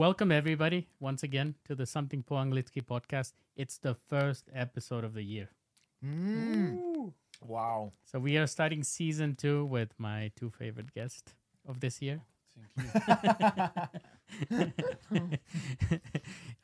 Welcome 0.00 0.30
everybody 0.30 0.86
once 1.00 1.24
again 1.24 1.56
to 1.64 1.74
the 1.74 1.84
Something 1.84 2.22
po 2.22 2.36
Anglicky 2.36 2.80
podcast. 2.80 3.32
It's 3.56 3.78
the 3.78 3.96
first 4.06 4.48
episode 4.54 5.02
of 5.02 5.12
the 5.12 5.24
year. 5.24 5.48
Mm. 6.06 7.12
Wow. 7.44 7.94
So 8.04 8.20
we 8.20 8.36
are 8.38 8.46
starting 8.46 8.84
season 8.84 9.34
two 9.34 9.64
with 9.64 9.88
my 9.98 10.30
two 10.36 10.50
favorite 10.50 10.94
guests 10.94 11.34
of 11.66 11.80
this 11.80 12.00
year. 12.00 12.20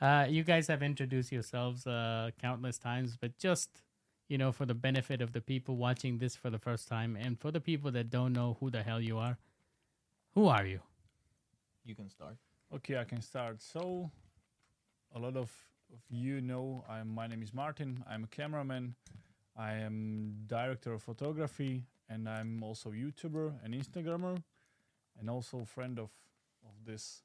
uh, 0.01 0.27
you 0.29 0.45
guys 0.45 0.69
have 0.69 0.85
introduced 0.85 1.33
yourselves 1.33 1.89
uh, 1.89 2.31
countless 2.41 2.79
times, 2.79 3.17
but 3.21 3.37
just 3.37 3.83
you 4.29 4.39
know, 4.39 4.53
for 4.53 4.65
the 4.65 4.75
benefit 4.75 5.21
of 5.21 5.33
the 5.33 5.41
people 5.41 5.75
watching 5.75 6.19
this 6.19 6.37
for 6.37 6.51
the 6.51 6.59
first 6.61 6.87
time, 6.87 7.17
and 7.21 7.41
for 7.41 7.51
the 7.51 7.61
people 7.61 7.91
that 7.91 8.11
don't 8.11 8.33
know 8.33 8.57
who 8.61 8.71
the 8.71 8.85
hell 8.85 9.01
you 9.01 9.19
are, 9.19 9.39
who 10.37 10.47
are 10.47 10.65
you? 10.65 10.79
You 11.85 11.97
can 11.97 12.09
start. 12.09 12.37
Okay, 12.73 12.99
I 12.99 13.05
can 13.05 13.21
start. 13.21 13.63
So, 13.63 14.11
a 15.15 15.19
lot 15.19 15.37
of, 15.37 15.51
of 15.93 16.01
you 16.11 16.41
know, 16.41 16.85
I'm, 16.89 17.09
my 17.15 17.27
name 17.27 17.43
is 17.43 17.53
Martin. 17.53 18.03
I'm 18.09 18.25
a 18.25 18.27
cameraman. 18.27 18.95
I 19.57 19.75
am 19.75 20.35
director 20.47 20.93
of 20.95 21.03
photography, 21.03 21.85
and 22.09 22.29
I'm 22.29 22.63
also 22.63 22.91
YouTuber 22.91 23.65
and 23.65 23.75
Instagrammer, 23.75 24.43
and 25.19 25.31
also 25.31 25.65
friend 25.65 25.99
of 25.99 26.11
of 26.65 26.75
this 26.85 27.23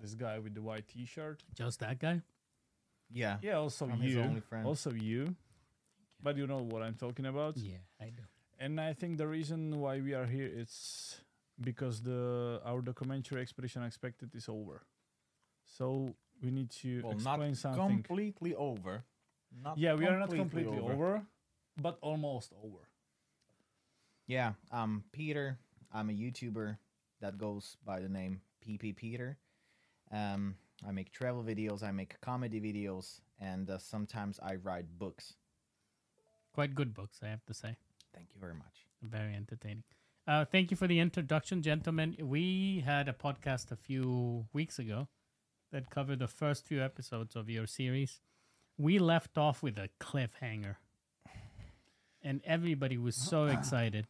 this 0.00 0.14
guy 0.14 0.38
with 0.38 0.54
the 0.54 0.62
white 0.62 0.86
T-shirt. 0.88 1.42
Just 1.54 1.80
that 1.80 1.98
guy? 1.98 2.22
Yeah. 3.10 3.38
Yeah, 3.42 3.58
also 3.58 3.86
I'm 3.86 4.00
his 4.00 4.14
you. 4.14 4.20
only 4.20 4.40
friend. 4.40 4.66
Also 4.66 4.92
you. 4.92 5.34
But 6.22 6.36
you 6.36 6.46
know 6.46 6.62
what 6.62 6.82
I'm 6.82 6.94
talking 6.94 7.26
about. 7.26 7.56
Yeah, 7.56 7.78
I 8.00 8.06
do. 8.06 8.22
And 8.58 8.80
I 8.80 8.92
think 8.92 9.18
the 9.18 9.26
reason 9.26 9.80
why 9.80 10.00
we 10.00 10.14
are 10.14 10.26
here 10.26 10.48
is 10.48 11.18
because 11.60 12.00
the 12.02 12.60
our 12.64 12.80
documentary 12.80 13.42
Expedition 13.42 13.82
Expected 13.82 14.34
is 14.34 14.48
over. 14.48 14.82
So 15.72 16.14
we 16.42 16.50
need 16.50 16.70
to 16.82 17.00
Well, 17.02 17.16
not 17.18 17.40
explain 17.40 17.54
something. 17.54 17.88
completely 18.02 18.54
over. 18.54 19.04
Not 19.50 19.78
yeah, 19.78 19.94
we 19.94 20.06
are 20.06 20.18
not 20.18 20.30
completely 20.30 20.78
over. 20.78 21.26
but 21.80 21.98
almost 22.02 22.52
over. 22.62 22.88
Yeah. 24.26 24.52
I'm 24.70 25.04
Peter. 25.12 25.58
I'm 25.92 26.10
a 26.10 26.12
YouTuber 26.12 26.76
that 27.20 27.38
goes 27.38 27.76
by 27.84 28.00
the 28.00 28.08
name 28.08 28.42
PPPeter. 28.60 29.36
Um, 30.10 30.56
I 30.86 30.92
make 30.92 31.12
travel 31.12 31.42
videos. 31.42 31.82
I 31.82 31.90
make 31.90 32.20
comedy 32.20 32.60
videos, 32.60 33.20
and 33.40 33.70
uh, 33.70 33.78
sometimes 33.78 34.38
I 34.42 34.56
write 34.56 34.98
books. 34.98 35.34
Quite 36.52 36.74
good 36.74 36.92
books, 36.92 37.20
I 37.22 37.28
have 37.28 37.44
to 37.46 37.54
say. 37.54 37.76
Thank 38.14 38.28
you 38.34 38.40
very 38.40 38.54
much. 38.54 38.86
Very 39.02 39.34
entertaining. 39.34 39.84
Uh, 40.26 40.44
thank 40.44 40.70
you 40.70 40.76
for 40.76 40.86
the 40.86 41.00
introduction, 41.00 41.62
gentlemen. 41.62 42.16
We 42.20 42.80
had 42.84 43.08
a 43.08 43.12
podcast 43.14 43.72
a 43.72 43.76
few 43.76 44.46
weeks 44.52 44.78
ago 44.78 45.08
that 45.72 45.90
cover 45.90 46.14
the 46.14 46.28
first 46.28 46.66
few 46.66 46.82
episodes 46.82 47.34
of 47.34 47.50
your 47.50 47.66
series. 47.66 48.20
We 48.78 48.98
left 48.98 49.36
off 49.36 49.62
with 49.62 49.78
a 49.78 49.88
cliffhanger, 50.00 50.76
and 52.22 52.40
everybody 52.44 52.96
was 52.98 53.16
so 53.16 53.46
excited 53.58 54.06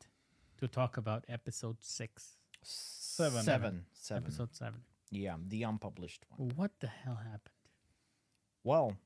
to 0.58 0.68
talk 0.68 0.96
about 0.96 1.24
episode 1.28 1.78
six, 1.80 2.36
Seven. 2.62 3.42
Seven. 3.42 3.84
Seven. 3.92 4.22
episode 4.22 4.54
seven. 4.54 4.80
Yeah, 5.10 5.36
the 5.46 5.62
unpublished 5.64 6.24
one. 6.30 6.52
What 6.56 6.70
the 6.80 6.86
hell 6.86 7.16
happened? 7.16 7.50
Well, 8.64 8.96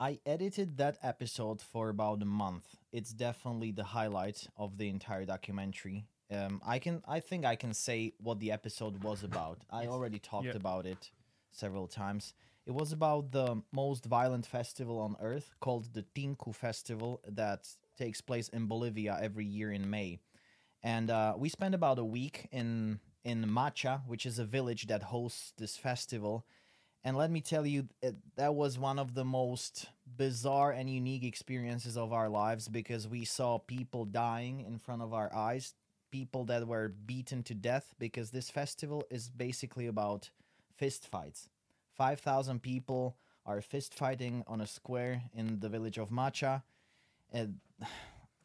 I 0.00 0.18
edited 0.26 0.76
that 0.78 0.98
episode 1.02 1.60
for 1.60 1.88
about 1.88 2.22
a 2.22 2.26
month. 2.26 2.76
It's 2.92 3.12
definitely 3.12 3.72
the 3.72 3.84
highlight 3.84 4.48
of 4.56 4.78
the 4.78 4.88
entire 4.88 5.24
documentary. 5.24 6.06
Um, 6.30 6.60
I 6.66 6.78
can, 6.78 7.02
I 7.08 7.20
think 7.20 7.44
I 7.44 7.56
can 7.56 7.72
say 7.72 8.12
what 8.18 8.38
the 8.40 8.52
episode 8.52 9.02
was 9.02 9.22
about. 9.24 9.58
I 9.70 9.86
already 9.86 10.18
talked 10.18 10.46
Yeah. 10.46 10.56
about 10.56 10.84
it 10.86 11.10
several 11.52 11.86
times. 11.86 12.34
It 12.66 12.72
was 12.72 12.92
about 12.92 13.32
the 13.32 13.62
most 13.72 14.04
violent 14.04 14.44
festival 14.46 14.98
on 15.00 15.16
earth 15.20 15.54
called 15.60 15.94
the 15.94 16.02
Tinku 16.14 16.54
Festival 16.54 17.22
that 17.26 17.66
takes 17.96 18.20
place 18.20 18.48
in 18.50 18.66
Bolivia 18.66 19.18
every 19.20 19.46
year 19.46 19.72
in 19.72 19.88
May. 19.88 20.20
And 20.82 21.10
uh, 21.10 21.34
we 21.36 21.48
spent 21.48 21.74
about 21.74 21.98
a 21.98 22.04
week 22.04 22.46
in 22.52 23.00
in 23.24 23.50
Macha, 23.50 24.02
which 24.06 24.24
is 24.26 24.38
a 24.38 24.44
village 24.44 24.86
that 24.86 25.02
hosts 25.04 25.52
this 25.56 25.76
festival. 25.76 26.46
And 27.04 27.16
let 27.16 27.30
me 27.30 27.40
tell 27.40 27.66
you, 27.66 27.88
it, 28.02 28.16
that 28.36 28.54
was 28.54 28.78
one 28.78 28.98
of 28.98 29.14
the 29.14 29.24
most 29.24 29.86
bizarre 30.16 30.70
and 30.72 30.88
unique 30.90 31.24
experiences 31.24 31.96
of 31.96 32.12
our 32.12 32.28
lives 32.28 32.68
because 32.68 33.08
we 33.08 33.24
saw 33.24 33.58
people 33.58 34.04
dying 34.04 34.60
in 34.60 34.78
front 34.78 35.02
of 35.02 35.12
our 35.12 35.34
eyes, 35.34 35.74
people 36.10 36.44
that 36.46 36.66
were 36.66 36.88
beaten 36.88 37.42
to 37.44 37.54
death 37.54 37.94
because 37.98 38.30
this 38.30 38.50
festival 38.50 39.04
is 39.10 39.28
basically 39.30 39.86
about 39.86 40.30
fist 40.76 41.06
fights. 41.08 41.48
5,000 41.96 42.62
people 42.62 43.16
are 43.44 43.60
fist 43.60 43.94
fighting 43.94 44.44
on 44.46 44.60
a 44.60 44.66
square 44.66 45.22
in 45.34 45.60
the 45.60 45.68
village 45.68 45.98
of 45.98 46.10
Macha. 46.10 46.62
And 47.32 47.60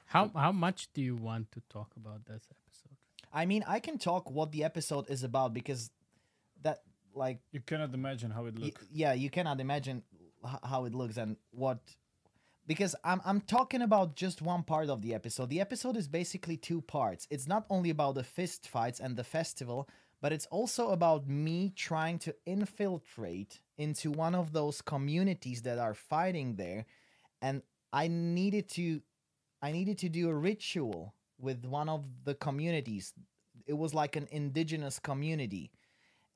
How 0.05 0.29
how 0.35 0.51
much 0.51 0.89
do 0.93 1.01
you 1.01 1.15
want 1.15 1.51
to 1.53 1.61
talk 1.69 1.89
about 1.97 2.25
this 2.25 2.43
episode? 2.51 2.95
I 3.33 3.45
mean, 3.47 3.63
I 3.67 3.79
can 3.79 3.97
talk 3.97 4.29
what 4.29 4.51
the 4.51 4.63
episode 4.63 5.09
is 5.09 5.23
about 5.23 5.53
because 5.55 5.89
that, 6.61 6.83
like, 7.15 7.39
You 7.51 7.61
cannot 7.61 7.93
imagine 7.95 8.29
how 8.29 8.45
it 8.45 8.53
Y- 8.55 8.65
looks. 8.65 8.85
yeah, 8.91 9.13
you 9.13 9.31
cannot 9.31 9.59
imagine 9.59 10.03
h- 10.45 10.59
how 10.63 10.85
it 10.85 10.93
looks 10.93 11.17
and 11.17 11.35
what 11.51 11.79
because 12.67 12.95
I'm 13.03 13.21
I'm 13.25 13.41
talking 13.41 13.81
about 13.81 14.15
just 14.15 14.41
one 14.41 14.63
part 14.63 14.89
of 14.89 15.01
the 15.01 15.13
episode. 15.13 15.49
The 15.49 15.61
episode 15.61 15.97
is 15.97 16.07
basically 16.07 16.57
two 16.57 16.81
parts. 16.81 17.27
It's 17.29 17.47
not 17.47 17.65
only 17.69 17.89
about 17.89 18.15
the 18.15 18.23
fist 18.23 18.67
fights 18.67 18.99
and 18.99 19.15
the 19.17 19.23
festival, 19.23 19.89
but 20.21 20.31
it's 20.31 20.45
also 20.47 20.91
about 20.91 21.27
me 21.27 21.73
trying 21.75 22.17
to 22.19 22.33
infiltrate 22.45 23.59
into 23.77 24.11
one 24.11 24.35
of 24.35 24.53
those 24.53 24.81
communities 24.81 25.63
that 25.63 25.79
are 25.79 25.93
fighting 25.93 26.55
there 26.55 26.85
and 27.41 27.61
I 27.91 28.07
needed 28.07 28.69
to 28.69 29.01
I 29.61 29.71
needed 29.71 29.97
to 29.99 30.09
do 30.09 30.29
a 30.29 30.33
ritual 30.33 31.13
with 31.39 31.65
one 31.65 31.89
of 31.89 32.05
the 32.23 32.35
communities. 32.35 33.13
It 33.67 33.73
was 33.73 33.93
like 33.93 34.15
an 34.15 34.27
indigenous 34.31 34.97
community. 34.97 35.71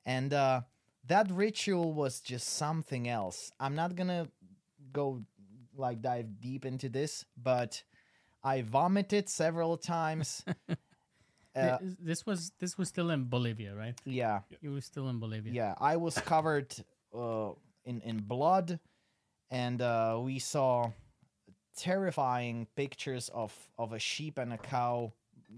And 0.04 0.32
uh 0.32 0.60
that 1.06 1.30
ritual 1.30 1.94
was 1.94 2.20
just 2.20 2.48
something 2.50 3.08
else. 3.08 3.50
I'm 3.58 3.74
not 3.74 3.96
gonna 3.96 4.28
go 4.92 5.22
like 5.78 6.02
dive 6.02 6.40
deep 6.40 6.64
into 6.64 6.88
this, 6.88 7.24
but 7.36 7.82
I 8.42 8.62
vomited 8.62 9.28
several 9.28 9.76
times. 9.76 10.44
uh, 11.56 11.78
this 12.00 12.26
was 12.26 12.52
this 12.58 12.76
was 12.76 12.88
still 12.88 13.10
in 13.10 13.24
Bolivia, 13.24 13.74
right? 13.74 13.94
yeah, 14.04 14.40
You 14.60 14.72
were 14.72 14.80
still 14.80 15.08
in 15.08 15.18
Bolivia. 15.18 15.52
yeah. 15.52 15.74
I 15.80 15.96
was 15.96 16.18
covered 16.18 16.74
uh, 17.14 17.50
in 17.84 18.00
in 18.02 18.18
blood, 18.18 18.78
and 19.50 19.80
uh, 19.80 20.18
we 20.22 20.38
saw 20.38 20.90
terrifying 21.76 22.66
pictures 22.76 23.28
of 23.32 23.52
of 23.78 23.92
a 23.92 23.98
sheep 23.98 24.38
and 24.38 24.52
a 24.52 24.58
cow 24.58 25.12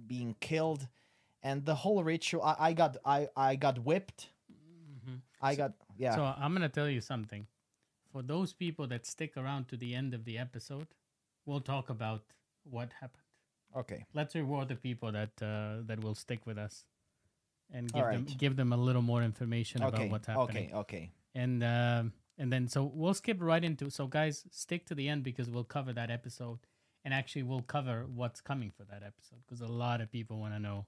being 0.07 0.35
killed, 0.41 0.87
and 1.43 1.65
the 1.65 1.75
whole 1.75 2.03
ritual. 2.05 2.43
I, 2.43 2.57
I 2.59 2.73
got 2.73 2.97
I 3.05 3.29
I 3.37 3.57
got 3.57 3.79
whipped. 3.79 4.29
Mhm. 4.53 5.21
I 5.41 5.55
got 5.55 5.73
yeah. 5.97 6.15
So 6.15 6.23
I'm 6.25 6.53
gonna 6.53 6.69
tell 6.69 6.89
you 6.89 7.01
something. 7.01 7.47
For 8.13 8.23
those 8.23 8.53
people 8.53 8.87
that 8.89 9.07
stick 9.07 9.37
around 9.37 9.69
to 9.69 9.77
the 9.77 9.95
end 9.95 10.15
of 10.15 10.25
the 10.25 10.37
episode, 10.39 10.89
we'll 11.47 11.61
talk 11.61 11.91
about 11.91 12.23
what 12.65 12.91
happened. 13.01 13.25
okay. 13.77 14.05
Let's 14.13 14.35
reward 14.35 14.69
the 14.69 14.77
people 14.77 15.13
that 15.13 15.31
uh, 15.43 15.83
that 15.87 16.03
will 16.03 16.15
stick 16.15 16.47
with 16.47 16.59
us, 16.59 16.87
and 17.73 17.93
give 17.93 18.05
All 18.05 18.13
them 18.13 18.27
give 18.39 18.57
them 18.57 18.73
a 18.73 18.77
little 18.77 19.03
more 19.03 19.23
information 19.23 19.83
Okay. 19.83 19.97
about 19.97 20.11
what's 20.11 20.27
happening. 20.27 20.71
Okay. 20.75 20.81
Okay. 20.81 21.11
And 21.35 21.63
um, 21.63 22.13
and 22.39 22.53
then 22.53 22.67
so 22.69 22.83
we'll 22.93 23.15
skip 23.15 23.39
right 23.41 23.63
into. 23.63 23.91
So 23.91 24.07
guys, 24.09 24.45
stick 24.51 24.87
to 24.87 24.95
the 24.95 25.09
end 25.09 25.23
because 25.23 25.49
we'll 25.49 25.65
cover 25.77 25.93
that 25.93 26.11
episode, 26.11 26.59
and 27.05 27.15
actually 27.15 27.45
we'll 27.45 27.63
cover 27.77 28.07
what's 28.07 28.41
coming 28.41 28.73
for 28.77 28.85
that 28.85 29.03
episode 29.05 29.41
because 29.47 29.61
a 29.61 29.73
lot 29.85 30.01
of 30.01 30.11
people 30.11 30.39
want 30.41 30.55
to 30.55 30.59
know 30.59 30.87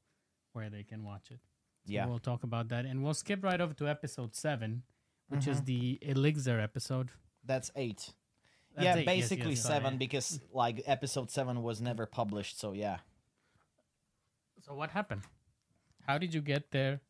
where 0.54 0.68
they 0.70 0.82
can 0.82 1.04
watch 1.04 1.30
it. 1.30 1.40
So 1.86 1.92
Yeah. 1.92 2.06
We'll 2.06 2.18
talk 2.30 2.42
about 2.42 2.68
that. 2.70 2.84
And 2.84 3.02
we'll 3.04 3.14
skip 3.14 3.42
right 3.44 3.60
over 3.60 3.74
to 3.74 3.88
episode 3.88 4.34
seven, 4.34 4.82
which 5.32 5.46
is 5.48 5.60
Mhm. 5.60 5.64
the 5.64 5.98
Elixir 6.02 6.60
episode. 6.60 7.10
That's 7.44 7.70
eight. 7.74 8.12
That's 8.74 8.84
yeah, 8.84 8.96
eight. 8.96 9.06
Basically 9.06 9.50
yes, 9.50 9.62
sorry. 9.62 9.74
seven 9.80 9.98
because 10.04 10.40
like 10.52 10.82
episode 10.86 11.30
seven 11.30 11.62
was 11.62 11.80
never 11.80 12.06
published. 12.06 12.58
So 12.58 12.72
yeah. 12.72 12.98
So 14.60 14.74
what 14.74 14.90
happened? 14.90 15.22
How 16.06 16.18
did 16.18 16.34
you 16.34 16.40
get 16.42 16.70
there? 16.70 17.00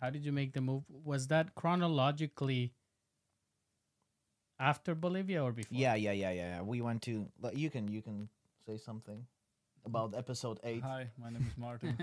How 0.00 0.10
did 0.10 0.24
you 0.24 0.32
make 0.32 0.52
the 0.52 0.60
move? 0.60 0.84
Was 0.88 1.28
that 1.28 1.54
chronologically 1.54 2.72
after 4.58 4.94
Bolivia 4.94 5.42
or 5.42 5.52
before? 5.52 5.76
Yeah, 5.78 5.94
yeah, 5.94 6.12
yeah, 6.12 6.30
yeah. 6.30 6.48
yeah. 6.56 6.62
We 6.62 6.80
went 6.80 7.02
to. 7.02 7.26
You 7.54 7.70
can 7.70 7.88
you 7.88 8.02
can 8.02 8.28
say 8.66 8.76
something 8.78 9.26
about 9.84 10.14
episode 10.14 10.60
eight. 10.64 10.82
Hi, 10.82 11.10
my 11.18 11.30
name 11.30 11.46
is 11.50 11.56
Martin. 11.58 11.96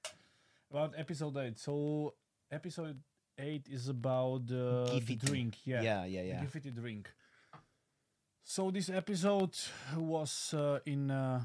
about 0.70 0.94
episode 0.96 1.36
eight. 1.38 1.58
So 1.58 2.14
episode 2.50 3.00
eight 3.38 3.68
is 3.68 3.88
about 3.88 4.42
uh, 4.50 4.84
the 4.98 5.16
drink. 5.24 5.56
Yeah. 5.64 5.82
Yeah, 5.82 6.04
yeah, 6.04 6.22
yeah. 6.22 6.44
Gifiti 6.44 6.74
drink. 6.74 7.10
So 8.42 8.70
this 8.70 8.88
episode 8.88 9.56
was 9.96 10.54
uh, 10.54 10.78
in 10.86 11.10
uh, 11.10 11.44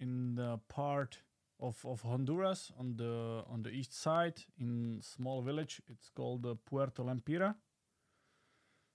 in 0.00 0.34
the 0.34 0.58
part 0.68 1.18
of, 1.60 1.84
of 1.86 2.02
Honduras 2.02 2.72
on 2.78 2.96
the 2.96 3.44
on 3.48 3.62
the 3.62 3.70
east 3.70 3.92
side 3.94 4.42
in 4.58 5.00
small 5.02 5.42
village. 5.42 5.80
It's 5.88 6.10
called 6.10 6.44
uh, 6.46 6.54
Puerto 6.66 7.02
Lempira. 7.04 7.54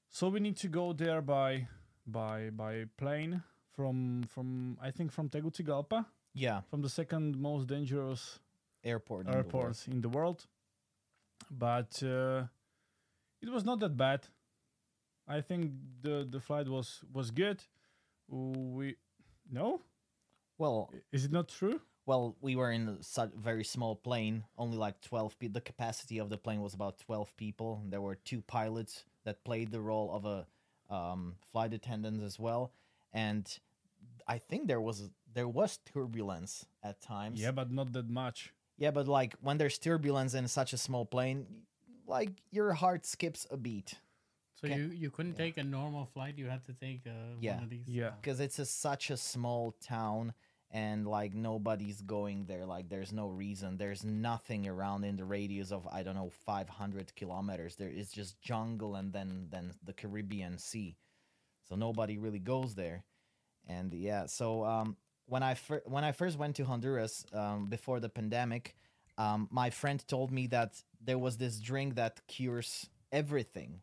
So 0.10 0.30
we 0.30 0.40
need 0.40 0.58
to 0.58 0.68
go 0.68 0.94
there 0.94 1.22
by 1.22 1.68
by 2.06 2.50
by 2.50 2.86
plane 2.98 3.44
from 3.76 4.24
from 4.24 4.78
I 4.82 4.92
think 4.92 5.12
from 5.12 5.30
Tegucigalpa, 5.30 6.06
Yeah, 6.34 6.62
from 6.70 6.82
the 6.82 6.90
second 6.90 7.38
most 7.38 7.68
dangerous 7.68 8.40
airport. 8.84 9.28
in 9.28 9.32
the 9.32 9.58
world. 9.58 9.78
in 9.88 10.02
the 10.02 10.10
world. 10.10 10.48
But 11.52 12.02
uh, 12.04 12.44
it 13.42 13.50
was 13.50 13.64
not 13.66 13.80
that 13.80 13.98
bad. 13.98 14.28
I 15.28 15.42
think 15.42 15.72
the 16.02 16.28
the 16.30 16.40
flight 16.40 16.68
was 16.68 17.02
was 17.14 17.32
good. 17.32 17.64
We 18.28 18.96
no, 19.52 19.82
Well, 20.58 20.92
is 21.12 21.26
it 21.26 21.32
not 21.32 21.50
true? 21.50 21.82
well, 22.06 22.36
we 22.42 22.56
were 22.56 22.72
in 22.72 22.98
a 23.18 23.28
very 23.36 23.64
small 23.64 23.96
plane, 23.96 24.44
only 24.58 24.78
like 24.78 25.00
twelve 25.02 25.38
people. 25.38 25.54
The 25.54 25.62
capacity 25.62 26.18
of 26.20 26.30
the 26.30 26.38
plane 26.38 26.62
was 26.62 26.74
about 26.74 26.98
twelve 27.00 27.36
people. 27.38 27.84
There 27.88 28.02
were 28.02 28.16
two 28.16 28.42
pilots 28.42 29.06
that 29.26 29.44
played 29.44 29.72
the 29.72 29.82
role 29.82 30.12
of 30.12 30.26
a 30.26 30.48
um, 30.94 31.36
flight 31.52 31.74
attendant 31.74 32.24
as 32.24 32.40
well, 32.40 32.74
and 33.14 33.46
I 34.28 34.40
think 34.40 34.68
there 34.68 34.82
was 34.82 35.12
there 35.32 35.48
was 35.48 35.78
turbulence 35.78 36.66
at 36.84 37.02
times. 37.02 37.40
Yeah, 37.40 37.52
but 37.52 37.72
not 37.72 37.94
that 37.94 38.10
much. 38.10 38.54
Yeah, 38.80 38.92
but 38.92 39.08
like 39.08 39.36
when 39.42 39.58
there's 39.58 39.78
turbulence 39.78 40.34
in 40.34 40.48
such 40.48 40.74
a 40.74 40.78
small 40.78 41.06
plane, 41.06 41.46
like 42.08 42.32
your 42.52 42.74
heart 42.74 43.06
skips 43.06 43.46
a 43.52 43.58
beat. 43.58 43.94
So 44.56 44.68
Okay. 44.68 44.76
you, 44.78 44.88
you 44.88 45.10
couldn't 45.12 45.36
take 45.36 45.58
a 45.58 45.64
normal 45.64 46.06
flight. 46.06 46.38
You 46.38 46.48
had 46.48 46.66
to 46.66 46.74
take 46.74 47.02
uh, 47.06 47.36
Yeah. 47.40 47.56
one 47.56 47.64
of 47.64 47.70
these. 47.70 47.88
Yeah. 47.88 48.12
because 48.22 48.40
it's 48.40 48.58
a, 48.60 48.66
such 48.66 49.10
a 49.12 49.18
small 49.18 49.74
town 49.82 50.34
and 50.72 51.08
like 51.08 51.34
nobody's 51.34 52.02
going 52.02 52.46
there 52.46 52.64
like 52.66 52.90
there's 52.90 53.12
no 53.12 53.28
reason 53.28 53.76
there's 53.78 54.04
nothing 54.04 54.68
around 54.68 55.04
in 55.04 55.16
the 55.16 55.26
radius 55.26 55.72
of 55.72 55.88
i 55.92 56.04
don't 56.04 56.14
know 56.14 56.30
500 56.46 57.16
kilometers 57.16 57.76
there 57.76 57.90
is 57.90 58.12
just 58.12 58.40
jungle 58.40 58.94
and 58.96 59.12
then 59.12 59.48
then 59.50 59.74
the 59.84 59.94
caribbean 59.94 60.60
sea 60.60 60.96
so 61.68 61.76
nobody 61.76 62.20
really 62.20 62.38
goes 62.38 62.76
there 62.76 63.04
and 63.68 63.94
yeah 63.96 64.28
so 64.28 64.64
um 64.64 64.96
when 65.30 65.44
i 65.44 65.54
fir- 65.54 65.84
when 65.86 66.04
i 66.04 66.12
first 66.12 66.38
went 66.38 66.56
to 66.56 66.66
honduras 66.66 67.26
um, 67.34 67.68
before 67.68 68.00
the 68.00 68.10
pandemic 68.10 68.76
um, 69.18 69.48
my 69.52 69.70
friend 69.70 70.04
told 70.08 70.32
me 70.32 70.48
that 70.48 70.82
there 71.04 71.18
was 71.18 71.38
this 71.38 71.60
drink 71.60 71.96
that 71.96 72.22
cures 72.28 72.90
everything 73.12 73.82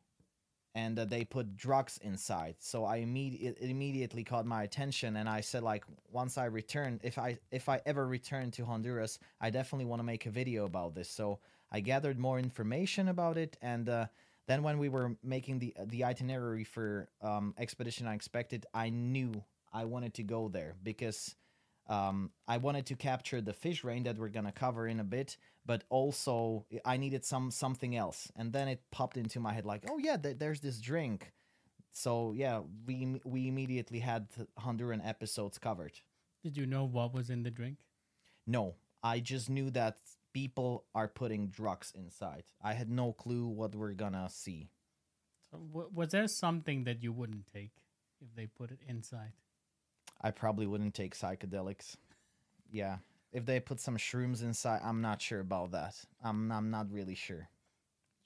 and 0.77 0.99
uh, 0.99 1.07
they 1.07 1.25
put 1.25 1.57
drugs 1.57 1.99
inside. 2.03 2.57
So 2.59 2.85
I 2.85 3.01
imme- 3.01 3.57
immediately 3.61 4.23
caught 4.23 4.45
my 4.45 4.63
attention, 4.63 5.17
and 5.17 5.27
I 5.27 5.41
said 5.41 5.63
like, 5.63 5.85
once 6.13 6.37
I 6.37 6.45
return, 6.45 7.01
if 7.03 7.19
I 7.19 7.39
if 7.51 7.71
I 7.71 7.81
ever 7.87 8.07
return 8.07 8.51
to 8.53 8.65
Honduras, 8.67 9.19
I 9.41 9.49
definitely 9.49 9.87
want 9.87 10.01
to 10.01 10.05
make 10.05 10.27
a 10.27 10.31
video 10.31 10.67
about 10.67 10.95
this. 10.95 11.09
So 11.09 11.39
I 11.73 11.81
gathered 11.81 12.19
more 12.19 12.39
information 12.39 13.09
about 13.09 13.39
it, 13.39 13.57
and 13.63 13.89
uh, 13.89 14.07
then 14.49 14.63
when 14.63 14.79
we 14.79 14.91
were 14.91 15.17
making 15.25 15.61
the 15.61 15.75
the 15.87 16.05
itinerary 16.05 16.65
for 16.65 17.09
um, 17.23 17.55
Expedition 17.59 18.07
Unexpected, 18.07 18.67
I 18.75 18.91
knew 18.91 19.43
I 19.77 19.85
wanted 19.85 20.15
to 20.15 20.23
go 20.23 20.49
there 20.49 20.75
because 20.83 21.37
um, 21.89 22.31
I 22.49 22.57
wanted 22.57 22.87
to 22.87 22.97
capture 22.97 23.41
the 23.43 23.53
fish 23.53 23.85
rain 23.85 24.05
that 24.05 24.19
we're 24.19 24.31
gonna 24.31 24.53
cover 24.53 24.89
in 24.89 25.01
a 25.01 25.05
bit, 25.05 25.37
but 25.67 25.85
also 25.91 26.65
I 26.85 26.97
needed 26.97 27.25
some 27.25 27.51
something 27.51 27.95
else. 27.95 28.33
And 28.37 28.53
then 28.53 28.69
it 28.69 28.81
popped 28.91 29.17
into 29.19 29.39
my 29.39 29.53
head 29.53 29.67
like, 29.67 29.85
oh 29.91 29.99
yeah, 29.99 30.17
th- 30.17 30.39
there's 30.39 30.61
this 30.61 30.81
drink. 30.81 31.33
So 31.93 32.33
yeah, 32.33 32.63
we 32.87 33.21
we 33.25 33.49
immediately 33.49 34.01
had 34.01 34.29
Honduran 34.59 35.07
episodes 35.07 35.59
covered. 35.59 36.01
Did 36.43 36.57
you 36.57 36.67
know 36.67 36.85
what 36.85 37.13
was 37.13 37.29
in 37.29 37.43
the 37.43 37.51
drink? 37.51 37.79
No, 38.47 38.77
I 39.03 39.21
just 39.21 39.51
knew 39.51 39.71
that 39.71 39.99
people 40.33 40.85
are 40.95 41.09
putting 41.09 41.49
drugs 41.49 41.93
inside. 41.95 42.45
I 42.63 42.73
had 42.75 42.91
no 42.91 43.13
clue 43.13 43.47
what 43.47 43.75
we're 43.75 43.95
gonna 43.95 44.29
see. 44.31 44.71
So 45.51 45.59
w- 45.59 45.91
was 45.93 46.11
there 46.11 46.29
something 46.29 46.85
that 46.85 47.03
you 47.03 47.13
wouldn't 47.13 47.47
take 47.53 47.73
if 48.21 48.35
they 48.35 48.47
put 48.47 48.71
it 48.71 48.81
inside? 48.89 49.33
I 50.21 50.31
probably 50.31 50.67
wouldn't 50.67 50.95
take 50.95 51.15
psychedelics. 51.17 51.97
Yeah. 52.71 52.99
If 53.33 53.45
they 53.47 53.61
put 53.61 53.81
some 53.81 53.97
shrooms 53.97 54.43
inside, 54.43 54.81
I'm 54.83 55.01
not 55.03 55.21
sure 55.21 55.41
about 55.41 55.73
that. 55.73 55.95
I'm 56.23 56.51
I'm 56.51 56.71
not 56.71 56.91
really 56.91 57.15
sure. 57.15 57.49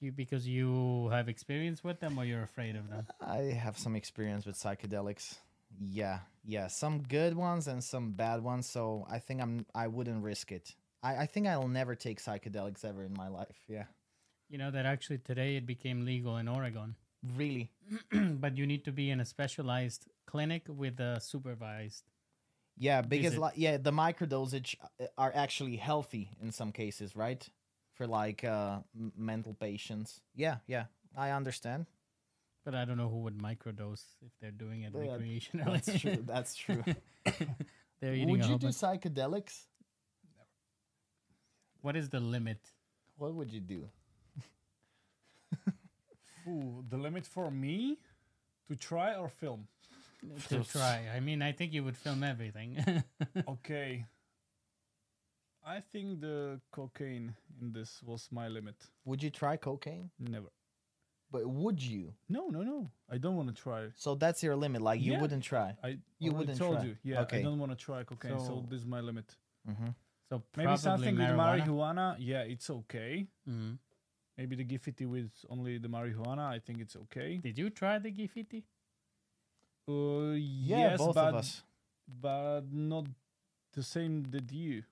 You 0.00 0.12
because 0.12 0.46
you 0.48 1.08
have 1.10 1.28
experience 1.28 1.84
with 1.84 2.00
them, 2.00 2.19
or 2.19 2.25
you're 2.25 2.42
afraid 2.42 2.76
of 2.76 2.88
them? 2.88 3.06
I 3.20 3.38
have 3.52 3.76
some 3.78 3.96
experience 3.96 4.46
with 4.46 4.56
psychedelics. 4.56 5.37
Yeah, 5.81 6.20
yeah, 6.44 6.69
some 6.69 7.02
good 7.02 7.34
ones 7.37 7.66
and 7.69 7.82
some 7.84 8.12
bad 8.12 8.43
ones. 8.43 8.66
So 8.69 9.06
I 9.10 9.19
think 9.19 9.40
I'm 9.43 9.66
I 9.75 9.88
wouldn't 9.88 10.22
risk 10.22 10.52
it. 10.52 10.75
I, 11.02 11.16
I 11.19 11.26
think 11.26 11.46
I'll 11.46 11.69
never 11.69 11.94
take 11.94 12.20
psychedelics 12.22 12.84
ever 12.84 13.04
in 13.04 13.14
my 13.14 13.28
life. 13.28 13.56
Yeah, 13.69 13.84
You 14.48 14.58
know 14.58 14.70
that 14.70 14.86
actually 14.86 15.19
today 15.19 15.56
it 15.56 15.66
became 15.66 16.04
legal 16.04 16.36
in 16.36 16.48
Oregon, 16.48 16.96
really. 17.37 17.70
but 18.12 18.56
you 18.56 18.67
need 18.67 18.84
to 18.84 18.93
be 18.93 19.11
in 19.11 19.20
a 19.20 19.25
specialized 19.25 20.06
clinic 20.26 20.64
with 20.69 21.00
a 21.00 21.20
supervised. 21.20 22.05
Yeah, 22.76 23.02
because 23.02 23.37
like 23.37 23.55
yeah, 23.56 23.76
the 23.76 23.93
microdosage 23.93 24.76
uh, 25.00 25.06
are 25.19 25.32
actually 25.34 25.76
healthy 25.76 26.31
in 26.40 26.50
some 26.52 26.72
cases, 26.72 27.14
right? 27.14 27.46
For 27.94 28.06
like 28.06 28.44
uh, 28.44 28.78
m- 28.99 29.12
mental 29.17 29.55
patients. 29.55 30.20
Yeah, 30.34 30.56
yeah, 30.67 30.84
I 31.17 31.31
understand. 31.31 31.87
But 32.64 32.75
I 32.75 32.84
don't 32.84 32.96
know 32.99 33.08
who 33.08 33.20
would 33.20 33.38
microdose 33.38 34.05
if 34.25 34.32
they're 34.40 34.50
doing 34.50 34.82
it 34.82 34.93
Yeah, 34.94 35.17
recreationally. 35.19 35.64
That's 35.64 36.00
true. 36.00 36.25
That's 36.26 36.55
true. 36.64 36.84
they're 38.00 38.14
eating 38.14 38.28
would 38.31 38.44
you 38.44 38.56
do 38.56 38.69
psychedelics? 38.69 39.67
What 41.82 41.96
is 41.96 42.08
the 42.11 42.20
limit? 42.20 42.58
What 43.17 43.34
would 43.34 43.52
you 43.52 43.61
do? 43.61 43.88
Ooh, 46.50 46.85
the 46.88 46.97
limit 46.97 47.26
for 47.26 47.50
me 47.50 47.99
to 48.69 48.76
try 48.76 49.14
or 49.14 49.29
film. 49.29 49.67
to 50.49 50.64
try. 50.64 51.06
I 51.17 51.20
mean, 51.20 51.41
I 51.43 51.52
think 51.52 51.73
you 51.73 51.85
would 51.85 51.97
film 51.97 52.23
everything. 52.25 52.76
okay. 53.49 54.05
I 55.64 55.81
think 55.93 56.20
the 56.20 56.61
cocaine 56.73 57.35
in 57.61 57.73
this 57.73 58.02
was 58.02 58.29
my 58.32 58.49
limit. 58.49 58.75
Would 59.05 59.23
you 59.23 59.31
try 59.31 59.56
cocaine? 59.56 60.11
Never. 60.19 60.49
But 61.31 61.47
would 61.47 61.81
you? 61.81 62.12
No, 62.29 62.49
no, 62.49 62.62
no. 62.62 62.91
I 63.11 63.19
don't 63.19 63.37
want 63.37 63.55
to 63.55 63.62
try. 63.62 63.87
So 63.94 64.14
that's 64.14 64.43
your 64.43 64.56
limit. 64.56 64.82
Like 64.82 65.00
you 65.00 65.12
Yeah. 65.12 65.20
wouldn't 65.20 65.44
try. 65.44 65.76
I 65.85 65.99
You 66.19 66.32
wouldn't 66.32 66.58
told 66.58 66.76
try. 66.79 66.87
you. 66.87 66.96
Yeah, 67.05 67.20
Okay. 67.23 67.38
I 67.38 67.43
don't 67.43 67.58
want 67.58 67.70
to 67.73 67.76
try 67.79 68.03
cocaine, 68.05 68.38
so, 68.38 68.44
So- 68.46 68.67
this 68.69 68.81
is 68.81 68.87
my 68.87 69.00
limit. 69.00 69.37
Mm-hmm. 69.69 69.88
so 70.29 70.43
Maybe 70.56 70.64
probably 70.67 70.79
something 70.82 71.17
with 71.17 71.25
marijuana. 71.26 71.61
marijuana. 71.67 72.17
Yeah, 72.19 72.43
it's 72.43 72.69
okay. 72.70 73.29
Mhm. 73.49 73.79
Maybe 74.40 74.56
the 74.56 74.64
Gifiti 74.64 75.06
with 75.06 75.31
only 75.50 75.76
the 75.76 75.88
marijuana. 75.88 76.48
I 76.48 76.58
think 76.60 76.81
it's 76.81 76.96
okay. 76.96 77.37
Did 77.37 77.58
you 77.58 77.69
try 77.69 77.98
the 77.98 78.10
Gifiti? 78.10 78.62
Uh, 79.86 80.32
Yeah, 80.32 80.93
yes, 80.93 80.98
both 80.98 81.15
but 81.15 81.29
of 81.29 81.34
us. 81.34 81.62
but 82.08 82.62
not 82.72 83.05
the 83.74 83.82
same 83.82 84.24
that 84.31 84.50
you. 84.50 84.84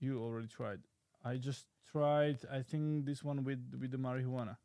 You 0.00 0.22
already 0.22 0.46
tried. 0.48 0.80
I 1.22 1.36
just 1.36 1.66
tried. 1.90 2.38
I 2.50 2.62
think 2.62 3.04
this 3.04 3.22
one 3.22 3.44
with 3.44 3.60
with 3.78 3.90
the 3.90 3.98
marijuana. 3.98 4.56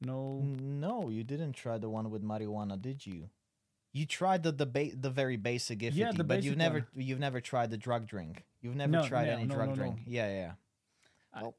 No. 0.00 0.38
No, 0.84 1.08
you 1.08 1.24
didn't 1.24 1.54
try 1.54 1.78
the 1.78 1.88
one 1.90 2.10
with 2.10 2.22
marijuana, 2.22 2.80
did 2.80 3.04
you? 3.04 3.28
You 3.92 4.06
tried 4.06 4.44
the 4.44 4.52
the 4.52 4.66
ba- 4.66 4.94
the 4.94 5.10
very 5.10 5.36
basic 5.36 5.80
Gifiti, 5.80 5.96
Yeah, 5.96 6.12
the 6.12 6.22
but 6.22 6.44
you've 6.44 6.56
never 6.56 6.86
one. 6.94 7.04
you've 7.06 7.18
never 7.18 7.40
tried 7.40 7.70
the 7.70 7.76
drug 7.76 8.06
drink. 8.06 8.44
You've 8.62 8.76
never 8.76 8.92
No, 8.92 9.08
tried 9.08 9.26
no, 9.26 9.32
any 9.32 9.46
no, 9.46 9.54
drug 9.56 9.68
no, 9.70 9.74
no. 9.74 9.80
drink. 9.82 9.96
Yeah, 10.06 10.28
yeah. 10.30 10.52
I, 11.34 11.50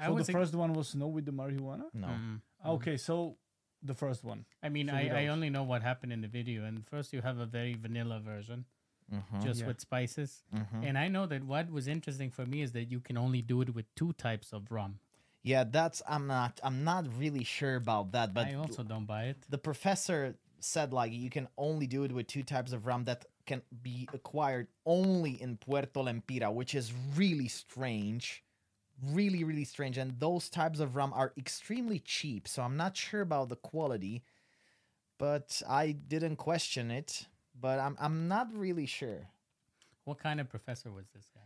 I 0.00 0.06
So 0.06 0.14
was 0.14 0.26
the 0.26 0.32
ex- 0.32 0.38
first 0.40 0.54
one 0.54 0.72
was 0.74 0.94
no 0.94 1.08
with 1.08 1.24
the 1.24 1.32
marijuana. 1.32 1.84
No. 1.94 2.08
Mhm. 2.08 2.40
Okay, 2.66 2.96
so 2.96 3.36
the 3.82 3.94
first 3.94 4.22
one. 4.24 4.44
I 4.62 4.68
mean, 4.68 4.88
So 4.88 4.94
I, 4.94 5.10
I 5.22 5.26
only 5.28 5.50
know 5.50 5.64
what 5.64 5.82
happened 5.82 6.12
in 6.12 6.20
the 6.20 6.28
video, 6.28 6.64
and 6.64 6.86
first 6.86 7.12
you 7.12 7.20
have 7.22 7.38
a 7.38 7.46
very 7.46 7.74
vanilla 7.74 8.20
version, 8.20 8.64
Mm-hmm. 9.12 9.40
just 9.42 9.60
Yeah. 9.60 9.66
with 9.66 9.80
spices. 9.80 10.44
mm-hmm. 10.54 10.84
And 10.84 10.96
I 10.96 11.08
know 11.08 11.26
that 11.26 11.44
what 11.44 11.70
was 11.70 11.86
interesting 11.88 12.30
for 12.30 12.46
me 12.46 12.62
is 12.62 12.72
that 12.72 12.84
you 12.90 13.00
can 13.00 13.18
only 13.18 13.42
do 13.42 13.60
it 13.60 13.74
with 13.74 13.86
two 13.94 14.12
types 14.14 14.52
of 14.52 14.70
rum. 14.70 15.00
Yeah, 15.42 15.64
that's 15.64 16.00
I'm 16.08 16.26
not 16.28 16.60
I'm 16.62 16.84
not 16.84 17.04
really 17.18 17.44
sure 17.44 17.74
about 17.76 18.12
that, 18.12 18.32
but 18.32 18.46
I 18.46 18.54
also 18.54 18.82
don't 18.84 19.06
buy 19.06 19.24
it. 19.24 19.38
the 19.50 19.58
professor 19.58 20.36
said 20.60 20.92
like 20.92 21.12
you 21.12 21.28
can 21.30 21.48
only 21.58 21.88
do 21.88 22.04
it 22.04 22.12
with 22.12 22.28
two 22.28 22.44
types 22.44 22.72
of 22.72 22.86
rum 22.86 23.04
that 23.04 23.26
can 23.44 23.60
be 23.82 24.08
acquired 24.14 24.68
only 24.86 25.32
in 25.42 25.56
Puerto 25.56 26.00
Lempira, 26.00 26.54
which 26.54 26.72
is 26.76 26.92
really 27.16 27.48
strange. 27.48 28.44
Really, 29.02 29.42
really 29.44 29.64
strange. 29.64 29.98
And 29.98 30.18
those 30.20 30.48
types 30.48 30.78
of 30.80 30.94
rum 30.96 31.12
are 31.14 31.32
extremely 31.36 31.98
cheap, 31.98 32.46
so 32.46 32.62
I'm 32.62 32.76
not 32.76 32.96
sure 32.96 33.20
about 33.20 33.48
the 33.48 33.56
quality. 33.56 34.22
But 35.18 35.60
I 35.68 35.92
didn't 35.92 36.36
question 36.36 36.90
it. 36.90 37.26
But 37.60 37.78
I'm 37.78 37.96
I'm 38.00 38.28
not 38.28 38.48
really 38.54 38.86
sure. 38.86 39.28
What 40.04 40.18
kind 40.18 40.40
of 40.40 40.48
professor 40.48 40.90
was 40.90 41.06
this 41.14 41.28
guy? 41.34 41.40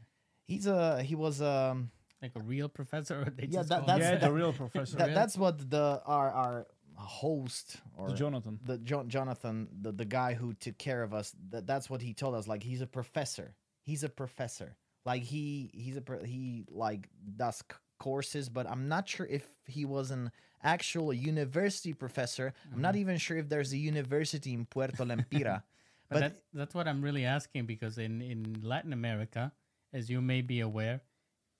He's 0.46 0.66
a 0.66 1.02
he 1.02 1.14
was 1.14 1.42
um 1.42 1.90
Like 2.22 2.32
a 2.36 2.40
real 2.40 2.68
professor, 2.68 3.20
or 3.22 3.30
they 3.30 3.46
Yeah, 3.46 3.62
that- 3.62 3.86
that's- 3.86 3.98
yeah, 4.00 4.10
that- 4.12 4.20
the 4.20 4.32
real 4.32 4.52
professor. 4.62 4.96
that, 4.98 5.14
that's 5.14 5.36
what 5.36 5.68
the 5.70 6.00
our 6.06 6.30
our 6.30 6.66
host 6.94 7.76
or 7.96 8.08
the 8.08 8.14
Jonathan. 8.14 8.58
the 8.64 8.78
jo- 8.78 9.04
Jonathan, 9.04 9.68
the, 9.82 9.92
the 9.92 10.06
guy 10.06 10.32
who 10.32 10.54
took 10.54 10.78
care 10.78 11.02
of 11.02 11.12
us, 11.12 11.34
that 11.50 11.66
that's 11.66 11.90
what 11.90 12.00
he 12.00 12.14
told 12.14 12.34
us. 12.34 12.46
Like 12.48 12.62
he's 12.62 12.80
a 12.80 12.86
professor. 12.86 13.54
He's 13.82 14.02
a 14.02 14.08
professor. 14.08 14.76
Like 15.06 15.22
he 15.22 15.70
he's 15.72 15.96
a 15.96 16.02
he 16.26 16.64
like 16.70 17.08
does 17.36 17.58
c- 17.58 17.76
courses, 17.98 18.48
but 18.50 18.68
I'm 18.68 18.88
not 18.88 19.08
sure 19.08 19.26
if 19.26 19.46
he 19.66 19.84
was 19.86 20.10
an 20.10 20.30
actual 20.62 21.12
university 21.14 21.94
professor. 21.94 22.52
I'm 22.74 22.82
not 22.82 22.96
even 22.96 23.16
sure 23.16 23.38
if 23.38 23.48
there's 23.48 23.72
a 23.72 23.78
university 23.78 24.52
in 24.52 24.66
Puerto 24.66 25.04
Lempira. 25.04 25.62
But, 26.08 26.14
but 26.14 26.20
that's, 26.20 26.40
that's 26.54 26.74
what 26.74 26.86
I'm 26.86 27.02
really 27.02 27.24
asking 27.24 27.66
because 27.66 27.98
in, 27.98 28.22
in 28.22 28.60
Latin 28.62 28.92
America, 28.92 29.50
as 29.92 30.08
you 30.08 30.20
may 30.20 30.40
be 30.40 30.60
aware, 30.60 31.00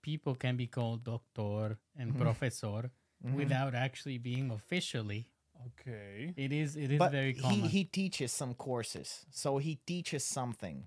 people 0.02 0.36
can 0.36 0.56
be 0.56 0.68
called 0.68 1.02
doctor 1.02 1.78
and 1.98 2.10
Mm-hmm. 2.12 2.20
professor 2.22 2.90
without 3.34 3.74
actually 3.74 4.18
being 4.18 4.52
officially. 4.52 5.26
Okay. 5.80 6.32
It 6.36 6.52
is 6.52 6.76
it 6.76 6.92
is 6.92 6.98
but 6.98 7.10
very 7.10 7.32
he, 7.32 7.40
common. 7.42 7.68
he 7.70 7.84
teaches 7.84 8.30
some 8.30 8.54
courses 8.54 9.26
so 9.30 9.58
he 9.58 9.76
teaches 9.86 10.22
something 10.22 10.84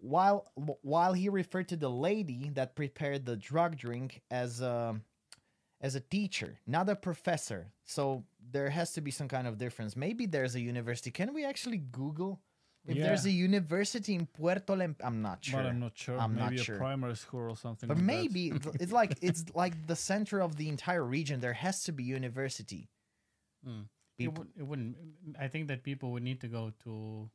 while 0.00 0.50
while 0.82 1.12
he 1.12 1.28
referred 1.28 1.68
to 1.68 1.76
the 1.76 1.90
lady 1.90 2.50
that 2.54 2.74
prepared 2.74 3.24
the 3.26 3.36
drug 3.36 3.76
drink 3.76 4.22
as 4.30 4.60
a 4.60 5.00
as 5.80 5.94
a 5.94 6.00
teacher 6.00 6.58
not 6.66 6.88
a 6.88 6.96
professor 6.96 7.72
so 7.84 8.24
there 8.52 8.70
has 8.70 8.92
to 8.92 9.00
be 9.00 9.10
some 9.10 9.28
kind 9.28 9.46
of 9.46 9.58
difference 9.58 9.94
maybe 9.96 10.24
there's 10.26 10.54
a 10.54 10.60
university 10.60 11.10
can 11.10 11.32
we 11.34 11.44
actually 11.44 11.78
google 11.78 12.40
if 12.86 12.96
there's 12.96 13.26
a 13.26 13.30
university 13.30 14.14
in 14.14 14.24
puerto 14.26 14.74
Lem- 14.74 14.96
i'm 15.04 15.20
not 15.20 15.44
sure 15.44 15.60
But 15.62 15.66
I'm 15.68 15.80
not 15.80 15.96
sure. 15.98 16.18
I'm 16.18 16.34
not 16.34 16.52
Maybe 16.52 16.62
a 16.62 16.76
primary 16.78 17.16
school 17.16 17.50
or 17.50 17.56
something. 17.56 17.86
but 17.88 17.98
like 17.98 18.06
maybe 18.06 18.48
it's- 18.80 18.90
like 18.92 19.12
it's 19.20 19.44
like 19.54 19.86
the 19.86 19.96
center 19.96 20.40
of 20.40 20.56
the 20.56 20.68
entire 20.70 21.04
region 21.04 21.40
there 21.40 21.52
has 21.52 21.84
to 21.84 21.92
be 21.92 22.04
university 22.04 22.88
Mm. 23.68 23.84
It, 24.18 24.36
would, 24.38 24.48
it 24.56 24.62
wouldn't. 24.62 24.96
I 25.38 25.48
think 25.48 25.68
that 25.68 25.82
people 25.82 26.10
would 26.12 26.22
need 26.22 26.40
to 26.42 26.48
go 26.48 26.72
to 26.84 27.30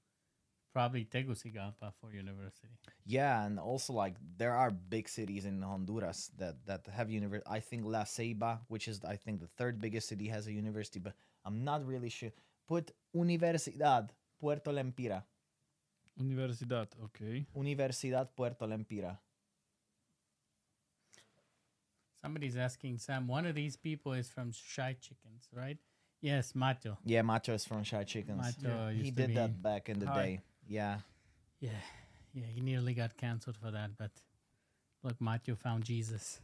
probably 0.76 1.06
Tegucigalpa 1.06 1.88
for 2.02 2.12
university. 2.12 2.68
Yeah, 3.06 3.46
and 3.46 3.58
also 3.58 3.94
like 3.94 4.16
there 4.38 4.52
are 4.62 4.70
big 4.96 5.08
cities 5.08 5.46
in 5.46 5.62
Honduras 5.62 6.20
that 6.38 6.56
that 6.70 6.82
have 6.98 7.08
university. 7.10 7.48
I 7.58 7.62
think 7.62 7.82
La 7.86 8.04
Ceiba, 8.04 8.60
which 8.68 8.86
is 8.92 9.00
I 9.06 9.16
think 9.16 9.40
the 9.40 9.48
third 9.60 9.80
biggest 9.80 10.10
city, 10.12 10.28
has 10.36 10.48
a 10.48 10.52
university, 10.52 11.00
but 11.00 11.14
I'm 11.46 11.64
not 11.64 11.80
really 11.88 12.10
sure. 12.10 12.32
Put 12.68 12.92
Universidad 13.16 14.10
Puerto 14.42 14.72
Lempira. 14.72 15.24
Universidad. 16.20 16.88
Okay. 17.06 17.46
Universidad 17.56 18.28
Puerto 18.36 18.66
Lempira. 18.68 19.18
Somebody's 22.22 22.58
asking 22.58 22.98
Sam. 22.98 23.28
One 23.28 23.46
of 23.46 23.56
these 23.56 23.76
people 23.78 24.14
is 24.14 24.30
from 24.30 24.52
Shy 24.52 24.96
Chickens, 25.00 25.48
right? 25.54 25.78
Yes, 26.22 26.56
Macho. 26.56 26.98
Yeah, 27.06 27.22
Macho 27.22 27.54
is 27.54 27.66
from 27.66 27.84
Shy 27.84 28.04
Chickens. 28.04 28.42
Macho 28.42 28.68
Yeah, 28.68 28.90
used 28.90 29.06
he 29.06 29.12
to 29.12 29.16
did 29.22 29.28
be- 29.30 29.34
that 29.36 29.62
back 29.62 29.90
in 29.90 30.00
the 30.00 30.08
Hi. 30.08 30.22
day. 30.24 30.42
Yeah. 30.68 31.00
Yeah, 31.60 31.72
yeah. 32.34 32.46
He 32.54 32.62
nearly 32.62 32.94
got 32.94 33.16
canceled 33.18 33.58
for 33.58 33.72
that, 33.72 33.92
but 33.98 34.12
look, 35.04 35.20
Macho 35.22 35.56
found 35.56 35.84
Jesus. 35.84 36.40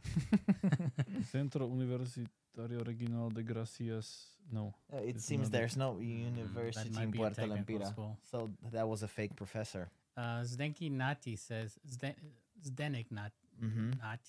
Centro 1.31 1.67
Universitario 1.67 2.85
Regional 2.85 3.29
de 3.29 3.43
Gracias. 3.43 4.27
No. 4.51 4.73
Uh, 4.93 4.97
it 4.97 5.15
It's 5.15 5.25
seems 5.25 5.47
another- 5.47 5.57
there's 5.59 5.77
no 5.77 5.99
university 5.99 6.89
might 6.89 7.03
in 7.03 7.11
be 7.11 7.17
Puerto 7.19 7.35
technical 7.35 7.75
Lempira. 7.79 7.87
school. 7.87 8.17
So 8.31 8.49
that 8.71 8.87
was 8.87 9.03
a 9.03 9.07
fake 9.07 9.35
professor. 9.35 9.89
Uh, 10.17 10.41
Zdenki 10.43 10.91
Nati 10.91 11.35
says 11.35 11.77
Zden- 11.89 12.15
Zdenek 12.63 13.11
Nat 13.11 13.31
Mm-hmm. 13.63 13.91
Nat 14.01 14.19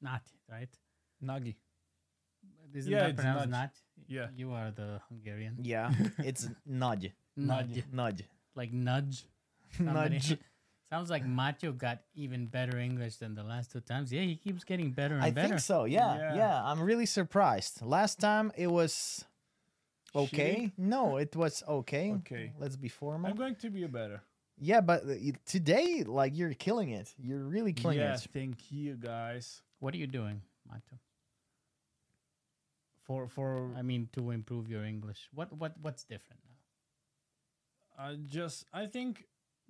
Nat 0.00 0.22
right? 0.50 0.70
Nagi. 1.22 1.54
Isn't 2.74 2.90
Yeah, 2.92 3.00
that 3.00 3.10
it's 3.10 3.20
pronounced 3.20 3.48
Nat. 3.50 3.60
Nat? 3.60 3.72
Yeah. 4.08 4.26
You 4.34 4.52
are 4.52 4.70
the 4.70 5.00
Hungarian. 5.08 5.56
Yeah, 5.62 5.92
it's 6.18 6.48
nudge. 6.66 7.10
Nudge. 7.36 7.82
Nudge. 7.92 8.24
Like 8.54 8.72
nudge. 8.72 9.24
somebody. 9.76 10.16
Nudge. 10.16 10.38
Sounds 10.90 11.10
like 11.10 11.24
Macho 11.26 11.72
got 11.72 11.98
even 12.14 12.46
better 12.46 12.78
English 12.78 13.16
than 13.16 13.34
the 13.34 13.42
last 13.42 13.70
two 13.72 13.80
times. 13.80 14.10
Yeah, 14.10 14.22
he 14.22 14.36
keeps 14.36 14.64
getting 14.64 14.90
better 14.90 15.16
and 15.16 15.22
I 15.22 15.30
better. 15.30 15.48
think 15.48 15.60
so. 15.60 15.84
Yeah, 15.84 16.16
yeah, 16.16 16.34
Yeah. 16.34 16.64
I'm 16.64 16.80
really 16.80 17.04
surprised. 17.04 17.82
Last 17.82 18.18
time 18.20 18.52
it 18.56 18.68
was 18.68 19.22
okay. 20.14 20.72
No, 20.78 21.18
it 21.18 21.36
was 21.36 21.62
okay. 21.68 22.12
Okay. 22.20 22.52
Let's 22.58 22.76
be 22.76 22.88
formal. 22.88 23.28
I'm 23.30 23.36
going 23.36 23.56
to 23.56 23.68
be 23.68 23.84
a 23.84 23.88
better. 23.88 24.22
yeah, 24.58 24.80
but 24.80 25.04
uh, 25.04 25.14
today, 25.44 26.04
like, 26.06 26.34
you're 26.36 26.54
killing 26.54 26.88
it. 26.90 27.12
You're 27.18 27.44
really 27.44 27.74
killing 27.74 27.98
yeah, 27.98 28.14
it. 28.14 28.26
thank 28.32 28.72
you 28.72 28.94
guys. 28.96 29.60
What 29.80 29.92
are 29.92 29.98
you 29.98 30.06
doing, 30.06 30.40
Macho? 30.66 30.96
For 33.04 33.28
for 33.28 33.70
I 33.76 33.82
mean, 33.82 34.08
to 34.12 34.30
improve 34.30 34.68
your 34.68 34.84
English. 34.84 35.28
What 35.34 35.52
what 35.52 35.74
what's 35.80 36.04
different 36.04 36.40
now? 36.48 38.04
I 38.04 38.16
just 38.26 38.64
I 38.72 38.86
think 38.86 39.24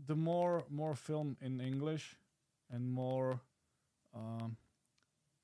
the 0.06 0.14
more 0.14 0.64
more 0.70 0.94
film 0.94 1.36
in 1.40 1.60
English 1.60 2.16
and 2.70 2.90
more 2.90 3.40
um 4.14 4.56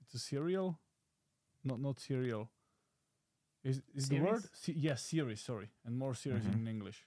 it's 0.01 0.15
a 0.15 0.19
serial? 0.19 0.79
Not 1.65 1.81
not 1.81 2.01
serial. 2.01 2.49
Is 3.65 3.83
is 3.95 4.09
the 4.09 4.21
word? 4.21 4.45
Se- 4.53 4.75
yes 4.77 5.03
series 5.03 5.41
sorry. 5.41 5.71
And 5.85 5.97
more 5.99 6.15
series 6.15 6.45
Mhm. 6.45 6.55
in 6.55 6.69
English. 6.69 7.07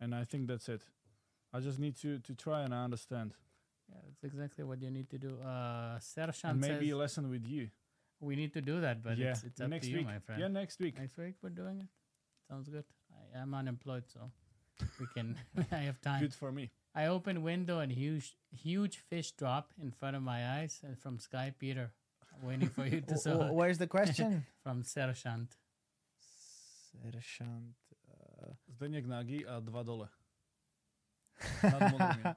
And 0.00 0.14
I 0.14 0.24
think 0.24 0.46
that's 0.48 0.68
it. 0.68 0.82
I 1.52 1.60
just 1.60 1.78
need 1.78 1.96
to 2.02 2.18
to 2.18 2.34
try 2.34 2.62
and 2.64 2.74
I 2.74 2.84
understand. 2.84 3.34
Yeah, 3.88 4.00
that's 4.04 4.24
exactly 4.24 4.64
what 4.64 4.82
you 4.82 4.90
need 4.90 5.08
to 5.10 5.18
do. 5.18 5.38
Uh, 5.40 5.98
and 6.44 6.60
maybe 6.60 6.90
a 6.90 6.96
lesson 6.96 7.30
with 7.30 7.46
you. 7.46 7.70
We 8.20 8.34
need 8.34 8.52
to 8.52 8.60
do 8.60 8.80
that, 8.80 9.02
but 9.02 9.16
yeah 9.18 9.30
it's, 9.30 9.44
it's 9.44 9.60
up 9.60 9.68
next 9.70 9.86
to 9.86 9.90
you, 9.92 9.98
week. 9.98 10.06
my 10.06 10.18
friend. 10.18 10.40
yeah 10.40 10.48
next 10.48 10.80
week. 10.80 10.98
Next 10.98 11.16
week 11.16 11.34
we're 11.42 11.54
doing 11.54 11.80
it. 11.80 11.88
Sounds 12.48 12.68
good. 12.68 12.84
I 13.34 13.38
am 13.42 13.54
unemployed, 13.54 14.04
so 14.08 14.30
we 15.00 15.06
can. 15.14 15.36
I 15.72 15.76
have 15.88 16.00
time. 16.00 16.20
good 16.20 16.34
for 16.34 16.52
me 16.52 16.70
I 16.96 17.06
open 17.08 17.42
window 17.42 17.80
and 17.80 17.92
huge 17.92 18.36
huge 18.50 18.96
fish 19.10 19.32
drop 19.32 19.72
in 19.82 19.90
front 19.90 20.16
of 20.16 20.22
my 20.22 20.58
eyes 20.58 20.80
and 20.82 20.98
from 20.98 21.18
Sky 21.18 21.52
Peter. 21.58 21.92
Waiting 22.42 22.68
for 22.68 22.84
you 22.84 23.00
to 23.00 23.14
W- 23.14 23.20
so 23.20 23.52
where's 23.52 23.78
the 23.78 23.86
question? 23.86 24.44
from 24.62 24.82
Sershant. 24.82 25.56
Sergeant, 26.92 27.74
uh, 28.10 28.52
Zdeněk 28.72 29.06
Nagy 29.06 29.44
a 29.44 29.60
dva 29.60 29.82
dole 29.82 30.08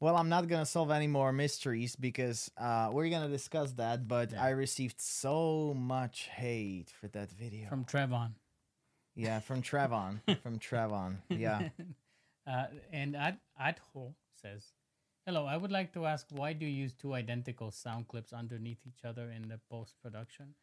well, 0.00 0.16
I'm 0.16 0.28
not 0.28 0.46
gonna 0.46 0.66
solve 0.66 0.90
any 0.92 1.08
more 1.08 1.32
mysteries 1.32 1.96
because 1.96 2.50
uh, 2.56 2.90
we're 2.92 3.08
gonna 3.10 3.28
discuss 3.28 3.72
that. 3.72 4.06
But 4.06 4.32
Yeah. 4.32 4.44
I 4.44 4.50
received 4.50 5.00
so 5.00 5.74
much 5.74 6.28
hate 6.28 6.90
for 6.90 7.08
that 7.08 7.30
video. 7.32 7.68
From 7.68 7.84
Trevon. 7.84 8.34
Yeah, 9.14 9.40
from 9.40 9.62
Trevon. 9.62 10.20
from 10.42 10.58
Trevon. 10.58 11.18
Yeah. 11.28 11.68
Uh, 12.48 12.66
and 12.90 13.14
Ad 13.14 13.36
Adho 13.60 14.16
says, 14.32 14.72
"Hello, 15.28 15.44
I 15.44 15.60
would 15.60 15.70
like 15.70 15.92
to 15.92 16.06
ask 16.08 16.26
why 16.32 16.56
do 16.56 16.64
you 16.64 16.72
use 16.72 16.96
two 16.96 17.12
identical 17.14 17.70
sound 17.70 18.08
clips 18.08 18.32
underneath 18.32 18.80
each 18.88 19.04
other 19.04 19.30
in 19.30 19.46
the 19.46 19.60
post 19.68 19.94
production? 20.02 20.56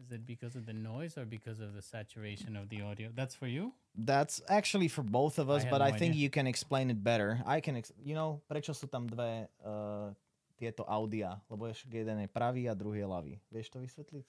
Is 0.00 0.10
it 0.10 0.24
because 0.26 0.56
of 0.56 0.64
the 0.64 0.72
noise 0.72 1.20
or 1.20 1.28
because 1.28 1.60
of 1.60 1.76
the 1.76 1.82
saturation 1.84 2.56
of 2.56 2.72
the 2.72 2.80
audio? 2.80 3.12
That's 3.14 3.36
for 3.36 3.46
you. 3.46 3.76
That's 3.94 4.40
actually 4.48 4.88
for 4.88 5.04
both 5.04 5.38
of 5.38 5.52
us, 5.52 5.62
I 5.62 5.70
but 5.70 5.78
no 5.78 5.84
I 5.84 5.92
think 5.92 6.16
idea. 6.16 6.24
you 6.26 6.30
can 6.32 6.48
explain 6.48 6.88
it 6.90 7.04
better. 7.04 7.44
I 7.44 7.60
can, 7.60 7.76
ex- 7.76 7.92
you 8.00 8.16
know, 8.16 8.40
prečo 8.48 8.72
sú 8.72 8.88
tam 8.88 9.04
dve 9.06 9.52
uh, 9.62 10.10
tieto 10.56 10.82
audia? 10.88 11.38
Lebo 11.52 11.68
jeden 11.68 12.24
je 12.24 12.28
pravý 12.32 12.66
a 12.66 12.74
druhý 12.74 13.04
je 13.04 13.08
ľavý. 13.08 13.34
Vieš 13.52 13.68
to 13.68 13.78
vysvetliť? 13.84 14.24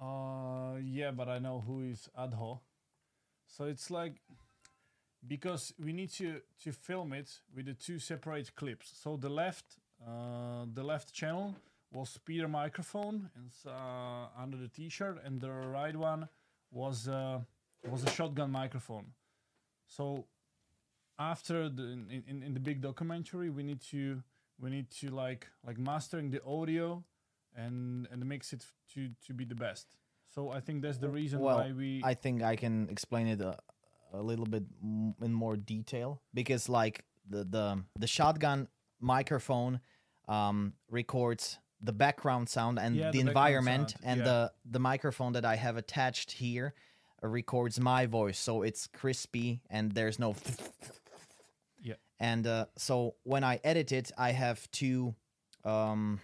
Uh, 0.00 0.76
yeah, 0.82 1.10
but 1.10 1.28
I 1.28 1.38
know 1.38 1.62
who 1.66 1.82
is 1.82 2.08
Adho. 2.18 2.60
So 3.46 3.64
it's 3.64 3.90
like 3.90 4.20
because 5.26 5.72
we 5.78 5.92
need 5.92 6.10
to 6.12 6.40
to 6.62 6.72
film 6.72 7.12
it 7.12 7.40
with 7.54 7.66
the 7.66 7.74
two 7.74 7.98
separate 7.98 8.54
clips. 8.54 8.92
So 9.02 9.16
the 9.16 9.28
left, 9.28 9.78
uh, 10.06 10.66
the 10.72 10.82
left 10.82 11.12
channel 11.12 11.54
was 11.92 12.18
Peter 12.24 12.48
microphone 12.48 13.30
and 13.36 13.50
uh, 13.66 14.26
under 14.36 14.56
the 14.56 14.68
T-shirt, 14.68 15.22
and 15.24 15.40
the 15.40 15.50
right 15.50 15.96
one 15.96 16.28
was 16.70 17.08
uh, 17.08 17.40
was 17.88 18.02
a 18.04 18.10
shotgun 18.10 18.50
microphone. 18.50 19.06
So 19.86 20.26
after 21.18 21.68
the 21.68 21.82
in, 21.84 22.24
in, 22.26 22.42
in 22.42 22.54
the 22.54 22.60
big 22.60 22.80
documentary, 22.80 23.50
we 23.50 23.62
need 23.62 23.80
to 23.90 24.22
we 24.60 24.70
need 24.70 24.90
to 25.00 25.10
like 25.10 25.46
like 25.66 25.78
mastering 25.78 26.30
the 26.30 26.42
audio 26.44 27.04
and 27.54 28.08
and 28.10 28.24
mix 28.26 28.52
it 28.52 28.66
to 28.94 29.10
to 29.26 29.34
be 29.34 29.44
the 29.44 29.54
best. 29.54 29.86
So 30.34 30.50
I 30.50 30.60
think 30.60 30.82
that's 30.82 30.98
the 30.98 31.08
reason 31.08 31.40
Well, 31.40 31.58
why 31.58 31.72
we 31.72 32.02
I 32.04 32.14
think 32.14 32.42
I 32.42 32.56
can 32.56 32.88
explain 32.90 33.28
it 33.28 33.40
a, 33.40 33.56
a 34.12 34.20
little 34.22 34.46
bit 34.46 34.64
m- 34.82 35.14
in 35.22 35.32
more 35.32 35.56
detail 35.56 36.20
because, 36.32 36.68
like 36.68 37.04
the 37.28 37.44
the 37.44 37.82
the 37.98 38.06
shotgun 38.06 38.68
microphone 39.00 39.80
um, 40.28 40.72
records 40.90 41.58
the 41.80 41.92
background 41.92 42.48
sound 42.48 42.78
and 42.78 42.96
Yeah, 42.96 43.10
the, 43.10 43.22
the 43.22 43.28
environment, 43.28 43.90
sound, 43.90 44.02
and 44.04 44.18
yeah. 44.18 44.24
the 44.24 44.52
the 44.72 44.78
microphone 44.78 45.32
that 45.34 45.44
I 45.44 45.56
have 45.56 45.76
attached 45.76 46.32
here 46.32 46.74
uh, 47.22 47.28
records 47.28 47.78
my 47.78 48.06
voice, 48.06 48.38
so 48.38 48.62
it's 48.62 48.86
crispy 48.88 49.60
and 49.70 49.92
there's 49.92 50.18
no. 50.18 50.34
Yeah. 51.82 51.94
And 52.18 52.46
uh, 52.46 52.66
so 52.76 53.14
when 53.24 53.44
I 53.44 53.60
edit 53.62 53.92
it, 53.92 54.10
I 54.18 54.32
have 54.32 54.68
two. 54.70 55.14
Um, 55.64 56.20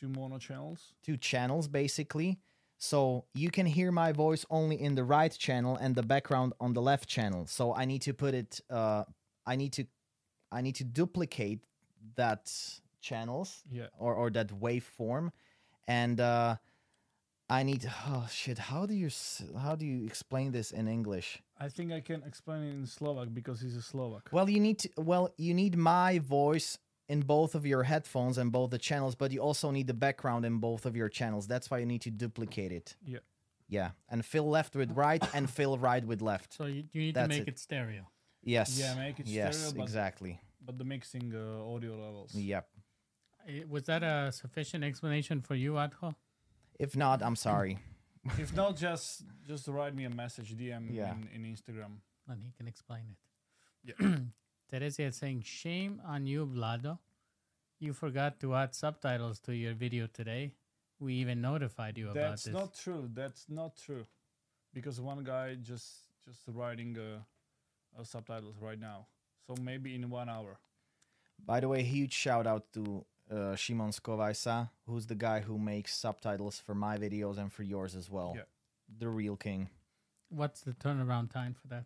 two 0.00 0.08
mono 0.08 0.38
channels. 0.38 0.94
two 1.02 1.16
channels 1.16 1.68
basically. 1.68 2.38
So 2.82 3.26
you 3.34 3.50
can 3.50 3.66
hear 3.66 3.92
my 3.92 4.12
voice 4.12 4.46
only 4.48 4.80
in 4.80 4.94
the 4.94 5.04
right 5.04 5.32
channel 5.36 5.76
and 5.76 5.94
the 5.94 6.02
background 6.02 6.54
on 6.58 6.72
the 6.72 6.80
left 6.80 7.06
channel. 7.08 7.44
So 7.46 7.74
I 7.76 7.84
need 7.84 8.00
to 8.08 8.14
put 8.14 8.32
it 8.34 8.60
uh 8.70 9.04
I 9.46 9.56
need 9.56 9.72
to 9.78 9.84
I 10.50 10.62
need 10.62 10.76
to 10.76 10.84
duplicate 10.84 11.60
that 12.16 12.50
channels 13.00 13.62
Yeah. 13.70 13.88
or 13.98 14.14
or 14.14 14.30
that 14.30 14.48
waveform, 14.48 15.30
and 15.86 16.18
uh, 16.20 16.56
I 17.48 17.62
need 17.62 17.82
oh 18.08 18.26
shit. 18.30 18.58
How 18.58 18.86
do 18.86 18.94
you 18.94 19.06
s- 19.08 19.42
how 19.58 19.74
do 19.76 19.84
you 19.86 20.06
explain 20.06 20.52
this 20.52 20.70
in 20.72 20.88
English? 20.88 21.42
I 21.58 21.68
think 21.68 21.92
I 21.92 22.00
can 22.00 22.22
explain 22.22 22.62
it 22.62 22.72
in 22.74 22.86
Slovak 22.86 23.28
because 23.34 23.60
he's 23.60 23.76
a 23.76 23.82
Slovak. 23.82 24.30
Well, 24.32 24.48
you 24.48 24.60
need 24.60 24.78
to, 24.80 24.88
well 24.96 25.28
you 25.36 25.52
need 25.54 25.76
my 25.76 26.18
voice 26.18 26.78
in 27.10 27.20
both 27.22 27.54
of 27.54 27.66
your 27.66 27.82
headphones 27.82 28.38
and 28.38 28.52
both 28.52 28.70
the 28.70 28.78
channels, 28.78 29.14
but 29.16 29.32
you 29.32 29.40
also 29.48 29.70
need 29.72 29.86
the 29.88 29.98
background 30.06 30.44
in 30.44 30.58
both 30.58 30.86
of 30.86 30.94
your 31.00 31.08
channels. 31.08 31.46
That's 31.52 31.68
why 31.70 31.78
you 31.82 31.86
need 31.86 32.02
to 32.02 32.10
duplicate 32.10 32.72
it. 32.80 32.96
Yeah. 33.04 33.18
Yeah, 33.68 33.90
and 34.08 34.24
fill 34.24 34.48
left 34.48 34.74
with 34.74 34.90
right 34.96 35.22
and 35.34 35.48
fill 35.48 35.76
right 35.78 36.04
with 36.04 36.20
left. 36.22 36.54
So 36.54 36.64
you, 36.66 36.84
you 36.92 37.00
need 37.02 37.14
That's 37.14 37.28
to 37.28 37.38
make 37.40 37.48
it. 37.48 37.54
it, 37.54 37.58
stereo. 37.58 38.02
Yes. 38.42 38.78
Yeah, 38.80 38.94
make 38.94 39.20
it 39.20 39.26
yes, 39.28 39.56
stereo, 39.58 39.76
but- 39.76 39.82
exactly. 39.82 40.40
But 40.66 40.76
the 40.78 40.84
mixing 40.84 41.32
uh, 41.34 41.72
audio 41.74 41.92
levels. 41.96 42.34
Yep. 42.34 42.66
Eh, 43.48 43.62
Was 43.68 43.84
that 43.84 44.02
a 44.02 44.30
sufficient 44.32 44.82
explanation 44.84 45.40
for 45.40 45.54
you, 45.54 45.72
Adho? 45.74 46.14
If 46.78 46.96
not, 46.96 47.22
I'm 47.22 47.36
sorry. 47.36 47.78
if 48.38 48.54
not, 48.54 48.76
just 48.76 49.24
just 49.48 49.66
write 49.68 49.94
me 49.94 50.04
a 50.04 50.10
message 50.10 50.54
DM 50.56 50.84
Yeah. 50.92 51.12
in, 51.14 51.28
in 51.44 51.54
Instagram. 51.54 51.92
And 52.28 52.42
he 52.42 52.52
can 52.56 52.66
explain 52.68 53.04
it. 53.12 53.18
Yeah. 54.00 54.16
Teresia 54.70 55.08
is 55.08 55.16
saying, 55.16 55.42
Shame 55.44 56.00
on 56.06 56.26
you, 56.26 56.46
Vlado. 56.46 56.98
You 57.78 57.92
forgot 57.92 58.38
to 58.40 58.54
add 58.54 58.74
subtitles 58.74 59.40
to 59.40 59.54
your 59.54 59.74
video 59.74 60.06
today. 60.06 60.52
We 60.98 61.14
even 61.14 61.40
notified 61.40 61.96
you 61.96 62.10
about 62.10 62.14
That's 62.14 62.44
this. 62.44 62.54
That's 62.54 62.62
not 62.62 62.74
true. 62.74 63.10
That's 63.12 63.46
not 63.48 63.76
true, 63.76 64.06
because 64.74 65.00
one 65.00 65.24
guy 65.24 65.56
just 65.62 66.04
just 66.26 66.40
writing 66.48 66.96
uh, 66.98 67.98
uh, 67.98 68.04
subtitles 68.04 68.56
right 68.60 68.78
now. 68.78 69.06
So 69.46 69.54
maybe 69.60 69.94
in 69.94 70.10
one 70.10 70.28
hour. 70.28 70.58
By 71.44 71.60
the 71.60 71.68
way, 71.68 71.82
huge 71.82 72.12
shout 72.12 72.46
out 72.46 72.70
to 72.74 73.06
uh, 73.30 73.56
Shimon 73.56 73.92
Skovaisa, 73.92 74.68
who's 74.86 75.06
the 75.06 75.14
guy 75.14 75.40
who 75.40 75.58
makes 75.58 75.96
subtitles 75.96 76.58
for 76.58 76.74
my 76.74 76.98
videos 76.98 77.38
and 77.38 77.50
for 77.50 77.62
yours 77.62 77.96
as 77.96 78.10
well. 78.10 78.34
Yeah. 78.36 78.42
The 78.98 79.08
real 79.08 79.36
king. 79.36 79.70
What's 80.28 80.60
the 80.60 80.72
turnaround 80.72 81.32
time 81.32 81.54
for 81.54 81.66
that? 81.68 81.84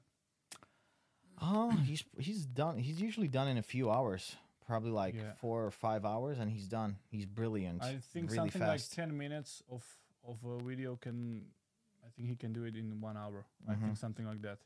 Oh, 1.41 1.71
he's 1.73 2.05
he's 2.19 2.45
done. 2.47 2.79
He's 2.79 3.01
usually 3.01 3.29
done 3.29 3.49
in 3.49 3.59
a 3.59 3.63
few 3.63 3.91
hours, 3.91 4.37
probably 4.67 4.91
like 4.91 5.15
Yeah. 5.17 5.33
four 5.41 5.65
or 5.67 5.71
five 5.71 6.05
hours, 6.05 6.39
and 6.39 6.51
he's 6.51 6.69
done. 6.69 6.97
He's 7.11 7.27
brilliant. 7.27 7.83
I 7.83 7.97
think 8.13 8.31
really 8.31 8.37
something 8.37 8.61
fast. 8.63 8.91
like 8.91 8.97
ten 8.97 9.17
minutes 9.17 9.63
of 9.71 9.85
of 10.27 10.39
a 10.45 10.63
video 10.63 10.97
can. 10.97 11.47
I 12.07 12.11
think 12.17 12.29
he 12.29 12.37
can 12.37 12.53
do 12.53 12.65
it 12.65 12.77
in 12.77 13.01
one 13.01 13.17
hour. 13.17 13.47
I 13.69 13.73
Mm-hmm. 13.73 13.85
think 13.87 13.97
something 13.97 14.27
like 14.27 14.43
that. 14.43 14.59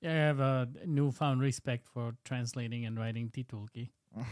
Yeah, 0.00 0.10
I 0.10 0.14
have 0.14 0.40
a 0.40 0.68
newfound 0.86 1.40
respect 1.40 1.86
for 1.86 2.14
translating 2.24 2.84
and 2.86 2.98
writing 2.98 3.30
Titulki. 3.30 3.90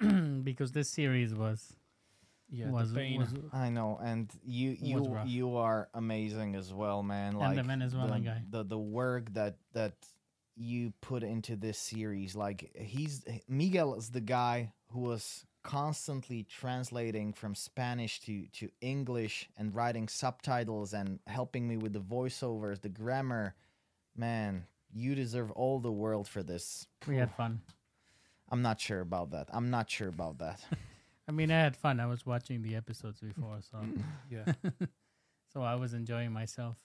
because 0.44 0.72
this 0.72 0.88
series 0.90 1.34
was 1.34 1.76
Yeah, 2.48 2.70
was, 2.70 2.92
the 2.92 3.00
pain. 3.00 3.18
was 3.18 3.34
I 3.52 3.70
know, 3.70 3.98
and 4.02 4.30
you 4.44 4.76
you 4.80 5.18
you 5.26 5.56
are 5.56 5.88
amazing 5.94 6.54
as 6.56 6.72
well, 6.72 7.02
man. 7.02 7.28
And 7.34 7.38
Like 7.38 7.56
the 7.56 7.62
Venezuelan 7.62 8.22
the, 8.22 8.30
guy. 8.30 8.42
the 8.50 8.62
the 8.64 8.78
work 8.78 9.32
that 9.34 9.56
that 9.72 9.94
you 10.56 10.92
put 11.00 11.22
into 11.22 11.56
this 11.56 11.78
series, 11.78 12.34
like 12.34 12.70
he's 12.74 13.24
Miguel 13.48 13.94
is 13.94 14.10
the 14.10 14.20
guy 14.20 14.72
who 14.92 15.00
was 15.00 15.44
constantly 15.62 16.44
translating 16.44 17.32
from 17.32 17.54
Spanish 17.54 18.20
to 18.20 18.46
to 18.52 18.70
English 18.80 19.48
and 19.56 19.74
writing 19.74 20.08
subtitles 20.08 20.92
and 20.92 21.18
helping 21.26 21.68
me 21.68 21.76
with 21.76 21.92
the 21.92 22.00
voiceovers, 22.00 22.80
the 22.80 22.88
grammar. 22.88 23.54
Man, 24.16 24.64
you 24.94 25.14
deserve 25.14 25.50
all 25.52 25.78
the 25.78 25.92
world 25.92 26.26
for 26.26 26.42
this. 26.42 26.86
we 27.06 27.16
had 27.16 27.30
fun. 27.34 27.60
I'm 28.50 28.62
not 28.62 28.80
sure 28.80 29.00
about 29.00 29.32
that. 29.32 29.48
I'm 29.52 29.70
not 29.70 29.90
sure 29.90 30.08
about 30.08 30.38
that. 30.38 30.60
I 31.28 31.32
mean, 31.32 31.50
I 31.50 31.58
had 31.60 31.76
fun. 31.76 31.98
I 31.98 32.06
was 32.06 32.24
watching 32.24 32.62
the 32.62 32.76
episodes 32.76 33.20
before, 33.20 33.58
so 33.60 33.78
yeah. 34.30 34.52
so 35.52 35.62
I 35.62 35.74
was 35.74 35.92
enjoying 35.92 36.32
myself. 36.32 36.76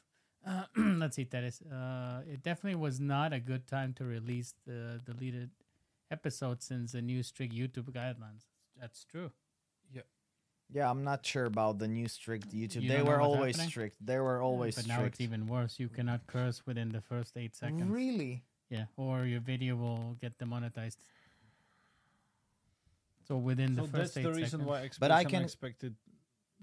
Uh, 0.45 0.63
let's 0.77 1.15
see, 1.15 1.25
Teres. 1.25 1.62
Uh, 1.62 2.21
it 2.27 2.41
definitely 2.43 2.79
was 2.79 3.00
not 3.00 3.31
a 3.33 3.39
good 3.39 3.67
time 3.67 3.93
to 3.93 4.03
release 4.03 4.53
the 4.65 5.00
deleted 5.05 5.50
episode 6.09 6.61
since 6.63 6.94
the 6.94 7.01
new 7.01 7.22
strict 7.24 7.53
YouTube 7.53 7.92
guidelines. 7.92 8.46
That's 8.79 9.03
true. 9.05 9.31
Yeah, 9.94 10.01
Yeah, 10.74 10.89
I'm 10.89 11.03
not 11.03 11.24
sure 11.25 11.46
about 11.46 11.77
the 11.79 11.87
new 11.87 12.07
strict 12.07 12.50
YouTube. 12.50 12.81
You 12.83 12.89
they 12.89 13.01
were 13.03 13.22
always 13.22 13.55
happening? 13.55 13.70
strict. 13.70 13.98
They 14.05 14.18
were 14.20 14.42
always 14.42 14.75
but 14.75 14.83
strict. 14.85 15.00
now 15.00 15.05
it's 15.05 15.22
even 15.22 15.46
worse. 15.48 15.79
You 15.79 15.89
cannot 15.89 16.25
curse 16.27 16.65
within 16.65 16.89
the 16.89 17.01
first 17.01 17.37
eight 17.37 17.55
seconds. 17.55 17.89
Really? 17.92 18.44
Yeah, 18.70 18.85
or 18.98 19.25
your 19.25 19.42
video 19.42 19.75
will 19.75 20.18
get 20.22 20.37
demonetized. 20.39 21.03
So 23.27 23.37
within 23.37 23.75
so 23.75 23.83
the 23.85 23.87
that's 23.87 24.00
first 24.13 24.18
eight 24.18 24.24
the 24.24 24.29
reason 24.33 24.61
seconds. 24.61 24.68
why 24.68 24.89
But 25.00 25.11
I 25.11 25.24
can- 25.24 25.44
expected 25.44 25.96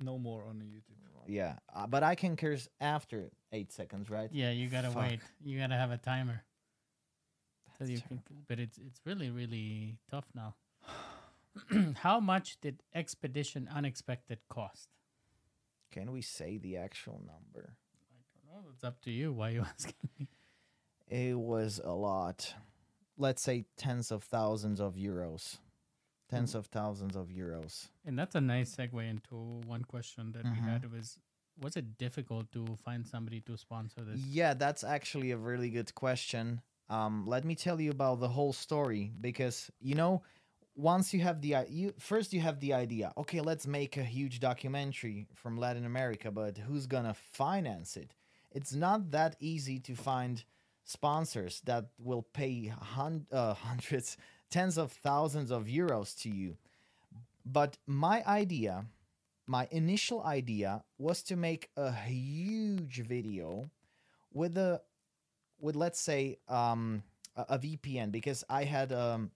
no 0.02 0.18
more 0.18 0.44
on 0.48 0.58
the 0.58 0.64
YouTube. 0.64 0.96
Yeah, 1.28 1.56
uh, 1.74 1.86
but 1.86 2.02
I 2.02 2.14
can 2.14 2.36
curse 2.36 2.68
after 2.80 3.30
eight 3.52 3.70
seconds, 3.70 4.08
right? 4.08 4.30
Yeah, 4.32 4.50
you 4.50 4.68
gotta 4.68 4.90
Fuck. 4.90 5.02
wait. 5.02 5.20
You 5.44 5.60
gotta 5.60 5.74
have 5.74 5.90
a 5.90 5.98
timer. 5.98 6.42
So 7.78 7.84
That's 7.84 7.90
you 7.90 8.00
can, 8.00 8.22
but 8.48 8.58
it's 8.58 8.78
it's 8.78 9.00
really 9.04 9.30
really 9.30 9.98
tough 10.10 10.24
now. 10.34 10.54
How 11.96 12.18
much 12.18 12.58
did 12.62 12.82
Expedition 12.94 13.68
Unexpected 13.72 14.38
cost? 14.48 14.88
Can 15.92 16.12
we 16.12 16.22
say 16.22 16.56
the 16.56 16.78
actual 16.78 17.20
number? 17.26 17.74
I 18.10 18.54
don't 18.54 18.64
know. 18.64 18.70
it's 18.72 18.84
up 18.84 19.00
to 19.02 19.10
you. 19.10 19.32
Why 19.32 19.50
you 19.50 19.60
asking 19.74 20.08
me? 20.18 20.28
It 21.08 21.38
was 21.38 21.78
a 21.84 21.92
lot. 21.92 22.54
Let's 23.18 23.42
say 23.42 23.66
tens 23.76 24.10
of 24.10 24.24
thousands 24.24 24.80
of 24.80 24.94
euros. 24.94 25.58
Tens 26.28 26.54
of 26.54 26.66
thousands 26.66 27.16
of 27.16 27.28
euros. 27.28 27.88
And 28.04 28.18
that's 28.18 28.34
a 28.34 28.40
nice 28.40 28.76
segue 28.76 29.08
into 29.08 29.34
one 29.66 29.82
question 29.84 30.32
that 30.32 30.44
Mhm. 30.44 30.52
we 30.52 30.58
had 30.60 30.92
was 30.92 31.18
was 31.60 31.76
it 31.76 31.98
difficult 31.98 32.52
to 32.52 32.76
find 32.76 33.04
somebody 33.04 33.40
to 33.40 33.56
sponsor 33.56 34.04
this? 34.04 34.20
Yeah, 34.20 34.54
that's 34.54 34.84
actually 34.84 35.32
a 35.32 35.36
really 35.36 35.70
good 35.70 35.92
question. 35.94 36.60
Um, 36.88 37.26
let 37.26 37.44
me 37.44 37.56
tell 37.56 37.80
you 37.80 37.90
about 37.90 38.20
the 38.20 38.28
whole 38.28 38.52
story 38.52 39.10
because 39.20 39.70
you 39.80 39.94
know, 39.96 40.22
once 40.76 41.12
you 41.12 41.20
have 41.20 41.40
the 41.40 41.56
you 41.68 41.92
first 41.98 42.32
you 42.32 42.40
have 42.40 42.60
the 42.60 42.72
idea. 42.74 43.12
Okay, 43.16 43.40
let's 43.40 43.66
make 43.66 43.96
a 43.96 44.04
huge 44.04 44.38
documentary 44.38 45.26
from 45.34 45.56
Latin 45.56 45.84
America, 45.84 46.30
but 46.30 46.58
who's 46.58 46.86
gonna 46.86 47.14
finance 47.14 47.96
it? 47.96 48.14
It's 48.52 48.72
not 48.72 49.10
that 49.10 49.34
easy 49.40 49.80
to 49.80 49.94
find 49.96 50.44
sponsors 50.84 51.60
that 51.62 51.90
will 51.98 52.22
pay 52.22 52.66
hun- 52.66 53.26
uh, 53.32 53.54
hundreds, 53.68 54.16
tens 54.50 54.78
of 54.78 54.92
thousands 54.92 55.50
of 55.50 55.64
euros 55.66 56.18
to 56.22 56.30
you. 56.30 56.56
But 57.44 57.78
my 57.86 58.24
idea, 58.26 58.86
my 59.46 59.68
initial 59.70 60.22
idea 60.22 60.84
was 60.98 61.22
to 61.24 61.36
make 61.36 61.70
a 61.76 61.92
huge 61.92 63.02
video 63.06 63.70
with 64.32 64.56
a 64.58 64.82
with 65.60 65.76
let's 65.76 66.00
say 66.00 66.38
um 66.48 67.02
a, 67.36 67.58
VPN 67.58 68.12
because 68.12 68.44
I 68.48 68.64
had 68.64 68.92
um 68.92 69.30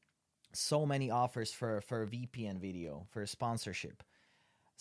so 0.53 0.85
many 0.85 1.11
offers 1.11 1.53
for 1.53 1.81
for 1.81 2.03
a 2.03 2.07
VPN 2.07 2.59
video 2.59 3.07
for 3.11 3.23
a 3.23 3.27
sponsorship. 3.27 4.03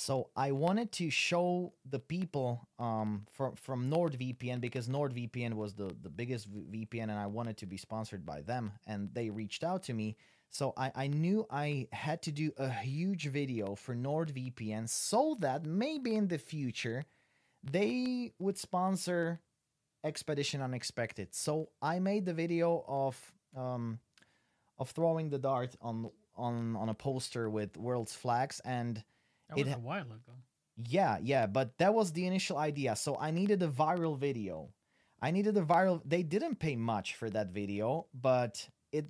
So 0.01 0.31
I 0.35 0.51
wanted 0.51 0.91
to 0.93 1.11
show 1.11 1.73
the 1.87 1.99
people 1.99 2.67
um 2.79 3.27
from 3.29 3.55
from 3.55 3.79
NordVPN 3.91 4.59
because 4.59 4.87
NordVPN 4.89 5.53
was 5.53 5.75
the 5.75 5.95
the 6.01 6.09
biggest 6.09 6.51
VPN 6.51 7.09
and 7.13 7.19
I 7.25 7.27
wanted 7.27 7.57
to 7.57 7.67
be 7.67 7.77
sponsored 7.77 8.25
by 8.25 8.41
them 8.41 8.71
and 8.87 9.13
they 9.13 9.29
reached 9.29 9.63
out 9.63 9.83
to 9.83 9.93
me. 9.93 10.17
So 10.49 10.73
I, 10.75 10.91
I 11.03 11.07
knew 11.07 11.45
I 11.51 11.87
had 11.91 12.23
to 12.23 12.31
do 12.31 12.51
a 12.57 12.69
huge 12.69 13.27
video 13.27 13.75
for 13.75 13.93
NordVPN 13.95 14.89
so 14.89 15.37
that 15.39 15.65
maybe 15.65 16.15
in 16.15 16.27
the 16.27 16.39
future 16.39 17.05
they 17.63 18.33
would 18.39 18.57
sponsor 18.57 19.39
Expedition 20.03 20.63
Unexpected. 20.63 21.27
So 21.35 21.69
I 21.79 21.99
made 21.99 22.25
the 22.25 22.33
video 22.33 22.83
of 22.87 23.15
um, 23.55 23.99
of 24.79 24.89
throwing 24.89 25.29
the 25.29 25.37
dart 25.37 25.75
on 25.79 26.09
on 26.35 26.75
on 26.75 26.89
a 26.89 26.95
poster 26.95 27.51
with 27.51 27.77
world's 27.77 28.15
flags 28.15 28.59
and 28.65 29.03
That 29.51 29.59
It 29.59 29.65
was 29.65 29.73
ha- 29.73 29.79
a 29.79 29.81
while 29.81 30.05
ago. 30.05 30.33
yeah, 30.77 31.17
yeah, 31.21 31.45
but 31.45 31.77
that 31.77 31.93
was 31.93 32.11
the 32.13 32.25
initial 32.25 32.57
idea. 32.57 32.95
So 32.95 33.17
I 33.19 33.31
needed 33.31 33.61
a 33.61 33.67
viral 33.67 34.17
video. 34.17 34.73
I 35.21 35.31
needed 35.31 35.55
a 35.57 35.61
viral 35.61 36.01
they 36.05 36.23
didn't 36.23 36.55
pay 36.59 36.75
much 36.75 37.15
for 37.15 37.29
that 37.29 37.49
video, 37.49 38.07
but 38.13 38.67
it 38.91 39.05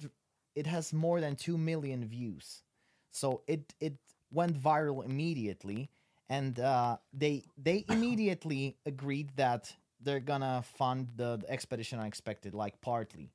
it 0.55 0.67
has 0.67 0.91
more 0.93 1.21
than 1.21 1.35
2 1.35 1.57
million 1.57 2.05
views. 2.05 2.63
So 3.11 3.43
it 3.47 3.73
it 3.79 3.95
went 4.31 4.59
viral 4.61 5.05
immediately 5.05 5.89
and 6.29 6.59
uh, 6.59 6.97
they 7.13 7.43
they 7.57 7.85
immediately 7.89 8.77
agreed 8.85 9.29
that 9.37 9.73
they're 10.01 10.19
gonna 10.19 10.63
fund 10.63 11.07
the, 11.15 11.37
the 11.37 11.49
expedition 11.51 11.99
unexpected 11.99 12.53
like 12.53 12.81
partly 12.81 13.31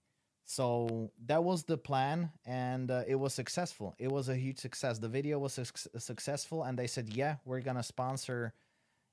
so 0.46 1.10
that 1.26 1.44
was 1.44 1.64
the 1.64 1.76
plan 1.76 2.30
and 2.46 2.90
uh, 2.90 3.02
it 3.06 3.16
was 3.16 3.34
successful. 3.34 3.94
It 3.98 4.10
was 4.10 4.28
a 4.30 4.36
huge 4.36 4.58
success. 4.58 4.98
The 5.00 5.08
video 5.08 5.38
was 5.40 5.54
suc 5.54 5.76
successful 5.98 6.62
and 6.64 6.78
they 6.78 6.86
said 6.86 7.10
yeah 7.10 7.36
we're 7.44 7.60
gonna 7.60 7.82
sponsor 7.82 8.54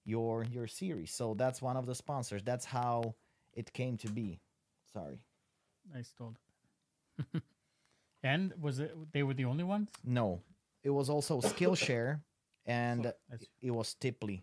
your 0.06 0.46
your 0.46 0.67
series. 0.67 1.12
So 1.12 1.34
that's 1.34 1.62
one 1.62 1.78
of 1.78 1.86
the 1.88 1.96
sponsors. 1.96 2.43
That's 2.43 2.65
how 2.65 3.15
it 3.54 3.74
came 3.74 3.98
to 3.98 4.10
be. 4.10 4.39
Sorry. 4.93 5.19
I 5.96 6.04
stole 6.04 6.36
it. 7.34 7.43
and 8.24 8.54
was 8.62 8.80
it 8.80 8.96
they 9.12 9.24
were 9.24 9.34
the 9.34 9.46
only 9.46 9.63
ones? 9.63 9.89
no. 10.06 10.41
It 10.84 10.89
was 10.89 11.10
also 11.10 11.39
Skillshare, 11.39 12.19
and 12.65 13.13
it 13.62 13.72
was 13.72 13.96
Tipli. 14.02 14.41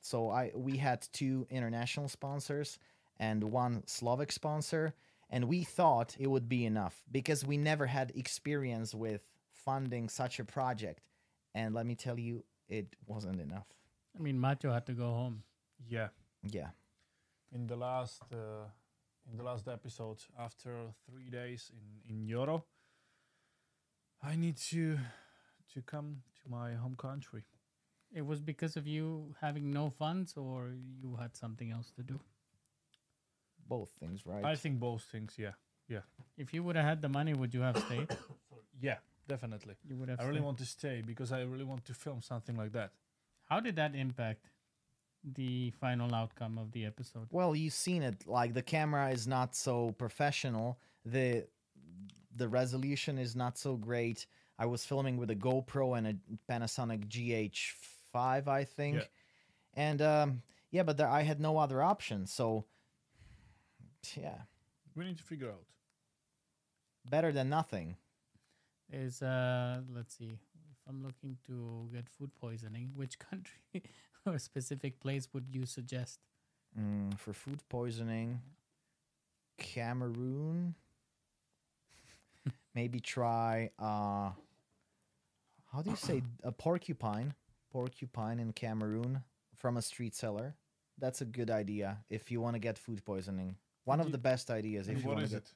So 0.00 0.30
I 0.30 0.52
we 0.54 0.76
had 0.76 1.06
two 1.12 1.46
international 1.50 2.08
sponsors 2.08 2.78
and 3.18 3.42
one 3.44 3.82
Slovak 3.86 4.32
sponsor, 4.32 4.94
and 5.30 5.44
we 5.44 5.62
thought 5.62 6.16
it 6.18 6.26
would 6.26 6.48
be 6.48 6.66
enough 6.66 7.02
because 7.10 7.44
we 7.44 7.56
never 7.56 7.86
had 7.86 8.12
experience 8.14 8.94
with 8.94 9.22
funding 9.52 10.08
such 10.08 10.40
a 10.40 10.44
project. 10.44 11.00
And 11.54 11.74
let 11.74 11.86
me 11.86 11.94
tell 11.94 12.18
you, 12.18 12.44
it 12.68 12.96
wasn't 13.06 13.40
enough. 13.40 13.66
I 14.18 14.22
mean, 14.22 14.38
Macho 14.38 14.72
had 14.72 14.86
to 14.86 14.92
go 14.92 15.06
home. 15.06 15.42
Yeah. 15.88 16.08
Yeah. 16.42 16.70
In 17.52 17.66
the 17.66 17.76
last 17.76 18.22
uh, 18.32 18.66
in 19.30 19.36
the 19.36 19.44
last 19.44 19.68
episode, 19.68 20.18
after 20.38 20.76
three 21.08 21.30
days 21.30 21.70
in 21.72 22.14
in 22.14 22.24
Euro, 22.26 22.64
I 24.22 24.36
need 24.36 24.56
to 24.70 24.98
to 25.74 25.82
come 25.82 26.22
to 26.42 26.50
my 26.50 26.74
home 26.74 26.96
country. 26.96 27.44
It 28.12 28.26
was 28.26 28.40
because 28.40 28.76
of 28.76 28.86
you 28.86 29.34
having 29.40 29.70
no 29.70 29.90
funds, 29.90 30.36
or 30.36 30.70
you 31.00 31.16
had 31.16 31.36
something 31.36 31.70
else 31.70 31.92
to 31.96 32.02
do. 32.02 32.20
Both 33.70 33.90
things, 34.00 34.26
right? 34.26 34.44
I 34.44 34.56
think 34.56 34.80
both 34.80 35.02
things. 35.12 35.34
Yeah. 35.38 35.54
Yeah. 35.88 36.04
If 36.36 36.52
you 36.52 36.62
would 36.64 36.76
have 36.76 36.84
had 36.84 37.00
the 37.00 37.08
money, 37.08 37.34
would 37.34 37.54
you 37.54 37.62
have 37.62 37.78
stayed? 37.86 38.08
Yeah, 38.82 38.96
definitely. 39.28 39.74
You 39.86 39.96
would 39.98 40.08
have. 40.08 40.20
I 40.20 40.22
really 40.22 40.36
stayed. 40.36 40.44
want 40.46 40.58
to 40.58 40.64
stay 40.64 41.02
because 41.06 41.32
I 41.32 41.42
really 41.42 41.64
want 41.64 41.84
to 41.84 41.92
film 41.92 42.22
something 42.22 42.56
like 42.56 42.72
that. 42.72 42.92
How 43.50 43.60
did 43.60 43.76
that 43.76 43.94
impact 43.94 44.46
the 45.22 45.70
final 45.72 46.14
outcome 46.14 46.56
of 46.56 46.72
the 46.72 46.86
episode? 46.86 47.26
Well, 47.30 47.54
you've 47.54 47.74
seen 47.74 48.02
it. 48.02 48.26
Like 48.26 48.54
the 48.54 48.62
camera 48.62 49.10
is 49.10 49.26
not 49.26 49.54
so 49.54 49.92
professional. 49.98 50.78
The 51.04 51.46
the 52.34 52.48
resolution 52.48 53.18
is 53.18 53.36
not 53.36 53.58
so 53.58 53.76
great. 53.76 54.26
I 54.58 54.66
was 54.66 54.84
filming 54.86 55.16
with 55.18 55.30
a 55.30 55.36
GoPro 55.36 55.98
and 55.98 56.06
a 56.06 56.14
Panasonic 56.50 57.08
GH5, 57.08 58.48
I 58.48 58.64
think. 58.64 58.96
Yeah. 58.96 59.02
And 59.74 60.02
um, 60.02 60.42
yeah, 60.70 60.84
but 60.84 60.96
there, 60.96 61.08
I 61.08 61.22
had 61.22 61.40
no 61.40 61.58
other 61.58 61.82
option. 61.82 62.26
So 62.26 62.64
yeah, 64.16 64.42
We 64.96 65.04
need 65.04 65.18
to 65.18 65.24
figure 65.24 65.48
out. 65.50 65.64
better 67.04 67.32
than 67.32 67.48
nothing. 67.48 67.96
Is 68.92 69.22
uh, 69.22 69.82
let's 69.94 70.16
see. 70.16 70.38
If 70.72 70.78
I'm 70.88 71.02
looking 71.02 71.36
to 71.46 71.88
get 71.92 72.08
food 72.08 72.30
poisoning, 72.40 72.92
which 72.94 73.18
country 73.30 73.82
or 74.26 74.38
specific 74.38 75.00
place 75.00 75.28
would 75.32 75.48
you 75.48 75.66
suggest? 75.66 76.18
Mm, 76.78 77.16
for 77.18 77.32
food 77.32 77.60
poisoning, 77.68 78.40
Cameroon. 79.58 80.74
Maybe 82.74 83.00
try 83.00 83.70
uh 83.78 84.30
how 85.72 85.82
do 85.82 85.90
you 85.90 85.96
say 85.96 86.22
a 86.42 86.52
porcupine? 86.52 87.34
Porcupine 87.72 88.40
in 88.40 88.52
Cameroon 88.52 89.22
from 89.56 89.76
a 89.76 89.82
street 89.82 90.14
seller. 90.14 90.54
That's 90.98 91.20
a 91.20 91.24
good 91.24 91.50
idea 91.50 91.98
if 92.10 92.30
you 92.30 92.40
want 92.40 92.54
to 92.56 92.60
get 92.60 92.78
food 92.78 93.04
poisoning. 93.04 93.56
One 93.84 93.98
And 93.98 94.02
of 94.02 94.06
you- 94.08 94.12
the 94.12 94.18
best 94.18 94.50
ideas 94.50 94.88
if 94.88 94.94
And 94.94 95.02
you 95.02 95.08
what 95.08 95.14
want 95.16 95.24
is 95.24 95.30
to 95.32 95.36
it? 95.38 95.52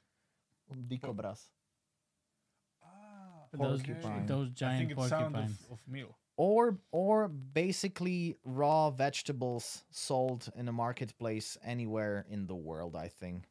get 0.69 0.89
Dicobras. 0.89 1.47
Ah, 2.83 3.47
Those 3.53 3.81
Porcupine. 3.83 4.25
those 4.25 4.47
I 4.49 4.51
giant 4.53 4.79
think 4.89 4.99
it's 4.99 5.09
sound 5.09 5.33
porcupines. 5.35 5.65
of, 5.65 5.71
of 5.73 5.87
meal. 5.87 6.17
Or 6.37 6.77
or 6.91 7.27
basically 7.29 8.37
raw 8.43 8.89
vegetables 8.89 9.85
sold 9.89 10.49
in 10.55 10.67
a 10.67 10.73
marketplace 10.73 11.57
anywhere 11.63 12.25
in 12.29 12.47
the 12.47 12.55
world, 12.55 12.95
I 12.95 13.07
think. 13.07 13.47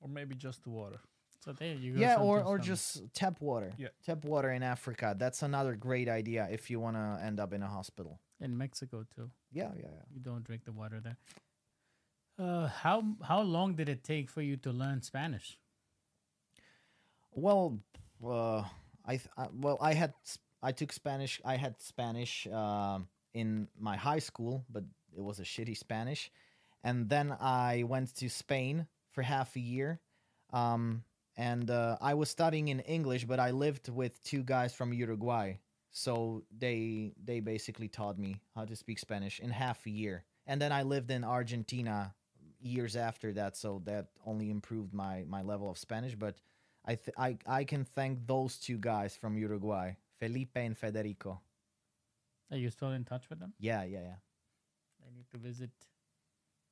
Or 0.00 0.08
maybe 0.08 0.34
just 0.34 0.64
the 0.64 0.70
water. 0.70 0.98
So 1.40 1.52
there 1.52 1.74
you 1.74 1.92
go. 1.94 2.00
yeah 2.00 2.16
or, 2.16 2.38
something 2.38 2.46
or 2.52 2.58
some- 2.58 2.66
just 2.66 3.14
tap 3.14 3.40
water 3.40 3.72
Yeah. 3.76 3.88
tap 4.02 4.24
water 4.24 4.50
in 4.50 4.62
africa 4.62 5.14
that's 5.18 5.42
another 5.42 5.76
great 5.76 6.08
idea 6.08 6.48
if 6.50 6.70
you 6.70 6.80
want 6.80 6.96
to 6.96 7.18
end 7.22 7.38
up 7.38 7.52
in 7.52 7.62
a 7.62 7.68
hospital 7.68 8.18
in 8.40 8.56
Mexico 8.56 9.04
too. 9.14 9.30
yeah 9.52 9.70
yeah 9.76 9.82
yeah 9.92 10.02
You 10.14 10.20
don't 10.20 10.42
drink 10.42 10.64
the 10.64 10.72
water 10.72 11.00
there. 11.00 11.18
Uh, 12.38 12.66
how 12.66 13.04
how 13.22 13.40
long 13.40 13.74
did 13.74 13.88
it 13.88 14.02
take 14.02 14.28
for 14.28 14.42
you 14.42 14.56
to 14.56 14.72
learn 14.72 15.00
Spanish? 15.02 15.58
well 17.34 17.78
uh, 18.24 18.62
I, 19.06 19.20
I 19.36 19.48
well 19.52 19.78
i 19.80 19.92
had 19.92 20.14
i 20.62 20.72
took 20.72 20.92
spanish 20.92 21.40
i 21.44 21.56
had 21.56 21.80
spanish 21.80 22.46
um, 22.46 23.08
in 23.34 23.68
my 23.78 23.96
high 23.96 24.20
school 24.20 24.64
but 24.70 24.84
it 25.16 25.22
was 25.22 25.38
a 25.38 25.44
shitty 25.44 25.76
spanish. 25.76 26.30
And 26.82 27.08
then 27.08 27.36
i 27.40 27.84
went 27.86 28.14
to 28.16 28.28
spain 28.28 28.86
for 29.10 29.22
half 29.22 29.56
a 29.56 29.60
year 29.60 30.00
um, 30.52 31.02
and 31.36 31.70
uh, 31.70 31.96
i 32.00 32.14
was 32.14 32.28
studying 32.30 32.68
in 32.68 32.80
english 32.80 33.24
but 33.24 33.40
i 33.40 33.50
lived 33.50 33.88
with 33.88 34.22
two 34.24 34.42
guys 34.42 34.74
from 34.74 34.92
uruguay. 34.92 35.58
So 35.96 36.42
they 36.56 37.12
they 37.22 37.38
basically 37.38 37.88
taught 37.88 38.18
me 38.18 38.40
how 38.54 38.64
to 38.64 38.74
speak 38.74 38.98
spanish 38.98 39.38
in 39.38 39.50
half 39.50 39.86
a 39.86 39.90
year. 39.90 40.24
And 40.46 40.60
then 40.60 40.72
i 40.72 40.82
lived 40.82 41.10
in 41.10 41.24
argentina 41.24 42.14
years 42.64 42.96
after 42.96 43.32
that 43.36 43.56
so 43.56 43.80
that 43.84 44.08
only 44.24 44.48
improved 44.50 44.92
my 44.96 45.22
my 45.28 45.42
level 45.44 45.68
of 45.68 45.76
spanish 45.76 46.16
but 46.16 46.40
i 46.88 46.96
th- 46.96 47.12
I, 47.16 47.36
I 47.46 47.62
can 47.64 47.84
thank 47.84 48.26
those 48.26 48.56
two 48.56 48.78
guys 48.80 49.14
from 49.14 49.36
uruguay 49.36 49.94
felipe 50.18 50.56
and 50.56 50.72
federico 50.76 51.40
Are 52.50 52.56
you 52.56 52.70
still 52.70 52.92
in 52.96 53.04
touch 53.04 53.28
with 53.28 53.38
them? 53.40 53.52
yeah 53.60 53.84
yeah 53.84 54.00
yeah 54.00 54.20
I 55.04 55.12
need 55.12 55.28
to 55.32 55.38
visit 55.38 55.70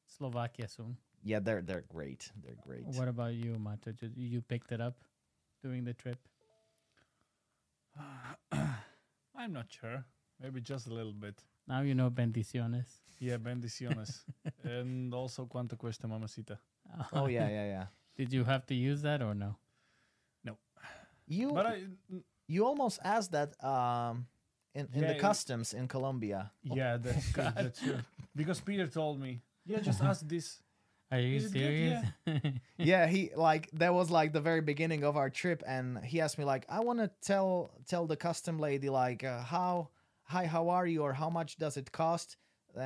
Slovakia 0.09 0.69
soon. 0.69 0.97
yeah 1.25 1.41
they're 1.41 1.61
they're 1.61 1.85
great 1.93 2.33
they're 2.41 2.57
great 2.65 2.85
What 2.97 3.09
about 3.09 3.35
you, 3.37 3.57
Mato? 3.61 3.93
You 4.17 4.41
picked 4.41 4.73
it 4.73 4.81
up 4.81 4.97
during 5.61 5.85
the 5.85 5.93
trip. 5.93 6.17
I'm 9.37 9.53
not 9.53 9.67
sure. 9.69 10.05
Maybe 10.43 10.61
just 10.61 10.87
a 10.89 10.93
little 10.95 11.13
bit. 11.13 11.39
Now 11.69 11.81
you 11.83 11.95
know 11.95 12.11
bendiciones. 12.11 12.87
Yeah, 13.21 13.37
bendiciones. 13.49 14.25
and 14.65 15.15
also 15.15 15.47
cuánto 15.47 15.77
cuesta 15.79 16.09
mamacita. 16.09 16.59
oh 17.13 17.27
yeah 17.27 17.49
yeah 17.49 17.67
yeah 17.67 17.87
Did 18.17 18.33
you 18.33 18.45
have 18.45 18.67
to 18.67 18.75
use 18.75 19.03
that 19.03 19.23
or 19.23 19.35
no? 19.35 19.57
No. 20.45 20.57
You 21.27 21.53
But 21.53 21.67
I 21.67 21.83
you 22.49 22.67
almost 22.67 22.99
asked 23.05 23.33
that 23.33 23.55
um 23.65 24.27
in, 24.75 24.89
in 24.95 25.03
Yeah, 25.03 25.13
the 25.13 25.19
customs 25.21 25.73
in 25.75 25.87
colombia 25.89 26.51
yeah, 26.63 26.97
that's 26.99 27.31
true, 27.33 27.43
God. 27.45 27.55
that's 27.57 27.81
true. 27.81 27.99
Because 28.35 28.61
Peter 28.61 28.87
told 28.89 29.21
me, 29.21 29.43
yeah, 29.67 29.81
just 29.81 30.03
ask 30.03 30.27
this. 30.27 30.61
Are 31.13 31.21
you 31.21 31.37
Is 31.37 31.45
it 31.47 31.53
good? 31.53 31.61
serious? 32.25 32.59
yeah 32.79 33.07
he 33.07 33.31
like 33.37 33.69
that 33.75 33.93
was 33.95 34.11
like 34.11 34.33
the 34.33 34.41
very 34.41 34.61
beginning 34.63 35.05
of 35.05 35.17
our 35.17 35.31
trip 35.31 35.63
and 35.67 35.99
he 36.05 36.21
asked 36.23 36.39
me 36.39 36.45
like 36.45 36.65
i 36.71 36.81
want 36.81 36.99
to 37.01 37.11
tell 37.21 37.71
tell 37.87 38.07
the 38.07 38.17
custom 38.17 38.59
lady 38.59 38.89
like 38.89 39.23
uh, 39.23 39.43
how 39.43 39.89
hi 40.33 40.47
how 40.47 40.65
are 40.69 40.87
you 40.87 41.03
or 41.03 41.13
how 41.13 41.31
much 41.31 41.57
does 41.59 41.77
it 41.77 41.93
cost 41.93 42.37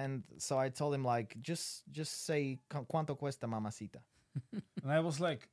and 0.00 0.22
so 0.38 0.58
i 0.58 0.68
told 0.68 0.92
him 0.94 1.04
like 1.04 1.36
just 1.40 1.82
just 1.98 2.12
say 2.26 2.58
"Cu- 2.68 2.86
cuánto 2.92 3.16
cuesta 3.16 3.46
mamacita 3.46 4.00
And 4.82 4.92
I 4.92 5.00
was 5.00 5.18
like, 5.18 5.48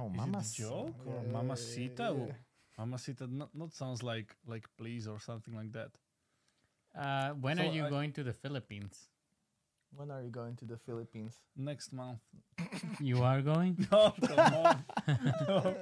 oh 0.00 0.08
is 0.10 0.16
mama 0.16 0.38
it 0.38 0.46
a 0.46 0.52
joke 0.62 0.96
or 1.06 1.22
mamacita? 1.32 2.12
Well, 2.12 2.34
Mamacita 2.78 3.26
not, 3.28 3.50
not 3.54 3.72
sounds 3.74 4.02
like 4.02 4.34
like 4.46 4.66
please 4.78 5.06
or 5.06 5.18
something 5.20 5.54
like 5.54 5.70
that. 5.78 5.90
uh, 6.98 7.30
when 7.44 7.60
are 7.60 7.70
you 7.76 7.84
I- 7.86 7.90
going 7.90 8.12
to 8.18 8.22
the 8.24 8.32
Philippines? 8.32 8.96
when 9.98 10.10
are 10.10 10.22
you 10.22 10.30
going 10.30 10.54
to 10.56 10.64
the 10.64 10.76
philippines 10.86 11.34
Next 11.56 11.92
month. 11.92 12.20
You 13.00 13.22
are 13.30 13.42
going, 13.42 13.74
No, 13.92 14.14
come 14.26 14.38
on. 14.38 14.84
No. 15.48 15.74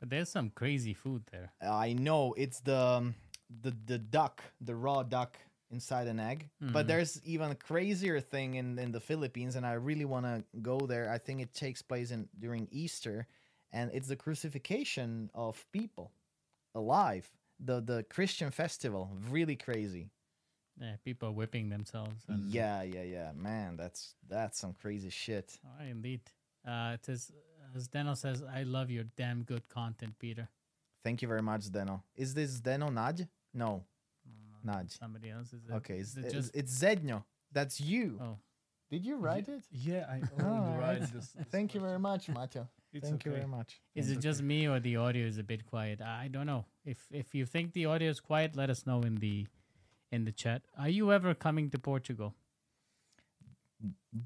but 0.00 0.08
there's 0.10 0.28
some 0.30 0.50
crazy 0.50 0.94
food 0.94 1.22
there. 1.32 1.52
i 1.60 1.92
know 1.92 2.34
it's 2.36 2.60
the 2.60 2.78
um, 2.78 3.14
the 3.62 3.72
the 3.86 3.98
duck 3.98 4.42
the 4.60 4.74
raw 4.74 5.02
duck 5.02 5.38
inside 5.70 6.06
an 6.06 6.18
egg 6.20 6.48
but 6.60 6.84
Mhm. 6.84 6.88
there's 6.88 7.22
even 7.24 7.50
a 7.50 7.54
crazier 7.54 8.20
thing 8.20 8.54
in 8.54 8.78
in 8.78 8.92
the 8.92 9.00
philippines 9.00 9.54
and 9.56 9.64
i 9.66 9.72
really 9.72 10.04
want 10.04 10.24
to 10.26 10.44
go 10.60 10.78
there 10.86 11.10
i 11.10 11.18
think 11.18 11.40
it 11.40 11.52
takes 11.54 11.82
place 11.82 12.10
in 12.10 12.28
during 12.38 12.68
easter 12.70 13.26
and 13.72 13.90
it's 13.92 14.08
the 14.08 14.16
crucifixion 14.16 15.30
of 15.34 15.66
people 15.72 16.12
alive 16.74 17.30
the 17.60 17.80
the 17.80 18.02
christian 18.04 18.50
festival 18.50 19.10
really 19.30 19.56
crazy 19.56 20.10
Yeah, 20.80 20.96
people 21.04 21.32
whipping 21.34 21.70
themselves. 21.70 22.24
And, 22.28 22.44
yeah 22.54 22.82
yeah 22.82 23.02
yeah 23.16 23.32
man 23.34 23.76
that's 23.76 24.14
that's 24.28 24.58
some 24.58 24.74
crazy 24.74 25.10
shit 25.10 25.58
Oh, 25.64 25.84
indeed. 25.84 26.20
Uh, 26.64 26.92
it 26.94 27.04
says, 27.04 27.32
as 27.74 27.88
Deno 27.88 28.14
says, 28.16 28.42
I 28.42 28.62
love 28.64 28.90
your 28.90 29.04
damn 29.16 29.42
good 29.44 29.68
content, 29.68 30.14
Peter. 30.18 30.48
thank 31.04 31.20
you 31.22 31.28
very 31.28 31.42
much 31.42 31.62
deno 31.70 32.02
is 32.16 32.34
this 32.34 32.60
deno 32.60 32.88
naj 32.90 33.26
no 33.54 33.84
Uh. 34.68 34.82
Somebody 34.88 35.30
else 35.30 35.52
is 35.52 35.62
it? 35.68 35.72
okay 35.72 35.98
it's, 35.98 36.16
is 36.16 36.24
it 36.24 36.32
just 36.32 36.50
it's 36.54 36.72
zedno 36.82 37.24
that's 37.52 37.80
you 37.80 38.18
oh 38.20 38.36
did 38.90 39.04
you 39.04 39.16
write 39.16 39.48
it 39.48 39.62
Yeah, 39.70 40.04
I 40.08 40.22
Oh, 40.42 40.76
write 40.80 41.00
this. 41.00 41.10
this 41.10 41.46
thank 41.50 41.74
you 41.74 41.80
very 41.80 41.98
much 41.98 42.28
macho 42.28 42.68
It's 42.92 43.08
thank 43.08 43.24
you 43.26 43.32
very 43.32 43.46
much 43.46 43.80
is 43.94 44.10
it 44.10 44.20
just 44.20 44.42
me 44.42 44.66
or 44.66 44.80
the 44.80 44.96
audio 44.96 45.26
is 45.26 45.36
a 45.38 45.42
bit 45.42 45.66
quiet? 45.66 46.00
I 46.00 46.28
don't 46.28 46.46
know. 46.46 46.64
If 46.86 46.98
if 47.10 47.34
you 47.34 47.44
think 47.44 47.72
the 47.74 47.84
audio 47.84 48.08
is 48.08 48.20
quiet, 48.20 48.56
let 48.56 48.70
us 48.70 48.86
know 48.86 49.02
in 49.02 49.16
the 49.16 49.46
in 50.10 50.24
the 50.24 50.32
chat. 50.32 50.62
Are 50.78 50.88
you 50.88 51.12
ever 51.12 51.34
coming 51.34 51.68
to 51.70 51.78
Portugal? 51.78 52.34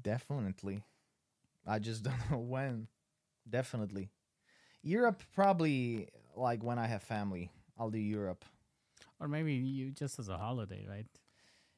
Definitely. 0.01 0.83
I 1.67 1.79
just 1.79 2.03
don't 2.07 2.31
know 2.31 2.37
when. 2.39 2.87
Definitely. 3.49 4.09
Europe 4.81 5.23
probably 5.35 6.07
like 6.35 6.63
when 6.63 6.79
I 6.79 6.87
have 6.87 7.03
family. 7.03 7.51
I'll 7.77 7.89
do 7.89 7.99
Europe. 7.99 8.45
Or 9.23 9.29
maybe 9.29 9.53
you 9.53 9.91
just 9.91 10.19
as 10.19 10.27
a 10.27 10.37
holiday, 10.37 10.85
right? 10.87 11.05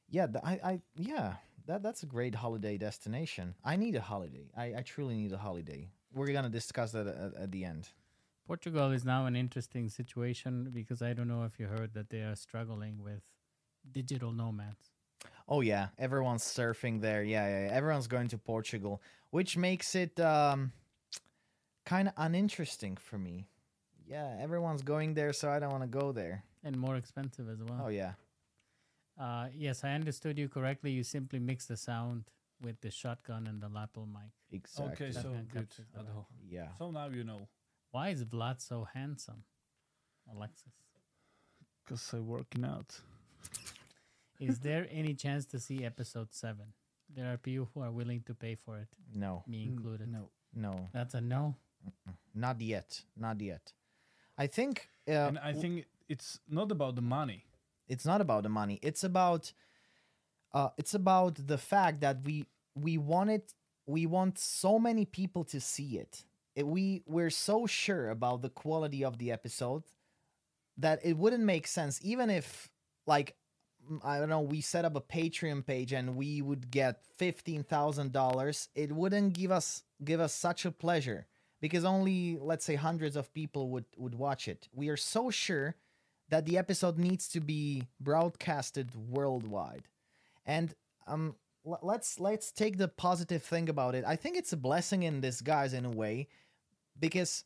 Yeah, 0.09 0.25
I, 0.43 0.51
I, 0.63 0.79
yeah, 0.97 1.35
that 1.67 1.83
that's 1.83 2.01
a 2.01 2.07
great 2.07 2.33
holiday 2.33 2.75
destination. 2.77 3.53
I 3.63 3.75
need 3.75 3.95
a 3.95 4.01
holiday. 4.01 4.49
I, 4.57 4.73
I 4.77 4.81
truly 4.81 5.15
need 5.15 5.31
a 5.31 5.37
holiday. 5.37 5.89
We're 6.11 6.33
gonna 6.33 6.49
discuss 6.49 6.91
that 6.93 7.05
at, 7.05 7.35
at 7.39 7.51
the 7.51 7.63
end. 7.63 7.89
Portugal 8.47 8.91
is 8.91 9.05
now 9.05 9.27
an 9.27 9.35
interesting 9.35 9.89
situation 9.89 10.71
because 10.73 11.03
I 11.03 11.13
don't 11.13 11.27
know 11.27 11.43
if 11.43 11.59
you 11.59 11.67
heard 11.67 11.93
that 11.93 12.09
they 12.09 12.21
are 12.21 12.35
struggling 12.35 13.03
with 13.03 13.21
digital 13.91 14.31
nomads. 14.31 14.89
Oh 15.47 15.61
yeah, 15.61 15.89
everyone's 15.99 16.43
surfing 16.43 16.99
there. 16.99 17.23
Yeah, 17.23 17.47
yeah, 17.47 17.65
yeah. 17.67 17.73
everyone's 17.73 18.07
going 18.07 18.29
to 18.29 18.39
Portugal, 18.39 19.03
which 19.29 19.55
makes 19.55 19.93
it 19.93 20.19
um, 20.19 20.71
kind 21.85 22.07
of 22.07 22.15
uninteresting 22.17 22.97
for 22.97 23.19
me. 23.19 23.45
Yeah, 24.07 24.35
everyone's 24.39 24.81
going 24.81 25.13
there, 25.13 25.31
so 25.31 25.49
I 25.49 25.59
don't 25.59 25.71
want 25.71 25.83
to 25.83 25.87
go 25.87 26.11
there. 26.11 26.43
And 26.65 26.75
more 26.77 26.95
expensive 26.97 27.47
as 27.49 27.59
well. 27.63 27.83
Oh 27.85 27.87
yeah, 27.89 28.13
Uh, 29.17 29.47
yes, 29.55 29.83
I 29.83 29.91
understood 29.91 30.37
you 30.37 30.49
correctly. 30.49 30.91
You 30.91 31.03
simply 31.03 31.39
mix 31.39 31.67
the 31.67 31.77
sound 31.77 32.23
with 32.61 32.81
the 32.81 32.89
shotgun 32.91 33.47
and 33.47 33.61
the 33.61 33.69
lapel 33.69 34.05
mic. 34.07 34.31
exactly. 34.51 35.07
Okay, 35.07 35.11
so 35.11 35.29
good. 35.29 35.53
capture 35.69 35.85
the 35.93 35.99
Adho. 36.01 36.25
Yeah. 36.49 36.69
So 36.79 36.91
now 36.91 37.07
you 37.09 37.23
know. 37.23 37.47
Why 37.91 38.09
is 38.09 38.25
Vlad 38.25 38.59
so 38.61 38.83
handsome, 38.93 39.43
Alexis? 40.29 40.73
Because 41.83 42.11
I'm 42.13 42.27
working 42.27 42.65
out. 42.65 42.99
Is 44.39 44.59
there 44.59 44.87
any 44.91 45.13
chance 45.13 45.45
to 45.47 45.59
see 45.59 45.85
episode 45.85 46.33
seven? 46.33 46.73
There 47.15 47.31
are 47.31 47.37
people 47.37 47.69
who 47.73 47.81
are 47.81 47.91
willing 47.91 48.21
to 48.25 48.33
pay 48.33 48.55
for 48.55 48.77
it, 48.79 48.87
No, 49.13 49.43
me 49.47 49.63
included. 49.63 50.11
No. 50.11 50.29
no, 50.53 50.89
That's 50.91 51.13
a 51.13 51.21
no. 51.21 51.55
not 52.33 52.59
yet, 52.59 53.01
not 53.15 53.39
yet. 53.39 53.71
I 54.37 54.47
think. 54.47 54.89
Uh, 55.07 55.11
and 55.29 55.39
I 55.39 55.53
think 55.53 55.85
it's 56.09 56.39
not 56.49 56.71
about 56.71 56.95
the 56.95 57.01
money. 57.01 57.45
it's 57.87 58.05
not 58.05 58.21
about 58.21 58.43
the 58.43 58.49
money 58.49 58.79
it's 58.81 59.03
about 59.03 59.53
uh 60.53 60.69
it's 60.77 60.93
about 60.93 61.35
the 61.47 61.57
fact 61.57 62.01
that 62.01 62.17
we 62.25 62.45
we 62.75 62.97
want 62.97 63.29
it 63.29 63.53
we 63.87 64.05
want 64.05 64.37
so 64.39 64.79
many 64.79 65.05
people 65.05 65.43
to 65.43 65.59
see 65.61 65.97
it. 65.97 66.23
it 66.55 66.65
we 66.67 67.03
we're 67.05 67.29
so 67.29 67.65
sure 67.67 68.09
about 68.09 68.41
the 68.41 68.49
quality 68.49 69.03
of 69.03 69.17
the 69.17 69.31
episode 69.31 69.83
that 70.77 70.99
it 71.03 71.17
wouldn't 71.17 71.43
make 71.43 71.67
sense 71.67 71.99
even 72.03 72.29
if 72.29 72.69
like 73.07 73.35
i 74.03 74.17
don't 74.19 74.29
know 74.29 74.41
we 74.41 74.61
set 74.61 74.85
up 74.85 74.95
a 74.95 75.01
patreon 75.01 75.65
page 75.65 75.93
and 75.93 76.15
we 76.15 76.41
would 76.41 76.71
get 76.71 77.01
$15000 77.19 78.67
it 78.75 78.91
wouldn't 78.91 79.33
give 79.33 79.51
us 79.51 79.83
give 80.03 80.19
us 80.19 80.33
such 80.33 80.65
a 80.65 80.71
pleasure 80.71 81.27
because 81.61 81.85
only 81.85 82.37
let's 82.41 82.65
say 82.65 82.75
hundreds 82.75 83.15
of 83.15 83.31
people 83.33 83.69
would 83.69 83.85
would 83.97 84.15
watch 84.15 84.47
it 84.47 84.67
we 84.73 84.89
are 84.89 84.97
so 84.97 85.29
sure 85.29 85.75
that 86.29 86.45
the 86.45 86.57
episode 86.57 86.97
needs 86.97 87.27
to 87.29 87.39
be 87.39 87.83
broadcasted 87.99 88.91
worldwide. 88.95 89.87
And 90.45 90.73
um 91.07 91.35
l- 91.65 91.79
let's 91.81 92.19
let's 92.19 92.51
take 92.51 92.77
the 92.77 92.87
positive 92.87 93.43
thing 93.43 93.69
about 93.69 93.95
it. 93.95 94.03
I 94.05 94.15
think 94.15 94.37
it's 94.37 94.53
a 94.53 94.57
blessing 94.57 95.03
in 95.03 95.21
disguise 95.21 95.73
in 95.73 95.85
a 95.85 95.91
way 95.91 96.27
because 96.99 97.43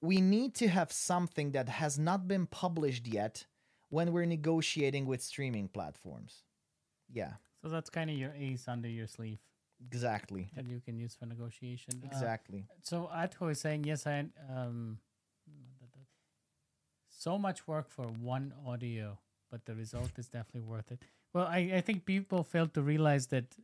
we 0.00 0.20
need 0.20 0.54
to 0.54 0.68
have 0.68 0.92
something 0.92 1.52
that 1.52 1.68
has 1.68 1.98
not 1.98 2.28
been 2.28 2.46
published 2.46 3.06
yet 3.06 3.46
when 3.90 4.12
we're 4.12 4.26
negotiating 4.26 5.06
with 5.06 5.22
streaming 5.22 5.66
platforms. 5.68 6.42
Yeah, 7.10 7.32
So 7.62 7.68
that's 7.68 7.90
kind 7.90 8.10
of 8.10 8.16
your 8.16 8.32
ace 8.34 8.68
under 8.68 8.88
your 8.88 9.06
sleeve 9.08 9.38
exactly. 9.84 10.50
that 10.54 10.66
you 10.68 10.80
can 10.80 10.98
use 10.98 11.14
for 11.14 11.26
negotiation. 11.26 12.00
Uh, 12.04 12.06
Exactly. 12.06 12.66
so 12.82 13.08
Adho 13.12 13.50
is 13.50 13.60
saying 13.60 13.84
yes. 13.84 14.06
I 14.06 14.26
um, 14.54 14.98
so 17.18 17.36
much 17.36 17.66
work 17.66 17.90
for 17.90 18.04
one 18.04 18.54
audio, 18.64 19.18
but 19.50 19.66
the 19.66 19.74
result 19.74 20.12
is 20.18 20.28
definitely 20.28 20.68
worth 20.68 20.92
it. 20.92 21.02
Well, 21.32 21.46
I, 21.46 21.72
I 21.74 21.80
think 21.80 22.04
people 22.04 22.44
fail 22.44 22.68
to 22.68 22.80
realize 22.80 23.26
that 23.28 23.56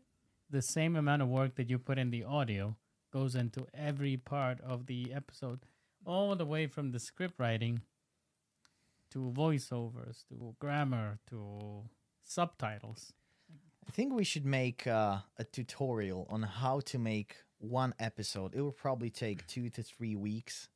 the 0.51 0.61
same 0.61 0.97
amount 0.97 1.23
of 1.23 1.29
work 1.29 1.55
that 1.55 1.71
you 1.71 1.79
put 1.79 1.99
in 1.99 2.11
the 2.11 2.25
audio 2.25 2.77
goes 3.13 3.37
into 3.37 3.67
every 3.73 4.17
part 4.17 4.61
of 4.61 4.87
the 4.87 5.13
episode, 5.15 5.61
all 6.05 6.35
the 6.35 6.45
way 6.45 6.67
from 6.67 6.91
the 6.91 6.99
script 6.99 7.35
writing 7.39 7.83
to 9.11 9.33
voiceovers 9.35 10.27
to 10.29 10.57
grammar 10.59 11.19
to 11.31 11.85
subtitles. 12.25 13.13
I 13.87 13.93
think 13.93 14.13
we 14.13 14.25
should 14.25 14.45
make 14.45 14.87
uh, 14.87 15.19
a 15.39 15.45
tutorial 15.45 16.27
on 16.29 16.43
how 16.43 16.81
to 16.87 16.99
make 16.99 17.37
one 17.59 17.95
episode. 18.01 18.55
It 18.55 18.63
will 18.63 18.73
probably 18.73 19.11
take 19.11 19.47
two 19.47 19.71
to 19.71 19.83
three 19.83 20.17
weeks, 20.17 20.69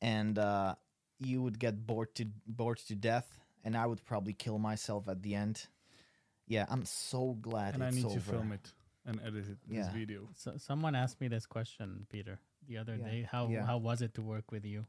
and 0.00 0.38
uh, 0.38 0.76
you 1.18 1.42
would 1.42 1.58
get 1.58 1.86
bored 1.86 2.14
to 2.16 2.26
bored 2.46 2.78
to 2.88 2.94
death, 2.94 3.38
and 3.64 3.76
I 3.76 3.86
would 3.86 4.04
probably 4.04 4.32
kill 4.32 4.58
myself 4.58 5.08
at 5.08 5.22
the 5.22 5.34
end. 5.34 5.66
Yeah, 6.46 6.66
I'm 6.68 6.84
so 6.84 7.36
glad 7.40 7.74
and 7.74 7.82
I 7.82 7.90
need 7.90 8.04
over. 8.04 8.14
to 8.14 8.20
film 8.20 8.52
it 8.52 8.72
and 9.06 9.20
edit 9.24 9.46
it, 9.48 9.58
this 9.66 9.88
video. 9.88 10.28
So 10.34 10.56
someone 10.58 10.94
asked 10.94 11.20
me 11.20 11.28
this 11.28 11.46
question, 11.46 12.06
Peter, 12.10 12.38
the 12.68 12.78
other 12.78 12.96
Yeah, 12.96 13.08
day. 13.10 13.28
How 13.30 13.48
yeah. 13.48 13.64
how 13.66 13.78
was 13.78 14.02
it 14.02 14.14
to 14.14 14.22
work 14.22 14.50
with 14.52 14.64
you? 14.64 14.86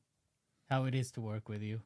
How 0.70 0.86
it 0.86 0.96
is 0.96 1.12
to 1.12 1.22
work 1.22 1.48
with 1.50 1.62
you? 1.62 1.82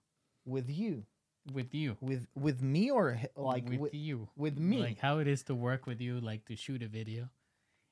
with 0.45 0.69
you, 0.69 1.05
With 1.53 1.75
you. 1.75 1.97
with 2.01 2.25
with 2.35 2.61
me, 2.63 2.89
or 2.89 3.19
like 3.35 3.69
with, 3.69 3.79
with, 3.79 3.93
you. 3.93 4.29
with 4.35 4.57
me. 4.57 4.79
Like 4.79 4.99
how 4.99 5.19
it 5.19 5.27
is 5.27 5.43
to 5.43 5.53
work 5.55 5.85
with 5.85 6.01
you, 6.01 6.19
like 6.19 6.45
to 6.45 6.55
shoot 6.55 6.81
a 6.81 6.87
video. 6.87 7.29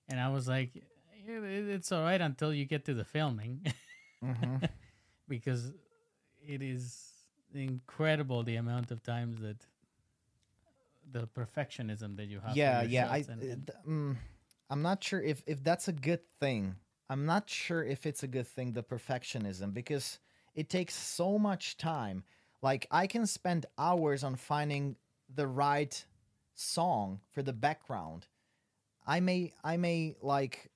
And 0.10 0.20
I 0.20 0.30
was 0.30 0.48
like, 0.48 0.76
"It- 0.76 0.84
it- 1.44 1.68
it's 1.70 1.92
all 1.92 2.02
right 2.04 2.22
until 2.22 2.52
you 2.54 2.66
get 2.66 2.86
to 2.86 2.94
the 2.96 3.04
filming, 3.06 3.62
Mhm. 4.24 4.68
because 5.28 5.72
it 6.48 6.62
is 6.62 7.12
incredible 7.54 8.44
the 8.44 8.56
amount 8.56 8.92
of 8.92 9.04
times 9.04 9.40
that 9.42 9.58
the 11.12 11.28
perfectionism 11.28 12.16
that 12.18 12.26
you 12.28 12.40
have. 12.40 12.56
yeah 12.56 12.82
yeah 12.82 13.10
i 13.10 13.18
and- 13.18 13.42
uh, 13.42 13.46
and- 13.54 13.72
mm, 13.88 14.16
i'm 14.70 14.82
not 14.82 15.04
sure 15.04 15.22
if 15.22 15.44
if 15.48 15.64
that's 15.64 15.88
a 15.88 15.94
good 15.94 16.22
thing 16.40 16.76
i'm 17.10 17.26
not 17.26 17.50
sure 17.50 17.84
if 17.84 18.06
it's 18.06 18.24
a 18.24 18.28
good 18.28 18.48
thing 18.48 18.74
the 18.74 18.84
perfectionism 18.84 19.74
because 19.74 20.20
it 20.56 20.70
takes 20.70 20.96
so 20.96 21.38
much 21.40 21.78
time 21.78 22.24
like 22.62 22.88
i 22.92 23.08
can 23.08 23.26
spend 23.26 23.66
hours 23.78 24.24
on 24.24 24.36
finding 24.36 24.96
the 25.34 25.48
right 25.48 26.06
song 26.56 27.20
for 27.32 27.42
the 27.42 27.54
background 27.54 28.28
i 29.06 29.20
may 29.20 29.54
i 29.64 29.78
may 29.78 30.16
like 30.22 30.70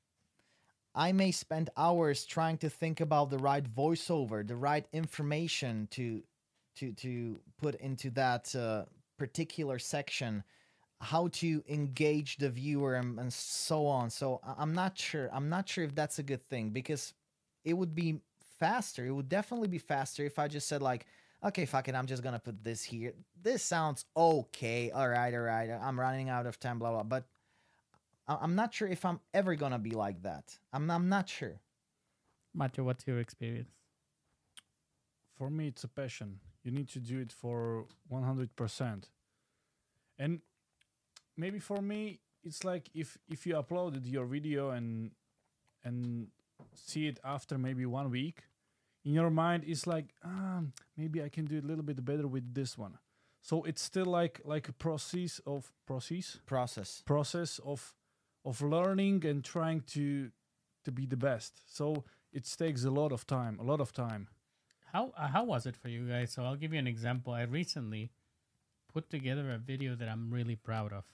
i 0.96 1.12
may 1.12 1.32
spend 1.32 1.70
hours 1.78 2.26
trying 2.26 2.58
to 2.58 2.70
think 2.70 3.02
about 3.02 3.30
the 3.30 3.38
right 3.38 3.66
voiceover 3.74 4.46
the 4.48 4.56
right 4.56 4.86
information 4.94 5.88
to 5.92 6.24
to 6.76 6.94
to 6.94 7.40
put 7.58 7.76
into 7.76 8.10
that 8.12 8.56
uh, 8.56 8.86
particular 9.18 9.80
section. 9.80 10.44
How 11.00 11.30
to 11.30 11.64
engage 11.68 12.38
the 12.38 12.50
viewer 12.50 12.96
and, 12.96 13.20
and 13.20 13.34
so 13.34 13.88
on. 13.88 14.10
So 14.10 14.40
i'm 14.58 14.74
not 14.74 14.98
sure 14.98 15.30
i'm 15.34 15.50
not 15.50 15.68
sure 15.68 15.84
if 15.84 15.96
that's 15.96 16.20
a 16.20 16.24
good 16.24 16.48
thing 16.48 16.70
because 16.70 17.14
it 17.66 17.74
would 17.74 17.96
be 17.96 18.20
faster 18.60 19.06
it 19.06 19.12
would 19.12 19.30
definitely 19.30 19.68
be 19.68 19.80
faster 19.80 20.24
if 20.24 20.38
i 20.38 20.48
just 20.48 20.68
said 20.68 20.84
like 20.84 21.08
okay 21.44 21.66
fuck 21.66 21.88
it 21.88 21.96
i'm 21.96 22.06
just 22.06 22.22
gonna 22.22 22.40
put 22.40 22.64
this 22.64 22.84
here. 22.84 23.14
This 23.42 23.64
sounds 23.64 24.06
okay. 24.16 24.92
All 24.92 25.10
right 25.10 25.34
all 25.34 25.40
right 25.42 25.70
i'm 25.72 26.00
running 26.00 26.30
out 26.30 26.46
of 26.46 26.60
time 26.60 26.78
blah 26.78 26.92
blah 26.92 27.04
but 27.04 27.26
i'm 28.28 28.56
not 28.56 28.74
sure 28.74 28.88
if 28.88 29.04
i'm 29.06 29.20
ever 29.34 29.56
gonna 29.56 29.80
be 29.80 29.92
like 29.92 30.22
that 30.24 30.58
i'm, 30.74 30.90
I'm 30.90 31.10
not 31.10 31.30
sure 31.30 31.60
Matthew, 32.54 32.84
what's 32.84 33.08
your 33.08 33.20
experience? 33.20 33.70
For 35.38 35.50
me, 35.50 35.68
it's 35.68 35.84
a 35.84 35.88
passion. 35.88 36.40
You 36.64 36.72
need 36.72 36.90
to 36.90 37.00
do 37.00 37.20
it 37.20 37.32
for 37.32 37.86
100%. 38.12 39.04
And 40.20 40.42
maybe 41.38 41.60
for 41.60 41.82
me, 41.82 42.20
it's 42.44 42.64
like 42.64 42.90
if 42.94 43.18
if 43.30 43.46
you 43.46 43.56
uploaded 43.56 44.06
your 44.06 44.26
video 44.26 44.72
and 44.72 45.12
and 45.84 46.28
see 46.76 47.08
it 47.08 47.20
after 47.24 47.58
maybe 47.58 47.86
one 47.86 48.10
week, 48.12 48.44
in 49.06 49.14
your 49.14 49.30
mind 49.30 49.64
it's 49.66 49.88
like, 49.88 50.14
ah, 50.24 50.62
maybe 50.98 51.24
I 51.24 51.30
can 51.30 51.46
do 51.46 51.58
it 51.58 51.64
a 51.64 51.68
little 51.68 51.84
bit 51.84 52.04
better 52.04 52.28
with 52.28 52.54
this 52.54 52.78
one. 52.78 52.98
So 53.42 53.64
it's 53.64 53.82
still 53.82 54.06
like 54.06 54.42
like 54.44 54.70
a 54.70 54.74
process 54.74 55.40
of 55.46 55.72
process 55.88 56.38
process 56.46 57.02
process 57.06 57.60
of 57.66 57.96
of 58.44 58.62
learning 58.62 59.26
and 59.26 59.44
trying 59.44 59.82
to 59.82 60.32
to 60.84 60.92
be 60.92 61.06
the 61.06 61.18
best. 61.18 61.62
So 61.68 62.04
it 62.34 62.46
takes 62.58 62.84
a 62.86 62.90
lot 62.92 63.12
of 63.12 63.26
time, 63.28 63.60
a 63.60 63.64
lot 63.64 63.80
of 63.82 63.92
time. 63.94 64.28
How 64.92 65.12
uh, 65.18 65.28
how 65.28 65.44
was 65.44 65.66
it 65.66 65.76
for 65.78 65.90
you 65.90 66.08
guys? 66.08 66.32
So 66.34 66.44
I'll 66.44 66.56
give 66.56 66.74
you 66.74 66.80
an 66.80 66.88
example. 66.88 67.34
I 67.34 67.44
recently 67.44 68.12
put 68.94 69.10
together 69.10 69.52
a 69.52 69.58
video 69.58 69.96
that 69.96 70.10
I'm 70.10 70.30
really 70.32 70.56
proud 70.56 70.92
of, 70.92 71.06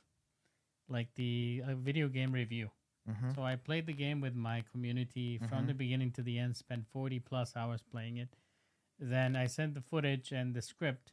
like 0.90 1.14
the 1.16 1.64
uh, 1.68 1.76
video 1.76 2.08
game 2.08 2.32
review. 2.32 2.72
Mhm. 3.10 3.36
So 3.36 3.44
I 3.44 3.56
played 3.56 3.86
the 3.88 3.94
game 3.94 4.20
with 4.22 4.36
my 4.36 4.64
community 4.72 5.38
from 5.50 5.66
the 5.68 5.74
beginning 5.74 6.12
to 6.14 6.22
the 6.22 6.40
end. 6.40 6.56
Spent 6.58 6.88
40 6.88 7.20
plus 7.20 7.56
hours 7.56 7.82
playing 7.82 8.18
it. 8.18 8.36
Then 9.00 9.36
I 9.36 9.48
sent 9.48 9.76
the 9.76 9.82
footage 9.82 10.32
and 10.32 10.54
the 10.56 10.62
script 10.62 11.12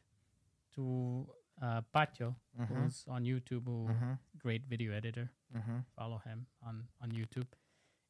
to 0.75 1.27
uh, 1.61 1.81
Patio, 1.93 2.35
Mhm. 2.59 2.67
who's 2.67 3.05
on 3.07 3.23
YouTube, 3.23 3.63
who 3.65 3.87
Mhm. 3.87 4.19
great 4.39 4.65
video 4.65 4.91
editor. 4.93 5.31
Mhm. 5.55 5.85
Follow 5.95 6.17
him 6.19 6.47
on 6.61 6.87
on 7.01 7.11
YouTube, 7.11 7.47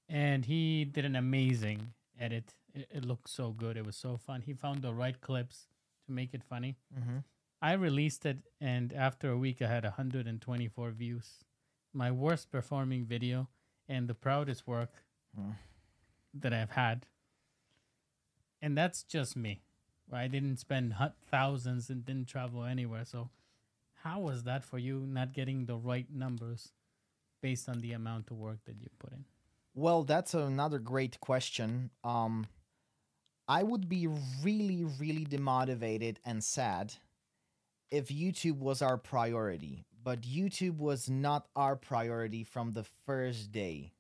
and 0.09 0.45
he 0.45 0.85
did 0.85 1.05
an 1.05 1.15
amazing 1.15 1.93
edit. 2.19 2.55
It, 2.73 2.87
it 2.91 3.05
looked 3.05 3.29
so 3.29 3.51
good. 3.51 3.77
It 3.77 3.85
was 3.85 3.95
so 3.95 4.17
fun. 4.17 4.41
He 4.41 4.53
found 4.53 4.81
the 4.81 4.93
right 4.93 5.19
clips 5.21 5.67
to 6.05 6.11
make 6.11 6.33
it 6.33 6.43
funny. 6.43 6.77
Mm-hmm. 6.97 7.19
I 7.61 7.73
released 7.73 8.25
it, 8.25 8.39
and 8.59 8.91
after 8.93 9.29
a 9.31 9.37
week, 9.37 9.61
I 9.61 9.67
had 9.67 9.83
124 9.83 10.91
views. 10.91 11.43
My 11.93 12.11
worst 12.11 12.51
performing 12.51 13.05
video 13.05 13.47
and 13.87 14.07
the 14.07 14.13
proudest 14.15 14.67
work 14.67 15.03
Mm. 15.37 15.55
that 16.33 16.53
I've 16.53 16.71
had. 16.71 17.07
And 18.61 18.77
that's 18.77 19.03
just 19.03 19.35
me. 19.35 19.61
I 20.11 20.27
didn't 20.27 20.57
spend 20.57 20.95
thousands 21.29 21.89
and 21.89 22.05
didn't 22.05 22.27
travel 22.27 22.63
anywhere. 22.63 23.05
So, 23.05 23.29
how 24.03 24.19
was 24.21 24.43
that 24.43 24.63
for 24.63 24.77
you, 24.77 25.05
not 25.07 25.33
getting 25.33 25.65
the 25.65 25.75
right 25.77 26.09
numbers 26.09 26.71
based 27.45 27.69
on 27.69 27.79
the 27.81 27.93
amount 27.93 28.31
of 28.31 28.37
work 28.37 28.57
that 28.65 28.81
you 28.81 28.89
put 28.97 29.13
in? 29.13 29.23
Well, 29.75 30.03
that's 30.03 30.33
another 30.33 30.79
great 30.79 31.19
question. 31.19 31.91
Um, 32.03 32.47
I 33.47 33.61
would 33.61 33.87
be 33.87 34.07
really, 34.43 34.83
really 34.99 35.25
demotivated 35.25 36.17
and 36.25 36.43
sad 36.43 36.95
if 37.91 38.07
YouTube 38.07 38.57
was 38.57 38.81
our 38.81 38.97
priority. 38.97 39.85
But 40.03 40.21
YouTube 40.21 40.77
was 40.77 41.07
not 41.07 41.47
our 41.55 41.75
priority 41.75 42.43
from 42.43 42.71
the 42.71 42.85
first 43.05 43.51
day. 43.51 43.91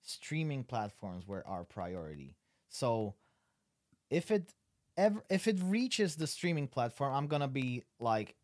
Streaming 0.00 0.64
platforms 0.64 1.26
were 1.26 1.46
our 1.46 1.64
priority. 1.64 2.36
So 2.68 3.14
if 4.08 4.30
it 4.30 4.54
ever 4.96 5.22
if 5.28 5.46
it 5.46 5.58
reaches 5.62 6.16
the 6.16 6.26
streaming 6.26 6.68
platform, 6.68 7.14
I'm 7.14 7.26
gonna 7.26 7.48
be 7.48 7.82
like, 7.98 8.34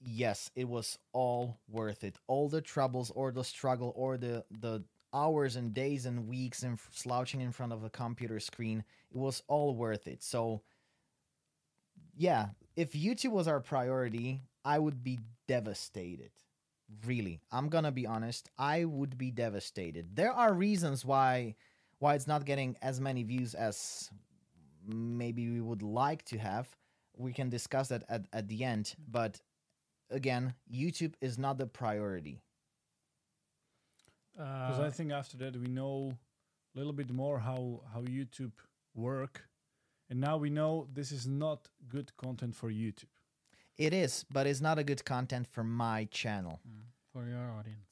yes, 0.00 0.50
it 0.54 0.68
was 0.68 0.98
all 1.12 1.58
worth 1.68 2.04
it. 2.04 2.16
All 2.26 2.48
the 2.48 2.60
troubles 2.60 3.10
or 3.14 3.32
the 3.32 3.44
struggle 3.44 3.92
or 3.96 4.16
the 4.16 4.44
the 4.50 4.84
hours 5.12 5.56
and 5.56 5.72
days 5.72 6.04
and 6.06 6.28
weeks 6.28 6.62
and 6.62 6.78
slouching 6.90 7.40
in 7.40 7.50
front 7.52 7.72
of 7.72 7.82
a 7.84 7.90
computer 7.90 8.38
screen, 8.40 8.84
it 9.10 9.16
was 9.16 9.42
all 9.48 9.74
worth 9.74 10.06
it. 10.06 10.22
So, 10.22 10.62
yeah, 12.16 12.48
if 12.76 12.92
YouTube 12.92 13.30
was 13.32 13.48
our 13.48 13.60
priority, 13.60 14.42
I 14.64 14.78
would 14.78 15.02
be 15.02 15.18
devastated. 15.46 16.30
Really, 17.06 17.40
I'm 17.52 17.68
gonna 17.68 17.92
be 17.92 18.06
honest. 18.06 18.48
I 18.58 18.84
would 18.84 19.18
be 19.18 19.30
devastated. 19.30 20.16
There 20.16 20.32
are 20.32 20.52
reasons 20.54 21.04
why 21.04 21.54
why 21.98 22.14
it's 22.14 22.26
not 22.26 22.44
getting 22.46 22.76
as 22.80 23.00
many 23.00 23.22
views 23.24 23.54
as 23.54 24.10
maybe 24.86 25.50
we 25.50 25.60
would 25.60 25.82
like 25.82 26.24
to 26.26 26.38
have. 26.38 26.68
We 27.16 27.32
can 27.32 27.50
discuss 27.50 27.88
that 27.88 28.04
at, 28.08 28.26
at 28.32 28.48
the 28.48 28.64
end. 28.64 28.94
But 29.10 29.40
again, 30.10 30.54
YouTube 30.70 31.14
is 31.20 31.38
not 31.38 31.58
the 31.58 31.66
priority. 31.66 32.40
Because 34.34 34.78
I 34.80 34.86
Uh, 34.86 34.90
think 34.90 35.12
after 35.12 35.36
that 35.38 35.56
we 35.56 35.66
know 35.66 36.16
a 36.74 36.78
little 36.78 36.92
bit 36.92 37.10
more 37.10 37.40
how 37.40 37.82
how 37.92 38.02
YouTube 38.02 38.52
work, 38.94 39.48
and 40.10 40.20
now 40.20 40.36
we 40.36 40.50
know 40.50 40.88
this 40.92 41.10
is 41.12 41.26
not 41.26 41.68
good 41.88 42.16
content 42.16 42.54
for 42.54 42.70
YouTube. 42.70 43.10
It 43.76 43.92
is, 43.92 44.24
but 44.30 44.46
it's 44.46 44.60
not 44.60 44.78
a 44.78 44.84
good 44.84 45.04
content 45.04 45.46
for 45.46 45.64
my 45.64 46.06
channel. 46.10 46.60
mm, 46.66 46.82
for 47.12 47.26
your 47.28 47.50
audience. 47.52 47.88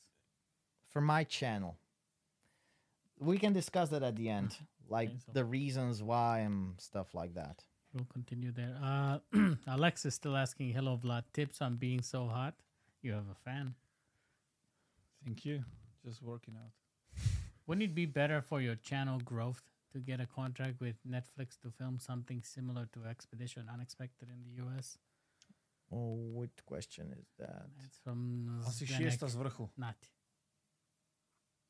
For 0.89 1.01
my 1.01 1.25
channel. 1.25 1.77
We 3.19 3.39
can 3.39 3.53
discuss 3.53 3.89
that 3.91 4.03
at 4.03 4.17
the 4.17 4.29
end, 4.29 4.57
like 4.89 5.11
so- 5.11 5.33
the 5.33 5.45
reasons 5.45 6.03
why 6.03 6.41
and 6.41 6.81
stuff 6.81 7.15
like 7.15 7.35
that. 7.35 7.65
We'll 7.97 8.07
continue 8.13 8.53
there. 8.53 8.77
Uh, 8.83 9.19
Alex 9.67 10.05
is 10.05 10.15
still 10.15 10.37
asking, 10.37 10.75
hello, 10.75 11.01
Vlad. 11.03 11.23
Tips 11.33 11.63
on 11.63 11.77
being 11.77 12.03
so 12.03 12.27
hot? 12.27 12.55
You 13.01 13.13
have 13.13 13.25
a 13.33 13.35
fan. 13.35 13.75
Thank 15.25 15.47
you. 15.47 15.65
Just 16.05 16.23
working 16.23 16.57
out. 16.63 16.73
Wouldn't 17.67 17.83
it 17.83 17.95
be 17.95 18.05
better 18.05 18.43
for 18.43 18.61
your 18.61 18.75
channel 18.75 19.19
growth 19.25 19.63
to 19.93 19.99
get 19.99 20.21
a 20.21 20.27
contract 20.27 20.79
with 20.79 20.97
Netflix 21.09 21.59
to 21.63 21.71
film 21.71 21.99
something 21.99 22.43
similar 22.45 22.87
to 22.93 23.09
Expedition 23.09 23.71
Unexpected 23.73 24.29
in 24.29 24.45
the 24.45 24.63
US? 24.67 24.99
Oh, 25.91 26.17
what 26.35 26.51
question 26.67 27.15
is 27.19 27.29
that? 27.39 27.67
It's 27.87 27.99
from 28.05 28.61
Asi 28.67 28.85
Zdenek 28.85 29.01
šiesta 29.01 29.29
z 29.29 29.37
vrchu. 29.37 29.69
Nati. 29.77 30.09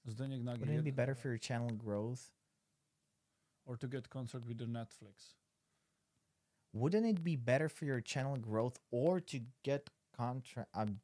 Zdeněk 0.07 0.43
Nagy. 0.43 0.61
Wouldn't 0.61 0.79
it 0.79 0.85
be 0.85 0.91
better 0.91 1.15
for 1.15 1.29
your 1.29 1.39
channel 1.39 1.71
growth? 1.71 2.33
Or 3.65 3.77
to 3.77 3.87
get 3.89 4.09
contract 4.09 4.47
with 4.47 4.59
the 4.59 4.67
Netflix. 4.67 5.37
Wouldn't 6.81 7.07
it 7.07 7.25
be 7.25 7.37
better 7.37 7.69
for 7.69 7.85
your 7.87 8.01
channel 8.01 8.37
growth 8.37 8.79
or 8.91 9.21
to 9.21 9.41
get 9.65 9.91
contract? 10.17 10.71
Um, 10.75 11.01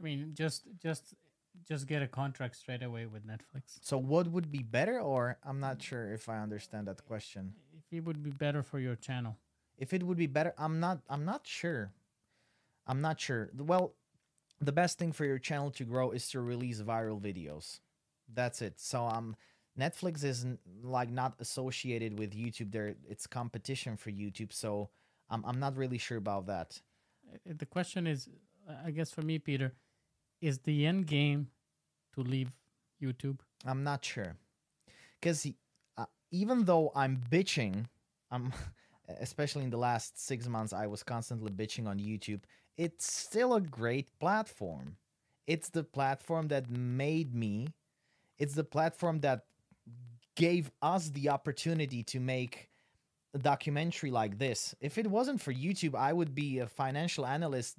I 0.00 0.04
mean, 0.04 0.32
just 0.34 0.64
just 0.82 1.14
just 1.68 1.86
get 1.86 2.02
a 2.02 2.08
contract 2.08 2.56
straight 2.56 2.82
away 2.82 3.06
with 3.06 3.26
Netflix. 3.26 3.78
so 3.82 3.98
what 3.98 4.28
would 4.28 4.50
be 4.50 4.62
better, 4.62 5.00
or 5.00 5.38
I'm 5.44 5.60
not 5.60 5.82
sure 5.82 6.12
if 6.12 6.28
I 6.28 6.38
understand 6.38 6.86
that 6.88 7.04
question. 7.06 7.54
If 7.76 7.98
it 7.98 8.04
would 8.04 8.22
be 8.22 8.30
better 8.30 8.62
for 8.62 8.78
your 8.78 8.96
channel. 8.96 9.36
if 9.78 9.92
it 9.94 10.02
would 10.02 10.18
be 10.18 10.26
better 10.26 10.52
i'm 10.58 10.80
not 10.80 10.98
i'm 11.08 11.24
not 11.24 11.46
sure 11.46 11.92
i'm 12.86 13.00
not 13.00 13.20
sure 13.20 13.50
well 13.56 13.94
the 14.60 14.72
best 14.72 14.98
thing 14.98 15.12
for 15.12 15.24
your 15.24 15.38
channel 15.38 15.70
to 15.70 15.84
grow 15.84 16.10
is 16.12 16.28
to 16.30 16.40
release 16.40 16.80
viral 16.82 17.20
videos 17.20 17.80
that's 18.34 18.60
it 18.62 18.80
so 18.80 19.04
I'm. 19.06 19.16
um 19.16 19.36
netflix 19.78 20.24
isn't 20.24 20.58
like 20.82 21.10
not 21.10 21.34
associated 21.40 22.18
with 22.18 22.34
youtube. 22.34 22.72
There 22.72 22.94
it's 23.08 23.26
competition 23.26 23.96
for 23.96 24.10
youtube 24.10 24.52
so 24.52 24.90
i'm, 25.30 25.44
I'm 25.46 25.60
not 25.60 25.76
really 25.76 25.98
sure 25.98 26.18
about 26.18 26.46
that. 26.46 26.80
The 27.44 27.66
question 27.66 28.06
is, 28.06 28.28
I 28.84 28.90
guess 28.90 29.10
for 29.10 29.20
me, 29.20 29.38
Peter, 29.38 29.74
is 30.40 30.60
the 30.60 30.86
end 30.86 31.06
game 31.06 31.48
to 32.14 32.22
leave 32.22 32.50
YouTube? 33.02 33.38
i'm 33.66 33.84
not 33.84 34.04
sure. 34.04 34.36
Because 35.20 35.46
uh, 35.98 36.06
even 36.30 36.64
though 36.64 36.92
i'm 36.94 37.20
bitching 37.30 37.86
i'm 38.30 38.52
especially 39.20 39.64
in 39.64 39.70
the 39.70 39.78
last 39.78 40.18
six 40.18 40.48
months 40.48 40.72
i 40.72 40.86
was 40.86 41.02
constantly 41.02 41.50
bitching 41.50 41.86
on 41.88 41.98
youtube 41.98 42.40
it's 42.78 43.12
still 43.12 43.54
a 43.54 43.60
great 43.60 44.16
platform. 44.20 44.96
It's 45.48 45.68
the 45.70 45.82
platform 45.82 46.48
that 46.48 46.70
made 46.70 47.34
me 47.34 47.68
it's 48.38 48.54
the 48.54 48.64
platform 48.64 49.20
that 49.20 49.44
gave 50.38 50.70
us 50.80 51.10
the 51.10 51.28
opportunity 51.30 52.02
to 52.04 52.20
make 52.20 52.70
a 53.34 53.38
documentary 53.38 54.10
like 54.10 54.38
this. 54.38 54.74
If 54.80 54.96
it 54.98 55.06
wasn't 55.06 55.40
for 55.42 55.52
youtube 55.52 55.94
i 55.94 56.12
would 56.18 56.34
be 56.34 56.60
a 56.60 56.66
financial 56.66 57.26
analyst 57.26 57.76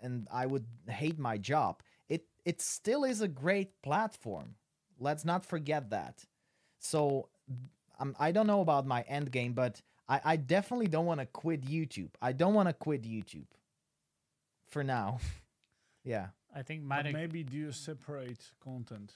and 0.00 0.28
i 0.32 0.46
would 0.46 0.66
hate 0.88 1.18
my 1.18 1.36
job. 1.52 1.82
It 2.08 2.22
it 2.44 2.62
still 2.62 3.04
is 3.04 3.20
a 3.20 3.28
great 3.28 3.70
platform. 3.82 4.54
Let's 4.98 5.24
not 5.24 5.44
forget 5.44 5.90
that. 5.90 6.24
So 6.78 7.28
um, 8.00 8.14
i 8.18 8.32
don't 8.32 8.46
know 8.46 8.62
about 8.62 8.86
my 8.86 9.02
end 9.02 9.30
game 9.32 9.52
but 9.52 9.82
i, 10.08 10.20
I 10.32 10.36
definitely 10.36 10.88
don't 10.94 11.06
want 11.06 11.20
to 11.20 11.26
quit 11.26 11.62
youtube. 11.62 12.12
I 12.22 12.32
don't 12.32 12.54
want 12.54 12.68
to 12.68 12.74
quit 12.86 13.02
youtube. 13.02 13.50
For 14.70 14.84
now. 14.84 15.18
Yeah. 16.04 16.28
I 16.56 16.62
think 16.62 16.88
But 16.88 17.04
might 17.04 17.12
maybe 17.12 17.42
do 17.44 17.56
you 17.58 17.72
separate 17.72 18.40
content? 18.64 19.12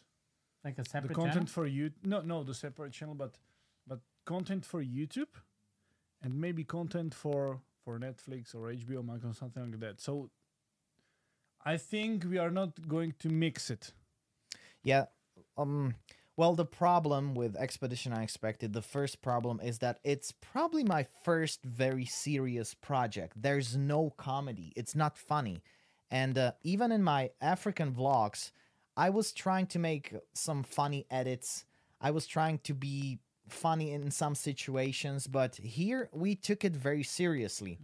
Like 0.65 0.79
a 0.79 0.83
the 0.83 1.09
content 1.09 1.33
channel? 1.33 1.47
for 1.47 1.67
you 1.67 1.91
no 2.05 2.21
no 2.23 2.43
the 2.43 2.55
separate 2.55 2.93
channel 2.93 3.15
but 3.15 3.39
but 3.87 4.01
content 4.25 4.65
for 4.65 4.83
youtube 4.83 5.35
and 6.23 6.41
maybe 6.41 6.65
content 6.65 7.15
for 7.15 7.61
for 7.85 7.99
netflix 7.99 8.55
or 8.55 8.73
hbo 8.73 9.05
max 9.05 9.25
or 9.25 9.35
something 9.35 9.71
like 9.71 9.81
that 9.81 10.01
so 10.01 10.31
i 11.65 11.77
think 11.77 12.25
we 12.25 12.39
are 12.39 12.51
not 12.51 12.89
going 12.89 13.13
to 13.19 13.29
mix 13.29 13.71
it 13.71 13.93
Yeah. 14.83 15.07
Um 15.57 15.95
well 16.37 16.55
the 16.55 16.65
problem 16.65 17.35
with 17.35 17.57
Expedition 17.57 18.13
Unexpected, 18.13 18.73
the 18.73 18.83
first 18.83 19.23
problem 19.23 19.61
is 19.63 19.79
that 19.79 19.99
it's 20.03 20.33
probably 20.33 20.83
my 20.85 21.07
first 21.25 21.63
very 21.65 22.05
serious 22.07 22.75
project. 22.75 23.33
There's 23.41 23.77
no 23.77 24.11
comedy. 24.17 24.73
It's 24.77 24.95
not 24.97 25.17
funny. 25.17 25.63
And 26.11 26.37
uh, 26.39 26.53
even 26.63 26.91
in 26.93 27.03
my 27.03 27.31
African 27.41 27.93
vlogs, 27.95 28.51
I 28.97 29.11
was 29.11 29.33
trying 29.33 29.67
to 29.69 29.79
make 29.79 30.15
some 30.35 30.63
funny 30.63 31.07
edits. 31.11 31.65
I 32.01 32.11
was 32.11 32.27
trying 32.27 32.59
to 32.61 32.75
be 32.75 33.19
funny 33.49 33.93
in 33.93 34.11
some 34.11 34.35
situations, 34.35 35.27
but 35.27 35.57
here 35.57 36.09
we 36.13 36.35
took 36.35 36.65
it 36.65 36.77
very 36.77 37.03
seriously. 37.03 37.79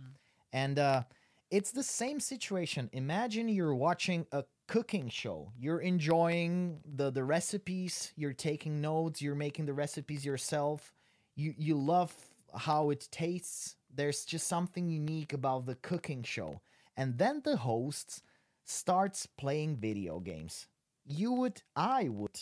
And 0.53 0.79
uh 0.79 1.03
it's 1.51 1.73
the 1.73 1.83
same 1.83 2.21
situation. 2.21 2.89
Imagine 2.93 3.49
you're 3.49 3.75
watching 3.75 4.25
a 4.31 4.45
cooking 4.69 5.09
show. 5.09 5.53
You're 5.59 5.81
enjoying 5.81 6.81
the 6.85 7.11
the 7.11 7.25
recipes, 7.25 8.13
you're 8.17 8.33
taking 8.33 8.81
notes, 8.81 9.21
you're 9.21 9.35
making 9.35 9.67
the 9.67 9.75
recipes 9.75 10.25
yourself. 10.25 10.93
You 11.35 11.55
you 11.59 11.75
love 11.77 12.15
how 12.55 12.91
it 12.91 13.09
tastes. 13.11 13.77
There's 13.93 14.25
just 14.25 14.47
something 14.47 14.89
unique 14.89 15.33
about 15.33 15.67
the 15.67 15.75
cooking 15.77 16.23
show. 16.23 16.61
And 16.97 17.19
then 17.19 17.43
the 17.45 17.57
hosts 17.57 18.23
starts 18.65 19.27
playing 19.27 19.77
video 19.77 20.21
games. 20.21 20.67
You 21.11 21.33
would 21.33 21.63
I 21.75 22.09
would 22.09 22.39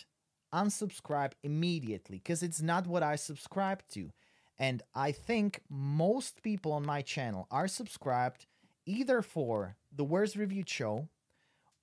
unsubscribe 0.52 1.32
immediately 1.42 2.18
because 2.18 2.42
it's 2.42 2.60
not 2.60 2.86
what 2.86 3.02
I 3.02 3.16
subscribe 3.16 3.82
to. 3.92 4.10
And 4.58 4.82
I 4.94 5.12
think 5.12 5.62
most 5.70 6.42
people 6.42 6.72
on 6.72 6.84
my 6.84 7.00
channel 7.00 7.46
are 7.50 7.68
subscribed 7.68 8.46
either 8.84 9.22
for 9.22 9.76
the 9.94 10.04
Worst 10.04 10.36
Reviewed 10.36 10.68
Show 10.68 11.08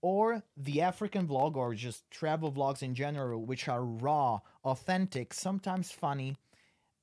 or 0.01 0.43
the 0.55 0.81
African 0.81 1.27
vlog 1.27 1.55
or 1.55 1.73
just 1.73 2.09
travel 2.11 2.51
vlogs 2.51 2.83
in 2.83 2.93
general, 2.93 3.43
which 3.45 3.67
are 3.67 3.83
raw, 3.83 4.41
authentic, 4.63 5.33
sometimes 5.33 5.91
funny, 5.91 6.35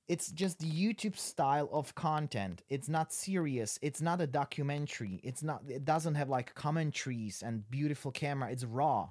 it's 0.07 0.31
just 0.31 0.59
the 0.59 0.71
YouTube 0.71 1.17
style 1.17 1.69
of 1.73 1.95
content. 1.95 2.63
It's 2.69 2.89
not 2.89 3.13
serious. 3.13 3.79
It's 3.83 4.01
not 4.01 4.21
a 4.21 4.27
documentary. 4.27 5.21
It's 5.25 5.43
not 5.43 5.63
it 5.69 5.85
doesn't 5.85 6.17
have 6.17 6.29
like 6.29 6.55
commentaries 6.55 7.43
and 7.43 7.69
beautiful 7.71 8.13
camera. 8.13 8.51
It's 8.53 8.65
raw. 8.65 9.09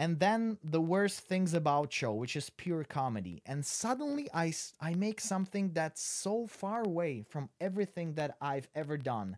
And 0.00 0.18
then 0.18 0.58
the 0.64 0.80
worst 0.80 1.20
things 1.20 1.52
about 1.52 1.92
show, 1.92 2.14
which 2.14 2.34
is 2.34 2.48
pure 2.48 2.84
comedy. 2.84 3.42
And 3.44 3.66
suddenly 3.66 4.28
i 4.34 4.54
i 4.80 4.94
make 4.94 5.20
something 5.20 5.74
that's 5.74 6.02
so 6.02 6.46
far 6.46 6.82
away 6.82 7.24
from 7.28 7.50
everything 7.60 8.14
that 8.14 8.36
I've 8.40 8.68
ever 8.74 8.96
done. 8.96 9.36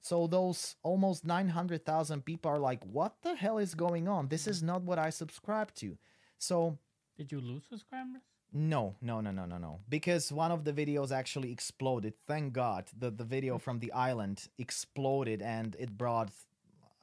So 0.00 0.28
those 0.28 0.76
almost 0.84 1.26
900,000 1.26 2.24
people 2.24 2.50
are 2.52 2.60
like, 2.60 2.84
"What 2.84 3.22
the 3.22 3.34
hell 3.34 3.58
is 3.58 3.74
going 3.74 4.06
on? 4.06 4.28
This 4.28 4.46
is 4.46 4.62
not 4.62 4.82
what 4.82 5.00
I 5.00 5.10
subscribe 5.10 5.74
to." 5.82 5.98
So 6.38 6.78
Did 7.18 7.32
you 7.32 7.40
lose 7.40 7.64
subscribers? 7.68 8.22
no, 8.52 8.94
no, 9.00 9.20
no, 9.20 9.32
no, 9.32 9.46
no, 9.46 9.58
no. 9.58 9.80
Because 9.88 10.30
one 10.30 10.52
of 10.52 10.62
the 10.64 10.72
videos 10.72 11.10
actually 11.10 11.50
exploded. 11.50 12.14
Thank 12.26 12.52
God. 12.52 12.84
The 12.96 13.10
the 13.10 13.24
video 13.36 13.56
mm. 13.56 13.62
from 13.66 13.80
the 13.80 13.92
island 14.10 14.48
exploded 14.58 15.42
and 15.42 15.74
it 15.84 15.98
brought 15.98 16.30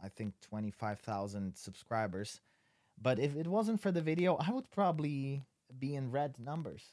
I 0.02 0.10
think 0.10 0.40
25,000 0.42 1.58
subscribers. 1.58 2.40
But 3.02 3.20
if 3.20 3.36
it 3.36 3.48
wasn't 3.48 3.82
for 3.82 3.92
the 3.92 4.02
video, 4.02 4.36
I 4.36 4.52
would 4.52 4.70
probably 4.70 5.44
be 5.80 5.96
in 5.96 6.12
red 6.12 6.38
numbers 6.40 6.84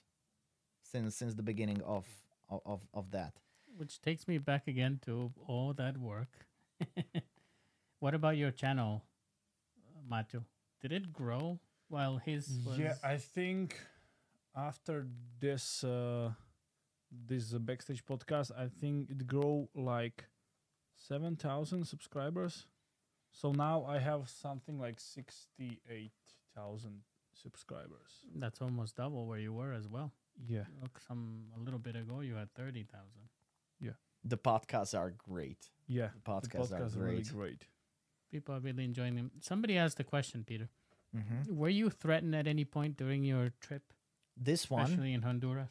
since 0.82 1.16
since 1.16 1.34
the 1.34 1.42
beginning 1.42 1.82
of 1.82 2.06
of 2.48 2.60
of, 2.64 2.88
of 2.94 3.10
that. 3.10 3.34
Which 3.76 4.00
takes 4.00 4.26
me 4.26 4.38
back 4.38 4.66
again 4.66 5.00
to 5.04 5.32
all 5.46 5.72
that 5.74 5.98
work. 5.98 6.28
what 8.00 8.14
about 8.14 8.36
your 8.36 8.50
channel, 8.50 9.04
uh, 9.86 10.00
Macho? 10.08 10.44
Did 10.80 10.92
it 10.92 11.12
grow 11.12 11.60
while 11.88 12.16
his 12.16 12.48
was? 12.64 12.78
Yeah, 12.78 12.94
I 13.04 13.16
think 13.18 13.78
after 14.56 15.06
this 15.40 15.84
uh, 15.84 16.30
this 17.10 17.54
uh, 17.54 17.58
backstage 17.58 18.04
podcast, 18.04 18.50
I 18.56 18.68
think 18.68 19.10
it 19.10 19.26
grew 19.26 19.68
like 19.74 20.24
seven 20.96 21.36
thousand 21.36 21.86
subscribers. 21.86 22.66
So 23.40 23.52
now 23.52 23.84
I 23.84 23.98
have 24.00 24.28
something 24.28 24.80
like 24.80 24.98
sixty 24.98 25.80
eight 25.88 26.12
thousand 26.56 27.02
subscribers. 27.42 28.10
That's 28.34 28.60
almost 28.60 28.96
double 28.96 29.26
where 29.26 29.38
you 29.38 29.52
were 29.52 29.72
as 29.72 29.86
well. 29.88 30.10
Yeah, 30.48 30.64
Look, 30.82 31.00
some 31.06 31.44
a 31.56 31.60
little 31.60 31.78
bit 31.78 31.94
ago 31.96 32.20
you 32.20 32.34
had 32.34 32.52
thirty 32.54 32.82
thousand. 32.84 33.28
Yeah. 33.80 33.96
The 34.24 34.36
podcasts 34.38 34.94
are 34.98 35.10
great. 35.10 35.70
yeah. 35.86 36.08
The 36.14 36.20
The 36.24 36.30
podcasts, 36.32 36.72
podcast 36.72 36.96
are 36.96 37.00
really 37.04 37.22
great. 37.22 37.32
great. 37.34 37.66
People 38.32 38.54
are 38.56 38.60
really 38.60 38.84
enjoying 38.84 39.14
them. 39.16 39.30
Somebody 39.40 39.76
asked 39.78 40.00
a 40.00 40.04
question, 40.04 40.44
Peter. 40.44 40.68
hmm 41.14 41.54
Were 41.60 41.68
you 41.80 41.90
threatened 41.90 42.34
at 42.34 42.46
any 42.48 42.64
point 42.64 42.96
during 42.96 43.22
your 43.24 43.52
trip, 43.60 43.82
This 44.36 44.68
one, 44.68 44.82
especially 44.84 45.12
in 45.14 45.22
Honduras, 45.22 45.70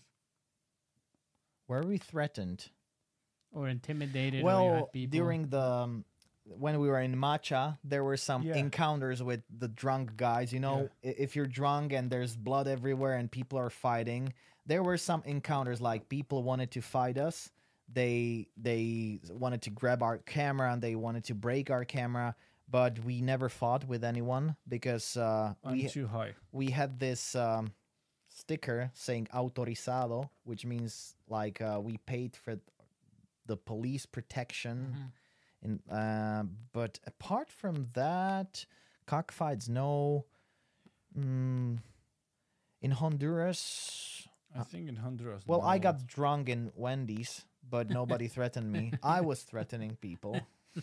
were 1.68 1.84
we 1.84 1.97
threatened? 1.97 2.70
or 3.51 3.68
intimidated? 3.70 4.36
or 4.36 4.38
you 4.39 4.45
well 4.45 4.74
had 4.76 4.91
people? 4.91 5.18
during 5.20 5.47
the 5.49 5.61
um, 5.61 6.05
when 6.49 6.79
we 6.79 6.87
were 6.87 6.99
in 7.01 7.15
matcha 7.15 7.77
there 7.83 8.03
were 8.03 8.17
some 8.17 8.41
Yeah. 8.43 8.55
encounters 8.55 9.21
with 9.21 9.41
the 9.49 9.67
drunk 9.67 10.15
guys 10.17 10.53
you 10.53 10.59
know 10.59 10.89
I 11.03 11.07
if 11.07 11.35
you're 11.35 11.47
drunk 11.47 11.91
and 11.93 12.09
there's 12.09 12.35
blood 12.35 12.67
everywhere 12.67 13.15
and 13.17 13.29
people 13.29 13.59
are 13.59 13.69
fighting 13.69 14.33
there 14.65 14.81
were 14.83 14.97
some 14.97 15.21
encounters 15.25 15.81
like 15.81 16.07
people 16.09 16.43
wanted 16.43 16.71
to 16.71 16.81
fight 16.81 17.17
us 17.17 17.51
they 17.93 18.47
they 18.57 19.19
wanted 19.29 19.61
to 19.63 19.69
grab 19.69 20.01
our 20.03 20.17
camera 20.19 20.71
and 20.73 20.81
they 20.81 20.95
wanted 20.95 21.23
to 21.25 21.33
break 21.35 21.69
our 21.69 21.85
camera 21.85 22.35
but 22.69 22.99
we 23.05 23.21
never 23.21 23.47
fought 23.49 23.85
with 23.87 24.03
anyone 24.03 24.55
because 24.67 25.15
uh, 25.17 25.53
I'm 25.63 25.71
we 25.73 25.87
too 25.87 26.07
high. 26.07 26.33
we 26.51 26.71
had 26.71 26.99
this 26.99 27.33
um, 27.35 27.71
sticker 28.27 28.91
saying 28.93 29.27
autorizado, 29.33 30.29
which 30.43 30.65
means 30.65 31.15
like 31.29 31.61
uh, 31.61 31.79
we 31.81 31.97
paid 31.97 32.35
for 32.35 32.59
the 33.45 33.55
police 33.55 34.05
protection. 34.05 34.93
Mhm. 34.97 35.11
In, 35.63 35.79
uh, 35.91 36.43
but 36.73 36.99
apart 37.07 37.49
from 37.49 37.87
that, 37.93 38.65
cockfights, 39.05 39.67
no. 39.69 40.25
Mm, 41.17 41.79
in 42.81 42.91
Honduras, 42.91 44.27
I 44.55 44.63
think 44.63 44.87
in 44.87 44.97
Honduras. 44.97 45.43
well, 45.47 45.61
I 45.61 45.79
got 45.79 46.05
drunk 46.05 46.47
in 46.49 46.71
Wendy's, 46.75 47.45
but 47.67 47.89
nobody 47.99 48.27
threatened 48.27 48.71
me. 48.71 48.93
I 49.01 49.21
was 49.21 49.43
threatening 49.43 49.97
people. 49.99 50.47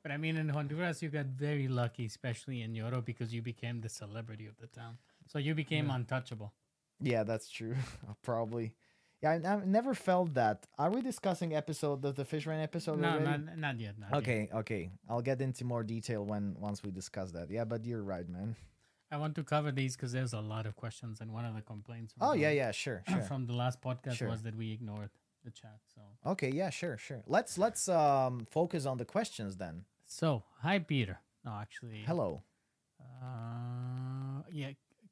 But 0.00 0.12
I 0.12 0.16
mean, 0.16 0.36
in 0.36 0.48
Honduras, 0.48 1.02
you 1.02 1.08
got 1.10 1.26
very 1.26 1.66
lucky, 1.66 2.06
especially 2.06 2.62
in 2.62 2.72
Yoro, 2.72 3.04
because 3.04 3.34
you 3.34 3.42
became 3.42 3.80
the 3.80 3.88
celebrity 3.88 4.46
of 4.46 4.56
the 4.56 4.68
town. 4.68 4.96
So 5.26 5.38
you 5.40 5.54
became 5.56 5.88
Yeah. 5.88 5.96
untouchable. 5.96 6.52
Yeah, 7.00 7.24
that's 7.24 7.50
true. 7.50 7.74
Probably. 8.22 8.74
Yeah, 9.22 9.30
I, 9.32 9.52
I've 9.52 9.66
never 9.66 9.94
felt 9.94 10.34
that. 10.34 10.66
Are 10.78 10.90
we 10.90 11.02
discussing 11.02 11.54
episode 11.54 12.02
the 12.02 12.12
the 12.12 12.24
Fishrain 12.24 12.62
episode 12.62 12.98
No, 13.00 13.08
already? 13.08 13.24
not, 13.24 13.58
not 13.58 13.80
yet. 13.80 13.98
Not 13.98 14.10
yet. 14.12 14.18
Okay, 14.18 14.48
okay. 14.54 14.90
I'll 15.08 15.22
get 15.22 15.40
into 15.40 15.64
more 15.64 15.82
detail 15.82 16.24
when 16.24 16.54
once 16.58 16.82
we 16.84 16.90
discuss 16.90 17.32
that. 17.32 17.50
Yeah, 17.50 17.64
but 17.64 17.84
you're 17.84 18.02
right, 18.02 18.28
man. 18.28 18.54
I 19.10 19.16
want 19.16 19.34
to 19.36 19.42
cover 19.42 19.72
these 19.72 19.96
because 19.96 20.12
there's 20.12 20.34
a 20.34 20.40
lot 20.40 20.66
of 20.66 20.76
questions, 20.76 21.20
and 21.20 21.32
one 21.32 21.44
of 21.46 21.54
the 21.54 21.62
complaints. 21.62 22.14
Oh 22.20 22.32
from 22.32 22.40
yeah, 22.40 22.50
yeah, 22.50 22.70
sure, 22.70 23.02
sure. 23.08 23.22
From 23.22 23.46
the 23.46 23.54
last 23.54 23.80
podcast 23.80 24.14
Sure. 24.16 24.28
was 24.28 24.42
that 24.42 24.54
we 24.54 24.70
ignored 24.72 25.10
the 25.44 25.50
chat. 25.50 25.78
So, 25.94 26.02
Okay, 26.32 26.50
yeah, 26.50 26.70
sure, 26.70 26.96
sure. 26.98 27.22
Let's 27.26 27.56
let's 27.58 27.88
um 27.88 28.46
focus 28.50 28.86
on 28.86 28.98
the 28.98 29.04
questions 29.04 29.56
then. 29.56 29.84
so 30.06 30.42
hi 30.60 30.78
Peter. 30.78 31.18
No, 31.44 31.52
actually, 31.60 32.02
Hello. 32.06 32.42
Uh, 33.22 34.42
yeah. 34.52 34.70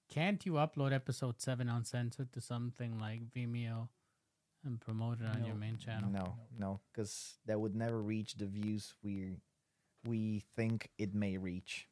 Can't 0.08 0.44
you 0.46 0.52
upload 0.52 0.92
episode 0.92 1.40
seven 1.40 1.68
uncensored 1.68 2.32
to 2.32 2.40
something 2.40 2.98
like 2.98 3.22
Vimeo 3.34 3.88
and 4.66 4.80
promote 4.80 5.20
it 5.20 5.26
on 5.26 5.44
your 5.44 5.54
main 5.54 5.78
channel? 5.78 6.10
No, 6.10 6.34
no, 6.58 6.80
because 6.92 7.34
that 7.46 7.58
would 7.58 7.74
never 7.74 8.02
reach 8.02 8.34
the 8.34 8.46
views 8.46 8.94
we 9.02 9.38
we 10.04 10.42
think 10.54 10.90
it 10.98 11.14
may 11.14 11.36
reach. 11.36 11.88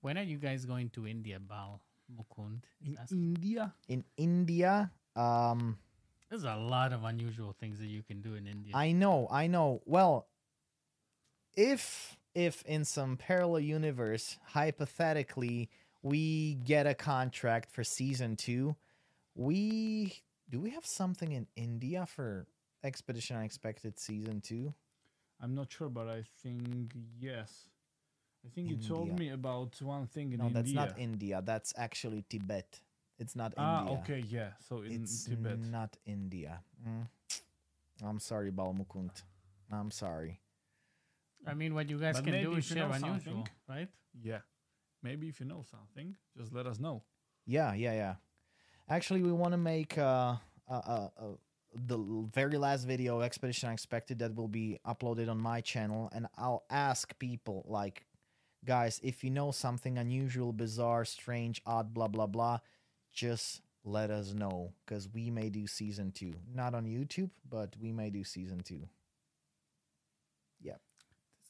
When 0.00 0.18
are 0.18 0.22
you 0.22 0.38
guys 0.38 0.64
going 0.64 0.90
to 0.90 1.06
India, 1.06 1.38
Bal 1.38 1.80
Mukund? 2.10 2.62
in 2.84 2.96
asking. 3.00 3.18
India. 3.18 3.74
In 3.88 4.04
India, 4.16 4.90
um 5.14 5.78
There's 6.28 6.44
a 6.44 6.56
lot 6.56 6.92
of 6.92 7.04
unusual 7.04 7.54
things 7.58 7.78
that 7.78 7.86
you 7.86 8.02
can 8.02 8.20
do 8.20 8.34
in 8.34 8.46
India. 8.46 8.72
I 8.74 8.92
know, 8.92 9.28
I 9.30 9.46
know. 9.46 9.82
Well, 9.84 10.26
if 11.56 12.16
if 12.34 12.62
in 12.66 12.84
some 12.84 13.16
parallel 13.16 13.60
universe, 13.60 14.36
hypothetically, 14.44 15.70
we 16.02 16.54
get 16.54 16.86
a 16.86 16.94
contract 16.94 17.70
for 17.70 17.82
season 17.82 18.36
two, 18.36 18.76
we 19.34 20.20
do 20.50 20.60
we 20.60 20.70
have 20.70 20.86
something 20.86 21.32
in 21.32 21.46
India 21.56 22.06
for 22.06 22.46
Expedition 22.84 23.36
Unexpected 23.36 23.98
season 23.98 24.40
two? 24.40 24.72
I'm 25.40 25.54
not 25.54 25.70
sure, 25.72 25.88
but 25.88 26.08
I 26.08 26.22
think 26.42 26.92
yes. 27.20 27.68
I 28.44 28.48
think 28.54 28.68
you 28.70 28.76
told 28.76 29.18
me 29.18 29.30
about 29.30 29.80
one 29.82 30.06
thing 30.06 30.32
in 30.32 30.38
no, 30.38 30.46
India. 30.46 30.62
No, 30.62 30.62
that's 30.62 30.72
not 30.72 30.98
India. 30.98 31.42
That's 31.44 31.72
actually 31.76 32.24
Tibet. 32.28 32.80
It's 33.18 33.34
not 33.34 33.54
Ah, 33.56 33.80
India. 33.80 33.98
okay, 33.98 34.24
yeah. 34.28 34.50
So 34.68 34.82
in 34.82 35.02
It's 35.02 35.24
Tibet. 35.24 35.58
not 35.58 35.96
India. 36.06 36.60
Mm. 36.86 37.08
I'm 38.04 38.20
sorry, 38.20 38.52
Balmukund. 38.52 39.10
I'm 39.72 39.90
sorry. 39.90 40.40
I 41.46 41.54
mean, 41.54 41.74
what 41.74 41.88
you 41.88 41.98
guys 41.98 42.16
But 42.16 42.24
can 42.24 42.42
do 42.42 42.52
is 42.54 42.70
if 42.70 42.76
you 42.76 42.82
know 42.82 42.88
share 42.92 42.96
unusual, 42.96 43.34
something- 43.34 43.48
right? 43.68 43.88
Yeah. 44.22 44.40
Maybe 45.02 45.28
if 45.28 45.40
you 45.40 45.46
know 45.46 45.62
something, 45.62 46.16
just 46.36 46.52
let 46.52 46.66
us 46.66 46.78
know. 46.78 47.02
Yeah, 47.46 47.74
yeah, 47.74 47.92
yeah. 47.94 48.14
Actually, 48.88 49.22
we 49.22 49.32
want 49.32 49.52
to 49.52 49.58
make 49.58 49.98
uh, 49.98 50.36
uh, 50.70 50.72
uh, 50.72 51.08
uh, 51.18 51.24
the 51.74 51.98
very 52.32 52.56
last 52.56 52.84
video, 52.84 53.20
Expedition 53.20 53.70
expected 53.70 54.20
that 54.20 54.34
will 54.34 54.48
be 54.48 54.78
uploaded 54.86 55.28
on 55.28 55.38
my 55.38 55.60
channel, 55.60 56.08
and 56.12 56.28
I'll 56.36 56.64
ask 56.70 57.18
people 57.18 57.64
like, 57.68 58.06
guys, 58.64 59.00
if 59.02 59.24
you 59.24 59.30
know 59.30 59.50
something 59.50 59.98
unusual, 59.98 60.52
bizarre, 60.52 61.04
strange, 61.04 61.60
odd, 61.66 61.92
blah 61.92 62.06
blah 62.06 62.26
blah, 62.26 62.58
just 63.12 63.60
let 63.84 64.10
us 64.10 64.32
know, 64.32 64.72
because 64.84 65.08
we 65.12 65.30
may 65.30 65.50
do 65.50 65.66
season 65.66 66.12
two. 66.12 66.34
Not 66.54 66.74
on 66.74 66.84
YouTube, 66.84 67.30
but 67.50 67.74
we 67.80 67.90
may 67.90 68.10
do 68.10 68.22
season 68.22 68.60
two. 68.60 68.88
Yeah. 70.60 70.76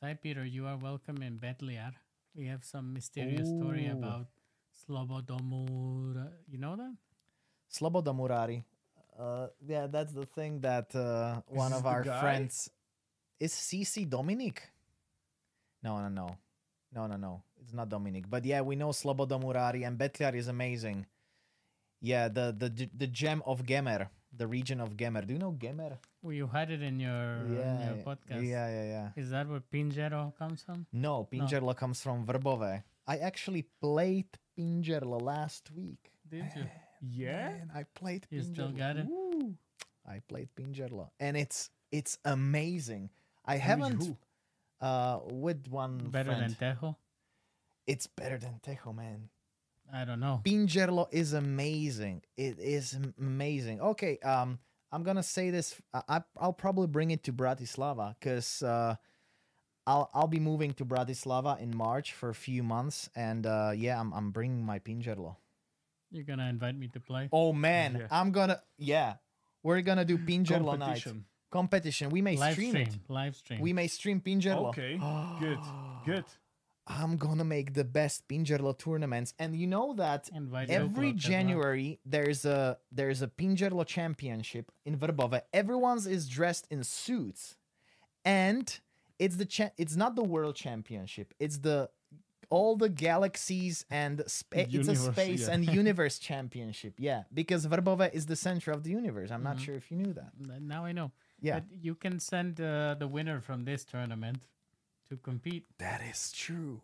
Hi, 0.03 0.15
Peter. 0.15 0.45
You 0.45 0.67
are 0.67 0.79
welcome 0.79 1.23
in 1.23 1.39
Betliar. 1.39 1.93
We 2.35 2.47
have 2.47 2.65
some 2.65 2.95
mysterious 2.95 3.49
story 3.49 3.89
Ooh. 3.89 3.93
about 3.93 4.27
Slobodomur. 4.89 6.33
You 6.49 6.59
know 6.59 6.77
that? 6.77 6.97
Slobodomurári. 7.71 8.65
Uh, 9.19 9.49
yeah, 9.67 9.87
that's 9.87 10.13
the 10.13 10.27
thing 10.27 10.61
that 10.61 10.95
uh, 10.95 11.41
one 11.49 11.73
of 11.73 11.87
our 11.87 12.03
guy? 12.03 12.21
friends 12.21 12.71
is 13.41 13.53
CC 13.53 14.09
Dominic. 14.09 14.63
No, 15.83 15.99
no, 15.99 16.09
no, 16.09 16.37
no, 16.93 17.07
no, 17.07 17.17
no. 17.17 17.43
It's 17.61 17.73
not 17.73 17.89
Dominic. 17.89 18.29
But 18.29 18.45
yeah, 18.45 18.61
we 18.61 18.77
know 18.77 18.91
Sloboda 18.91 19.41
Murari 19.41 19.85
and 19.87 19.99
Betliar 19.99 20.35
is 20.35 20.49
amazing. 20.49 21.07
Yeah, 22.01 22.29
the 22.29 22.55
the 22.57 22.91
the 22.95 23.07
gem 23.07 23.43
of 23.47 23.65
Gemer, 23.65 24.09
the 24.37 24.47
region 24.47 24.81
of 24.81 24.97
Gemer. 24.97 25.27
Do 25.27 25.33
you 25.33 25.39
know 25.39 25.53
Gemer? 25.53 25.99
Well, 26.23 26.35
you 26.35 26.47
had 26.47 26.71
it 26.71 26.83
in 26.83 27.01
your, 27.01 27.37
in 27.47 27.57
yeah, 27.57 27.95
your 27.95 28.05
podcast. 28.05 28.43
yeah, 28.43 28.69
yeah, 28.69 28.85
yeah. 28.85 29.09
Is 29.17 29.31
that 29.31 29.49
where 29.49 29.61
Pingerlo 29.61 30.37
comes 30.37 30.63
from? 30.63 30.87
No, 30.93 31.27
Pingerlo 31.33 31.75
comes 31.77 32.03
from 32.03 32.27
Vrbove. 32.27 32.83
I 33.07 33.17
actually 33.19 33.63
played 33.81 34.27
Pingerlo 34.59 35.23
last 35.23 35.71
week. 35.71 36.11
Did 36.29 36.47
you? 36.57 36.65
Yeah. 37.01 37.49
Man, 37.49 37.71
I 37.75 37.85
played 37.95 38.27
You 38.31 38.43
still 38.43 38.71
got 38.71 38.97
it? 38.97 39.07
Woo. 39.09 39.55
I 40.09 40.21
played 40.29 40.49
Pingerlo, 40.57 41.11
and 41.19 41.37
it's 41.37 41.71
it's 41.91 42.19
amazing. 42.25 43.11
I 43.45 43.55
With 43.55 43.63
haven't 43.63 44.03
who? 44.03 44.17
uh 44.81 45.21
with 45.31 45.67
one 45.69 45.99
Better 46.11 46.35
friend. 46.35 46.55
than 46.55 46.77
Tejo? 46.77 46.97
it's 47.87 48.07
better 48.07 48.39
than 48.39 48.61
Tejo, 48.63 48.95
man. 48.95 49.29
I 49.93 50.05
don't 50.05 50.19
know. 50.21 50.41
Pingerlo 50.45 51.07
is 51.13 51.33
amazing. 51.33 52.23
It 52.37 52.59
is 52.59 52.97
amazing. 53.19 53.81
Okay, 53.81 54.19
um, 54.19 54.59
I'm 54.93 55.03
gonna 55.05 55.23
say 55.23 55.51
this. 55.51 55.75
I, 55.95 56.03
I- 56.09 56.25
I'll 56.39 56.53
probably 56.53 56.87
bring 56.89 57.11
it 57.13 57.23
to 57.25 57.33
Bratislava 57.33 58.15
because 58.19 58.63
uh, 58.63 58.97
I'll 59.87 60.11
I'll 60.15 60.27
be 60.29 60.41
moving 60.41 60.73
to 60.75 60.85
Bratislava 60.85 61.61
in 61.61 61.77
March 61.77 62.13
for 62.13 62.29
a 62.31 62.35
few 62.35 62.63
months, 62.63 63.09
and 63.15 63.47
uh, 63.47 63.73
yeah, 63.75 63.99
I'm 64.01 64.13
I'm 64.13 64.31
bringing 64.31 64.65
my 64.65 64.79
Pingerlo. 64.81 65.37
You're 66.11 66.25
gonna 66.25 66.49
invite 66.49 66.77
me 66.79 66.89
to 66.89 67.01
play? 67.01 67.29
Oh 67.33 67.53
man, 67.53 67.97
Yeah. 68.01 68.07
I'm 68.11 68.31
gonna 68.31 68.61
yeah, 68.79 69.15
we're 69.63 69.81
gonna 69.83 70.05
do 70.05 70.19
Pingerlo 70.19 70.79
night 70.79 71.03
Competition. 71.03 71.25
competition. 71.51 72.11
We 72.11 72.23
may 72.23 72.37
live 72.37 72.53
stream, 72.55 72.71
stream. 72.71 72.87
it. 72.89 72.99
Live 73.13 73.37
stream. 73.37 73.61
We 73.61 73.73
may 73.73 73.87
stream 73.89 74.21
Pingerlo. 74.21 74.69
Okay. 74.69 74.99
Good. 75.41 75.59
Good. 76.05 76.25
I'm 76.89 77.17
gonna 77.17 77.45
make 77.45 77.75
the 77.75 77.83
best 77.83 78.29
Pingerlo 78.29 78.77
tournaments, 78.79 79.35
and 79.41 79.57
you 79.57 79.67
know 79.67 79.95
that 79.95 80.29
invite 80.33 80.71
every 80.71 81.09
local 81.09 81.19
Tejo. 81.19 81.31
January 81.31 81.99
there's 82.07 82.45
a 82.45 82.79
there's 82.93 83.23
a 83.23 83.27
Pingerlo 83.27 83.85
championship 83.85 84.71
in 84.85 84.97
Vrbove. 84.97 85.41
Everyone's 85.53 86.07
is 86.07 86.29
dressed 86.29 86.69
in 86.71 86.85
suits, 86.85 87.57
and 88.25 88.79
it's 89.19 89.35
the 89.37 89.45
cha- 89.47 89.71
it's 89.77 89.97
not 89.97 90.15
the 90.15 90.23
world 90.23 90.55
championship. 90.55 91.35
It's 91.41 91.59
the 91.59 91.91
all 92.51 92.77
the 92.77 92.89
galaxies 92.89 93.85
and 93.91 94.23
spa- 94.27 94.67
it's 94.69 94.89
a 94.89 94.97
space 94.97 95.47
yeah. 95.49 95.55
and 95.55 95.65
universe 95.83 96.19
championship. 96.19 96.95
Yeah, 96.99 97.25
because 97.33 97.67
Vrbove 97.67 98.13
is 98.15 98.27
the 98.27 98.37
center 98.37 98.71
of 98.73 98.83
the 98.83 98.91
universe. 98.91 99.31
I'm 99.31 99.43
not 99.43 99.57
Mhm. 99.57 99.65
sure 99.65 99.75
if 99.75 99.91
you 99.91 99.97
knew 99.97 100.13
that. 100.15 100.33
Now 100.61 100.85
I 100.85 100.93
know. 100.93 101.13
Yeah, 101.41 101.61
But 101.61 101.65
you 101.83 101.95
can 101.95 102.19
send 102.21 102.61
uh, 102.61 102.95
the 102.99 103.07
winner 103.09 103.41
from 103.41 103.65
this 103.65 103.85
tournament 103.85 104.47
to 105.09 105.17
compete. 105.17 105.65
that 105.79 106.01
is 106.03 106.33
true. 106.33 106.81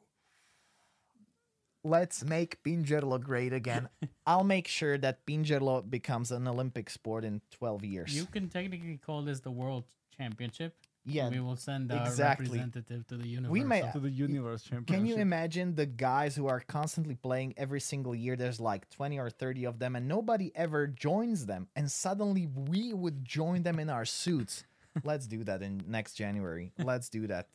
Let's 1.85 2.23
make 2.25 2.63
Pingerlo 2.63 3.21
great 3.21 3.53
again. 3.53 3.89
I'll 4.27 4.45
make 4.45 4.69
sure 4.69 4.97
that 4.99 5.27
Pingerlo 5.27 5.83
becomes 5.89 6.31
an 6.31 6.47
Olympic 6.47 6.89
sport 6.89 7.25
in 7.25 7.41
12 7.51 7.85
years. 7.85 8.15
You 8.17 8.27
can 8.27 8.49
technically 8.49 8.99
call 8.99 9.23
this 9.23 9.41
the 9.41 9.51
world 9.51 9.85
championship. 10.17 10.77
Yeah, 11.05 11.29
We 11.29 11.41
will 11.41 11.57
send 11.57 11.91
our 11.91 12.07
exactly. 12.07 12.47
representative 12.47 13.07
to 13.09 13.17
the 13.17 13.27
universe. 13.27 13.51
We 13.51 13.65
may- 13.65 13.91
To 13.93 13.99
the 13.99 14.11
universe 14.11 14.69
Can 14.87 15.07
you 15.07 15.17
imagine 15.17 15.75
the 15.75 15.87
guys 15.87 16.37
who 16.37 16.47
are 16.47 16.61
constantly 16.61 17.17
playing 17.17 17.55
every 17.57 17.81
single 17.81 18.15
year? 18.15 18.37
There's 18.37 18.61
like 18.61 18.89
20 18.91 19.19
or 19.19 19.29
30 19.31 19.65
of 19.65 19.79
them, 19.79 19.97
and 19.97 20.07
nobody 20.07 20.53
ever 20.55 20.87
joins 20.87 21.47
them. 21.47 21.69
And 21.75 21.91
suddenly 21.91 22.47
we 22.47 22.93
would 22.93 23.25
join 23.25 23.63
them 23.63 23.79
in 23.79 23.91
our 23.91 24.05
suits. 24.05 24.65
Let's 25.05 25.27
do 25.27 25.43
that 25.45 25.63
in 25.63 25.83
next 25.89 26.15
January. 26.15 26.73
Let's 26.79 27.09
do 27.09 27.27
that. 27.27 27.49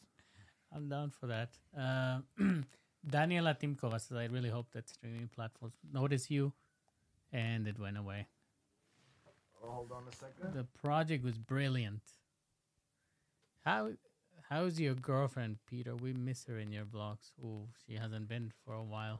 I'm 0.73 0.89
down 0.89 1.11
for 1.11 1.27
that. 1.27 1.49
Uh, 1.77 2.19
Daniela 3.07 3.57
Timkova 3.57 4.01
says, 4.01 4.17
I 4.17 4.25
really 4.25 4.49
hope 4.49 4.71
that 4.73 4.89
streaming 4.89 5.29
platforms 5.33 5.75
notice 5.93 6.29
you. 6.29 6.51
And 7.31 7.67
it 7.67 7.79
went 7.79 7.97
away. 7.97 8.27
Hold 9.61 9.91
on 9.91 10.03
a 10.09 10.15
second. 10.15 10.53
The 10.53 10.65
project 10.81 11.23
was 11.23 11.37
brilliant. 11.37 12.01
How 13.67 13.91
how's 14.49 14.79
your 14.79 14.95
girlfriend, 14.95 15.57
Peter? 15.67 15.91
We 15.95 16.13
miss 16.13 16.45
her 16.47 16.57
in 16.57 16.71
your 16.71 16.85
vlogs. 16.85 17.31
Oh, 17.43 17.67
she 17.83 17.95
hasn't 17.99 18.27
been 18.31 18.51
for 18.63 18.73
a 18.73 18.83
while. 18.83 19.19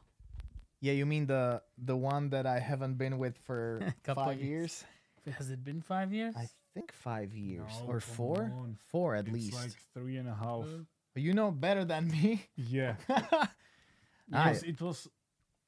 Yeah, 0.80 0.94
you 0.96 1.04
mean 1.04 1.26
the 1.26 1.60
the 1.76 1.96
one 1.96 2.30
that 2.30 2.46
I 2.46 2.58
haven't 2.58 2.96
been 2.96 3.18
with 3.18 3.36
for 3.44 3.80
Couple 4.08 4.24
five 4.24 4.40
years. 4.40 4.84
years? 5.26 5.36
Has 5.36 5.50
it 5.50 5.60
been 5.64 5.82
five 5.82 6.12
years? 6.16 6.34
I 6.36 6.48
think 6.72 6.92
five 6.92 7.34
years 7.34 7.72
No, 7.84 7.92
or 7.92 8.00
four. 8.00 8.40
on. 8.62 8.78
Four 8.88 9.16
at 9.16 9.26
it's 9.28 9.34
least. 9.36 9.54
like 9.54 9.76
three 9.92 10.16
and 10.16 10.28
a 10.28 10.34
half. 10.34 10.64
Uh, 10.64 10.84
You 11.18 11.34
know 11.34 11.50
better 11.50 11.84
than 11.84 12.08
me. 12.08 12.46
Yeah. 12.56 12.94
I- 13.08 13.48
Because 14.30 14.62
it 14.62 14.80
was. 14.80 15.08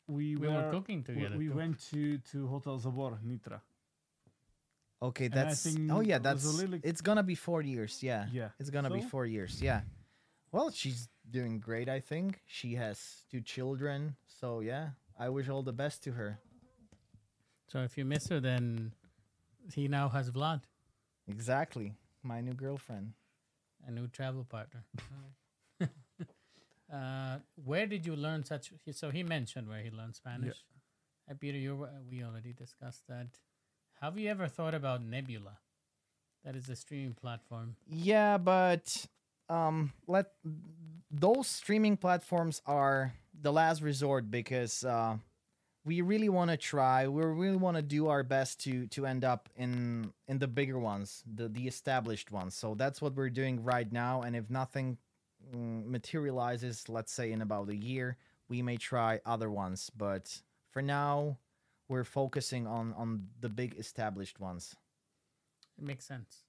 We, 0.06 0.36
we 0.36 0.48
were, 0.48 0.54
were 0.54 0.70
cooking 0.70 1.04
we- 1.06 1.14
together. 1.14 1.36
We, 1.38 1.48
too. 1.48 1.54
went 1.60 1.76
to 1.90 2.18
to 2.32 2.46
Hotel 2.48 2.78
Zobor 2.80 3.18
Nitra. 3.22 3.60
Okay, 5.02 5.26
And 5.26 5.34
that's 5.34 5.66
oh 5.90 6.00
yeah, 6.00 6.16
it 6.16 6.22
was 6.22 6.44
a 6.44 6.48
that's 6.48 6.54
little- 6.54 6.80
it's 6.82 7.00
gonna 7.00 7.22
be 7.22 7.34
four 7.34 7.62
years. 7.62 8.02
Yeah, 8.02 8.26
Yeah. 8.32 8.50
it's 8.58 8.70
gonna 8.70 8.90
be 8.90 9.02
four 9.02 9.26
years. 9.26 9.60
Yeah. 9.62 9.82
Well, 10.52 10.70
she's 10.70 11.08
doing 11.30 11.60
great. 11.60 11.88
I 11.88 12.00
think 12.00 12.40
she 12.46 12.74
has 12.74 13.24
two 13.30 13.40
children. 13.40 14.16
So 14.26 14.60
yeah, 14.60 14.90
I 15.18 15.28
wish 15.28 15.48
all 15.48 15.62
the 15.62 15.72
best 15.72 16.02
to 16.04 16.12
her. 16.12 16.38
So 17.68 17.80
if 17.84 17.96
you 17.96 18.04
miss 18.04 18.26
her, 18.28 18.40
then 18.40 18.92
he 19.72 19.86
now 19.88 20.08
has 20.08 20.30
Vlad, 20.30 20.62
Exactly, 21.28 21.94
my 22.22 22.40
new 22.40 22.54
girlfriend. 22.54 23.12
a 23.86 23.90
new 23.90 24.08
travel 24.08 24.44
partner. 24.44 24.84
uh, 26.92 27.38
where 27.64 27.86
did 27.86 28.04
you 28.04 28.16
learn 28.16 28.44
such? 28.44 28.72
So 28.92 29.10
he 29.10 29.22
mentioned 29.22 29.68
where 29.68 29.82
he 29.82 29.90
learned 29.90 30.16
Spanish. 30.16 30.64
Uh, 31.30 31.34
Peter, 31.38 31.58
you 31.58 31.86
we 32.10 32.24
already 32.24 32.52
discussed 32.52 33.06
that. 33.08 33.28
Have 34.00 34.18
you 34.18 34.30
ever 34.30 34.48
thought 34.48 34.74
about 34.74 35.02
Nebula? 35.02 35.58
That 36.44 36.56
is 36.56 36.70
a 36.70 36.76
streaming 36.76 37.12
platform. 37.12 37.76
Yeah, 37.86 38.38
but 38.38 39.06
um, 39.50 39.92
let 40.06 40.32
those 41.10 41.46
streaming 41.46 41.98
platforms 41.98 42.62
are 42.64 43.12
the 43.38 43.52
last 43.52 43.82
resort 43.82 44.30
because 44.30 44.84
uh, 44.84 45.16
we 45.84 46.00
really 46.00 46.30
want 46.30 46.50
to 46.50 46.56
try. 46.56 47.08
We 47.08 47.22
really 47.24 47.58
want 47.58 47.76
to 47.76 47.82
do 47.82 48.08
our 48.08 48.22
best 48.22 48.60
to 48.60 48.86
to 48.86 49.04
end 49.04 49.22
up 49.22 49.50
in 49.54 50.14
in 50.28 50.38
the 50.38 50.48
bigger 50.48 50.78
ones, 50.78 51.22
the 51.26 51.48
the 51.48 51.66
established 51.66 52.30
ones. 52.32 52.54
So 52.54 52.74
that's 52.74 53.02
what 53.02 53.14
we're 53.14 53.28
doing 53.28 53.62
right 53.62 53.90
now. 53.92 54.22
And 54.22 54.34
if 54.34 54.48
nothing 54.48 54.96
mm, 55.54 55.84
materializes, 55.86 56.88
let's 56.88 57.12
say 57.12 57.32
in 57.32 57.42
about 57.42 57.68
a 57.68 57.76
year, 57.76 58.16
we 58.48 58.62
may 58.62 58.78
try 58.78 59.20
other 59.26 59.50
ones. 59.50 59.90
But 59.94 60.40
for 60.70 60.80
now, 60.80 61.36
we're 61.90 62.04
focusing 62.04 62.66
on 62.66 62.94
on 62.96 63.26
the 63.40 63.48
big 63.48 63.74
established 63.78 64.40
ones. 64.40 64.74
It 65.78 65.84
makes 65.84 66.06
sense. 66.06 66.44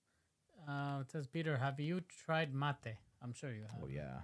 Uh, 0.67 0.99
it 1.01 1.09
says 1.11 1.25
Peter, 1.27 1.57
have 1.57 1.79
you 1.79 2.01
tried 2.25 2.53
mate? 2.53 2.95
I'm 3.21 3.33
sure 3.33 3.51
you 3.51 3.63
have. 3.63 3.81
Oh 3.83 3.87
yeah. 3.87 4.21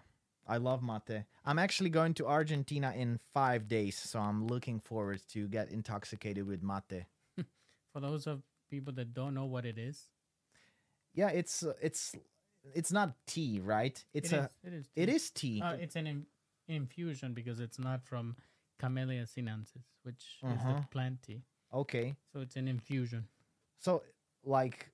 I 0.50 0.58
love 0.58 0.82
mate. 0.82 1.26
I'm 1.44 1.60
actually 1.60 1.90
going 1.90 2.14
to 2.16 2.28
Argentina 2.28 2.94
in 2.96 3.20
5 3.34 3.68
days, 3.68 3.98
so 3.98 4.20
I'm 4.20 4.48
looking 4.48 4.80
forward 4.80 5.20
to 5.34 5.48
get 5.50 5.72
intoxicated 5.72 6.46
with 6.48 6.62
mate. 6.64 7.06
For 7.94 8.00
those 8.00 8.28
of 8.28 8.44
people 8.70 8.94
that 8.94 9.14
don't 9.14 9.34
know 9.34 9.46
what 9.46 9.66
it 9.66 9.78
is, 9.78 10.10
Yeah, 11.14 11.30
it's 11.30 11.64
uh, 11.64 11.74
it's 11.82 12.16
it's 12.76 12.92
not 12.92 13.16
tea, 13.26 13.60
right? 13.64 13.98
It's 14.14 14.32
it 14.32 14.38
a 14.38 14.50
is, 14.64 14.90
it 14.96 15.10
is. 15.10 15.10
tea. 15.10 15.16
is 15.16 15.30
tea. 15.32 15.62
Uh, 15.62 15.74
it's 15.74 15.96
an 15.96 16.08
in- 16.08 16.26
infusion 16.68 17.34
because 17.34 17.60
it's 17.60 17.80
not 17.80 18.04
from 18.06 18.36
Camellia 18.78 19.26
sinensis, 19.26 19.84
which 20.04 20.24
is 20.44 20.50
Uh-huh. 20.62 20.74
the 20.74 20.88
plant 20.92 21.22
tea. 21.24 21.44
okay. 21.74 22.16
So 22.34 22.40
it's 22.42 22.56
an 22.56 22.68
infusion. 22.68 23.28
So 23.80 24.04
like 24.44 24.92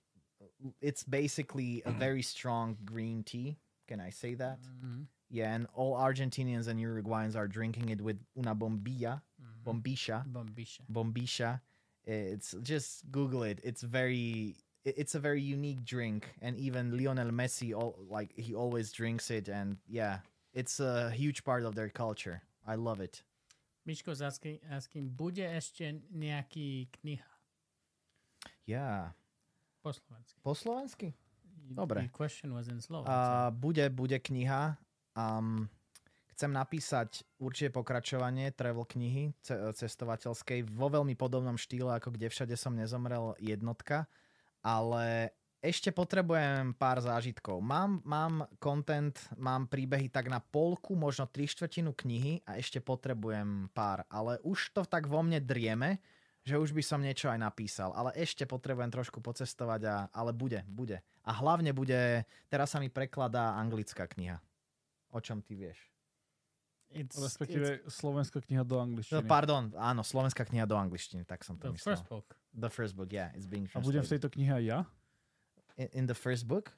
it's 0.82 1.04
basically 1.04 1.82
a 1.86 1.92
very 1.92 2.22
strong 2.22 2.78
green 2.86 3.24
tea. 3.24 3.58
Can 3.88 4.00
I 4.00 4.10
say 4.12 4.34
that? 4.36 4.60
Mhm. 4.62 5.08
Yeah, 5.30 5.54
and 5.56 5.68
all 5.74 5.96
Argentinians 5.98 6.68
and 6.68 6.80
Uruguayans 6.80 7.36
are 7.36 7.48
drinking 7.48 7.90
it 7.90 8.02
with 8.02 8.20
una 8.38 8.54
bombilla, 8.56 9.22
Mhm. 9.42 9.64
bombisha. 9.64 10.26
Bombisha. 10.32 10.82
bombisha 10.92 11.62
it's 12.06 12.54
just 12.62 13.10
google 13.12 13.44
it 13.44 13.62
it's 13.64 13.82
very 13.82 14.58
it's 14.84 15.16
a 15.16 15.20
very 15.20 15.42
unique 15.42 15.86
drink 15.86 16.36
and 16.42 16.58
even 16.58 16.98
lionel 16.98 17.32
messi 17.32 17.74
all, 17.74 17.96
like 18.10 18.34
he 18.38 18.54
always 18.54 18.92
drinks 18.92 19.32
it 19.32 19.48
and 19.48 19.78
yeah 19.88 20.20
it's 20.54 20.82
a 20.82 21.10
huge 21.12 21.46
part 21.46 21.64
of 21.64 21.76
their 21.76 21.88
culture 21.88 22.42
i 22.68 22.76
love 22.76 23.00
it 23.00 23.24
Asking, 23.84 24.64
asking, 24.72 25.12
bude 25.12 25.44
ešte 25.44 26.00
nejaký 26.12 26.88
kniha 27.00 27.32
yeah 28.64 29.12
po 29.84 29.92
slovensky? 29.92 30.40
po 30.40 30.54
slovensky 30.56 31.10
Dobre. 31.64 32.12
The 32.12 32.12
question 32.12 32.52
was 32.52 32.68
in 32.68 32.84
Slovak. 32.84 33.08
uh, 33.08 33.50
bude 33.56 33.88
bude 33.92 34.20
kniha 34.20 34.76
um, 35.16 35.68
chcem 36.36 36.52
napísať 36.52 37.24
určite 37.40 37.72
pokračovanie 37.72 38.52
travel 38.52 38.84
knihy 38.84 39.32
ce- 39.40 39.72
cestovateľskej 39.72 40.68
vo 40.68 40.92
veľmi 40.92 41.16
podobnom 41.16 41.56
štýle 41.56 41.96
ako 41.96 42.16
kde 42.16 42.28
všade 42.28 42.56
som 42.60 42.76
nezomrel 42.76 43.36
jednotka 43.40 44.12
ale 44.64 45.36
ešte 45.64 45.96
potrebujem 45.96 46.76
pár 46.76 47.00
zážitkov. 47.00 47.64
Mám, 47.64 48.04
mám 48.04 48.44
content, 48.60 49.16
mám 49.40 49.64
príbehy 49.66 50.12
tak 50.12 50.28
na 50.28 50.44
polku, 50.44 50.92
možno 50.94 51.24
tri 51.24 51.48
štvrtinu 51.48 51.96
knihy 51.96 52.44
a 52.44 52.60
ešte 52.60 52.84
potrebujem 52.84 53.72
pár. 53.72 54.04
Ale 54.12 54.44
už 54.44 54.76
to 54.76 54.84
tak 54.84 55.08
vo 55.08 55.24
mne 55.24 55.40
drieme, 55.40 56.04
že 56.44 56.60
už 56.60 56.76
by 56.76 56.84
som 56.84 57.00
niečo 57.00 57.32
aj 57.32 57.40
napísal. 57.40 57.96
Ale 57.96 58.12
ešte 58.20 58.44
potrebujem 58.44 58.92
trošku 58.92 59.24
pocestovať, 59.24 59.82
a, 59.88 59.96
ale 60.12 60.36
bude, 60.36 60.60
bude. 60.68 61.00
A 61.24 61.32
hlavne 61.32 61.72
bude, 61.72 62.28
teraz 62.52 62.76
sa 62.76 62.84
mi 62.84 62.92
prekladá 62.92 63.56
anglická 63.56 64.04
kniha. 64.04 64.44
O 65.16 65.24
čom 65.24 65.40
ty 65.40 65.56
vieš? 65.56 65.80
It's, 66.94 67.16
Respektíve 67.18 67.88
slovenská 67.90 68.44
kniha 68.44 68.62
do 68.62 68.78
No, 68.78 68.86
angličtiny. 68.86 69.26
pardon, 69.26 69.72
áno, 69.74 70.04
slovenská 70.06 70.46
kniha 70.46 70.68
do 70.68 70.78
angličtiny, 70.78 71.24
tak 71.26 71.42
som 71.42 71.56
it's 71.56 71.64
to 71.64 71.72
the 71.72 71.74
myslel. 71.74 71.96
first 71.96 72.06
book. 72.06 72.28
The 72.54 72.70
first 72.70 72.94
book, 72.94 73.10
yeah, 73.10 73.34
it's 73.34 73.50
being 73.50 73.66
A 73.74 73.82
budem 73.82 74.06
v 74.06 74.12
tejto 74.14 74.30
knihe 74.30 74.54
aj 74.54 74.64
ja? 74.68 74.80
In, 75.78 75.90
in 75.94 76.06
the 76.06 76.14
first 76.16 76.48
book? 76.48 76.72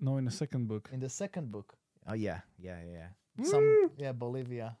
No, 0.00 0.16
in 0.16 0.24
the 0.24 0.30
second 0.30 0.66
book. 0.68 0.88
In 0.92 1.00
the 1.00 1.08
second 1.08 1.50
book. 1.52 1.74
Oh 2.08 2.14
yeah, 2.14 2.40
yeah, 2.58 2.78
yeah. 2.84 3.08
yeah. 3.38 3.44
Some 3.44 3.90
yeah, 3.98 4.12
Bolivia. 4.12 4.76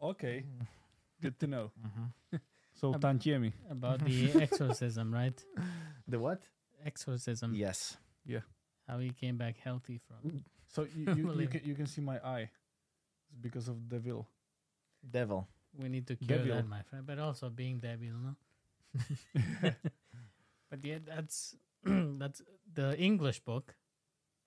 OK. 0.00 0.44
Good 1.22 1.38
to 1.40 1.46
know. 1.46 1.70
Mhm. 1.80 2.40
Sú 2.74 2.92
Ab- 2.94 3.00
tantiemi. 3.00 3.52
About 3.70 4.04
the 4.04 4.32
exorcism, 4.42 5.14
right? 5.14 5.38
The 6.08 6.18
what? 6.18 6.42
Exorcism. 6.84 7.54
Yes. 7.54 7.96
Yeah. 8.26 8.42
How 8.88 8.98
he 8.98 9.10
came 9.10 9.36
back 9.38 9.56
healthy 9.62 10.00
from. 10.04 10.44
So 10.68 10.84
you, 10.94 11.14
you, 11.14 11.32
you, 11.40 11.48
can, 11.48 11.60
you 11.64 11.74
can 11.74 11.86
see 11.86 12.02
my 12.02 12.18
eye. 12.18 12.50
It's 13.30 13.38
because 13.40 13.68
of 13.68 13.88
devil. 13.88 14.26
Devil. 15.00 15.46
We 15.80 15.88
need 15.88 16.06
to 16.08 16.16
cure 16.16 16.38
Devil. 16.38 16.56
that, 16.56 16.68
my 16.68 16.82
friend. 16.82 17.06
But 17.06 17.18
also 17.18 17.48
being 17.48 17.78
devil, 17.78 18.10
no? 18.20 18.34
but 20.70 20.84
yeah, 20.84 20.98
that's 21.06 21.56
that's 22.18 22.42
the 22.72 22.96
English 22.98 23.40
book 23.40 23.74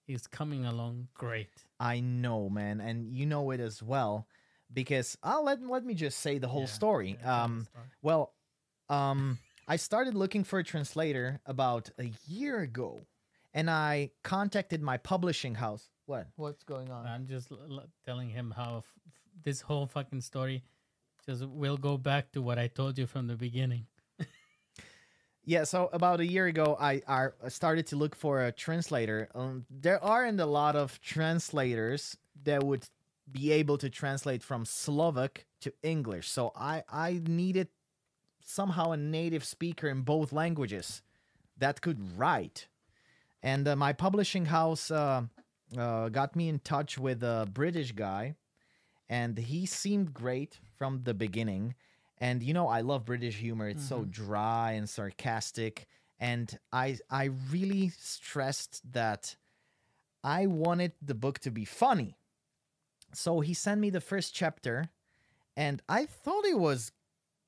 is 0.07 0.27
coming 0.27 0.65
along 0.65 1.07
great. 1.13 1.49
I 1.79 1.99
know, 1.99 2.49
man, 2.49 2.79
and 2.81 3.13
you 3.13 3.25
know 3.25 3.51
it 3.51 3.59
as 3.59 3.83
well, 3.83 4.27
because 4.73 5.17
I'll 5.21 5.43
let 5.43 5.61
let 5.61 5.83
me 5.85 5.93
just 5.93 6.19
say 6.19 6.37
the 6.39 6.47
whole 6.47 6.61
Yeah, 6.61 6.67
story. 6.67 7.17
Yeah, 7.21 7.43
Um, 7.43 7.67
story. 7.69 7.85
well, 8.01 8.33
um, 8.89 9.37
I 9.67 9.75
started 9.75 10.13
looking 10.15 10.43
for 10.45 10.59
a 10.59 10.63
translator 10.63 11.39
about 11.45 11.89
a 11.99 12.11
year 12.27 12.59
ago, 12.61 13.05
and 13.53 13.69
I 13.69 14.11
contacted 14.23 14.81
my 14.81 14.97
publishing 14.97 15.55
house. 15.55 15.89
What? 16.05 16.27
What's 16.37 16.63
going 16.63 16.89
on? 16.89 17.05
I'm 17.05 17.27
just 17.27 17.51
l- 17.51 17.59
l- 17.69 17.89
telling 18.05 18.29
him 18.29 18.51
how 18.55 18.77
f- 18.77 18.85
f- 19.07 19.13
this 19.43 19.59
whole 19.61 19.85
fucking 19.87 20.21
story 20.21 20.63
just 21.25 21.43
will 21.45 21.75
go 21.77 21.97
back 21.97 22.31
to 22.31 22.41
what 22.41 22.57
I 22.57 22.67
told 22.67 22.97
you 22.97 23.05
from 23.07 23.27
the 23.27 23.35
beginning. 23.35 23.85
Yeah, 25.47 25.63
so 25.63 25.89
about 25.93 26.19
a 26.19 26.27
year 26.27 26.47
ago, 26.47 26.75
I, 26.77 27.01
I 27.07 27.29
started 27.47 27.87
to 27.87 27.95
look 27.95 28.17
for 28.17 28.43
a 28.43 28.51
translator. 28.51 29.29
Um, 29.33 29.65
there 29.71 30.03
aren't 30.03 30.41
a 30.41 30.45
lot 30.45 30.75
of 30.75 30.99
translators 30.99 32.17
that 32.43 32.65
would 32.65 32.83
be 33.31 33.53
able 33.53 33.77
to 33.77 33.89
translate 33.89 34.43
from 34.43 34.65
Slovak 34.65 35.45
to 35.61 35.71
English. 35.83 36.27
So 36.27 36.51
I, 36.53 36.83
I 36.91 37.21
needed 37.25 37.69
somehow 38.43 38.91
a 38.91 38.97
native 38.97 39.45
speaker 39.45 39.87
in 39.87 40.01
both 40.01 40.33
languages 40.33 41.01
that 41.57 41.79
could 41.79 42.17
write. 42.17 42.67
And 43.41 43.69
uh, 43.69 43.77
my 43.77 43.93
publishing 43.93 44.47
house 44.47 44.91
uh, 44.91 45.21
uh, 45.77 46.09
got 46.09 46.35
me 46.35 46.49
in 46.49 46.59
touch 46.59 46.97
with 46.97 47.23
a 47.23 47.47
British 47.49 47.93
guy, 47.93 48.35
and 49.07 49.37
he 49.37 49.65
seemed 49.65 50.13
great 50.13 50.59
from 50.77 51.03
the 51.05 51.13
beginning. 51.13 51.73
And 52.19 52.41
you 52.41 52.53
know, 52.53 52.67
I 52.67 52.81
love 52.81 53.05
British 53.05 53.35
humor. 53.35 53.67
It's 53.67 53.87
so 53.87 53.99
mm-hmm. 53.99 54.09
dry 54.09 54.71
and 54.73 54.89
sarcastic. 54.89 55.87
And 56.19 56.57
I 56.71 56.97
I 57.09 57.29
really 57.51 57.89
stressed 57.89 58.81
that 58.93 59.35
I 60.23 60.47
wanted 60.47 60.93
the 61.01 61.13
book 61.15 61.39
to 61.39 61.51
be 61.51 61.65
funny. 61.65 62.17
So 63.13 63.39
he 63.39 63.53
sent 63.53 63.79
me 63.79 63.89
the 63.89 64.01
first 64.01 64.33
chapter, 64.33 64.89
and 65.55 65.81
I 65.87 66.05
thought 66.05 66.45
it 66.45 66.59
was 66.59 66.91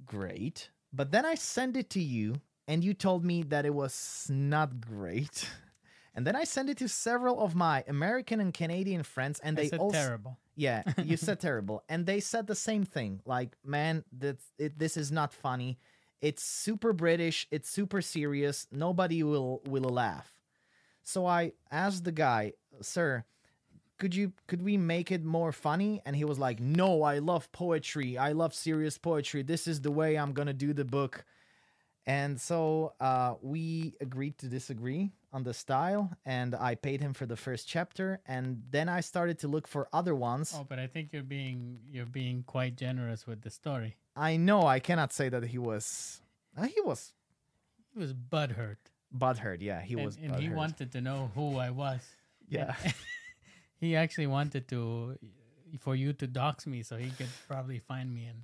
great. 0.06 0.70
But 0.94 1.12
then 1.12 1.26
I 1.26 1.36
sent 1.36 1.76
it 1.76 1.90
to 1.92 2.00
you, 2.02 2.36
and 2.68 2.84
you 2.84 2.94
told 2.94 3.26
me 3.26 3.44
that 3.44 3.66
it 3.66 3.74
was 3.74 4.28
not 4.30 4.80
great. 4.82 5.50
And 6.16 6.26
then 6.26 6.36
I 6.36 6.44
sent 6.44 6.70
it 6.70 6.78
to 6.78 6.88
several 6.88 7.40
of 7.40 7.56
my 7.56 7.84
American 7.88 8.40
and 8.40 8.54
Canadian 8.54 9.04
friends, 9.04 9.40
and 9.42 9.58
I 9.58 9.64
they 9.64 9.70
said 9.70 9.80
also 9.80 9.98
terrible. 9.98 10.38
yeah, 10.56 10.84
you 11.04 11.18
said 11.18 11.40
terrible, 11.48 11.84
and 11.88 12.06
they 12.06 12.20
said 12.20 12.48
the 12.48 12.56
same 12.56 12.84
thing. 12.84 13.22
Like, 13.26 13.56
man, 13.64 14.04
that 14.20 14.40
it, 14.58 14.78
this 14.78 14.98
is 14.98 15.12
not 15.12 15.34
funny. 15.34 15.78
It's 16.22 16.44
super 16.44 16.94
British. 16.94 17.48
It's 17.52 17.70
super 17.70 18.02
serious. 18.02 18.68
Nobody 18.72 19.24
will 19.24 19.62
will 19.68 19.90
laugh. 19.90 20.34
So 21.04 21.26
I 21.26 21.54
asked 21.72 22.04
the 22.04 22.12
guy, 22.12 22.54
sir, 22.82 23.24
could 23.98 24.16
you 24.16 24.34
could 24.48 24.62
we 24.62 24.78
make 24.78 25.12
it 25.12 25.24
more 25.24 25.52
funny? 25.52 26.02
And 26.06 26.16
he 26.16 26.26
was 26.26 26.40
like, 26.40 26.60
no, 26.60 27.04
I 27.04 27.20
love 27.20 27.52
poetry. 27.52 28.18
I 28.18 28.32
love 28.32 28.54
serious 28.54 28.98
poetry. 28.98 29.44
This 29.44 29.68
is 29.68 29.82
the 29.82 29.92
way 29.92 30.18
I'm 30.18 30.34
gonna 30.34 30.54
do 30.54 30.74
the 30.74 30.86
book. 30.86 31.26
And 32.06 32.42
so 32.42 32.94
uh, 33.00 33.36
we 33.42 33.94
agreed 34.02 34.38
to 34.40 34.48
disagree 34.48 35.12
on 35.32 35.44
the 35.44 35.54
style, 35.54 36.12
and 36.26 36.56
I 36.56 36.76
paid 36.76 37.02
him 37.02 37.14
for 37.14 37.26
the 37.26 37.36
first 37.36 37.68
chapter, 37.68 38.20
and 38.26 38.64
then 38.70 38.90
I 38.90 39.02
started 39.02 39.40
to 39.40 39.48
look 39.48 39.68
for 39.68 39.88
other 39.94 40.16
ones. 40.16 40.54
Oh, 40.58 40.66
but 40.68 40.80
I 40.80 40.88
think 40.88 41.14
you're 41.14 41.24
being 41.24 41.80
you're 41.92 42.06
being 42.06 42.44
quite 42.44 42.76
generous 42.76 43.28
with 43.28 43.42
the 43.42 43.50
story. 43.50 43.98
I 44.16 44.38
know 44.38 44.64
I 44.66 44.80
cannot 44.80 45.14
say 45.14 45.30
that 45.30 45.44
he 45.44 45.58
was. 45.58 46.22
Uh, 46.58 46.64
he 46.64 46.82
was 46.82 47.14
He 47.94 48.00
was 48.00 48.14
butthurt, 48.14 48.78
butthurt. 49.16 49.62
Yeah, 49.62 49.82
he 49.82 49.94
and, 49.94 50.06
was. 50.06 50.18
and 50.18 50.36
he 50.36 50.50
wanted 50.50 50.92
to 50.94 51.02
know 51.02 51.32
who 51.36 51.58
I 51.58 51.70
was. 51.70 52.02
Yeah, 52.52 52.74
he 53.80 53.96
actually 53.96 54.26
wanted 54.26 54.68
to 54.70 55.20
for 55.80 55.96
you 55.96 56.14
to 56.14 56.26
dox 56.26 56.66
me 56.66 56.82
so 56.82 56.98
he 56.98 57.12
could 57.12 57.30
probably 57.48 57.78
find 57.78 58.12
me 58.12 58.26
and 58.26 58.42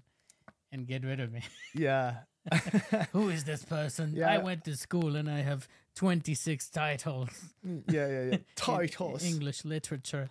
and 0.72 0.86
get 0.86 1.04
rid 1.04 1.20
of 1.20 1.32
me. 1.32 1.42
yeah. 1.74 2.18
Who 3.12 3.30
is 3.30 3.44
this 3.44 3.64
person? 3.64 4.14
Yeah. 4.16 4.30
I 4.32 4.38
went 4.38 4.64
to 4.66 4.76
school 4.76 5.16
and 5.16 5.30
I 5.30 5.42
have 5.42 5.68
26 5.96 6.70
titles. 6.70 7.30
Mm, 7.66 7.84
yeah, 7.92 8.08
yeah, 8.08 8.24
yeah. 8.24 8.32
in 8.34 8.46
Titles 8.56 9.24
English 9.24 9.66
literature. 9.66 10.30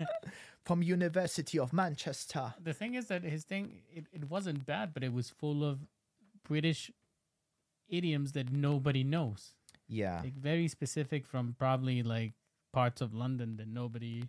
from 0.64 0.82
University 0.82 1.58
of 1.58 1.72
Manchester. 1.72 2.54
The 2.62 2.72
thing 2.72 2.94
is 2.94 3.06
that 3.08 3.22
his 3.22 3.44
thing 3.44 3.82
it, 3.92 4.06
it 4.12 4.30
wasn't 4.30 4.64
bad, 4.66 4.94
but 4.94 5.04
it 5.04 5.12
was 5.12 5.28
full 5.30 5.62
of 5.62 5.80
British 6.48 6.90
idioms 7.88 8.32
that 8.32 8.50
nobody 8.52 9.04
knows. 9.04 9.54
Yeah, 9.86 10.22
Like 10.24 10.34
very 10.34 10.68
specific 10.68 11.26
from 11.26 11.54
probably 11.58 12.02
like 12.02 12.32
parts 12.72 13.02
of 13.02 13.12
London 13.12 13.58
that 13.58 13.68
nobody 13.68 14.24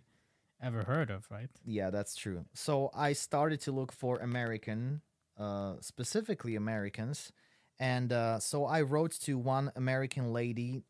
ever 0.62 0.82
heard 0.84 1.10
of, 1.10 1.26
right? 1.30 1.48
yeah, 1.64 1.88
that's 1.90 2.14
true. 2.14 2.44
So 2.52 2.90
I 2.94 3.14
started 3.14 3.60
to 3.62 3.72
look 3.72 3.90
for 3.92 4.18
American, 4.18 5.00
uh, 5.38 5.74
specifically 5.80 6.56
Americans, 6.56 7.32
and 7.78 8.12
uh, 8.12 8.38
so 8.38 8.64
I 8.64 8.82
wrote 8.82 9.12
to 9.22 9.38
one 9.38 9.70
American 9.76 10.32
lady. 10.32 10.82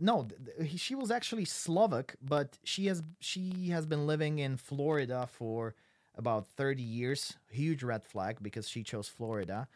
No, 0.00 0.26
th- 0.58 0.80
she 0.80 0.94
was 0.94 1.10
actually 1.10 1.44
Slovak, 1.44 2.16
but 2.22 2.58
she 2.64 2.86
has 2.86 3.02
she 3.20 3.68
has 3.70 3.86
been 3.86 4.06
living 4.06 4.38
in 4.38 4.56
Florida 4.56 5.28
for 5.30 5.74
about 6.16 6.48
30 6.56 6.82
years. 6.82 7.34
Huge 7.50 7.82
red 7.82 8.04
flag 8.04 8.38
because 8.42 8.68
she 8.68 8.82
chose 8.82 9.08
Florida. 9.08 9.68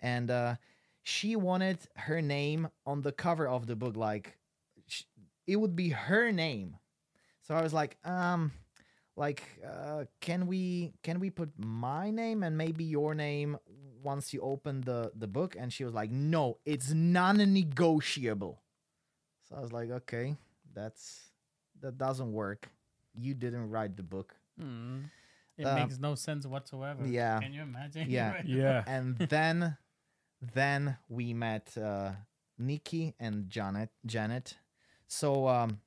And 0.00 0.30
uh, 0.30 0.56
she 1.02 1.36
wanted 1.36 1.78
her 1.96 2.20
name 2.20 2.68
on 2.86 3.02
the 3.02 3.12
cover 3.12 3.46
of 3.46 3.66
the 3.66 3.76
book. 3.76 3.96
Like, 3.96 4.36
sh- 4.86 5.04
it 5.46 5.56
would 5.56 5.76
be 5.76 5.90
her 5.90 6.32
name. 6.32 6.76
So 7.42 7.54
I 7.54 7.62
was 7.62 7.72
like, 7.72 7.96
um, 8.04 8.52
like, 9.16 9.42
uh, 9.66 10.04
can 10.20 10.46
we 10.46 10.92
can 11.02 11.20
we 11.20 11.30
put 11.30 11.50
my 11.58 12.10
name 12.10 12.42
and 12.42 12.56
maybe 12.56 12.84
your 12.84 13.14
name 13.14 13.58
once 14.02 14.32
you 14.32 14.40
open 14.40 14.80
the 14.82 15.12
the 15.14 15.26
book? 15.26 15.56
And 15.58 15.72
she 15.72 15.84
was 15.84 15.94
like, 15.94 16.10
no, 16.10 16.58
it's 16.64 16.92
non-negotiable. 16.92 18.60
So 19.48 19.56
I 19.56 19.60
was 19.60 19.72
like, 19.72 19.90
okay, 19.90 20.36
that's 20.74 21.30
that 21.80 21.98
doesn't 21.98 22.32
work. 22.32 22.68
You 23.14 23.34
didn't 23.34 23.68
write 23.70 23.96
the 23.96 24.02
book. 24.02 24.34
Hmm. 24.58 25.00
It 25.58 25.66
Um, 25.66 25.74
makes 25.76 25.98
no 25.98 26.14
sense 26.14 26.46
whatsoever. 26.46 27.06
yeah. 27.06 27.38
Can 27.40 27.52
you 27.52 27.62
imagine? 27.62 28.08
Yeah. 28.10 28.32
Right? 28.34 28.44
Yeah. 28.46 28.84
and 28.86 29.16
then 29.18 29.76
then 30.54 30.96
we 31.08 31.34
met 31.34 31.76
uh 31.76 32.12
Nikki 32.58 33.14
and 33.20 33.48
Janet 33.50 33.90
Janet. 34.06 34.56
So 35.06 35.46
um 35.48 35.80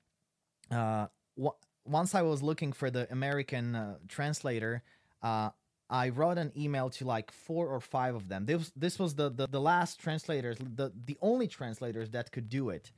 uh 0.71 1.07
w- 1.35 1.57
once 1.85 2.15
I 2.15 2.21
was 2.21 2.41
looking 2.41 2.73
for 2.73 2.89
the 2.89 3.11
American 3.11 3.75
uh, 3.75 3.95
translator, 4.07 4.83
uh 5.21 5.49
I 5.89 6.09
wrote 6.09 6.37
an 6.37 6.51
email 6.57 6.89
to 6.91 7.05
like 7.05 7.31
four 7.31 7.67
or 7.67 7.79
five 7.79 8.15
of 8.15 8.27
them. 8.27 8.45
This 8.45 8.71
this 8.75 8.97
was 8.97 9.15
the 9.15 9.29
the, 9.29 9.47
the 9.47 9.61
last 9.61 9.99
translators, 9.99 10.57
the 10.57 10.91
the 11.05 11.17
only 11.21 11.47
translators 11.47 12.09
that 12.11 12.31
could 12.31 12.49
do 12.49 12.69
it. 12.69 12.91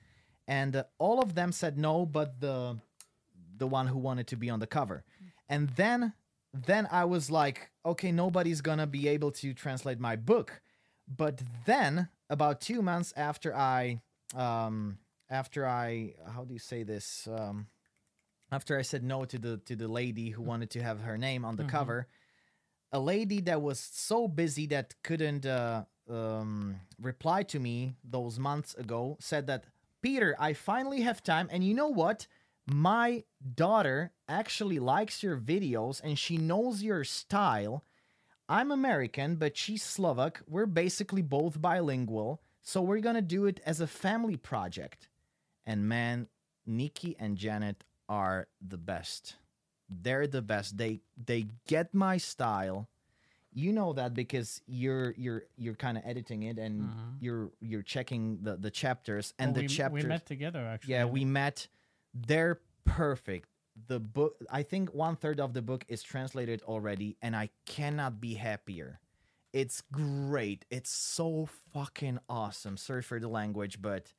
And 0.47 0.75
uh, 0.75 0.83
all 0.97 1.21
of 1.21 1.35
them 1.35 1.51
said 1.51 1.77
no, 1.77 2.05
but 2.05 2.39
the 2.39 2.77
the 3.57 3.67
one 3.67 3.87
who 3.87 3.97
wanted 3.97 4.27
to 4.27 4.37
be 4.37 4.49
on 4.49 4.59
the 4.59 4.67
cover. 4.67 5.03
And 5.49 5.69
then 5.71 6.13
then 6.53 6.87
I 6.91 7.05
was 7.05 7.29
like, 7.29 7.71
okay, 7.85 8.11
nobody's 8.11 8.61
gonna 8.61 8.87
be 8.87 9.07
able 9.09 9.31
to 9.31 9.53
translate 9.53 9.99
my 9.99 10.15
book. 10.15 10.61
But 11.07 11.41
then, 11.65 12.09
about 12.29 12.61
two 12.61 12.81
months 12.81 13.13
after 13.15 13.55
I, 13.55 14.01
um, 14.35 14.97
after 15.29 15.65
I, 15.65 16.15
how 16.33 16.43
do 16.43 16.53
you 16.53 16.59
say 16.59 16.83
this? 16.83 17.27
Um, 17.31 17.67
after 18.51 18.77
I 18.77 18.81
said 18.83 19.03
no 19.03 19.25
to 19.25 19.37
the 19.37 19.57
to 19.65 19.75
the 19.75 19.87
lady 19.87 20.29
who 20.31 20.41
wanted 20.41 20.69
to 20.71 20.81
have 20.83 21.01
her 21.01 21.17
name 21.17 21.43
on 21.45 21.55
the 21.55 21.63
Mhm. 21.63 21.69
cover, 21.69 22.07
a 22.91 22.99
lady 22.99 23.41
that 23.41 23.61
was 23.61 23.79
so 23.79 24.27
busy 24.27 24.65
that 24.67 24.95
couldn't 25.03 25.45
uh, 25.45 25.85
um, 26.09 26.79
reply 27.01 27.43
to 27.43 27.59
me 27.59 27.95
those 28.03 28.39
months 28.39 28.73
ago 28.75 29.17
said 29.19 29.47
that 29.47 29.65
Peter, 30.01 30.35
I 30.39 30.53
finally 30.53 31.01
have 31.01 31.21
time, 31.23 31.47
and 31.51 31.63
you 31.63 31.73
know 31.73 31.89
what? 31.89 32.27
my 32.69 33.23
daughter 33.55 34.11
actually 34.27 34.77
likes 34.77 35.23
your 35.23 35.37
videos 35.37 36.01
and 36.03 36.19
she 36.19 36.37
knows 36.37 36.83
your 36.83 37.05
style. 37.05 37.81
I'm 38.49 38.71
American, 38.71 39.37
but 39.37 39.55
she's 39.55 39.81
Slovak. 39.81 40.41
We're 40.45 40.65
basically 40.65 41.21
both 41.21 41.61
bilingual, 41.61 42.41
so 42.61 42.81
we're 42.81 42.99
gonna 42.99 43.21
do 43.21 43.45
it 43.45 43.61
as 43.65 43.79
a 43.79 43.87
family 43.87 44.35
project. 44.35 45.07
And 45.65 45.87
man, 45.87 46.27
Nikki 46.65 47.15
and 47.17 47.37
Janet 47.37 47.85
are 48.09 48.47
the 48.61 48.77
best. 48.77 49.35
They're 49.89 50.27
the 50.27 50.41
best. 50.41 50.77
They 50.77 51.01
they 51.17 51.47
get 51.67 51.93
my 51.93 52.17
style. 52.17 52.87
You 53.53 53.71
know 53.73 53.93
that 53.93 54.13
because 54.13 54.61
you're 54.67 55.13
you're 55.17 55.43
you're 55.57 55.75
kind 55.75 55.97
of 55.97 56.03
editing 56.05 56.43
it 56.43 56.57
and 56.59 56.81
Mhm. 56.83 57.17
you're 57.21 57.51
you're 57.61 57.81
checking 57.83 58.39
the 58.43 58.57
the 58.57 58.69
chapters 58.71 59.33
and 59.39 59.49
Well, 59.49 59.55
the 59.55 59.61
we, 59.61 59.67
chapters. 59.67 60.03
we 60.03 60.09
met 60.09 60.25
together 60.25 60.59
actually. 60.65 60.93
Yeah, 60.93 61.05
we 61.05 61.25
met. 61.25 61.67
They're 62.13 62.59
perfect. 62.83 63.49
The 63.87 63.99
book, 63.99 64.35
I 64.49 64.63
think 64.63 64.93
one 64.93 65.15
third 65.15 65.39
of 65.39 65.53
the 65.53 65.61
book 65.61 65.85
is 65.87 66.01
translated 66.03 66.61
already, 66.63 67.15
and 67.21 67.35
I 67.35 67.49
cannot 67.65 68.19
be 68.19 68.33
happier. 68.35 68.99
It's 69.53 69.81
great. 69.91 70.65
It's 70.69 70.89
so 70.89 71.47
fucking 71.73 72.19
awesome. 72.27 72.75
Sorry 72.77 73.01
for 73.03 73.19
the 73.19 73.27
language, 73.27 73.81
but 73.81 74.13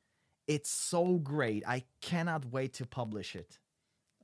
it's 0.47 0.69
so 0.69 1.17
great. 1.19 1.63
I 1.67 1.83
cannot 2.01 2.45
wait 2.45 2.73
to 2.75 2.85
publish 2.85 3.35
it. 3.35 3.59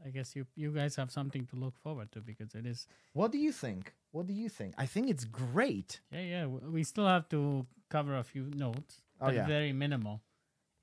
I 0.05 0.09
guess 0.09 0.35
you 0.35 0.45
you 0.55 0.71
guys 0.71 0.95
have 0.97 1.11
something 1.11 1.45
to 1.47 1.55
look 1.55 1.75
forward 1.77 2.11
to 2.11 2.21
because 2.21 2.53
it 2.53 2.65
is. 2.65 2.87
What 3.13 3.31
do 3.31 3.39
you 3.39 3.51
think? 3.51 3.93
What 4.11 4.27
do 4.27 4.33
you 4.33 4.49
think? 4.49 4.75
I 4.77 4.85
think 4.85 5.09
it's 5.09 5.25
great. 5.25 5.99
Yeah, 6.11 6.21
yeah. 6.21 6.45
We 6.45 6.83
still 6.83 7.07
have 7.07 7.27
to 7.29 7.65
cover 7.89 8.15
a 8.17 8.23
few 8.23 8.43
notes. 8.55 9.01
Oh, 9.19 9.27
but 9.27 9.35
yeah. 9.35 9.47
very 9.47 9.73
minimal. 9.73 10.21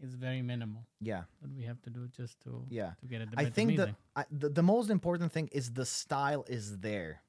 It's 0.02 0.14
very 0.14 0.42
minimal. 0.42 0.82
Yeah, 1.00 1.22
What 1.38 1.52
we 1.56 1.62
have 1.62 1.80
to 1.82 1.90
do 1.90 2.08
just 2.08 2.40
to 2.42 2.64
yeah. 2.68 2.92
to 3.00 3.06
get 3.06 3.20
it. 3.20 3.28
I 3.36 3.44
think 3.44 3.76
the. 3.76 3.94
I, 4.16 4.24
the 4.30 4.48
the 4.48 4.62
most 4.62 4.90
important 4.90 5.30
thing 5.30 5.48
is 5.52 5.70
the 5.70 5.86
style 5.86 6.44
is 6.48 6.78
there. 6.78 7.22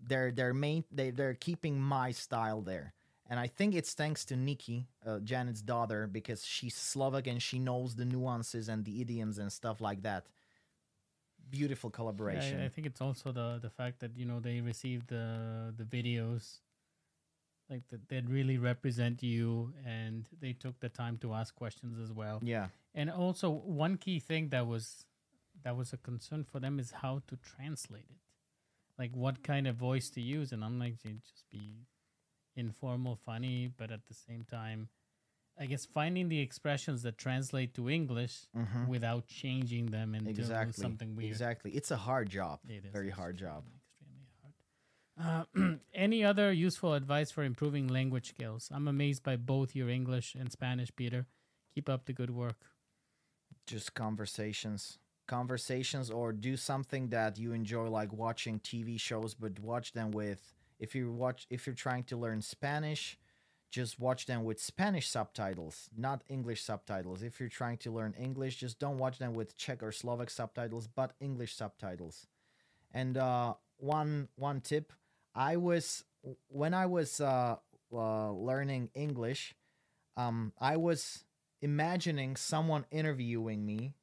They're 0.00 0.32
they're 0.32 0.54
main 0.54 0.84
they 0.90 1.10
they're 1.10 1.34
keeping 1.34 1.80
my 1.80 2.10
style 2.10 2.62
there, 2.62 2.94
and 3.28 3.38
I 3.38 3.46
think 3.46 3.76
it's 3.76 3.94
thanks 3.94 4.24
to 4.26 4.36
Nikki, 4.36 4.88
uh, 5.06 5.20
Janet's 5.20 5.62
daughter, 5.62 6.08
because 6.08 6.44
she's 6.44 6.74
Slovak 6.74 7.28
and 7.28 7.40
she 7.40 7.60
knows 7.60 7.94
the 7.94 8.04
nuances 8.04 8.68
and 8.68 8.84
the 8.84 9.00
idioms 9.00 9.38
and 9.38 9.52
stuff 9.52 9.80
like 9.80 10.02
that. 10.02 10.26
Beautiful 11.50 11.90
collaboration. 11.90 12.60
I, 12.60 12.66
I 12.66 12.68
think 12.68 12.86
it's 12.86 13.00
also 13.00 13.32
the 13.32 13.58
the 13.60 13.70
fact 13.70 14.00
that 14.00 14.16
you 14.16 14.24
know 14.24 14.40
they 14.40 14.60
received 14.60 15.08
the 15.08 15.74
the 15.76 15.84
videos, 15.84 16.60
like 17.68 17.82
that 17.88 18.08
that 18.08 18.28
really 18.28 18.58
represent 18.58 19.22
you, 19.22 19.72
and 19.86 20.28
they 20.40 20.52
took 20.52 20.78
the 20.80 20.88
time 20.88 21.18
to 21.18 21.34
ask 21.34 21.54
questions 21.54 21.98
as 21.98 22.12
well. 22.12 22.40
yeah, 22.42 22.68
And 22.94 23.10
also 23.10 23.50
one 23.50 23.96
key 23.96 24.20
thing 24.20 24.48
that 24.50 24.66
was 24.66 25.04
that 25.62 25.76
was 25.76 25.92
a 25.92 25.96
concern 25.96 26.44
for 26.44 26.60
them 26.60 26.78
is 26.78 26.90
how 27.02 27.22
to 27.28 27.36
translate 27.36 28.06
it. 28.10 28.20
Like 28.98 29.12
what 29.14 29.42
kind 29.42 29.66
of 29.66 29.76
voice 29.76 30.10
to 30.10 30.20
use 30.20 30.52
and 30.52 30.62
unlike 30.62 30.98
to 31.02 31.08
just 31.08 31.48
be 31.50 31.86
informal, 32.56 33.16
funny, 33.16 33.72
but 33.76 33.90
at 33.90 34.06
the 34.08 34.14
same 34.14 34.44
time 34.44 34.88
I 35.60 35.66
guess 35.66 35.84
finding 35.84 36.28
the 36.30 36.40
expressions 36.40 37.02
that 37.02 37.18
translate 37.18 37.74
to 37.74 37.90
English 37.90 38.46
Mhm. 38.56 38.88
without 38.88 39.26
changing 39.26 39.86
them 39.86 40.14
into 40.14 40.30
exactly. 40.30 40.72
something 40.72 41.14
weird. 41.14 41.28
Exactly. 41.30 41.72
It's 41.72 41.90
a 41.90 41.98
hard 41.98 42.30
job. 42.30 42.60
It 42.66 42.86
is 42.86 42.92
Very 42.92 43.10
hard 43.10 43.36
job. 43.36 43.64
extremely, 43.66 44.22
extremely 44.22 45.44
hard. 45.54 45.76
Uh, 45.76 45.78
any 45.92 46.24
other 46.24 46.50
useful 46.50 46.94
advice 46.94 47.30
for 47.30 47.44
improving 47.44 47.88
language 47.88 48.30
skills? 48.30 48.70
I'm 48.72 48.88
amazed 48.88 49.22
by 49.22 49.36
both 49.36 49.76
your 49.76 49.90
English 49.90 50.34
and 50.34 50.50
Spanish, 50.50 50.90
Peter. 50.96 51.26
Keep 51.74 51.90
up 51.90 52.06
the 52.06 52.14
good 52.14 52.30
work. 52.30 52.72
Just 53.66 53.92
conversations. 53.94 54.98
Conversations 55.26 56.10
or 56.10 56.32
do 56.32 56.56
something 56.56 57.10
that 57.10 57.38
you 57.38 57.52
enjoy 57.52 57.88
like 57.88 58.12
watching 58.14 58.58
TV 58.60 58.98
shows 58.98 59.34
but 59.34 59.60
watch 59.60 59.92
them 59.92 60.10
with 60.10 60.54
if 60.80 60.94
you 60.94 61.12
watch 61.12 61.46
if 61.50 61.66
you're 61.66 61.74
trying 61.76 62.02
to 62.04 62.16
learn 62.16 62.40
Spanish, 62.40 63.18
just 63.70 64.00
watch 64.00 64.26
them 64.26 64.44
with 64.44 64.60
Spanish 64.60 65.08
subtitles, 65.08 65.88
not 65.96 66.22
English 66.28 66.62
subtitles. 66.62 67.22
If 67.22 67.38
you're 67.38 67.48
trying 67.48 67.78
to 67.78 67.92
learn 67.92 68.14
English, 68.18 68.56
just 68.56 68.78
don't 68.78 68.98
watch 68.98 69.18
them 69.18 69.34
with 69.34 69.56
Czech 69.56 69.82
or 69.82 69.92
Slovak 69.92 70.30
subtitles, 70.30 70.88
but 70.88 71.12
English 71.20 71.54
subtitles. 71.54 72.26
And 72.92 73.16
uh, 73.16 73.54
one 73.76 74.28
one 74.36 74.60
tip, 74.60 74.92
I 75.34 75.56
was 75.56 76.04
when 76.48 76.74
I 76.74 76.86
was 76.86 77.20
uh, 77.20 77.56
uh, 77.92 78.32
learning 78.32 78.90
English, 78.94 79.54
um, 80.16 80.52
I 80.60 80.76
was 80.76 81.24
imagining 81.62 82.36
someone 82.36 82.86
interviewing 82.90 83.64
me, 83.64 83.94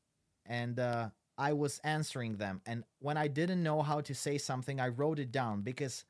and 0.45 0.79
uh, 0.79 1.09
I 1.37 1.53
was 1.53 1.79
answering 1.83 2.37
them. 2.37 2.61
And 2.65 2.83
when 2.99 3.17
I 3.17 3.27
didn't 3.27 3.61
know 3.61 3.81
how 3.81 4.01
to 4.01 4.15
say 4.15 4.37
something, 4.37 4.79
I 4.79 4.87
wrote 4.87 5.19
it 5.19 5.31
down 5.31 5.61
because 5.61 6.05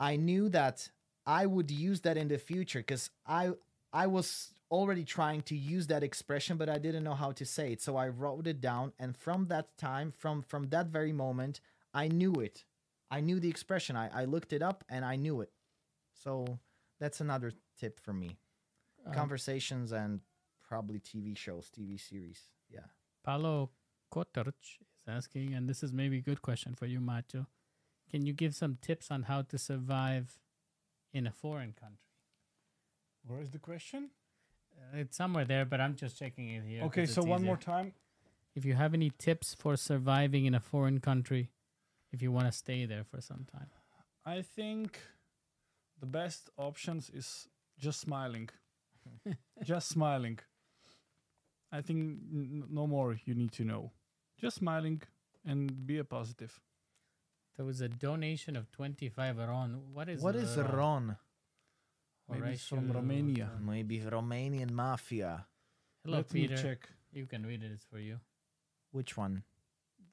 I 0.00 0.16
knew 0.16 0.48
that 0.48 0.90
I 1.30 1.46
would 1.46 1.70
use 1.70 2.00
that 2.00 2.16
in 2.16 2.26
the 2.26 2.38
future 2.38 2.80
because 2.80 3.10
I 3.24 3.52
I 3.92 4.06
was 4.08 4.50
already 4.70 5.04
trying 5.04 5.42
to 5.42 5.56
use 5.56 5.86
that 5.86 6.02
expression, 6.02 6.56
but 6.56 6.68
I 6.68 6.78
didn't 6.78 7.04
know 7.04 7.14
how 7.14 7.32
to 7.32 7.44
say 7.44 7.72
it. 7.72 7.80
So 7.80 7.96
I 7.96 8.08
wrote 8.08 8.46
it 8.46 8.60
down, 8.60 8.92
and 8.98 9.16
from 9.16 9.46
that 9.46 9.66
time, 9.78 10.12
from 10.22 10.42
from 10.42 10.68
that 10.70 10.86
very 10.86 11.12
moment, 11.12 11.60
I 11.94 12.08
knew 12.08 12.34
it. 12.34 12.64
I 13.10 13.20
knew 13.20 13.38
the 13.40 13.48
expression. 13.48 13.96
I, 13.96 14.22
I 14.22 14.24
looked 14.24 14.52
it 14.52 14.62
up 14.62 14.84
and 14.88 15.04
I 15.04 15.16
knew 15.16 15.40
it. 15.40 15.52
So 16.24 16.58
that's 17.00 17.20
another 17.20 17.52
tip 17.78 18.00
for 18.00 18.12
me. 18.12 18.36
Um, 19.06 19.12
Conversations 19.12 19.92
and 19.92 20.20
probably 20.68 21.00
TV 21.00 21.36
shows, 21.36 21.70
TV 21.76 22.00
series. 22.00 22.40
Yeah. 22.68 22.88
Paulo 23.24 23.70
Kotorch 24.12 24.78
is 24.98 25.08
asking, 25.08 25.54
and 25.54 25.68
this 25.68 25.82
is 25.82 25.92
maybe 25.92 26.18
a 26.18 26.22
good 26.30 26.42
question 26.42 26.74
for 26.74 26.86
you, 26.86 27.00
Macho. 27.00 27.46
Can 28.10 28.26
you 28.26 28.32
give 28.32 28.54
some 28.54 28.78
tips 28.80 29.10
on 29.10 29.24
how 29.24 29.42
to 29.42 29.58
survive 29.58 30.38
in 31.12 31.26
a 31.26 31.30
foreign 31.30 31.72
country? 31.72 31.98
Where 33.26 33.40
is 33.40 33.50
the 33.50 33.58
question? 33.58 34.10
Uh, 34.76 34.98
it's 34.98 35.16
somewhere 35.16 35.44
there, 35.44 35.64
but 35.64 35.80
I'm 35.80 35.94
just 35.94 36.18
checking 36.18 36.48
it 36.48 36.62
here. 36.64 36.82
Okay, 36.84 37.06
so 37.06 37.22
one 37.22 37.40
easier. 37.40 37.46
more 37.46 37.56
time. 37.56 37.92
If 38.54 38.64
you 38.64 38.74
have 38.74 38.94
any 38.94 39.10
tips 39.18 39.54
for 39.54 39.76
surviving 39.76 40.46
in 40.46 40.54
a 40.54 40.60
foreign 40.60 41.00
country, 41.00 41.50
if 42.12 42.22
you 42.22 42.32
want 42.32 42.46
to 42.46 42.52
stay 42.52 42.86
there 42.86 43.04
for 43.04 43.20
some 43.20 43.46
time. 43.52 43.68
I 44.24 44.42
think 44.42 44.98
the 45.98 46.06
best 46.06 46.50
options 46.56 47.10
is 47.10 47.48
just 47.78 48.00
smiling. 48.00 48.48
just 49.64 49.88
smiling. 49.88 50.38
I 51.72 51.80
think 51.80 51.98
n- 52.32 52.64
no 52.70 52.86
more 52.86 53.18
you 53.24 53.34
need 53.34 53.52
to 53.52 53.64
know. 53.64 53.92
Just 54.40 54.56
smiling 54.56 55.02
and 55.46 55.86
be 55.86 55.98
a 55.98 56.04
positive. 56.04 56.60
There 57.56 57.66
was 57.66 57.80
a 57.80 57.88
donation 57.88 58.56
of 58.56 58.70
25 58.72 59.36
RON. 59.38 59.92
What 59.92 60.08
is 60.08 60.22
What 60.22 60.36
is 60.36 60.56
RON? 60.56 60.72
Ron? 60.76 61.16
Maybe 62.30 62.50
it's 62.54 62.66
from 62.66 62.78
Horatio- 62.88 62.94
Romania. 63.00 63.50
Maybe 63.60 64.00
Romanian 64.00 64.70
mafia. 64.70 65.46
Hello, 66.04 66.18
Let 66.18 66.32
me 66.32 66.42
Peter. 66.48 66.56
check. 66.56 66.88
You 67.12 67.26
can 67.26 67.44
read 67.44 67.62
it. 67.62 67.72
It's 67.72 67.84
for 67.84 67.98
you. 67.98 68.20
Which 68.92 69.16
one? 69.16 69.42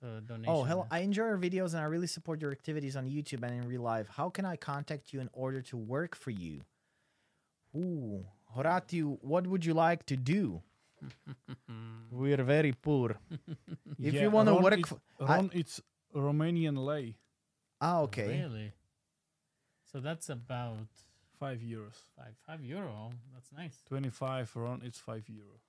The 0.01 0.21
donation. 0.25 0.53
Oh, 0.53 0.63
hello. 0.63 0.81
uh, 0.83 0.87
I 0.91 0.99
enjoy 0.99 1.25
your 1.25 1.37
videos 1.37 1.73
and 1.73 1.81
I 1.81 1.85
really 1.85 2.07
support 2.07 2.41
your 2.41 2.51
activities 2.51 2.95
on 2.95 3.07
YouTube 3.09 3.43
and 3.43 3.53
in 3.63 3.67
real 3.67 3.81
life. 3.81 4.07
How 4.09 4.29
can 4.29 4.45
I 4.45 4.55
contact 4.55 5.13
you 5.13 5.21
in 5.21 5.29
order 5.33 5.61
to 5.63 5.77
work 5.77 6.15
for 6.15 6.31
you? 6.31 6.61
Ooh, 7.75 8.25
Horatio, 8.55 9.17
what 9.21 9.45
would 9.47 9.63
you 9.65 9.73
like 9.73 10.05
to 10.07 10.17
do? 10.17 10.61
We're 12.11 12.43
very 12.43 12.73
poor. 12.73 13.17
If 13.99 14.13
you 14.15 14.29
wanna 14.31 14.55
work 14.59 14.79
it's, 14.79 14.91
f- 14.91 14.99
I- 15.19 15.35
Ron, 15.37 15.49
it's 15.53 15.81
Romanian 16.15 16.77
lei, 16.83 17.15
Ah, 17.81 18.01
okay. 18.01 18.27
Really? 18.41 18.73
So 19.91 19.99
that's 19.99 20.29
about 20.29 20.87
five 21.39 21.59
euros. 21.61 21.95
five 22.15 22.35
five 22.45 22.63
euro. 22.65 23.11
That's 23.33 23.51
nice. 23.53 23.81
Twenty-five 23.87 24.49
Ron, 24.55 24.81
it's 24.83 24.99
five 24.99 25.23
euro. 25.29 25.61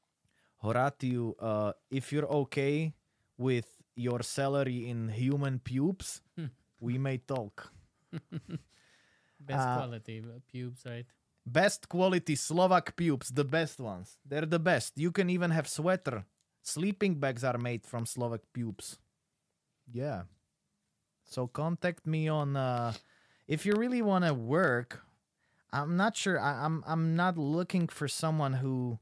Horatio, 0.62 1.34
uh, 1.38 1.72
if 1.90 2.12
you're 2.12 2.26
okay 2.26 2.92
with 3.36 3.68
your 3.94 4.22
salary 4.22 4.88
in 4.88 5.08
human 5.08 5.60
pubes, 5.60 6.20
we 6.80 6.98
may 6.98 7.18
talk. 7.18 7.70
Best 9.38 9.68
Uh, 9.68 9.76
quality 9.76 10.18
uh, 10.18 10.40
pubes, 10.50 10.82
right? 10.84 11.06
Best 11.46 11.88
quality 11.88 12.34
Slovak 12.34 12.96
pubes, 12.96 13.30
the 13.30 13.44
best 13.44 13.78
ones. 13.80 14.18
They're 14.26 14.44
the 14.50 14.58
best. 14.58 14.98
You 14.98 15.12
can 15.12 15.30
even 15.30 15.50
have 15.54 15.68
sweater. 15.68 16.26
Sleeping 16.62 17.20
bags 17.20 17.44
are 17.44 17.56
made 17.56 17.86
from 17.86 18.04
Slovak 18.04 18.42
pubes. 18.52 18.98
Yeah. 19.86 20.24
So 21.28 21.46
contact 21.46 22.06
me 22.06 22.28
on 22.28 22.56
uh 22.56 22.92
if 23.46 23.64
you 23.66 23.74
really 23.74 24.02
want 24.02 24.24
to 24.24 24.34
work. 24.34 25.04
I'm 25.70 25.96
not 25.98 26.16
sure. 26.16 26.40
I, 26.40 26.64
I'm 26.64 26.82
I'm 26.86 27.14
not 27.16 27.36
looking 27.36 27.88
for 27.88 28.08
someone 28.08 28.54
who 28.54 28.98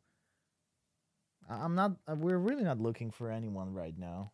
I- 1.49 1.63
I'm 1.65 1.75
not 1.75 1.93
uh, 2.09 2.15
we're 2.17 2.39
really 2.39 2.65
not 2.65 2.81
looking 2.81 3.11
for 3.13 3.31
anyone 3.31 3.73
right 3.73 3.97
now. 3.97 4.33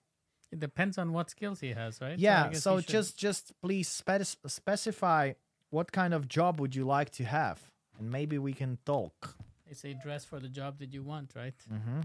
It 0.51 0.61
depends 0.61 0.99
on 0.99 1.13
what 1.13 1.31
skills 1.31 1.61
he 1.61 1.71
has, 1.73 2.01
right? 2.01 2.19
Yeah, 2.19 2.49
guess 2.49 2.63
so 2.63 2.81
just 2.81 3.19
just 3.19 3.53
please 3.61 3.89
spec- 3.89 4.37
specify 4.47 5.33
what 5.71 5.93
kind 5.93 6.13
of 6.15 6.29
job 6.29 6.61
would 6.61 6.75
you 6.75 6.85
like 6.85 7.11
to 7.11 7.25
have 7.25 7.71
and 7.99 8.11
maybe 8.11 8.39
we 8.39 8.53
can 8.53 8.79
talk. 8.85 9.37
they 9.69 9.75
say 9.75 9.95
dress 9.95 10.25
for 10.25 10.41
the 10.41 10.49
job 10.49 10.79
that 10.79 10.93
you 10.93 11.03
want, 11.03 11.33
right? 11.37 11.55
Mm-hmm. 11.73 12.01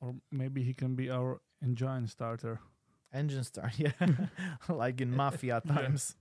or 0.00 0.14
maybe 0.30 0.62
he 0.62 0.74
can 0.74 0.94
be 0.94 1.10
our 1.10 1.40
engine 1.62 2.06
starter. 2.08 2.60
Engine 3.12 3.42
start, 3.44 3.72
yeah, 3.78 3.92
like 4.68 5.00
in 5.00 5.10
mafia 5.14 5.62
times. 5.66 6.14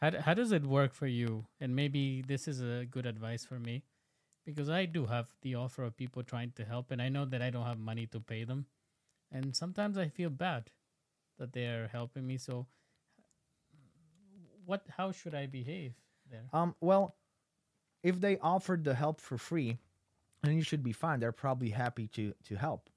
How, 0.00 0.10
d- 0.10 0.18
how 0.18 0.34
does 0.34 0.50
it 0.50 0.64
work 0.64 0.92
for 0.92 1.06
you? 1.06 1.46
And 1.60 1.76
maybe 1.76 2.22
this 2.26 2.48
is 2.48 2.60
a 2.60 2.84
good 2.84 3.06
advice 3.06 3.44
for 3.44 3.60
me 3.60 3.84
because 4.44 4.68
I 4.68 4.86
do 4.86 5.06
have 5.06 5.28
the 5.42 5.54
offer 5.54 5.84
of 5.84 5.96
people 5.96 6.22
trying 6.24 6.52
to 6.56 6.64
help, 6.64 6.90
and 6.90 7.00
I 7.00 7.08
know 7.08 7.24
that 7.26 7.42
I 7.42 7.50
don't 7.50 7.64
have 7.66 7.78
money 7.78 8.06
to 8.06 8.20
pay 8.20 8.42
them. 8.44 8.66
And 9.30 9.54
sometimes 9.54 9.96
I 9.96 10.08
feel 10.08 10.30
bad 10.30 10.70
that 11.38 11.52
they're 11.52 11.88
helping 11.88 12.26
me. 12.26 12.38
So, 12.38 12.66
what? 14.66 14.84
How 14.96 15.12
should 15.12 15.34
I 15.34 15.46
behave 15.46 15.94
there? 16.28 16.44
Um, 16.52 16.74
well, 16.80 17.14
if 18.02 18.20
they 18.20 18.38
offered 18.38 18.84
the 18.84 18.94
help 18.94 19.20
for 19.20 19.38
free, 19.38 19.78
then 20.42 20.56
you 20.56 20.62
should 20.62 20.82
be 20.82 20.92
fine. 20.92 21.20
They're 21.20 21.32
probably 21.32 21.70
happy 21.70 22.08
to 22.08 22.34
to 22.44 22.56
help. 22.56 22.90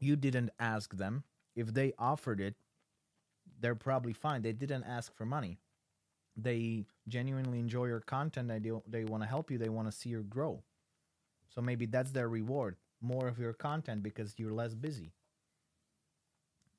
You 0.00 0.16
didn't 0.16 0.50
ask 0.58 0.96
them. 0.96 1.24
If 1.54 1.74
they 1.74 1.92
offered 1.98 2.40
it, 2.40 2.54
they're 3.60 3.74
probably 3.74 4.12
fine. 4.12 4.42
They 4.42 4.52
didn't 4.52 4.84
ask 4.84 5.14
for 5.14 5.24
money. 5.24 5.58
They 6.36 6.86
genuinely 7.08 7.58
enjoy 7.58 7.86
your 7.86 8.00
content. 8.00 8.48
They 8.48 8.58
do, 8.58 8.82
they 8.88 9.04
want 9.04 9.22
to 9.22 9.28
help 9.28 9.50
you. 9.50 9.58
They 9.58 9.68
want 9.68 9.90
to 9.90 9.92
see 9.96 10.08
you 10.08 10.22
grow. 10.22 10.62
So 11.54 11.60
maybe 11.60 11.86
that's 11.86 12.12
their 12.12 12.28
reward. 12.28 12.76
More 13.00 13.28
of 13.28 13.38
your 13.38 13.52
content 13.52 14.02
because 14.02 14.34
you're 14.38 14.52
less 14.52 14.74
busy. 14.74 15.12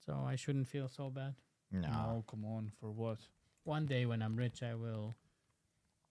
So 0.05 0.25
I 0.27 0.35
shouldn't 0.35 0.67
feel 0.67 0.87
so 0.87 1.09
bad. 1.09 1.35
No, 1.71 2.23
come 2.27 2.45
on, 2.45 2.71
for 2.79 2.91
what? 2.91 3.19
One 3.63 3.85
day 3.85 4.05
when 4.05 4.21
I'm 4.21 4.35
rich, 4.35 4.61
I 4.61 4.75
will 4.75 5.15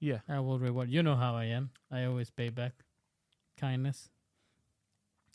Yeah. 0.01 0.21
I 0.29 0.41
will 0.41 0.59
reward. 0.59 0.91
You 0.91 1.03
know 1.03 1.17
how 1.17 1.35
I 1.37 1.45
am. 1.45 1.71
I 1.91 2.05
always 2.05 2.31
pay 2.31 2.49
back 2.49 2.73
kindness. 3.57 4.09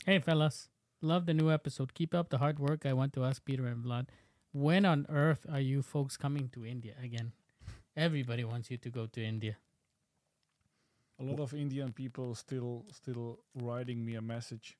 Hey, 0.06 0.20
fellas. 0.20 0.70
Love 1.02 1.26
the 1.26 1.34
new 1.34 1.52
episode. 1.52 1.94
Keep 1.94 2.14
up 2.16 2.30
the 2.30 2.38
hard 2.40 2.60
work. 2.60 2.86
I 2.86 2.94
want 2.94 3.14
to 3.14 3.24
ask 3.24 3.44
Peter 3.46 3.68
and 3.68 3.84
Vlad, 3.84 4.08
when 4.52 4.86
on 4.86 5.06
earth 5.10 5.46
are 5.52 5.60
you 5.60 5.82
folks 5.82 6.18
coming 6.18 6.50
to 6.50 6.66
India 6.66 6.94
again? 7.02 7.34
Everybody 7.96 8.44
wants 8.44 8.72
you 8.72 8.78
to 8.78 8.90
go 8.90 9.06
to 9.08 9.24
India. 9.24 9.58
A 11.20 11.24
lot 11.24 11.40
of 11.40 11.54
Indian 11.54 11.92
people 11.92 12.36
still 12.36 12.86
still 12.92 13.40
writing 13.56 14.06
me 14.06 14.16
a 14.16 14.22
message. 14.22 14.78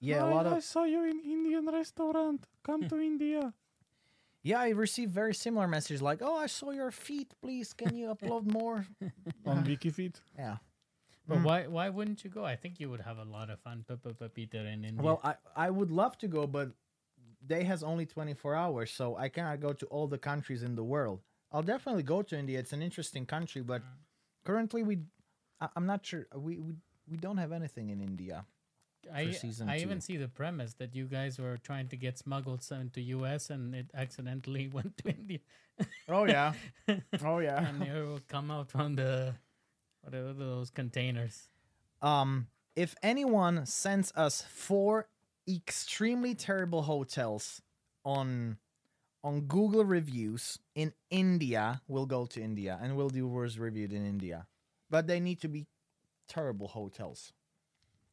Yeah, 0.00 0.24
a 0.24 0.26
"Hi, 0.26 0.34
lot 0.34 0.46
I 0.46 0.56
of 0.56 0.64
saw 0.64 0.84
you 0.84 1.04
in 1.04 1.20
Indian 1.20 1.66
restaurant. 1.66 2.46
Come 2.62 2.88
to 2.88 2.98
India. 3.12 3.52
yeah. 4.42 4.60
I 4.60 4.70
received 4.70 5.12
very 5.12 5.34
similar 5.34 5.68
messages 5.68 6.00
like, 6.02 6.20
"Oh, 6.22 6.36
I 6.36 6.46
saw 6.46 6.70
your 6.70 6.90
feet. 6.90 7.34
Please, 7.42 7.72
can 7.74 7.94
you 7.94 8.08
upload 8.14 8.50
more?" 8.50 8.86
on 9.46 9.64
WikiFeet. 9.64 10.16
Yeah. 10.38 10.56
But 11.26 11.38
Mm. 11.38 11.44
why 11.44 11.66
why 11.66 11.88
wouldn't 11.88 12.22
you 12.24 12.30
go? 12.30 12.44
I 12.44 12.56
think 12.56 12.80
you 12.80 12.90
would 12.90 13.00
have 13.00 13.18
a 13.18 13.24
lot 13.24 13.48
of 13.50 13.60
fun, 13.60 13.84
Peter, 14.34 14.58
in 14.66 14.84
India. 14.84 15.02
Well, 15.02 15.20
I 15.24 15.36
I 15.56 15.70
would 15.70 15.90
love 15.90 16.18
to 16.18 16.28
go, 16.28 16.46
but 16.46 16.72
day 17.46 17.64
has 17.64 17.82
only 17.82 18.06
24 18.06 18.54
hours, 18.54 18.90
so 18.90 19.16
I 19.16 19.28
cannot 19.28 19.60
go 19.60 19.72
to 19.72 19.86
all 19.86 20.06
the 20.06 20.18
countries 20.18 20.62
in 20.62 20.74
the 20.74 20.84
world. 20.84 21.20
I'll 21.52 21.62
definitely 21.62 22.02
go 22.02 22.22
to 22.22 22.36
India. 22.36 22.58
It's 22.58 22.72
an 22.72 22.82
interesting 22.82 23.26
country, 23.26 23.62
but 23.62 23.82
currently 24.44 24.82
we 24.82 24.98
I, 25.60 25.68
I'm 25.76 25.86
not 25.86 26.04
sure 26.04 26.26
we, 26.34 26.58
we 26.58 26.74
we 27.06 27.16
don't 27.16 27.38
have 27.38 27.52
anything 27.52 27.90
in 27.90 28.00
India. 28.00 28.44
I, 29.12 29.32
season 29.32 29.68
I 29.68 29.80
even 29.80 30.00
see 30.00 30.16
the 30.16 30.28
premise 30.28 30.72
that 30.74 30.94
you 30.94 31.04
guys 31.04 31.38
were 31.38 31.58
trying 31.58 31.88
to 31.88 31.96
get 31.96 32.18
smuggled 32.18 32.66
into 32.70 33.02
US 33.02 33.50
and 33.50 33.74
it 33.74 33.90
accidentally 33.94 34.68
went 34.72 34.96
to 34.98 35.10
India. 35.10 35.40
Oh 36.08 36.24
yeah. 36.24 36.54
oh 37.24 37.38
yeah. 37.38 37.66
and 37.68 37.84
you 37.86 37.92
will 37.92 38.20
come 38.28 38.50
out 38.50 38.70
from 38.70 38.96
the 38.96 39.34
whatever 40.04 40.32
those 40.32 40.70
containers. 40.70 41.48
Um 42.02 42.48
if 42.76 42.94
anyone 43.02 43.66
sends 43.66 44.12
us 44.16 44.42
four 44.42 45.08
extremely 45.48 46.34
terrible 46.34 46.82
hotels 46.82 47.62
on 48.04 48.58
on 49.22 49.42
Google 49.42 49.84
reviews 49.84 50.58
in 50.74 50.92
India, 51.08 51.80
we'll 51.88 52.06
go 52.06 52.26
to 52.26 52.42
India 52.42 52.78
and 52.82 52.94
we'll 52.96 53.08
do 53.08 53.26
worst 53.26 53.58
reviewed 53.58 53.92
in 53.92 54.04
India. 54.04 54.46
But 54.90 55.06
they 55.06 55.18
need 55.20 55.40
to 55.40 55.48
be 55.48 55.66
terrible 56.28 56.68
hotels. 56.68 57.32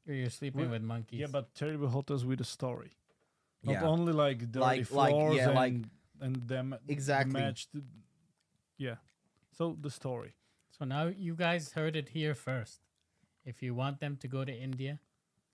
Or 0.07 0.13
you're 0.13 0.29
sleeping 0.29 0.61
Well, 0.61 0.69
with 0.71 0.83
monkeys. 0.83 1.19
Yeah, 1.19 1.27
but 1.27 1.53
terrible 1.53 1.89
hotels 1.89 2.23
with 2.25 2.39
a 2.39 2.45
story. 2.45 2.91
Not 3.63 3.73
Yeah. 3.73 3.83
only 3.87 4.13
like 4.13 4.39
dirty 4.51 4.59
Like- 4.59 4.91
like- 4.91 5.11
floors 5.11 5.35
yeah, 5.35 5.47
and, 5.47 5.55
like- 5.55 5.85
and 6.21 6.35
them 6.47 6.75
Exactly. 6.87 7.33
matched. 7.41 7.69
Yeah. 8.77 8.95
So 9.57 9.77
the 9.79 9.89
story. 9.91 10.33
So 10.81 10.85
now 10.85 11.11
you 11.15 11.35
guys 11.35 11.73
heard 11.73 11.95
it 11.95 12.09
here 12.09 12.33
first. 12.33 12.79
If 13.45 13.61
you 13.61 13.75
want 13.75 13.99
them 13.99 14.17
to 14.17 14.27
go 14.27 14.43
to 14.43 14.51
India, 14.51 14.97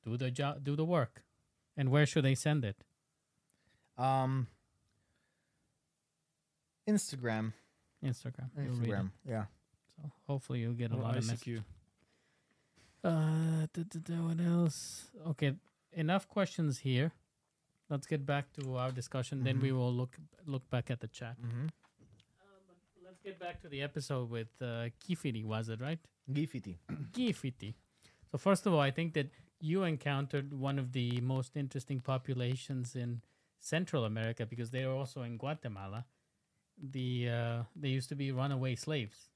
do 0.01 0.15
the 0.15 0.32
job, 0.32 0.63
do 0.63 0.78
the 0.78 0.86
work. 0.86 1.25
And 1.75 1.91
where 1.91 2.05
should 2.05 2.23
they 2.23 2.34
send 2.34 2.63
it? 2.63 2.86
Um 3.97 4.47
Instagram. 6.88 7.51
Instagram. 8.01 8.51
You'll 8.55 8.75
read 8.75 8.88
it. 8.88 8.93
Instagram. 8.93 9.11
Yeah. 9.28 9.45
So 9.97 10.11
hopefully 10.28 10.59
you'll 10.59 10.80
get 10.80 10.91
a 10.91 10.95
Or 10.95 11.01
lot 11.01 11.17
of 11.17 11.28
messages. 11.28 11.59
Uh, 13.03 13.67
da, 13.73 13.84
da, 13.84 13.99
da, 13.99 14.15
what 14.15 14.39
else? 14.39 15.11
Okay, 15.32 15.55
enough 15.91 16.30
questions 16.30 16.80
here. 16.80 17.11
Let's 17.89 18.07
get 18.07 18.25
back 18.25 18.53
to 18.53 18.78
our 18.78 18.91
discussion. 18.91 19.43
Then 19.43 19.59
we 19.59 19.73
will 19.73 19.93
look 19.93 20.17
look 20.45 20.69
back 20.69 20.89
at 20.89 21.01
the 21.01 21.07
chat. 21.09 21.36
Mm-hmm. 21.41 21.67
Get 23.28 23.39
back 23.41 23.59
to 23.63 23.67
the 23.67 23.82
episode 23.82 24.30
with 24.30 24.47
uh, 24.61 24.88
Kifiri, 25.03 25.43
was 25.43 25.67
it 25.67 25.82
right? 25.82 25.99
Gifiti. 26.32 26.78
Gifiti. 27.11 27.73
So 28.32 28.38
first 28.38 28.65
of 28.65 28.73
all, 28.73 28.80
I 28.80 28.89
think 28.89 29.15
that 29.15 29.28
you 29.59 29.84
encountered 29.84 30.53
one 30.53 30.80
of 30.80 30.93
the 30.93 31.19
most 31.19 31.57
interesting 31.57 31.99
populations 31.99 32.95
in 32.95 33.19
Central 33.59 34.05
America 34.05 34.45
because 34.45 34.71
they 34.71 34.86
are 34.86 34.93
also 34.93 35.23
in 35.23 35.36
Guatemala. 35.38 36.05
The 36.82 37.30
uh, 37.30 37.63
they 37.75 37.89
used 37.89 38.07
to 38.07 38.15
be 38.15 38.32
runaway 38.32 38.75
slaves. 38.75 39.30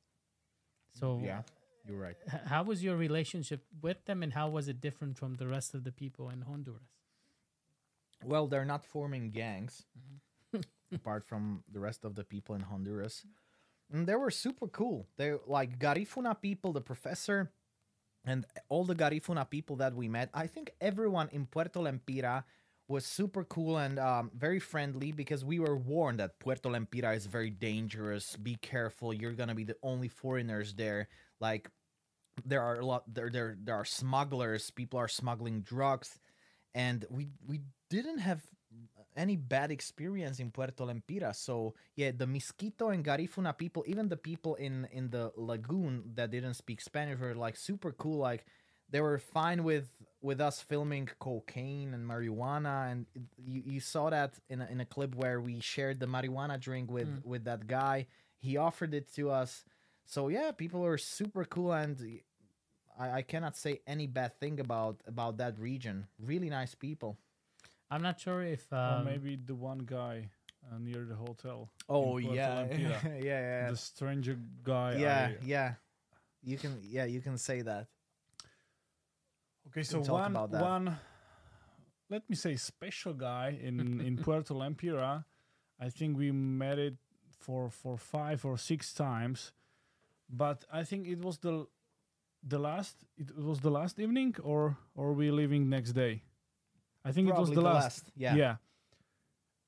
So 0.97 1.19
Yeah, 1.21 1.41
you're 1.85 1.97
right. 1.97 2.15
how 2.45 2.63
was 2.63 2.81
your 2.81 2.95
relationship 2.95 3.65
with 3.81 4.05
them, 4.05 4.23
and 4.23 4.31
how 4.31 4.47
was 4.47 4.69
it 4.69 4.79
different 4.79 5.17
from 5.17 5.35
the 5.35 5.47
rest 5.47 5.73
of 5.73 5.83
the 5.83 5.91
people 5.91 6.29
in 6.29 6.43
Honduras? 6.43 6.95
Well, 8.23 8.47
they're 8.47 8.63
not 8.63 8.85
forming 8.85 9.31
gangs 9.31 9.83
apart 10.95 11.25
from 11.25 11.65
the 11.69 11.81
rest 11.81 12.05
of 12.05 12.15
the 12.15 12.23
people 12.23 12.55
in 12.55 12.61
Honduras. 12.61 13.25
And 13.91 14.07
they 14.07 14.15
were 14.15 14.31
super 14.31 14.67
cool. 14.67 15.07
They 15.17 15.33
like 15.45 15.77
Garifuna 15.77 16.39
people, 16.41 16.71
the 16.71 16.81
professor, 16.81 17.51
and 18.25 18.45
all 18.69 18.85
the 18.85 18.95
Garifuna 18.95 19.49
people 19.49 19.75
that 19.77 19.95
we 19.95 20.07
met. 20.07 20.29
I 20.33 20.47
think 20.47 20.71
everyone 20.79 21.29
in 21.31 21.45
Puerto 21.45 21.79
Lempira 21.79 22.43
was 22.87 23.05
super 23.05 23.43
cool 23.45 23.77
and 23.77 23.99
um, 23.99 24.31
very 24.35 24.59
friendly 24.59 25.11
because 25.11 25.43
we 25.45 25.59
were 25.59 25.77
warned 25.77 26.19
that 26.19 26.39
Puerto 26.39 26.69
Lempira 26.69 27.15
is 27.15 27.25
very 27.25 27.49
dangerous. 27.49 28.35
Be 28.35 28.55
careful. 28.55 29.13
You're 29.13 29.33
gonna 29.33 29.55
be 29.55 29.63
the 29.63 29.77
only 29.83 30.07
foreigners 30.07 30.73
there. 30.73 31.07
Like 31.39 31.69
there 32.45 32.61
are 32.61 32.75
a 32.79 32.85
lot 32.85 33.03
there 33.13 33.29
there 33.29 33.57
there 33.61 33.75
are 33.75 33.85
smugglers. 33.85 34.71
People 34.71 34.99
are 34.99 35.07
smuggling 35.07 35.61
drugs, 35.61 36.19
and 36.75 37.05
we 37.09 37.29
we 37.47 37.61
didn't 37.89 38.19
have 38.19 38.41
any 39.15 39.35
bad 39.35 39.71
experience 39.71 40.39
in 40.39 40.51
Puerto 40.51 40.85
Lempira. 40.85 41.35
So 41.35 41.73
yeah, 41.95 42.11
the 42.15 42.27
Mosquito 42.27 42.89
and 42.89 43.03
Garifuna 43.03 43.57
people, 43.57 43.83
even 43.87 44.09
the 44.09 44.17
people 44.17 44.55
in 44.55 44.87
in 44.91 45.09
the 45.09 45.31
lagoon 45.35 46.03
that 46.15 46.31
didn't 46.31 46.55
speak 46.55 46.81
Spanish 46.81 47.19
were 47.19 47.35
like 47.35 47.55
super 47.57 47.91
cool. 47.91 48.19
Like 48.19 48.45
they 48.89 49.01
were 49.01 49.17
fine 49.19 49.63
with 49.63 49.89
with 50.21 50.39
us 50.39 50.61
filming 50.61 51.09
cocaine 51.19 51.93
and 51.93 52.05
marijuana, 52.07 52.91
and 52.91 53.05
you, 53.37 53.63
you 53.65 53.79
saw 53.79 54.09
that 54.11 54.35
in 54.49 54.61
a, 54.61 54.67
in 54.67 54.79
a 54.81 54.85
clip 54.85 55.15
where 55.15 55.41
we 55.41 55.59
shared 55.59 55.99
the 55.99 56.05
marijuana 56.05 56.59
drink 56.59 56.91
with 56.91 57.07
Mm. 57.07 57.25
with 57.25 57.43
that 57.45 57.67
guy. 57.67 58.07
He 58.39 58.57
offered 58.57 58.93
it 58.93 59.11
to 59.15 59.29
us. 59.31 59.63
So 60.05 60.27
yeah, 60.29 60.51
people 60.51 60.81
were 60.81 60.97
super 60.97 61.45
cool, 61.45 61.73
and 61.73 61.97
I, 62.99 63.11
I 63.19 63.21
cannot 63.21 63.55
say 63.57 63.81
any 63.87 64.07
bad 64.07 64.39
thing 64.39 64.59
about 64.59 65.01
about 65.07 65.37
that 65.37 65.57
region. 65.59 66.07
Really 66.19 66.49
nice 66.49 66.75
people. 66.75 67.17
I'm 67.91 68.01
not 68.01 68.19
sure 68.19 68.41
if 68.41 68.71
or 68.71 68.77
um, 68.77 69.05
maybe 69.05 69.35
the 69.35 69.53
one 69.53 69.79
guy 69.79 70.29
uh, 70.71 70.77
near 70.79 71.03
the 71.03 71.15
hotel. 71.15 71.69
Oh 71.89 72.19
Puerto 72.19 72.31
yeah. 72.79 72.99
Yeah, 73.03 73.19
yeah, 73.19 73.69
The 73.69 73.75
stranger 73.77 74.37
guy. 74.63 74.95
yeah, 74.97 75.27
I- 75.27 75.45
yeah. 75.45 75.73
You 76.43 76.57
can, 76.57 76.79
yeah, 76.81 77.05
you 77.05 77.21
can 77.21 77.37
say 77.37 77.61
that. 77.61 77.87
Okay, 79.67 79.83
so 79.83 79.99
one 79.99 80.33
one 80.33 80.97
let 82.09 82.27
me 82.29 82.35
say 82.35 82.55
special 82.55 83.13
guy 83.13 83.59
in 83.61 84.01
in 84.07 84.17
Puerto 84.17 84.53
Lempira. 84.53 85.23
I 85.79 85.89
think 85.89 86.17
we 86.17 86.31
met 86.31 86.79
it 86.79 86.95
for 87.39 87.69
for 87.69 87.97
five 87.97 88.45
or 88.45 88.57
six 88.57 88.93
times, 88.93 89.51
but 90.29 90.65
I 90.71 90.83
think 90.83 91.07
it 91.07 91.19
was 91.19 91.37
the 91.39 91.67
the 92.43 92.57
last 92.57 93.05
it 93.17 93.35
was 93.37 93.59
the 93.59 93.69
last 93.71 93.99
evening 93.99 94.35
or 94.43 94.77
or 94.95 95.13
we 95.13 95.29
leaving 95.31 95.69
next 95.69 95.91
day. 95.93 96.23
I 97.03 97.11
think 97.11 97.29
it 97.29 97.35
was 97.35 97.49
the, 97.49 97.55
the 97.55 97.61
last. 97.61 97.83
last, 97.83 98.11
yeah. 98.15 98.35
Yeah. 98.35 98.55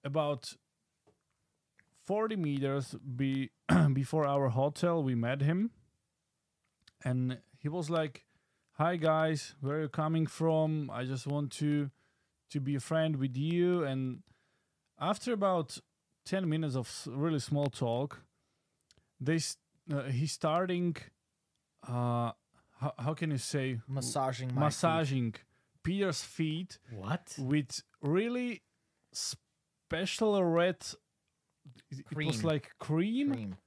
About 0.04 0.54
40 2.06 2.36
meters 2.36 2.96
be 3.16 3.50
before 3.94 4.26
our 4.26 4.50
hotel 4.50 5.02
we 5.02 5.16
met 5.16 5.42
him 5.42 5.72
and 7.04 7.38
he 7.58 7.70
was 7.70 7.90
like 7.90 8.26
hi 8.74 8.98
guys 8.98 9.56
where 9.62 9.78
are 9.78 9.82
you 9.84 9.88
coming 9.88 10.28
from 10.28 10.92
i 10.94 11.06
just 11.06 11.26
want 11.26 11.50
to 11.50 11.90
to 12.54 12.60
be 12.62 12.76
a 12.76 12.80
friend 12.80 13.18
with 13.18 13.36
you. 13.36 13.84
And 13.84 14.22
after 15.00 15.34
about 15.34 15.80
ten 16.26 16.48
minutes 16.48 16.76
of 16.76 16.88
really 17.08 17.40
small 17.40 17.68
talk, 17.68 18.22
they 19.20 19.40
uh, 19.92 20.04
he's 20.04 20.32
starting. 20.32 20.96
Uh, 21.86 22.32
how, 22.80 22.94
how 22.98 23.14
can 23.14 23.32
you 23.32 23.38
say 23.38 23.80
Massaging 24.60 25.34
feet. 25.34 25.44
Massaging 25.86 26.00
Peter's 26.00 26.24
feet 26.24 26.80
What? 26.92 27.36
with 27.38 27.82
really 28.02 28.62
special 29.12 30.44
red. 30.44 30.78
It 31.92 32.06
it 32.12 32.26
was 32.26 32.44
like 32.44 32.72
cream. 32.80 33.32
cream. 33.34 33.58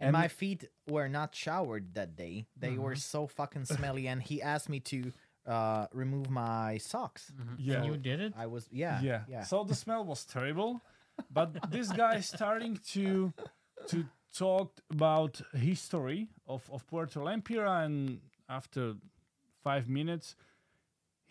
And, 0.00 0.08
And- 0.08 0.12
my 0.12 0.28
feet 0.28 0.64
were 0.88 1.08
not 1.08 1.34
showered 1.34 1.94
that 1.94 2.16
day. 2.16 2.46
They 2.56 2.76
were 2.76 2.92
Uh-huh. 2.92 3.00
so 3.00 3.26
fucking 3.26 3.66
smelly, 3.66 4.08
and 4.08 4.20
he 4.22 4.42
asked 4.42 4.68
me 4.68 4.80
to 4.80 5.12
uh, 5.46 5.86
remove 5.92 6.28
my 6.30 6.78
socks. 6.78 7.32
Yeah. 7.58 7.76
And 7.76 7.86
you 7.86 7.96
did 7.96 8.20
it? 8.20 8.32
I 8.36 8.46
was 8.46 8.68
yeah 8.70 9.00
yeah. 9.02 9.24
yeah. 9.28 9.44
So 9.44 9.64
the 9.64 9.74
smell 9.74 10.04
was 10.04 10.24
terrible, 10.24 10.80
but 11.30 11.70
this 11.70 11.90
guy 11.92 12.16
is 12.18 12.26
starting 12.28 12.78
to 12.94 13.32
to 13.88 14.04
talk 14.38 14.80
about 14.90 15.40
history 15.52 16.28
of 16.46 16.68
of 16.70 16.86
Puerto 16.86 17.20
Lempira, 17.20 17.84
and 17.84 18.20
after 18.48 18.94
five 19.64 19.88
minutes, 19.88 20.36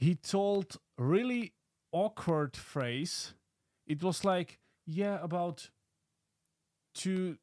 he 0.02 0.16
told 0.16 0.78
really 0.97 1.54
awkward 1.93 2.58
phrase. 2.58 3.34
It 3.88 4.04
was 4.04 4.26
like, 4.26 4.60
yeah, 4.86 5.20
about 5.22 5.70
two, 6.93 7.38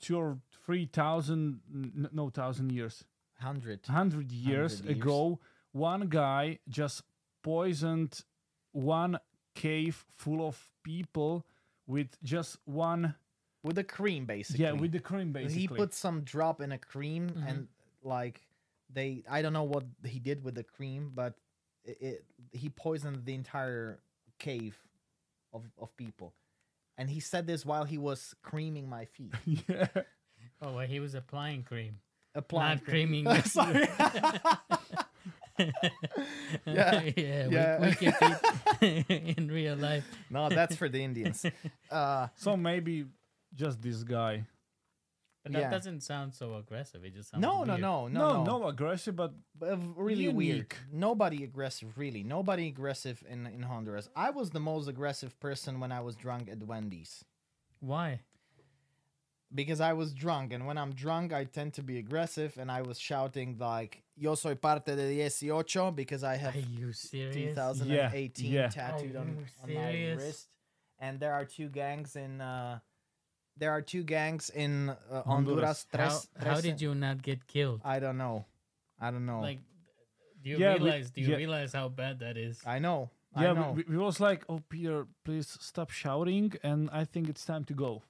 two 0.00 0.16
or 0.18 0.38
three 0.64 0.86
thousand, 0.86 1.60
no 2.12 2.30
thousand 2.30 2.72
years, 2.72 3.04
hundred. 3.38 3.86
hundred 3.86 4.32
years 4.32 4.80
100 4.80 4.86
years. 4.88 4.98
ago, 5.02 5.38
one 5.72 6.08
guy 6.08 6.58
just 6.68 7.02
poisoned 7.42 8.24
one 8.72 9.18
cave 9.54 10.04
full 10.16 10.46
of 10.46 10.70
people 10.84 11.44
with 11.86 12.16
just 12.22 12.56
one 12.64 13.14
with 13.64 13.74
the 13.76 13.84
cream 13.84 14.24
basically. 14.24 14.64
yeah 14.64 14.72
with 14.72 14.92
the 14.92 15.00
cream 15.00 15.32
basically 15.32 15.60
he 15.62 15.68
put 15.68 15.92
some 15.92 16.20
drop 16.22 16.60
in 16.60 16.70
a 16.72 16.78
cream 16.78 17.28
Mhm. 17.30 17.48
and 17.48 17.68
like 18.02 18.40
they 18.88 19.24
I 19.28 19.42
don't 19.42 19.52
know 19.52 19.64
what 19.64 19.84
he 20.04 20.18
did 20.20 20.44
with 20.44 20.54
the 20.54 20.62
cream, 20.64 21.10
but 21.14 21.34
it, 21.84 21.98
it 22.00 22.24
he 22.52 22.68
poisoned 22.68 23.24
the 23.24 23.34
entire 23.34 24.00
cave 24.38 24.76
of 25.52 25.64
of 25.78 25.96
people. 25.96 26.34
And 26.98 27.08
he 27.08 27.20
said 27.20 27.46
this 27.46 27.64
while 27.64 27.84
he 27.84 27.96
was 27.98 28.34
creaming 28.42 28.88
my 28.88 29.06
feet. 29.06 29.32
yeah 29.68 29.86
Oh, 30.62 30.74
well, 30.74 30.86
he 30.86 31.00
was 31.00 31.14
applying 31.14 31.62
cream. 31.62 32.00
Applying 32.34 32.76
Not 32.78 32.84
creaming. 32.84 33.42
Sorry. 33.44 33.88
yeah, 35.58 37.02
Yeah, 37.16 37.48
yeah. 37.50 37.80
We, 37.80 37.94
can 37.94 38.12
feed 38.80 39.36
in 39.38 39.48
real 39.48 39.76
life. 39.76 40.04
no, 40.30 40.48
that's 40.48 40.76
for 40.76 40.88
the 40.88 41.02
Indians. 41.02 41.44
Uh 41.90 42.28
so 42.36 42.56
maybe 42.56 43.06
just 43.54 43.80
this 43.82 44.02
guy 44.02 44.44
But 45.42 45.52
that 45.52 45.60
Yeah. 45.60 45.70
doesn't 45.70 46.02
sound 46.02 46.34
so 46.34 46.56
aggressive. 46.56 47.02
It 47.04 47.14
just 47.14 47.30
sounds 47.30 47.40
no, 47.40 47.64
no, 47.64 47.72
weird. 47.74 47.80
no, 47.80 48.08
no 48.08 48.20
no, 48.32 48.44
no, 48.44 48.58
no, 48.58 48.66
aggressive 48.68 49.16
but 49.16 49.32
But 49.58 49.78
really 49.96 50.28
weird. 50.28 50.74
Nobody 50.92 51.44
aggressive, 51.44 51.96
really. 51.96 52.22
Nobody 52.22 52.68
aggressive 52.68 53.22
in 53.28 53.46
in 53.46 53.62
Honduras. 53.62 54.08
I 54.14 54.30
was 54.30 54.50
the 54.50 54.60
most 54.60 54.88
aggressive 54.88 55.38
person 55.40 55.80
when 55.80 55.92
I 55.92 56.00
was 56.00 56.14
drunk 56.16 56.48
at 56.50 56.62
Wendy's. 56.62 57.24
Why? 57.80 58.20
because 59.52 59.80
I 59.80 59.92
was 59.94 60.14
drunk, 60.14 60.52
and 60.52 60.66
when 60.66 60.78
I'm 60.78 60.92
drunk, 60.94 61.32
I 61.32 61.44
tend 61.44 61.74
to 61.74 61.82
be 61.82 61.98
aggressive, 61.98 62.56
and 62.56 62.70
I 62.70 62.82
was 62.82 62.98
shouting 62.98 63.56
like 63.58 64.02
"Yo 64.16 64.34
soy 64.34 64.54
parte 64.54 64.94
de 64.94 65.20
18" 65.22 65.94
because 65.94 66.22
I 66.22 66.36
have 66.36 66.54
Are 66.54 66.58
you 66.60 66.92
serious? 66.92 67.34
2018 67.56 68.52
yeah. 68.52 68.68
tattooed 68.68 69.16
on, 69.16 69.46
on 69.62 69.74
my 69.74 70.12
wrist, 70.14 70.48
and 70.98 71.18
there 71.18 71.32
are 71.32 71.44
two 71.44 71.68
gangs 71.68 72.16
in. 72.16 72.40
Uh, 72.40 72.78
there 73.60 73.70
are 73.70 73.82
two 73.82 74.02
gangs 74.02 74.50
in 74.50 74.88
uh, 74.90 75.22
Honduras. 75.22 75.86
Honduras. 75.86 75.86
How, 75.92 75.98
Tres, 75.98 76.28
how 76.54 76.60
did 76.60 76.80
you 76.80 76.94
not 76.94 77.22
get 77.22 77.46
killed? 77.46 77.80
I 77.84 78.00
don't 78.00 78.18
know. 78.18 78.46
I 78.98 79.10
don't 79.12 79.26
know. 79.26 79.40
Like, 79.40 79.60
do 80.42 80.50
you 80.50 80.56
Yeah, 80.58 80.74
we- 80.74 80.84
realize? 80.84 81.10
do 81.10 81.20
you 81.20 81.28
yeah. 81.30 81.36
realize 81.36 81.72
how 81.72 81.88
bad 81.88 82.18
that 82.20 82.36
is? 82.36 82.60
I 82.66 82.78
know. 82.80 83.10
I 83.34 83.44
yeah 83.44 83.52
know. 83.52 83.72
we, 83.76 83.84
we, 83.84 83.96
we 83.96 84.02
was 84.02 84.18
like 84.18 84.42
oh 84.48 84.58
peter 84.68 85.06
please 85.24 85.56
stop 85.60 85.90
shouting 85.90 86.52
and 86.64 86.90
i 86.92 87.04
think 87.04 87.28
it's 87.28 87.44
time 87.44 87.62
to 87.66 87.74
go 87.74 88.02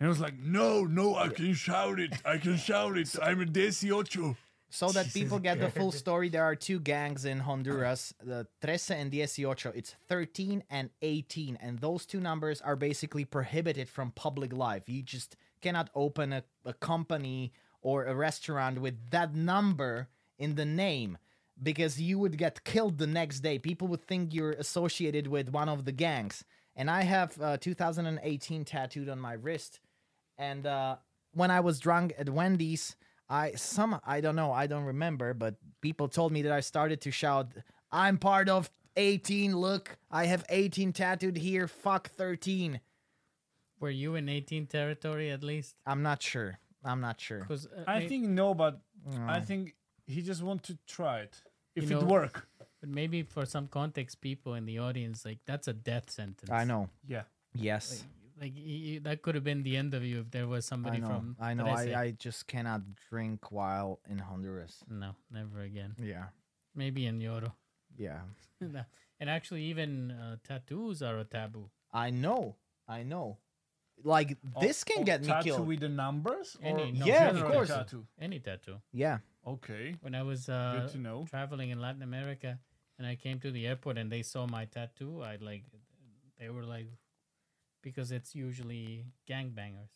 and 0.00 0.06
he 0.06 0.08
was 0.08 0.20
like 0.20 0.38
no 0.38 0.84
no 0.84 1.16
i 1.16 1.28
can 1.28 1.52
shout 1.52 2.00
it 2.00 2.14
i 2.24 2.38
can 2.38 2.56
shout 2.56 2.96
it 2.96 3.14
i'm 3.22 3.42
a 3.42 3.44
dieciocho 3.44 4.34
So 4.68 4.88
that 4.88 5.12
people 5.14 5.38
get 5.38 5.60
the 5.60 5.70
full 5.70 5.92
story, 5.92 6.28
there 6.28 6.42
are 6.42 6.56
two 6.56 6.80
gangs 6.80 7.24
in 7.24 7.38
Honduras, 7.38 8.12
the 8.22 8.46
Trece 8.60 8.90
and 8.90 9.12
Dieciocho. 9.12 9.72
It's 9.74 9.94
13 10.08 10.64
and 10.68 10.90
18, 11.02 11.56
and 11.60 11.78
those 11.78 12.04
two 12.04 12.20
numbers 12.20 12.60
are 12.60 12.76
basically 12.76 13.24
prohibited 13.24 13.88
from 13.88 14.10
public 14.10 14.52
life. 14.52 14.88
You 14.88 15.02
just 15.02 15.36
cannot 15.62 15.88
open 15.94 16.32
a, 16.32 16.42
a 16.64 16.72
company 16.72 17.52
or 17.80 18.06
a 18.06 18.14
restaurant 18.14 18.80
with 18.80 19.10
that 19.10 19.34
number 19.34 20.08
in 20.38 20.56
the 20.56 20.64
name 20.64 21.16
because 21.62 22.00
you 22.00 22.18
would 22.18 22.36
get 22.36 22.64
killed 22.64 22.98
the 22.98 23.06
next 23.06 23.40
day. 23.40 23.58
People 23.58 23.88
would 23.88 24.06
think 24.06 24.34
you're 24.34 24.52
associated 24.52 25.26
with 25.28 25.48
one 25.48 25.68
of 25.68 25.84
the 25.84 25.92
gangs. 25.92 26.44
And 26.74 26.90
I 26.90 27.02
have 27.02 27.40
uh, 27.40 27.56
2018 27.56 28.64
tattooed 28.64 29.08
on 29.08 29.18
my 29.18 29.32
wrist. 29.32 29.80
And 30.36 30.66
uh, 30.66 30.96
when 31.32 31.50
I 31.50 31.60
was 31.60 31.78
drunk 31.78 32.14
at 32.18 32.28
Wendy's, 32.28 32.96
I 33.28 33.52
some 33.52 33.98
I 34.04 34.20
don't 34.20 34.36
know, 34.36 34.52
I 34.52 34.66
don't 34.66 34.84
remember, 34.84 35.34
but 35.34 35.56
people 35.80 36.08
told 36.08 36.32
me 36.32 36.42
that 36.42 36.52
I 36.52 36.60
started 36.60 37.00
to 37.02 37.10
shout, 37.10 37.52
"I'm 37.90 38.18
part 38.18 38.48
of 38.48 38.70
18. 38.96 39.56
Look, 39.56 39.98
I 40.10 40.26
have 40.26 40.44
18 40.48 40.92
tattooed 40.92 41.36
here. 41.36 41.66
Fuck 41.68 42.10
13." 42.10 42.80
Were 43.80 43.90
you 43.90 44.14
in 44.14 44.28
18 44.28 44.66
territory 44.66 45.30
at 45.30 45.42
least? 45.42 45.74
I'm 45.84 46.02
not 46.02 46.22
sure. 46.22 46.58
I'm 46.84 47.00
not 47.00 47.20
sure. 47.20 47.40
Because 47.40 47.66
uh, 47.66 47.84
i 47.86 47.98
may- 47.98 48.08
think 48.08 48.26
no 48.28 48.54
but 48.54 48.80
i 49.28 49.38
Mm. 49.40 49.44
think 49.44 49.74
he 50.06 50.22
just 50.22 50.42
want 50.42 50.62
to 50.64 50.76
try 50.86 51.20
it 51.20 51.40
if 51.76 51.90
You 51.90 51.98
it 51.98 52.04
work 52.04 52.48
but 52.80 52.88
maybe 52.88 53.22
for 53.22 53.44
some 53.46 53.68
context, 53.68 54.20
people 54.20 54.54
in 54.54 54.64
the 54.66 54.78
audience, 54.80 55.24
like 55.24 55.38
that's 55.46 55.68
a 55.68 55.72
death 55.72 56.10
sentence. 56.10 56.50
I 56.50 56.64
know. 56.64 56.88
yeah 57.06 57.22
Yes. 57.54 57.90
Like 57.90 58.00
y- 58.40 58.52
y- 58.56 59.00
that 59.02 59.22
could 59.22 59.34
have 59.34 59.44
been 59.44 59.62
the 59.62 59.76
end 59.76 59.94
of 59.94 60.02
you 60.04 60.20
if 60.20 60.30
there 60.30 60.46
was 60.46 60.66
I 60.66 60.68
somebody 60.68 60.98
know. 60.98 61.06
from. 61.08 61.36
I 61.40 61.54
know. 61.54 61.64
Trece. 61.64 61.94
I, 61.94 62.00
I 62.02 62.10
just 62.12 62.46
cannot 62.46 62.82
drink 63.10 63.50
while 63.50 64.00
in 64.08 64.18
Honduras. 64.18 64.84
No, 64.88 65.14
never 65.30 65.62
again. 65.62 65.94
Yeah. 65.98 66.26
Maybe 66.74 67.06
in 67.06 67.18
Yoro. 67.20 67.52
Yeah. 67.96 68.20
And 69.18 69.30
actually, 69.30 69.62
even 69.64 70.10
uh, 70.10 70.36
tattoos 70.46 71.00
are 71.02 71.16
a 71.18 71.24
taboo. 71.24 71.70
I 71.90 72.10
know. 72.10 72.56
I 72.86 73.02
know. 73.02 73.38
Like 74.04 74.36
Oh, 74.54 74.60
this 74.60 74.84
can 74.84 75.00
oh, 75.00 75.04
get 75.04 75.22
me 75.22 75.28
tattoo 75.28 75.44
killed. 75.56 75.66
with 75.66 75.80
the 75.80 75.88
numbers 75.88 76.54
or 76.62 76.68
Any- 76.68 76.92
no, 76.92 77.06
Yeah, 77.06 77.30
of 77.30 77.50
course. 77.50 77.68
tattoo 77.68 78.04
Any 78.20 78.40
tattoo. 78.40 78.76
Yeah. 78.92 79.18
okay 79.46 79.96
When 80.02 80.14
I 80.14 80.22
was 80.22 80.50
uh, 80.50 80.80
good 80.82 80.92
to 80.92 80.98
know 80.98 81.24
traveling 81.30 81.70
in 81.70 81.80
Latin 81.80 82.02
America 82.02 82.58
and 82.98 83.06
I 83.06 83.14
came 83.16 83.40
to 83.40 83.50
the 83.50 83.66
airport 83.66 83.96
and 83.96 84.12
they 84.12 84.20
saw 84.22 84.46
my 84.46 84.66
tattoo, 84.66 85.22
I 85.22 85.36
like, 85.40 85.64
they 86.38 86.50
were 86.50 86.64
like, 86.64 86.88
because 87.86 88.10
it's 88.18 88.34
usually 88.34 89.06
gangbangers 89.30 89.94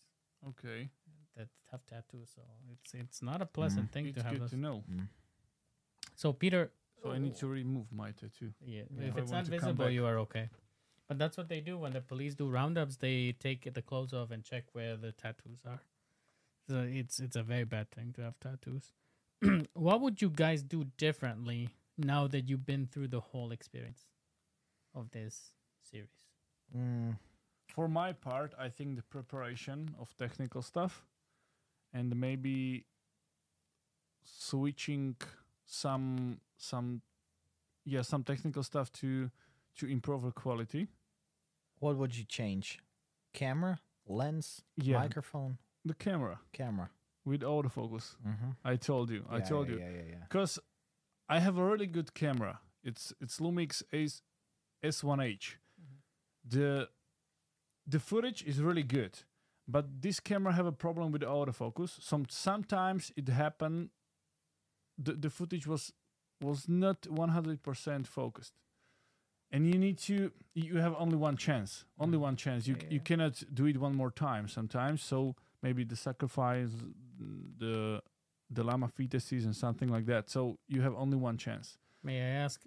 okay 0.51 0.89
that 1.37 1.49
have 1.71 1.83
tattoos, 1.87 2.31
so 2.37 2.43
it's 2.73 2.95
it's 2.95 3.21
not 3.31 3.43
a 3.43 3.47
pleasant 3.47 3.91
thing 3.93 4.07
it's 4.07 4.19
to 4.19 4.23
have. 4.23 4.33
It's 4.35 4.39
good 4.41 4.51
Those. 4.51 4.59
to 4.59 4.67
know 4.67 4.85
So 6.23 6.33
Peter, 6.33 6.71
so 7.03 7.11
i 7.11 7.19
need 7.19 7.37
to 7.43 7.49
remove 7.49 7.87
my 8.03 8.11
tattoo 8.13 8.53
yeah, 8.65 8.83
Yeah. 8.97 9.09
if 9.09 9.09
If 9.09 9.17
I 9.17 9.21
it's 9.21 9.33
want 9.33 9.33
not 9.33 9.45
to 9.47 9.51
come 9.59 9.61
visible, 9.77 9.91
you 9.99 10.07
are 10.07 10.19
okay. 10.27 10.49
But 11.09 11.19
that's 11.19 11.37
what 11.37 11.49
they 11.49 11.61
do 11.61 11.77
when 11.83 11.93
the 11.93 12.01
police 12.01 12.35
do 12.41 12.49
roundups. 12.49 12.97
They 12.97 13.33
take 13.47 13.73
the 13.79 13.83
clothes 13.83 14.13
off 14.13 14.31
and 14.31 14.45
check 14.51 14.65
where 14.79 14.97
the 14.97 15.11
tattoos 15.23 15.63
are. 15.73 15.81
So 16.69 16.75
it's 17.01 17.19
it's 17.27 17.37
a 17.37 17.43
very 17.43 17.65
bad 17.65 17.91
thing 17.91 18.13
to 18.19 18.23
have 18.23 18.39
tattoos. 18.47 18.93
what 19.87 20.01
would 20.03 20.23
you 20.23 20.31
guys 20.31 20.63
do 20.63 20.85
differently 21.07 21.61
now 21.99 22.29
that 22.29 22.49
you've 22.49 22.67
been 22.67 22.87
through 22.87 23.09
the 23.09 23.21
whole 23.33 23.51
experience 23.59 24.05
of 24.95 25.11
this 25.11 25.41
series? 25.91 26.21
Mm. 26.77 27.17
For 27.81 27.89
my 27.89 28.13
part, 28.13 28.53
I 28.59 28.69
think 28.69 28.97
the 28.97 29.03
preparation 29.03 29.95
of 29.99 30.15
technical 30.19 30.61
stuff 30.61 31.03
and 31.95 32.15
maybe 32.15 32.85
switching 34.23 35.17
some 35.65 36.41
some 36.59 37.01
yeah 37.87 38.03
some 38.03 38.23
technical 38.23 38.63
stuff 38.63 38.93
to 38.93 39.31
to 39.79 39.87
improve 39.87 40.23
the 40.23 40.31
quality. 40.33 40.89
What 41.79 41.97
would 41.97 42.15
you 42.19 42.25
change? 42.25 42.81
Camera, 43.33 43.79
lens, 44.07 44.63
Yeah, 44.77 44.99
microphone, 44.99 45.57
the 45.87 45.95
camera 45.95 46.39
camera. 46.53 46.91
with 47.25 47.41
autofocus. 47.41 48.17
Mm-hmm. 48.27 48.51
I 48.63 48.77
told 48.77 49.09
you. 49.11 49.25
I 49.31 49.41
told 49.41 49.69
you 49.71 49.79
Yeah, 49.79 49.89
yeah, 49.91 50.07
yeah. 50.11 50.23
because 50.29 50.59
I 51.31 51.39
have 51.41 51.57
a 51.57 51.65
really 51.65 51.87
good 51.87 52.13
camera. 52.13 52.61
It's 52.85 53.15
it's 53.23 53.41
Lumix 53.41 53.83
S 53.91 54.21
S1H. 54.85 55.57
The 56.45 56.89
the 57.91 58.01
footage 58.01 58.43
is 58.45 58.61
really 58.61 58.83
good, 58.83 59.15
but 59.67 60.03
this 60.03 60.21
camera 60.21 60.53
have 60.53 60.67
a 60.67 60.73
problem 60.73 61.13
with 61.13 61.23
the 61.23 61.27
autofocus. 61.27 62.03
Some 62.03 62.27
sometimes 62.31 63.13
it 63.17 63.29
happen. 63.29 63.91
The 64.99 65.15
the 65.15 65.31
footage 65.31 65.67
was 65.67 65.93
was 66.41 66.69
not 66.69 67.03
100% 67.03 68.07
focused, 68.07 68.55
and 69.51 69.67
you 69.67 69.79
need 69.79 69.99
to 69.99 70.33
you 70.55 70.79
have 70.79 70.95
only 70.99 71.17
one 71.17 71.37
chance 71.37 71.85
only 71.99 72.19
one 72.19 72.37
chance 72.37 72.67
you 72.67 72.77
Yeah, 72.81 72.89
you 72.91 73.01
cannot 73.01 73.43
do 73.53 73.67
it 73.67 73.77
one 73.79 73.95
more 73.95 74.11
time 74.11 74.49
sometimes 74.49 75.03
so 75.03 75.35
maybe 75.63 75.85
the 75.85 75.97
sacrifice 75.97 76.71
mm, 76.71 77.59
the 77.59 78.03
the 78.51 78.63
llama 78.65 78.89
fetuses 78.89 79.45
and 79.45 79.55
something 79.55 79.89
like 79.89 80.07
that 80.07 80.31
so 80.31 80.59
you 80.69 80.83
have 80.83 80.95
only 80.95 81.17
one 81.17 81.37
chance 81.37 81.79
May 82.03 82.19
I 82.21 82.31
ask? 82.45 82.63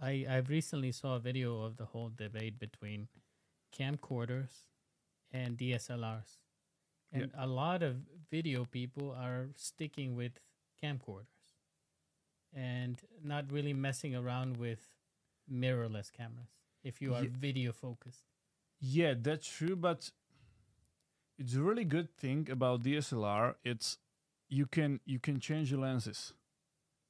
I 0.00 0.24
I 0.28 0.36
recently 0.36 0.92
saw 0.92 1.16
a 1.16 1.18
video 1.18 1.62
of 1.62 1.76
the 1.76 1.86
whole 1.86 2.10
debate 2.16 2.58
between 2.60 3.08
camcorders 3.72 4.66
and 5.32 5.56
DSLRs, 5.58 6.38
Yeah. 7.12 7.22
and 7.22 7.32
a 7.34 7.46
lot 7.46 7.82
of 7.82 7.96
video 8.30 8.64
people 8.64 9.10
are 9.12 9.48
sticking 9.56 10.16
with 10.16 10.40
camcorders 10.82 11.54
and 12.52 13.02
not 13.22 13.50
really 13.52 13.72
messing 13.74 14.14
around 14.14 14.56
with 14.56 14.88
mirrorless 15.50 16.10
cameras. 16.12 16.50
If 16.82 17.00
you 17.02 17.14
are 17.14 17.22
Ye- 17.22 17.28
video 17.28 17.72
focused, 17.72 18.24
yeah 18.78 19.14
that's 19.16 19.48
true 19.48 19.74
but 19.74 20.10
it's 21.38 21.54
a 21.54 21.62
really 21.62 21.84
good 21.84 22.14
thing 22.18 22.46
about 22.50 22.82
dslr 22.82 23.54
it's 23.64 23.96
you 24.50 24.66
can 24.66 25.00
you 25.06 25.18
can 25.18 25.40
change 25.40 25.70
the 25.70 25.78
lenses 25.78 26.34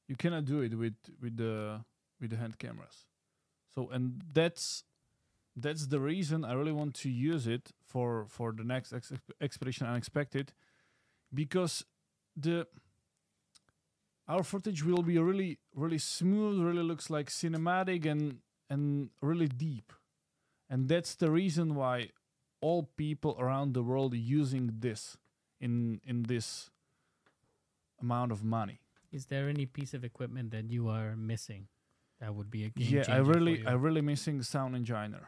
you 0.07 0.15
cannot 0.15 0.45
do 0.45 0.61
it 0.61 0.73
with 0.77 0.95
with 1.21 1.35
the 1.35 1.83
with 2.21 2.29
the 2.29 2.37
hand 2.37 2.57
cameras 2.57 3.05
so 3.75 3.89
and 3.89 4.23
that's 4.31 4.85
that's 5.59 5.87
the 5.87 5.99
reason 5.99 6.45
i 6.45 6.53
really 6.53 6.71
want 6.71 6.93
to 6.93 7.09
use 7.09 7.47
it 7.47 7.71
for 7.85 8.25
for 8.29 8.53
the 8.53 8.63
next 8.63 8.93
ex- 8.93 9.11
expedition 9.41 9.87
unexpected 9.87 10.53
because 11.33 11.83
the 12.35 12.67
our 14.27 14.43
footage 14.43 14.83
will 14.83 15.03
be 15.03 15.17
really 15.17 15.59
really 15.75 15.97
smooth 15.97 16.61
really 16.61 16.83
looks 16.83 17.09
like 17.09 17.29
cinematic 17.29 18.05
and 18.05 18.39
and 18.69 19.09
really 19.21 19.47
deep. 19.47 19.93
And 20.69 20.89
that's 20.89 21.15
the 21.15 21.31
reason 21.31 21.75
why 21.75 22.09
all 22.59 22.89
people 22.97 23.35
around 23.39 23.73
the 23.73 23.83
world 23.83 24.13
are 24.13 24.17
using 24.17 24.71
this 24.79 25.17
in 25.59 26.01
in 26.05 26.23
this 26.23 26.69
amount 28.01 28.31
of 28.31 28.43
money. 28.43 28.79
Is 29.11 29.27
there 29.27 29.47
any 29.47 29.65
piece 29.65 29.93
of 29.93 30.03
equipment 30.03 30.51
that 30.51 30.69
you 30.69 30.89
are 30.89 31.15
missing 31.15 31.67
that 32.19 32.33
would 32.35 32.49
be 32.49 32.65
a 32.65 32.69
game 32.69 32.95
yeah 32.97 33.03
i 33.09 33.17
really 33.17 33.63
i 33.67 33.73
really 33.73 34.01
missing 34.01 34.41
sound 34.41 34.75
engineer 34.75 35.27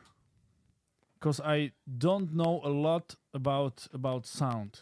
because 1.19 1.39
i 1.41 1.71
don't 1.97 2.33
know 2.33 2.61
a 2.63 2.69
lot 2.69 3.15
about 3.33 3.87
about 3.93 4.25
sound 4.25 4.81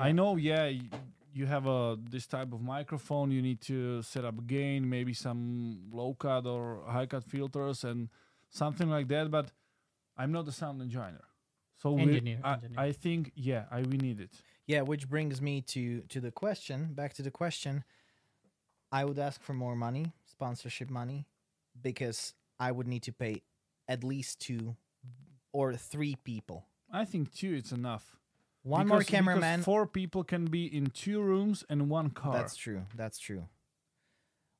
i 0.00 0.12
know 0.12 0.36
yeah 0.36 0.64
y- 0.64 0.80
you 1.32 1.46
have 1.46 1.66
a 1.66 1.96
this 2.10 2.26
type 2.26 2.52
of 2.52 2.60
microphone 2.60 3.30
you 3.30 3.42
need 3.42 3.60
to 3.60 4.02
set 4.02 4.24
up 4.24 4.46
gain 4.46 4.88
maybe 4.88 5.12
some 5.12 5.80
low 5.92 6.14
cut 6.14 6.46
or 6.46 6.82
high 6.86 7.06
cut 7.06 7.24
filters 7.24 7.84
and 7.84 8.08
something 8.50 8.88
like 8.88 9.08
that 9.08 9.30
but 9.30 9.52
i'm 10.16 10.32
not 10.32 10.46
a 10.48 10.52
sound 10.52 10.80
engineer 10.82 11.20
so 11.82 11.92
we- 11.92 12.02
Engineer, 12.02 12.40
I, 12.44 12.52
engineer. 12.54 12.78
I 12.80 12.92
think 12.92 13.32
yeah 13.34 13.64
i 13.70 13.82
we 13.82 13.96
need 13.98 14.20
it 14.20 14.30
Yeah, 14.68 14.82
which 14.84 15.08
brings 15.08 15.40
me 15.40 15.62
to 15.74 16.02
to 16.12 16.20
the 16.20 16.30
question. 16.30 16.78
Back 16.94 17.14
to 17.14 17.22
the 17.22 17.30
question. 17.30 17.84
I 18.92 19.04
would 19.06 19.18
ask 19.18 19.40
for 19.42 19.54
more 19.54 19.74
money, 19.76 20.04
sponsorship 20.26 20.90
money, 20.90 21.24
because 21.80 22.34
I 22.60 22.70
would 22.72 22.86
need 22.86 23.02
to 23.04 23.12
pay 23.12 23.34
at 23.88 24.04
least 24.04 24.40
two 24.46 24.76
or 25.58 25.74
three 25.92 26.14
people. 26.30 26.58
i 27.00 27.04
think 27.10 27.24
two 27.40 27.52
it's 27.60 27.72
enough 27.72 28.04
One 28.62 28.86
more 28.88 28.98
Because- 28.98 29.06
because 29.06 29.18
cameraman. 29.18 29.62
four 29.62 29.84
people 29.86 30.22
can 30.32 30.44
be 30.56 30.62
in 30.78 30.84
two 31.04 31.20
rooms 31.32 31.64
and 31.70 31.78
one 31.98 32.10
car 32.10 32.32
That's 32.38 32.56
true. 32.64 32.82
That's 33.00 33.18
true. 33.26 33.44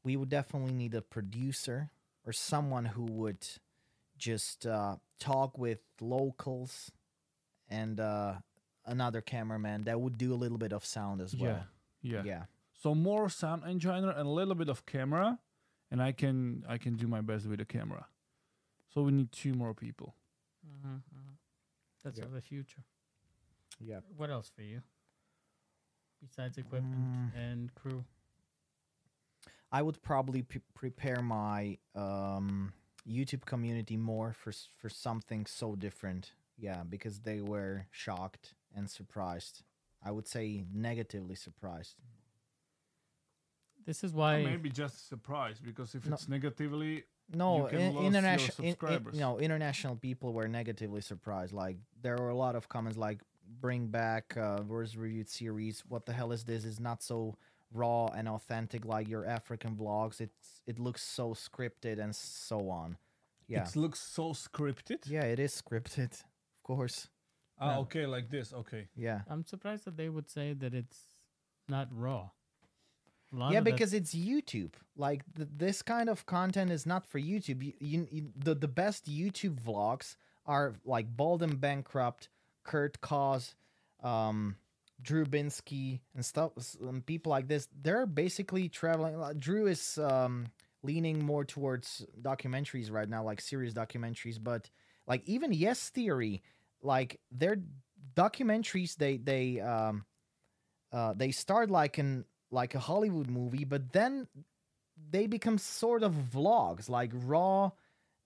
We 0.07 0.13
would 0.19 0.29
definitely 0.39 0.73
need 0.83 0.95
a 0.95 1.03
producer 1.17 1.79
or 2.27 2.33
someone 2.33 2.87
who 2.95 3.05
would 3.21 3.43
just 4.17 4.67
uh, 4.67 4.97
talk 5.19 5.51
with 5.59 5.81
locals 6.01 6.91
and 7.69 8.01
uh, 8.01 8.35
another 8.87 9.21
cameraman 9.21 9.85
that 9.85 10.01
would 10.03 10.17
do 10.17 10.33
a 10.33 10.39
little 10.43 10.59
bit 10.59 10.73
of 10.73 10.85
sound 10.85 11.21
as 11.21 11.35
well. 11.35 11.61
yeah 12.03 12.13
yeah 12.13 12.23
Yeah. 12.33 12.43
So 12.83 12.95
more 12.95 13.29
sound 13.29 13.61
engineer 13.65 14.11
and 14.17 14.27
a 14.29 14.31
little 14.41 14.55
bit 14.63 14.69
of 14.69 14.79
camera, 14.87 15.39
and 15.91 15.99
I 16.09 16.13
can 16.13 16.65
I 16.75 16.79
can 16.79 16.95
do 17.03 17.07
my 17.17 17.21
best 17.31 17.43
with 17.51 17.59
the 17.59 17.65
camera. 17.77 18.07
So 18.95 19.03
we 19.07 19.11
need 19.13 19.31
two 19.43 19.53
more 19.63 19.75
people. 19.75 20.15
Mhm, 20.69 21.03
mhm. 21.15 21.37
That's 22.03 22.19
Yeah. 22.19 22.25
of 22.27 22.33
the 22.33 22.41
future. 22.43 22.85
Yeah. 23.81 24.01
What 24.17 24.31
else 24.31 24.49
for 24.51 24.63
you? 24.63 24.83
Besides 26.21 26.59
equipment 26.59 27.33
Mm. 27.33 27.35
and 27.35 27.75
crew. 27.75 28.05
I 29.71 29.83
would 29.83 30.03
probably 30.03 30.43
p- 30.43 30.61
prepare 30.75 31.23
my 31.23 31.79
um, 31.95 32.73
YouTube 33.07 33.45
community 33.45 33.97
more 33.97 34.33
for 34.33 34.53
for 34.53 34.89
something 34.89 35.47
so 35.47 35.77
different. 35.77 36.33
Yeah, 36.57 36.83
because 36.85 37.21
they 37.21 37.41
were 37.41 37.87
shocked 37.91 38.55
and 38.75 38.91
surprised. 38.91 39.63
I 40.03 40.11
would 40.11 40.27
say 40.27 40.65
negatively 40.73 41.35
surprised. 41.37 41.97
This 43.85 44.03
is 44.05 44.13
Or 44.13 44.17
why 44.19 44.45
maybe 44.45 44.71
just 44.71 44.97
a 44.97 45.05
surprise 45.07 45.61
because 45.61 45.95
if 45.95 46.05
No. 46.07 46.15
it's 46.15 46.29
negatively, 46.29 47.05
No, 47.33 47.67
can 47.71 47.79
in, 47.81 47.87
lose 47.95 47.95
your 47.95 48.05
international, 48.07 49.11
no, 49.15 49.39
international 49.39 49.97
people 49.97 50.33
were 50.33 50.49
negatively 50.49 51.01
surprised. 51.01 51.53
Like 51.53 51.77
there 52.01 52.17
were 52.17 52.31
a 52.31 52.37
lot 52.37 52.57
of 52.57 52.69
comments 52.69 52.97
like, 52.99 53.21
"Bring 53.61 53.89
back 53.89 54.37
uh, 54.37 54.63
worst 54.67 54.97
reviewed 54.97 55.29
series. 55.29 55.83
What 55.89 56.07
the 56.07 56.13
hell 56.13 56.33
is 56.33 56.45
this? 56.45 56.65
It's 56.65 56.81
not 56.81 57.03
so 57.03 57.37
raw 57.73 58.07
and 58.07 58.29
authentic 58.29 58.87
like 58.87 59.09
your 59.09 59.27
African 59.27 59.77
vlogs. 59.77 60.21
It's 60.21 60.63
it 60.67 60.79
looks 60.79 61.03
so 61.03 61.35
scripted 61.35 61.99
and 61.99 62.15
so 62.17 62.71
on." 62.71 62.97
Yeah, 63.47 63.67
it 63.67 63.77
looks 63.77 64.01
so 64.01 64.33
scripted. 64.33 65.09
yeah, 65.09 65.23
it 65.25 65.39
is 65.39 65.61
scripted, 65.61 66.13
of 66.13 66.63
course. 66.63 67.09
Ah, 67.59 67.73
Yeah. 67.73 67.79
okay, 67.79 68.07
like 68.07 68.31
this. 68.31 68.53
Okay. 68.53 68.89
Yeah, 68.95 69.23
I'm 69.29 69.45
surprised 69.45 69.85
that 69.85 69.97
they 69.97 70.09
would 70.09 70.31
say 70.31 70.53
that 70.55 70.75
it's 70.75 71.17
not 71.69 71.89
raw. 71.91 72.31
Yeah, 73.33 73.61
because 73.61 73.93
it's 73.93 74.15
YouTube. 74.15 74.73
Like 74.97 75.23
th- 75.37 75.49
this 75.57 75.83
kind 75.83 76.09
of 76.09 76.27
content 76.27 76.71
is 76.71 76.87
not 76.87 77.07
for 77.07 77.21
YouTube. 77.21 77.63
You, 77.63 77.73
you, 77.81 78.09
you 78.11 78.33
the 78.37 78.55
the 78.55 78.69
best 78.69 79.07
YouTube 79.07 79.61
vlogs 79.61 80.17
are 80.47 80.75
like 80.85 81.15
Bald 81.15 81.43
and 81.43 81.61
Bankrupt, 81.61 82.29
Kurt 82.65 83.01
Caz, 83.01 83.55
um, 84.03 84.57
Drew 85.03 85.27
Binsky, 85.27 86.01
and 86.15 86.25
stuff. 86.25 86.53
And 86.81 87.05
people 87.05 87.31
like 87.31 87.49
this, 87.49 87.69
they're 87.83 88.07
basically 88.07 88.69
traveling. 88.69 89.19
like, 89.19 89.39
Drew 89.39 89.67
is 89.67 89.99
um, 89.99 90.47
leaning 90.83 91.23
more 91.25 91.45
towards 91.45 92.05
documentaries 92.23 92.91
right 92.91 93.09
now, 93.09 93.23
like 93.23 93.41
serious 93.41 93.75
documentaries. 93.75 94.43
But 94.43 94.71
like 95.07 95.23
even 95.27 95.53
Yes 95.53 95.91
Theory, 95.91 96.43
like 96.83 97.21
their 97.31 97.59
documentaries, 98.17 98.97
they 98.97 99.19
they 99.19 99.61
um, 99.61 100.07
uh, 100.93 101.13
they 101.15 101.31
start 101.31 101.71
like 101.71 101.99
an 101.99 102.25
like 102.51 102.75
a 102.75 102.79
Hollywood 102.81 103.29
movie, 103.29 103.65
but 103.65 103.93
then 103.93 104.27
they 105.11 105.27
become 105.27 105.59
sort 105.59 106.03
of 106.03 106.13
vlogs, 106.13 106.89
like 106.89 107.11
raw 107.15 107.71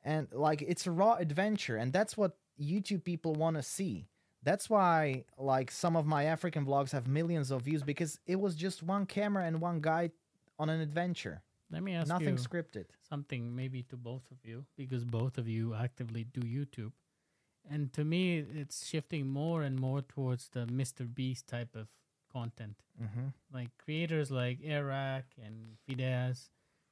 and 0.05 0.29
like 0.33 0.63
it's 0.63 0.87
a 0.87 0.91
raw 0.91 1.15
adventure, 1.15 1.77
and 1.77 1.93
that's 1.93 2.17
what 2.17 2.37
YouTube 2.61 3.05
people 3.05 3.35
want 3.35 3.57
to 3.57 3.63
see. 3.63 4.09
That's 4.43 4.69
why 4.69 5.25
like 5.39 5.71
some 5.71 5.97
of 5.97 6.07
my 6.07 6.25
African 6.25 6.67
vlogs 6.67 6.91
have 6.93 7.07
millions 7.07 7.51
of 7.51 7.63
views 7.63 7.83
because 7.83 8.19
it 8.27 8.41
was 8.41 8.55
just 8.57 8.83
one 8.83 9.07
camera 9.07 9.45
and 9.45 9.61
one 9.61 9.81
guy 9.81 10.11
on 10.59 10.69
an 10.69 10.81
adventure. 10.81 11.43
let 11.71 11.83
me 11.83 11.95
ask 11.95 12.09
Nothing 12.09 12.37
you 12.37 12.45
scripted. 12.45 12.87
something 13.09 13.55
maybe 13.55 13.83
to 13.85 13.97
both 13.97 14.31
of 14.31 14.39
you 14.45 14.65
because 14.77 15.05
both 15.05 15.39
of 15.39 15.49
you 15.49 15.75
actively 15.75 16.25
do 16.25 16.41
YouTube. 16.41 16.93
And 17.71 17.93
to 17.93 18.05
me, 18.05 18.39
it's 18.39 18.85
shifting 18.87 19.29
more 19.29 19.63
and 19.63 19.79
more 19.79 20.03
towards 20.03 20.49
the 20.49 20.67
Mr. 20.67 21.07
Beast 21.13 21.47
type 21.47 21.77
of 21.77 21.87
content. 22.33 22.77
Mm-hmm. 23.03 23.29
Like 23.53 23.69
creators 23.79 24.31
like 24.31 24.59
Eric 24.65 25.25
and 25.43 25.77
Fidesz 25.89 26.49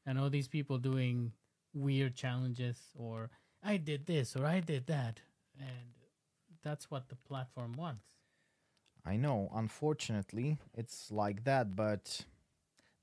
and 0.06 0.18
all 0.18 0.30
these 0.30 0.48
people 0.48 0.78
doing 0.78 1.32
weird 1.72 2.14
challenges 2.14 2.78
or 2.96 3.30
I 3.62 3.76
did 3.76 4.06
this 4.06 4.36
or 4.36 4.44
I 4.46 4.60
did 4.60 4.86
that. 4.86 5.20
And 5.58 5.94
that's 6.62 6.90
what 6.90 7.08
the 7.08 7.16
platform 7.16 7.74
wants. 7.76 8.06
I 9.04 9.16
know, 9.16 9.50
unfortunately, 9.54 10.58
it's 10.74 11.10
like 11.10 11.44
that, 11.44 11.74
but 11.74 12.24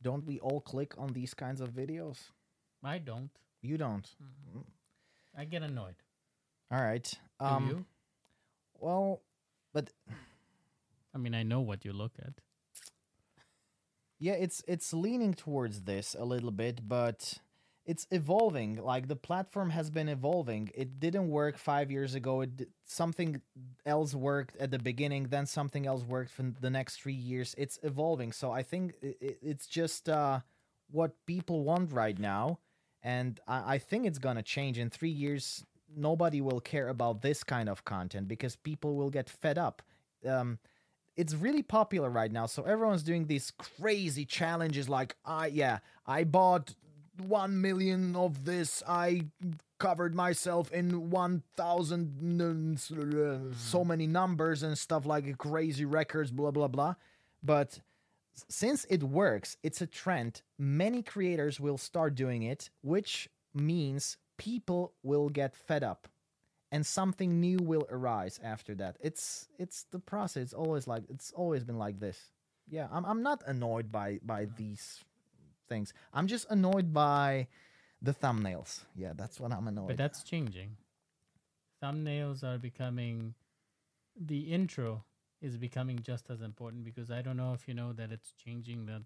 don't 0.01 0.25
we 0.25 0.39
all 0.39 0.61
click 0.61 0.93
on 0.97 1.13
these 1.13 1.33
kinds 1.33 1.59
of 1.59 1.69
videos? 1.69 2.17
I 2.83 2.99
don't. 2.99 3.31
You 3.61 3.77
don't. 3.77 4.07
I 5.35 5.45
get 5.45 5.63
annoyed. 5.63 5.95
All 6.71 6.81
right. 6.81 7.11
Um 7.39 7.67
you? 7.69 7.85
well, 8.79 9.21
but 9.73 9.89
I 11.17 11.19
mean, 11.19 11.35
I 11.35 11.43
know 11.43 11.59
what 11.61 11.83
you 11.83 11.93
look 11.93 12.13
at. 12.19 12.33
Yeah, 14.19 14.33
it's 14.33 14.63
it's 14.67 14.93
leaning 14.93 15.33
towards 15.33 15.81
this 15.83 16.15
a 16.17 16.25
little 16.25 16.51
bit, 16.51 16.87
but 16.87 17.35
it's 17.85 18.07
evolving. 18.09 18.77
Like 18.83 19.07
the 19.07 19.15
platform 19.15 19.69
has 19.69 19.91
been 19.91 20.09
evolving. 20.09 20.71
It 20.73 20.99
didn't 20.99 21.29
work 21.29 21.57
five 21.57 21.91
years 21.91 22.15
ago. 22.15 22.41
It 22.41 22.69
something 22.85 23.41
else 23.85 24.15
worked 24.15 24.57
at 24.57 24.71
the 24.71 24.79
beginning, 24.79 25.27
then 25.29 25.45
something 25.45 25.85
else 25.85 26.03
worked 26.03 26.31
for 26.31 26.43
the 26.59 26.69
next 26.71 26.95
three 27.01 27.13
years. 27.13 27.53
It's 27.57 27.79
evolving. 27.83 28.31
So 28.31 28.51
I 28.51 28.63
think 28.63 28.95
i 29.03 29.07
i- 29.21 29.37
it's 29.41 29.67
just 29.67 30.09
uh, 30.09 30.39
what 30.89 31.11
people 31.27 31.63
want 31.63 31.91
right 31.91 32.17
now, 32.17 32.59
and 33.03 33.39
I, 33.47 33.75
I 33.75 33.77
think 33.77 34.07
it's 34.07 34.19
gonna 34.19 34.43
change 34.43 34.79
in 34.79 34.89
three 34.89 35.11
years. 35.11 35.63
Nobody 35.95 36.41
will 36.41 36.59
care 36.59 36.89
about 36.89 37.21
this 37.21 37.43
kind 37.43 37.69
of 37.69 37.85
content 37.85 38.27
because 38.27 38.55
people 38.55 38.95
will 38.95 39.09
get 39.11 39.29
fed 39.29 39.57
up. 39.59 39.83
Um, 40.25 40.57
it's 41.17 41.33
really 41.33 41.63
popular 41.63 42.09
right 42.09 42.31
now, 42.31 42.45
so 42.45 42.63
everyone's 42.63 43.03
doing 43.03 43.25
these 43.25 43.51
crazy 43.57 44.23
challenges. 44.23 44.87
Like, 44.87 45.15
I 45.25 45.47
yeah, 45.47 45.79
I 46.05 46.23
bought 46.23 46.75
one 47.19 47.59
million 47.59 48.15
of 48.15 48.45
this. 48.45 48.83
I 48.87 49.25
covered 49.79 50.13
myself 50.15 50.71
in 50.71 51.09
one 51.09 51.43
thousand 51.57 52.41
uh, 52.41 53.53
so 53.55 53.83
many 53.83 54.07
numbers 54.07 54.63
and 54.63 54.77
stuff 54.77 55.05
like 55.05 55.37
crazy 55.37 55.85
records. 55.85 56.31
Blah 56.31 56.51
blah 56.51 56.67
blah. 56.67 56.95
But 57.43 57.79
since 58.47 58.85
it 58.85 59.01
works, 59.03 59.57
it's 59.63 59.81
a 59.81 59.87
trend. 59.87 60.43
Many 60.59 61.01
creators 61.01 61.59
will 61.59 61.79
start 61.79 62.13
doing 62.13 62.43
it, 62.43 62.69
which 62.81 63.27
means 63.55 64.17
people 64.37 64.93
will 65.01 65.29
get 65.29 65.55
fed 65.55 65.83
up 65.83 66.07
and 66.77 66.85
something 66.85 67.41
new 67.41 67.57
will 67.57 67.87
arise 67.89 68.39
after 68.43 68.75
that. 68.75 68.97
It's 69.01 69.47
it's 69.57 69.85
the 69.89 69.97
process. 69.97 70.43
It's 70.43 70.53
always 70.53 70.85
like 70.85 71.05
it's 71.09 71.31
always 71.31 71.63
been 71.63 71.79
like 71.79 71.99
this. 71.99 72.19
Yeah, 72.69 72.87
I'm 72.91 73.03
I'm 73.03 73.23
not 73.23 73.41
annoyed 73.47 73.91
by 73.91 74.19
by 74.21 74.45
these 74.45 75.03
things. 75.67 75.91
I'm 76.13 76.27
just 76.27 76.45
annoyed 76.51 76.93
by 76.93 77.47
the 77.99 78.13
thumbnails. 78.13 78.81
Yeah, 78.95 79.13
that's 79.15 79.39
what 79.39 79.51
I'm 79.51 79.67
annoyed. 79.67 79.87
But 79.87 79.97
that's 79.97 80.21
changing. 80.21 80.77
Thumbnails 81.83 82.43
are 82.43 82.59
becoming 82.59 83.33
the 84.15 84.41
intro 84.53 85.03
is 85.41 85.57
becoming 85.57 85.99
just 86.03 86.29
as 86.29 86.41
important 86.41 86.83
because 86.83 87.09
I 87.09 87.23
don't 87.23 87.37
know 87.37 87.53
if 87.53 87.67
you 87.67 87.73
know 87.73 87.91
that 87.93 88.11
it's 88.11 88.33
changing 88.33 88.85
that 88.85 89.01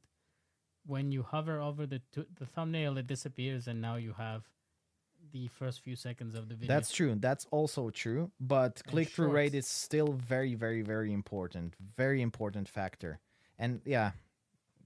when 0.86 1.14
you 1.14 1.24
hover 1.24 1.62
over 1.62 1.86
the 1.86 2.02
t- 2.14 2.32
the 2.38 2.46
thumbnail 2.46 2.98
it 2.98 3.08
disappears 3.08 3.66
and 3.66 3.82
now 3.82 3.96
you 3.96 4.14
have 4.18 4.44
the 5.32 5.48
first 5.48 5.82
few 5.82 5.96
seconds 5.96 6.36
of 6.36 6.50
the 6.50 6.56
video. 6.56 6.74
That's 6.74 6.92
true. 6.92 7.16
That's 7.18 7.46
also 7.52 7.90
true. 7.90 8.32
But 8.40 8.82
click 8.88 9.10
through 9.10 9.30
rate 9.30 9.56
is 9.56 9.68
still 9.68 10.14
very, 10.14 10.56
very, 10.56 10.82
very 10.82 11.14
important. 11.14 11.76
Very 11.96 12.22
important 12.22 12.68
factor. 12.68 13.20
And 13.60 13.82
yeah, 13.86 14.12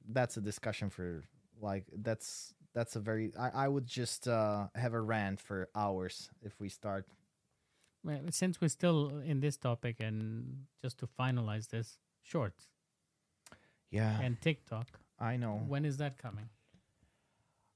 that's 0.09 0.37
a 0.37 0.41
discussion 0.41 0.89
for 0.89 1.23
like 1.61 1.85
that's 2.01 2.53
that's 2.73 2.95
a 2.95 2.99
very 2.99 3.31
I, 3.39 3.65
I 3.65 3.67
would 3.67 3.87
just 3.87 4.27
uh 4.27 4.67
have 4.75 4.93
a 4.93 4.99
rant 5.01 5.39
for 5.39 5.69
hours 5.75 6.29
if 6.41 6.59
we 6.59 6.69
start 6.69 7.05
Well, 8.03 8.19
since 8.29 8.59
we're 8.61 8.67
still 8.67 9.21
in 9.25 9.39
this 9.39 9.57
topic 9.57 9.99
and 9.99 10.65
just 10.81 10.99
to 10.99 11.07
finalize 11.07 11.69
this, 11.69 11.97
shorts 12.21 12.67
Yeah, 13.89 14.19
and 14.21 14.39
TikTok. 14.41 14.87
I 15.19 15.37
know. 15.37 15.63
When 15.67 15.85
is 15.85 15.97
that 15.97 16.17
coming? 16.17 16.49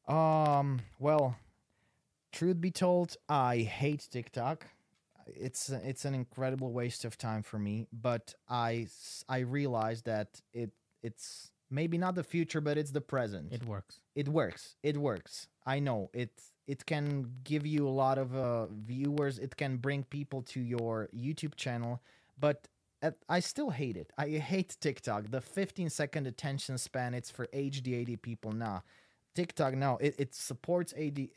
Um, 0.08 0.82
well, 1.00 1.36
truth 2.32 2.62
be 2.62 2.72
told, 2.72 3.16
I 3.28 3.58
hate 3.58 4.08
TikTok. 4.10 4.68
It's 5.28 5.70
it's 5.70 6.06
an 6.06 6.16
incredible 6.16 6.72
waste 6.72 7.06
of 7.06 7.18
time 7.18 7.44
for 7.44 7.60
me, 7.60 7.88
but 7.94 8.34
I 8.50 8.88
I 9.28 9.40
realize 9.40 10.02
that 10.04 10.42
it 10.54 10.72
it's 11.04 11.52
maybe 11.70 11.98
not 11.98 12.16
the 12.16 12.24
future, 12.24 12.62
but 12.62 12.78
it's 12.78 12.92
the 12.92 13.02
present. 13.02 13.54
It 13.54 13.66
works. 13.66 14.00
it 14.16 14.28
works. 14.28 14.76
It 14.82 14.98
works. 14.98 15.48
I 15.66 15.80
know 15.80 16.10
it. 16.14 16.32
It 16.68 16.86
can 16.86 17.32
give 17.44 17.66
you 17.66 17.88
a 17.88 17.90
lot 17.90 18.18
of 18.18 18.36
uh, 18.36 18.68
viewers. 18.68 19.40
It 19.40 19.56
can 19.56 19.78
bring 19.78 20.04
people 20.04 20.42
to 20.44 20.60
your 20.60 21.10
YouTube 21.16 21.56
channel, 21.56 22.02
but 22.40 22.68
at, 23.02 23.16
I 23.28 23.40
still 23.40 23.70
hate 23.70 23.98
it. 23.98 24.12
I 24.18 24.28
hate 24.28 24.78
TikTok. 24.80 25.32
The 25.32 25.42
15 25.42 25.90
second 25.90 26.28
attention 26.28 26.78
span. 26.78 27.14
It's 27.14 27.32
for 27.32 27.48
ADHD 27.48 28.22
people. 28.22 28.52
Nah, 28.52 28.82
TikTok. 29.36 29.76
No, 29.76 29.98
it, 30.02 30.16
it 30.18 30.36
supports 30.36 30.94
AD, 30.94 31.30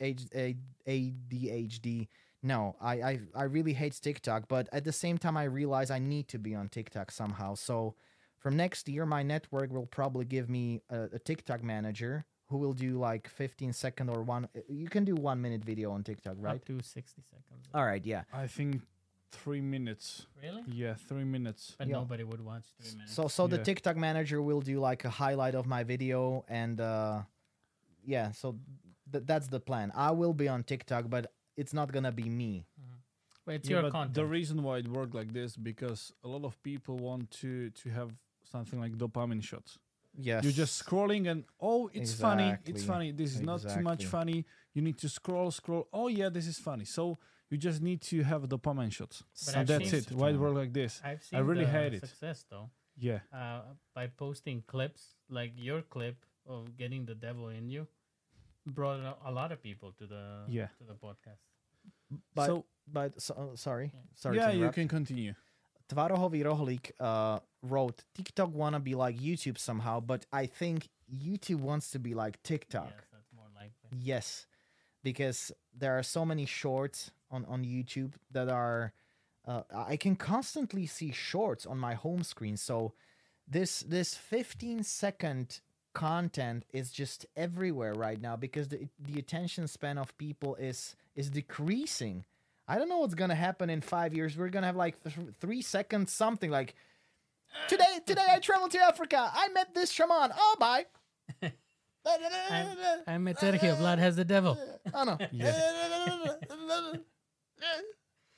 ADHD. 0.87 2.07
No, 2.45 2.75
I, 2.81 2.93
I 3.01 3.19
I 3.35 3.43
really 3.43 3.73
hate 3.73 3.97
TikTok. 4.01 4.47
But 4.49 4.67
at 4.73 4.83
the 4.83 4.91
same 4.91 5.17
time, 5.17 5.37
I 5.37 5.45
realize 5.45 5.89
I 5.91 5.99
need 5.99 6.27
to 6.29 6.39
be 6.39 6.53
on 6.55 6.67
TikTok 6.69 7.11
somehow. 7.11 7.55
So 7.55 7.95
from 8.39 8.57
next 8.57 8.89
year, 8.89 9.05
my 9.05 9.23
network 9.23 9.71
will 9.71 9.85
probably 9.85 10.25
give 10.25 10.49
me 10.49 10.81
a, 10.89 11.03
a 11.13 11.19
TikTok 11.19 11.63
manager 11.63 12.25
who 12.49 12.57
will 12.57 12.73
do 12.73 12.99
like 12.99 13.29
15 13.29 13.71
second 13.71 14.09
or 14.09 14.21
one. 14.21 14.49
You 14.67 14.89
can 14.89 15.05
do 15.05 15.15
one 15.15 15.41
minute 15.41 15.63
video 15.63 15.91
on 15.91 16.03
TikTok, 16.03 16.35
right? 16.39 16.55
Up 16.55 16.65
to 16.65 16.81
60 16.81 17.21
seconds. 17.21 17.65
All 17.73 17.85
right, 17.85 18.05
yeah. 18.05 18.23
I 18.33 18.47
think 18.47 18.81
three 19.31 19.61
minutes. 19.61 20.27
Really? 20.41 20.63
Yeah, 20.67 20.95
three 21.07 21.23
minutes. 21.23 21.75
But 21.77 21.87
Yeah. 21.87 21.93
nobody 21.93 22.25
would 22.25 22.41
watch 22.41 22.65
three 22.81 22.91
minutes. 22.91 23.13
So 23.13 23.29
so 23.29 23.47
the 23.47 23.55
Yeah. 23.55 23.63
TikTok 23.63 23.95
manager 23.95 24.41
will 24.41 24.61
do 24.61 24.79
like 24.81 25.05
a 25.05 25.09
highlight 25.09 25.55
of 25.55 25.65
my 25.65 25.83
video 25.85 26.43
and 26.49 26.81
uh 26.81 27.21
yeah, 28.05 28.31
so 28.31 28.57
th- 29.11 29.23
that's 29.25 29.47
the 29.47 29.59
plan. 29.59 29.91
I 29.95 30.11
will 30.11 30.33
be 30.33 30.47
on 30.47 30.63
TikTok, 30.63 31.09
but 31.09 31.31
it's 31.57 31.73
not 31.73 31.91
gonna 31.91 32.11
be 32.11 32.23
me. 32.29 32.65
but 33.45 33.55
it's 33.55 33.67
Yeah, 33.69 33.73
your 33.75 33.81
but 33.83 33.91
content. 33.91 34.15
The 34.15 34.25
reason 34.25 34.63
why 34.63 34.77
it 34.79 34.87
worked 34.87 35.13
like 35.13 35.33
this 35.33 35.55
because 35.57 36.13
a 36.23 36.27
lot 36.27 36.43
of 36.45 36.61
people 36.63 36.97
want 36.97 37.29
to 37.41 37.69
to 37.71 37.89
have 37.89 38.09
something 38.43 38.79
like 38.79 38.93
dopamine 38.97 39.43
shots. 39.43 39.77
Yes. 40.15 40.43
You're 40.43 40.53
just 40.63 40.73
scrolling 40.83 41.27
and 41.31 41.43
oh, 41.59 41.89
it's 41.93 42.13
funny. 42.13 42.55
It's 42.65 42.83
funny. 42.83 43.11
This 43.11 43.33
is 43.35 43.41
not 43.41 43.61
too 43.61 43.81
much 43.81 44.05
funny. 44.05 44.45
You 44.75 44.81
need 44.81 44.97
to 44.99 45.09
scroll, 45.09 45.49
scroll. 45.51 45.87
Oh 45.91 46.07
yeah, 46.07 46.29
this 46.29 46.47
is 46.47 46.57
funny. 46.59 46.85
So 46.85 47.17
you 47.49 47.57
just 47.57 47.81
need 47.81 48.01
to 48.11 48.23
have 48.23 48.43
dopamine 48.43 48.91
shots. 48.91 49.23
But 49.45 49.55
and 49.55 49.61
I've 49.61 49.67
that's 49.67 49.93
it. 49.93 50.11
Why 50.11 50.29
it 50.29 50.37
work 50.37 50.55
like 50.55 50.71
this? 50.73 51.01
I've 51.03 51.23
seen 51.23 51.39
really 51.41 51.65
the 51.65 51.71
hate 51.71 51.93
it. 51.95 52.01
success 52.07 52.45
though 52.49 52.69
Yeah. 52.97 53.19
uh, 53.33 53.61
by 53.95 54.07
posting 54.07 54.61
clips 54.67 55.15
like 55.29 55.51
your 55.55 55.81
clip 55.81 56.17
of 56.45 56.75
getting 56.77 57.05
the 57.05 57.15
devil 57.15 57.49
in 57.49 57.69
you 57.69 57.87
brought 58.65 58.99
a- 58.99 59.29
a 59.29 59.31
lot 59.31 59.51
of 59.51 59.61
people 59.61 59.91
to 59.93 60.07
the 60.07 60.45
Yeah. 60.47 60.67
to 60.77 60.83
the 60.83 60.95
podcast. 60.95 61.39
But 62.35 62.45
so 62.47 62.65
but 62.87 63.21
so, 63.21 63.33
uh, 63.33 63.55
sorry. 63.55 63.91
Yeah. 63.93 63.99
Sorry. 64.15 64.37
yeah, 64.37 64.51
to 64.51 64.57
you 64.57 64.69
can 64.71 64.87
continue. 64.87 65.33
Tvarohový 65.89 66.43
Rohlík 66.43 66.91
uh, 66.99 67.39
wrote 67.61 68.03
TikTok 68.13 68.53
wanna 68.53 68.79
be 68.79 68.95
like 68.95 69.17
YouTube 69.19 69.57
somehow, 69.57 69.99
but 69.99 70.25
I 70.31 70.47
think 70.47 70.89
YouTube 71.11 71.59
wants 71.61 71.91
to 71.91 71.99
be 71.99 72.13
like 72.13 72.41
TikTok. 72.43 72.89
Yes, 72.89 73.05
that's 73.11 73.31
more 73.33 73.49
likely. 73.55 73.89
Yes, 73.99 74.47
because 75.03 75.51
there 75.73 75.97
are 75.97 76.03
so 76.03 76.25
many 76.25 76.45
shorts 76.45 77.11
on 77.29 77.45
on 77.45 77.63
YouTube 77.63 78.13
that 78.31 78.49
are. 78.49 78.93
Uh, 79.45 79.63
I 79.73 79.97
can 79.97 80.15
constantly 80.15 80.85
see 80.87 81.11
shorts 81.11 81.65
on 81.65 81.77
my 81.77 81.95
home 81.95 82.23
screen. 82.23 82.55
So 82.55 82.93
this 83.45 83.81
this 83.81 84.15
15 84.15 84.83
second 84.83 85.59
content 85.93 86.65
is 86.73 86.91
just 86.91 87.25
everywhere 87.35 87.93
right 87.93 88.21
now 88.21 88.35
because 88.35 88.67
the 88.67 88.87
the 88.99 89.19
attention 89.19 89.67
span 89.67 89.97
of 89.97 90.17
people 90.17 90.55
is 90.55 90.95
is 91.15 91.29
decreasing. 91.29 92.25
I 92.67 92.77
don't 92.77 92.89
know 92.89 92.99
what's 92.99 93.15
gonna 93.15 93.35
happen 93.35 93.69
in 93.69 93.81
five 93.81 94.13
years. 94.13 94.37
We're 94.37 94.49
gonna 94.49 94.67
have 94.67 94.75
like 94.75 95.01
th- 95.03 95.15
three 95.39 95.61
seconds 95.61 96.11
something 96.11 96.51
like. 96.51 96.75
Today, 97.67 97.99
today 98.03 98.25
I 98.31 98.39
traveled 98.39 98.71
to 98.71 98.79
Africa. 98.79 99.29
I 99.31 99.47
met 99.49 99.75
this 99.75 99.91
shaman. 99.91 100.31
Oh, 100.35 100.55
bye. 100.59 100.85
I'm, 102.05 102.67
I'm 103.07 103.27
a 103.27 103.33
Sergio. 103.33 103.77
Vlad 103.79 103.99
has 103.99 104.15
the 104.15 104.25
devil. 104.25 104.57
Oh 104.93 105.03
no. 105.03 105.17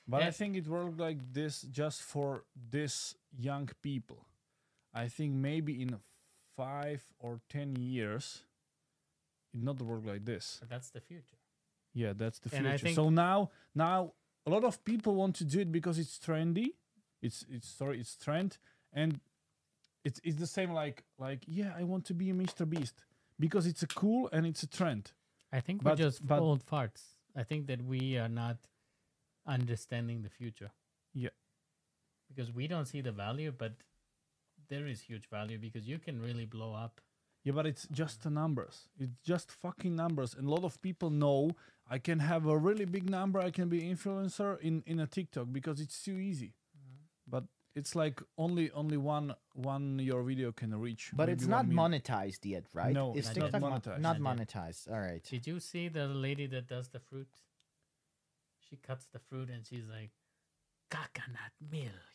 But 0.08 0.22
I 0.22 0.30
think 0.32 0.56
it 0.56 0.68
worked 0.68 1.00
like 1.00 1.18
this 1.34 1.62
just 1.64 2.04
for 2.04 2.44
this 2.70 3.16
young 3.36 3.70
people. 3.82 4.26
I 4.94 5.08
think 5.08 5.34
maybe 5.34 5.82
in 5.82 6.00
five 6.56 7.04
or 7.20 7.40
ten 7.50 7.76
years, 7.76 8.44
it 9.54 9.62
not 9.64 9.82
work 9.82 10.06
like 10.06 10.26
this. 10.26 10.58
But 10.60 10.70
that's 10.70 10.90
the 10.90 11.02
future. 11.02 11.38
Yeah, 11.94 12.14
that's 12.16 12.40
the 12.40 12.56
And 12.56 12.80
future. 12.80 12.94
so 12.96 13.10
now, 13.10 13.52
now 13.74 14.14
a 14.46 14.50
lot 14.50 14.64
of 14.64 14.84
people 14.84 15.16
want 15.16 15.36
to 15.38 15.44
do 15.46 15.60
it 15.62 15.72
because 15.72 15.98
it's 16.00 16.18
trendy. 16.20 16.74
It's 17.22 17.46
it's 17.50 17.68
sorry, 17.68 18.00
it's 18.00 18.16
trend, 18.18 18.58
and 18.94 19.20
it's 20.04 20.20
it's 20.24 20.38
the 20.38 20.48
same 20.48 20.72
like 20.74 21.04
like 21.18 21.44
yeah, 21.48 21.74
I 21.78 21.84
want 21.84 22.06
to 22.06 22.14
be 22.14 22.30
a 22.30 22.34
Mr. 22.34 22.70
Beast 22.70 23.06
because 23.40 23.66
it's 23.66 23.82
a 23.84 23.88
cool 23.88 24.30
and 24.32 24.46
it's 24.46 24.64
a 24.64 24.68
trend. 24.68 25.12
I 25.52 25.62
think 25.62 25.84
But- 25.84 25.92
we're 25.98 26.06
just 26.06 26.26
but- 26.26 26.40
old 26.40 26.66
farts. 26.66 27.16
I 27.38 27.44
think 27.44 27.68
that 27.68 27.82
we 27.84 28.18
are 28.18 28.30
not 28.30 28.58
understanding 29.46 30.22
the 30.22 30.30
future. 30.30 30.72
Yeah. 31.14 31.30
Because 32.30 32.52
we 32.52 32.68
don't 32.68 32.86
see 32.86 33.02
the 33.02 33.12
value, 33.12 33.52
but 33.52 33.74
there 34.70 34.88
is 34.88 35.02
huge 35.02 35.30
value 35.30 35.58
because 35.58 35.88
you 35.88 36.00
can 36.00 36.22
really 36.22 36.46
blow 36.46 36.74
up. 36.74 37.02
Yeah, 37.44 37.54
but 37.54 37.68
it's 37.68 37.88
just 37.92 38.24
the 38.24 38.30
numbers. 38.30 38.90
It's 39.00 39.20
just 39.24 39.52
fucking 39.52 39.96
numbers. 39.96 40.34
And 40.34 40.48
a 40.48 40.52
lot 40.52 40.64
of 40.64 40.82
people 40.82 41.12
know 41.12 41.52
I 41.90 42.00
can 42.00 42.20
have 42.20 42.48
a 42.48 42.58
really 42.58 42.86
big 42.86 43.10
number. 43.10 43.40
I 43.40 43.52
can 43.52 43.70
be 43.70 43.82
influencer 43.82 44.60
in 44.62 44.84
in 44.88 45.00
a 45.00 45.08
TikTok 45.08 45.48
because 45.52 45.80
it's 45.80 46.02
too 46.04 46.18
easy. 46.18 46.54
Mm-hmm. 46.76 46.96
But 47.28 47.44
it's 47.76 47.96
like 47.96 48.22
only 48.38 48.72
only 48.72 48.98
one 48.98 49.36
one 49.54 50.00
your 50.00 50.24
video 50.24 50.52
can 50.52 50.74
reach. 50.80 51.12
But 51.14 51.30
it's 51.30 51.46
not 51.46 51.68
monetized 51.68 52.46
yet, 52.46 52.64
right? 52.74 52.94
No, 52.94 53.14
it's 53.16 53.36
not 53.36 53.52
TikTok 53.52 53.62
monetized. 53.62 54.00
Not 54.00 54.20
Not 54.20 54.38
monetized. 54.38 54.92
All 54.92 55.00
right. 55.00 55.24
Did 55.24 55.46
you 55.46 55.60
see 55.60 55.88
the 55.90 56.08
lady 56.08 56.48
that 56.48 56.68
does 56.68 56.88
the 56.88 57.00
fruit? 57.00 57.30
She 58.70 58.78
cuts 58.78 59.06
the 59.14 59.20
fruit 59.20 59.50
and 59.50 59.66
she's 59.66 59.86
like, 59.88 60.10
coconut 60.90 61.54
milk, 61.72 62.15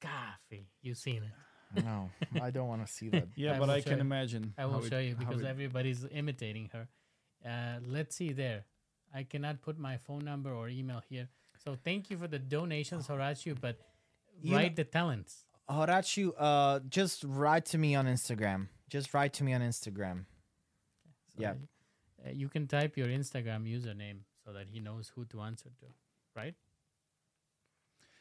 coffee. 0.00 0.68
You've 0.82 0.98
seen 0.98 1.22
it? 1.22 1.84
No, 1.84 2.10
I 2.40 2.50
don't 2.50 2.68
want 2.68 2.86
to 2.86 2.92
see 2.92 3.08
that. 3.10 3.28
Yeah, 3.36 3.56
I 3.56 3.58
but 3.58 3.68
I 3.70 3.80
can 3.82 3.94
you. 3.94 4.00
imagine. 4.00 4.54
I 4.56 4.64
will 4.64 4.74
how 4.74 4.78
it- 4.80 4.88
show 4.90 4.98
you 4.98 5.14
because 5.14 5.42
it- 5.42 5.46
everybody's 5.46 6.04
imitating 6.10 6.70
her. 6.72 6.88
Uh, 7.44 7.78
let's 7.86 8.16
see 8.16 8.32
there. 8.32 8.64
I 9.14 9.22
cannot 9.24 9.62
put 9.62 9.78
my 9.78 9.96
phone 9.96 10.24
number 10.24 10.52
or 10.52 10.68
email 10.68 11.02
here. 11.08 11.28
So 11.64 11.76
thank 11.84 12.10
you 12.10 12.16
for 12.16 12.26
the 12.28 12.38
donations, 12.38 13.06
Horatio, 13.06 13.54
but 13.60 13.76
You 14.42 14.54
write 14.54 14.76
the 14.76 14.84
talents. 14.84 15.44
Horatiu, 15.68 16.32
uh, 16.38 16.80
just 16.88 17.24
write 17.24 17.64
to 17.66 17.78
me 17.78 17.94
on 17.94 18.06
Instagram. 18.06 18.68
Just 18.88 19.12
write 19.12 19.32
to 19.34 19.44
me 19.44 19.52
on 19.54 19.60
Instagram. 19.60 20.24
So 21.34 21.42
Yeah. 21.42 21.54
uh, 22.24 22.30
you 22.30 22.48
can 22.48 22.66
type 22.66 22.96
your 22.96 23.08
Instagram 23.08 23.64
username 23.66 24.20
so 24.44 24.52
that 24.52 24.68
he 24.68 24.80
knows 24.80 25.08
who 25.14 25.24
to 25.26 25.40
answer 25.42 25.70
to, 25.80 25.86
right? 26.34 26.54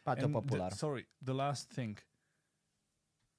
Pato 0.08 0.24
And 0.24 0.50
the- 0.50 0.70
sorry, 0.70 1.06
the 1.22 1.34
last 1.34 1.70
thing. 1.70 1.98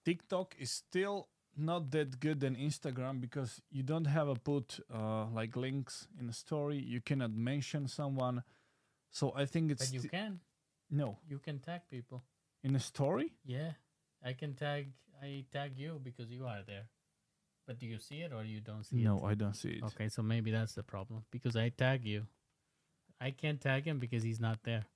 TikTok 0.04 0.54
is 0.58 0.70
still 0.70 1.28
not 1.56 1.90
that 1.90 2.20
good 2.20 2.40
than 2.40 2.54
Instagram 2.56 3.20
because 3.20 3.60
you 3.70 3.82
don't 3.82 4.06
have 4.06 4.28
a 4.28 4.34
put 4.36 4.78
uh, 4.92 5.26
like 5.26 5.56
links 5.56 6.06
in 6.20 6.28
a 6.28 6.32
story. 6.32 6.78
You 6.78 7.00
cannot 7.00 7.32
mention 7.32 7.88
someone. 7.88 8.42
So 9.10 9.32
I 9.34 9.46
think 9.46 9.70
it's 9.72 9.84
But 9.86 9.94
you 9.94 10.00
sti- 10.00 10.08
can. 10.08 10.40
no 10.90 11.18
You 11.28 11.38
can 11.38 11.58
tag 11.58 11.82
people. 11.90 12.22
in 12.62 12.74
a 12.76 12.80
story. 12.80 13.34
Yeah. 13.44 13.72
I 14.22 14.32
can 14.34 14.54
tag 14.54 14.92
I 15.22 15.44
tag 15.50 15.76
you 15.78 15.98
because 16.02 16.30
you 16.30 16.46
are 16.46 16.62
there. 16.66 16.88
But 17.66 17.78
do 17.78 17.86
you 17.86 17.98
see 17.98 18.22
it 18.22 18.32
or 18.32 18.44
you 18.44 18.60
don't 18.60 18.84
see 18.84 18.96
No, 19.02 19.16
it? 19.18 19.20
No, 19.22 19.26
I 19.28 19.34
don't 19.34 19.54
see 19.56 19.70
it. 19.78 19.82
Okay, 19.84 20.08
so 20.08 20.22
maybe 20.22 20.50
that's 20.50 20.74
the 20.74 20.82
problem 20.82 21.24
because 21.30 21.56
I 21.56 21.68
tag 21.70 22.04
you. 22.04 22.26
I 23.20 23.32
can't 23.32 23.60
tag 23.60 23.84
him 23.84 23.98
because 23.98 24.22
he's 24.22 24.40
not 24.40 24.62
there. 24.62 24.86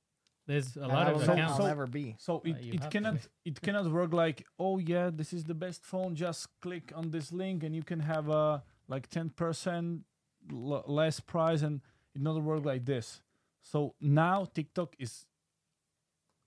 There's 0.47 0.77
a 0.77 0.81
And 0.81 0.89
lot 0.93 1.06
I 1.06 1.10
of 1.10 1.16
will 1.19 1.27
so- 1.27 1.35
ne- 1.35 1.40
accounts. 1.43 1.60
I'll 1.60 1.66
never 1.66 1.86
be. 1.86 2.16
So 2.19 2.40
it, 2.44 2.56
Uh, 2.56 2.74
it 2.77 2.90
cannot 2.90 3.28
it 3.44 3.60
cannot 3.60 3.90
work 3.90 4.12
like 4.12 4.44
oh 4.59 4.78
yeah 4.78 5.10
this 5.10 5.32
is 5.32 5.44
the 5.44 5.55
best 5.55 5.85
phone 5.85 6.14
just 6.16 6.48
click 6.60 6.93
on 6.94 7.10
this 7.10 7.32
link 7.32 7.62
and 7.62 7.74
you 7.74 7.82
can 7.85 8.01
have 8.01 8.28
a 8.28 8.62
like 8.89 9.09
ten 9.09 9.31
percent 9.31 10.05
l- 10.51 10.85
less 10.86 11.20
price 11.20 11.62
and 11.62 11.81
it 12.14 12.20
not 12.20 12.43
work 12.43 12.64
like 12.64 12.85
this. 12.85 13.23
So 13.62 13.94
now 14.01 14.44
TikTok 14.44 14.97
is 14.98 15.27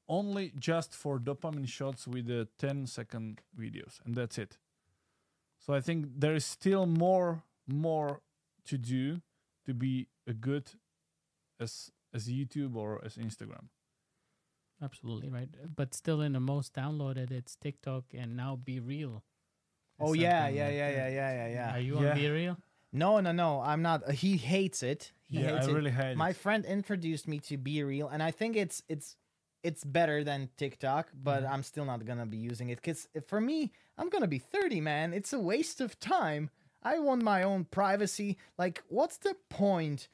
only 0.08 0.52
just 0.60 0.94
for 0.94 1.18
dopamine 1.20 1.68
shots 1.68 2.08
with 2.08 2.28
the 2.28 2.48
10 2.60 2.86
second 2.88 3.42
videos 3.58 4.00
and 4.06 4.14
that's 4.16 4.38
it. 4.38 4.58
So 5.58 5.74
I 5.74 5.82
think 5.82 6.08
there 6.20 6.36
is 6.36 6.46
still 6.46 6.86
more 6.86 7.44
more 7.68 8.22
to 8.66 8.78
do 8.78 9.22
to 9.66 9.74
be 9.74 10.08
a 10.28 10.34
good 10.34 10.70
as 11.60 11.92
as 12.14 12.28
YouTube 12.30 12.76
or 12.76 13.04
as 13.04 13.16
Instagram. 13.18 13.70
Absolutely 14.82 15.30
right. 15.30 15.50
But 15.76 15.94
still, 15.94 16.22
in 16.22 16.34
the 16.34 16.40
most 16.40 16.74
downloaded, 16.74 17.32
it's 17.32 17.56
TikTok 17.56 18.06
and 18.14 18.36
now 18.36 18.60
BeReal. 18.64 19.22
Oh 20.00 20.14
yeah, 20.14 20.48
yeah, 20.50 20.68
like 20.68 20.76
yeah, 20.76 20.90
that. 20.90 20.92
yeah, 20.92 21.08
yeah, 21.10 21.34
yeah, 21.34 21.48
yeah. 21.48 21.74
Are 21.76 21.80
you 21.80 21.98
Yeah. 21.98 22.12
on 22.12 22.18
BeReal? 22.18 22.58
No, 22.92 23.20
no, 23.20 23.32
no. 23.32 23.62
I'm 23.62 23.82
not. 23.82 24.04
Uh, 24.08 24.12
he 24.12 24.38
hates 24.38 24.84
it. 24.84 25.12
He 25.30 25.38
yeah, 25.38 25.52
hates 25.52 25.68
I 25.68 25.70
it. 25.70 25.74
really 25.74 25.92
hate 25.92 26.18
My 26.18 26.30
it. 26.32 26.36
friend 26.36 26.66
introduced 26.66 27.28
me 27.28 27.40
to 27.40 27.58
BeReal, 27.58 28.10
and 28.12 28.22
I 28.22 28.32
think 28.32 28.56
it's 28.58 28.84
it's 28.90 29.16
it's 29.64 29.84
better 29.84 30.24
than 30.24 30.50
TikTok, 30.58 31.10
but 31.14 31.44
Mhm. 31.44 31.50
I'm 31.50 31.64
still 31.64 31.86
not 31.86 32.06
gonna 32.06 32.26
be 32.26 32.38
using 32.38 32.70
it 32.70 32.76
because 32.82 33.08
for 33.28 33.40
me, 33.42 33.72
I'm 33.98 34.10
gonna 34.10 34.28
be 34.28 34.40
30, 34.40 34.82
man. 34.82 35.14
It's 35.14 35.34
a 35.34 35.40
waste 35.40 35.82
of 35.82 36.00
time. 36.00 36.50
I 36.84 37.00
want 37.00 37.24
my 37.24 37.44
own 37.44 37.66
privacy. 37.66 38.38
Like, 38.58 38.84
what's 38.90 39.18
the 39.18 39.36
point 39.50 40.08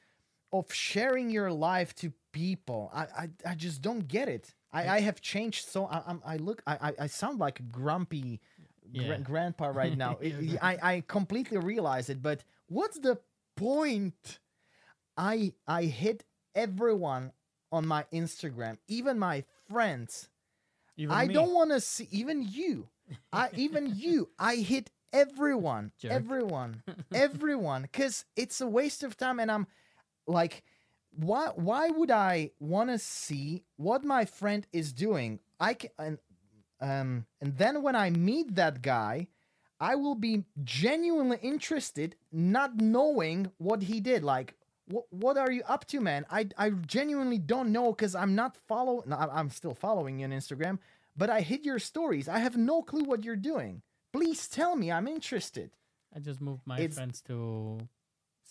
of 0.52 0.72
sharing 0.72 1.30
your 1.30 1.52
life 1.52 1.94
to 1.96 2.12
people? 2.32 2.90
I 2.94 3.02
I, 3.02 3.30
I 3.50 3.54
just 3.54 3.82
don't 3.82 4.06
get 4.08 4.28
it. 4.28 4.54
I, 4.72 4.96
I 4.96 5.00
have 5.00 5.20
changed 5.20 5.68
so 5.68 5.86
I, 5.86 6.02
I'm 6.06 6.22
I 6.24 6.36
look 6.36 6.62
I 6.66 6.92
I, 6.98 7.06
sound 7.06 7.38
like 7.40 7.60
a 7.60 7.64
grumpy 7.64 8.40
gra- 8.96 9.18
Yeah. 9.18 9.18
grandpa 9.18 9.68
right 9.68 9.96
now. 9.96 10.18
I 10.62 10.78
I 10.82 11.04
completely 11.06 11.58
realize 11.58 12.08
it, 12.10 12.22
but 12.22 12.44
what's 12.68 12.98
the 12.98 13.18
point? 13.56 14.38
I 15.16 15.52
I 15.66 15.84
hit 15.84 16.24
everyone 16.54 17.32
on 17.70 17.86
my 17.86 18.04
Instagram, 18.12 18.78
even 18.88 19.18
my 19.18 19.44
friends. 19.68 20.28
Even 20.96 21.14
I 21.16 21.26
me. 21.26 21.34
don't 21.34 21.54
want 21.54 21.70
to 21.70 21.80
see 21.80 22.08
even 22.10 22.42
you. 22.42 22.88
I 23.32 23.50
even 23.56 23.86
you. 23.94 24.30
I 24.38 24.56
hit 24.56 24.90
everyone, 25.12 25.92
Jerk. 25.98 26.12
everyone, 26.12 26.82
everyone, 27.14 27.82
because 27.82 28.24
it's 28.36 28.60
a 28.60 28.66
waste 28.66 29.02
of 29.02 29.16
time, 29.16 29.40
and 29.40 29.50
I'm 29.50 29.66
like, 30.26 30.62
why? 31.14 31.48
Why 31.54 31.88
would 31.90 32.10
I 32.10 32.50
want 32.58 32.90
to 32.90 32.98
see 32.98 33.64
what 33.76 34.04
my 34.04 34.24
friend 34.24 34.66
is 34.72 34.92
doing? 34.92 35.40
I 35.60 35.74
can, 35.74 35.90
and 35.98 36.18
um, 36.80 37.26
and 37.40 37.56
then 37.56 37.82
when 37.82 37.94
I 37.96 38.10
meet 38.10 38.54
that 38.56 38.82
guy, 38.82 39.28
I 39.80 39.94
will 39.94 40.14
be 40.14 40.44
genuinely 40.64 41.38
interested, 41.42 42.16
not 42.32 42.76
knowing 42.76 43.50
what 43.58 43.82
he 43.82 44.00
did. 44.00 44.24
Like, 44.24 44.54
what 44.88 45.04
what 45.10 45.36
are 45.36 45.50
you 45.52 45.62
up 45.68 45.86
to, 45.88 46.00
man? 46.00 46.24
I 46.30 46.48
I 46.56 46.70
genuinely 46.70 47.38
don't 47.38 47.72
know 47.72 47.92
because 47.92 48.14
I'm 48.14 48.34
not 48.34 48.56
follow. 48.68 49.02
No, 49.06 49.16
I'm 49.16 49.50
still 49.50 49.74
following 49.74 50.18
you 50.18 50.24
on 50.26 50.32
Instagram, 50.32 50.78
but 51.16 51.30
I 51.30 51.40
hit 51.42 51.64
your 51.64 51.78
stories. 51.78 52.28
I 52.28 52.38
have 52.38 52.56
no 52.56 52.82
clue 52.82 53.04
what 53.04 53.24
you're 53.24 53.36
doing. 53.36 53.82
Please 54.12 54.48
tell 54.48 54.76
me. 54.76 54.90
I'm 54.90 55.08
interested. 55.08 55.70
I 56.14 56.18
just 56.20 56.40
moved 56.40 56.66
my 56.66 56.76
It's- 56.78 56.94
friends 56.94 57.22
to 57.22 57.78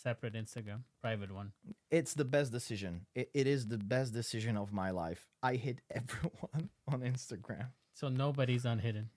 separate 0.01 0.33
Instagram, 0.33 0.81
private 1.01 1.31
one. 1.31 1.51
It's 1.89 2.13
the 2.13 2.25
best 2.25 2.51
decision. 2.51 3.05
It, 3.15 3.29
it 3.33 3.47
is 3.47 3.67
the 3.67 3.77
best 3.77 4.13
decision 4.13 4.57
of 4.57 4.73
my 4.73 4.91
life. 4.91 5.27
I 5.43 5.55
hit 5.55 5.81
everyone 5.91 6.69
on 6.87 7.01
Instagram. 7.01 7.67
So 7.93 8.09
nobody's 8.09 8.65
unhidden. 8.65 9.09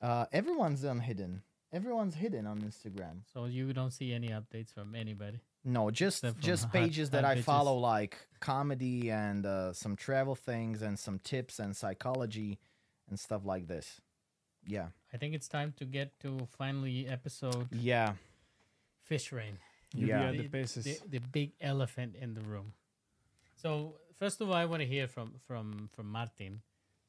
Uh, 0.00 0.26
everyone's 0.32 0.84
unhidden. 0.84 1.42
Everyone's 1.72 2.14
hidden 2.14 2.46
on 2.46 2.60
Instagram. 2.62 3.20
So 3.32 3.44
you 3.44 3.72
don't 3.72 3.90
see 3.90 4.12
any 4.12 4.28
updates 4.28 4.72
from 4.72 4.94
anybody. 4.94 5.40
No, 5.64 5.90
just 5.90 6.24
just 6.38 6.64
hot- 6.64 6.72
pages 6.72 7.10
that 7.10 7.24
hot 7.24 7.32
I 7.32 7.40
bitches. 7.40 7.44
follow, 7.44 7.76
like 7.76 8.16
comedy 8.40 9.10
and 9.10 9.44
uh, 9.44 9.72
some 9.72 9.96
travel 9.96 10.34
things 10.34 10.80
and 10.82 10.98
some 10.98 11.18
tips 11.18 11.58
and 11.58 11.76
psychology 11.76 12.58
and 13.10 13.20
stuff 13.20 13.44
like 13.44 13.66
this. 13.66 14.00
Yeah, 14.66 14.88
I 15.12 15.18
think 15.18 15.34
it's 15.34 15.48
time 15.48 15.74
to 15.78 15.84
get 15.84 16.18
to 16.20 16.48
finally 16.56 17.06
episode 17.06 17.68
yeah. 17.72 18.12
fish 19.02 19.30
rain. 19.32 19.58
You 19.94 20.06
Yeah. 20.06 20.30
the 20.32 20.38
the, 20.42 20.48
basis. 20.48 20.84
the, 20.84 20.98
the 21.08 21.18
big 21.20 21.52
elephant 21.60 22.14
in 22.16 22.34
the 22.34 22.42
room. 22.42 22.72
So 23.56 23.94
first 24.18 24.40
of 24.40 24.48
all, 24.48 24.54
I 24.54 24.64
want 24.66 24.82
to 24.82 24.86
hear 24.88 25.06
from 25.08 25.34
from 25.46 25.88
from 25.94 26.06
Martin. 26.10 26.62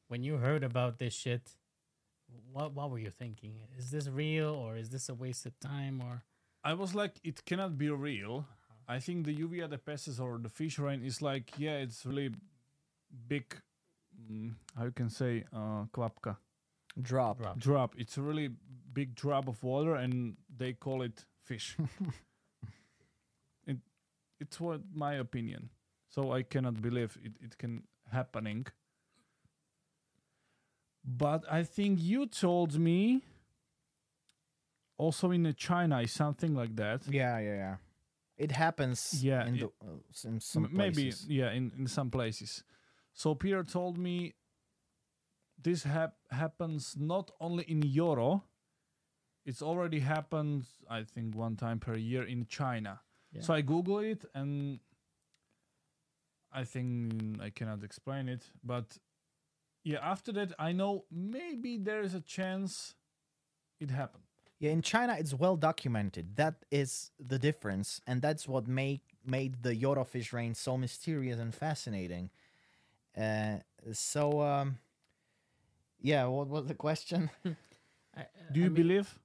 When 0.08 0.22
you 0.24 0.38
heard 0.38 0.64
about 0.64 0.98
this 0.98 1.14
shit, 1.14 1.56
what 2.52 2.72
what 2.74 2.90
were 2.90 2.98
you 2.98 3.10
thinking? 3.10 3.54
Is 3.78 3.90
this 3.90 4.08
real 4.08 4.54
or 4.54 4.76
is 4.76 4.88
this 4.90 5.08
a 5.08 5.14
waste 5.14 5.46
of 5.46 5.58
time? 5.60 6.00
Or 6.00 6.24
I 6.64 6.74
was 6.74 6.94
like, 6.94 7.20
it 7.22 7.44
cannot 7.44 7.76
be 7.78 7.90
real. 7.90 8.46
I 8.88 8.98
think 8.98 9.24
the 9.26 9.36
lluvia 9.36 9.68
de 9.70 9.78
peces 9.78 10.18
or 10.18 10.38
the 10.38 10.48
fish 10.48 10.78
rain 10.78 11.04
is 11.04 11.22
like, 11.22 11.52
yeah, 11.58 11.76
it's 11.78 12.04
really 12.04 12.30
big. 13.28 13.54
Mm, 14.30 14.54
how 14.76 14.84
you 14.84 14.90
can 14.92 15.08
say, 15.10 15.44
uh, 15.52 15.84
kvapka 15.92 16.36
Drop. 17.00 17.38
drop? 17.38 17.58
drop. 17.58 17.94
It's 17.96 18.18
a 18.18 18.22
really 18.22 18.50
big 18.92 19.14
drop 19.14 19.46
of 19.48 19.62
water, 19.62 19.94
and 19.94 20.36
they 20.58 20.72
call 20.72 21.02
it 21.02 21.24
fish. 21.44 21.76
it, 24.40 24.46
it's 24.46 24.60
what 24.60 24.80
my 24.92 25.14
opinion. 25.14 25.70
So 26.08 26.32
I 26.32 26.42
cannot 26.42 26.80
believe 26.82 27.16
it, 27.22 27.32
it 27.40 27.56
can 27.58 27.84
happening. 28.12 28.66
But 31.04 31.44
I 31.50 31.62
think 31.62 31.98
you 32.02 32.26
told 32.26 32.78
me 32.78 33.22
also 34.98 35.30
in 35.30 35.52
China 35.56 36.00
is 36.00 36.12
something 36.12 36.54
like 36.54 36.76
that. 36.76 37.02
Yeah, 37.08 37.38
yeah, 37.38 37.54
yeah. 37.54 37.76
It 38.36 38.52
happens. 38.52 39.22
Yeah, 39.24 39.46
in, 39.46 39.54
it- 39.56 39.60
the, 39.60 39.66
uh, 39.86 40.28
in 40.28 40.40
some 40.40 40.68
maybe 40.72 41.02
places. 41.04 41.26
yeah 41.28 41.52
in, 41.52 41.72
in 41.78 41.86
some 41.86 42.10
places 42.10 42.64
so 43.12 43.34
peter 43.34 43.62
told 43.64 43.98
me 43.98 44.34
this 45.62 45.82
hap- 45.82 46.16
happens 46.30 46.94
not 46.98 47.30
only 47.40 47.64
in 47.64 47.82
Yoro 47.82 48.42
it's 49.44 49.60
already 49.62 49.98
happened 50.00 50.64
i 50.88 51.02
think 51.02 51.34
one 51.34 51.56
time 51.56 51.78
per 51.80 51.96
year 51.96 52.22
in 52.24 52.46
china 52.46 53.00
Yeah. 53.32 53.42
so 53.42 53.54
i 53.54 53.60
google 53.60 53.98
it 54.00 54.24
and 54.34 54.80
i 56.52 56.64
think 56.64 57.40
i 57.40 57.50
cannot 57.50 57.82
explain 57.84 58.28
it 58.28 58.44
but 58.64 58.98
yeah 59.84 59.98
after 60.02 60.32
that 60.32 60.52
i 60.58 60.72
know 60.72 61.04
maybe 61.10 61.76
there 61.78 62.02
is 62.02 62.14
a 62.14 62.20
chance 62.20 62.94
it 63.80 63.90
happened 63.90 64.24
Yeah, 64.60 64.72
in 64.72 64.82
China, 64.82 65.16
it's 65.18 65.32
well 65.34 65.56
documented. 65.56 66.36
That 66.36 66.56
is 66.70 67.12
the 67.18 67.38
difference, 67.38 68.00
and 68.06 68.20
that's 68.20 68.46
what 68.46 68.68
made 68.68 69.00
made 69.24 69.62
the 69.62 69.74
Yoro 69.74 70.04
fish 70.04 70.32
rain 70.32 70.54
so 70.54 70.76
mysterious 70.76 71.38
and 71.40 71.52
fascinating. 71.54 72.30
Uh, 73.16 73.56
so, 73.92 74.42
um, 74.42 74.78
yeah, 76.00 76.26
what 76.26 76.48
was 76.48 76.66
the 76.66 76.74
question? 76.74 77.30
I, 78.16 78.26
do 78.52 78.60
I 78.60 78.64
you 78.64 78.70
mean, 78.70 78.74
believe 78.82 79.18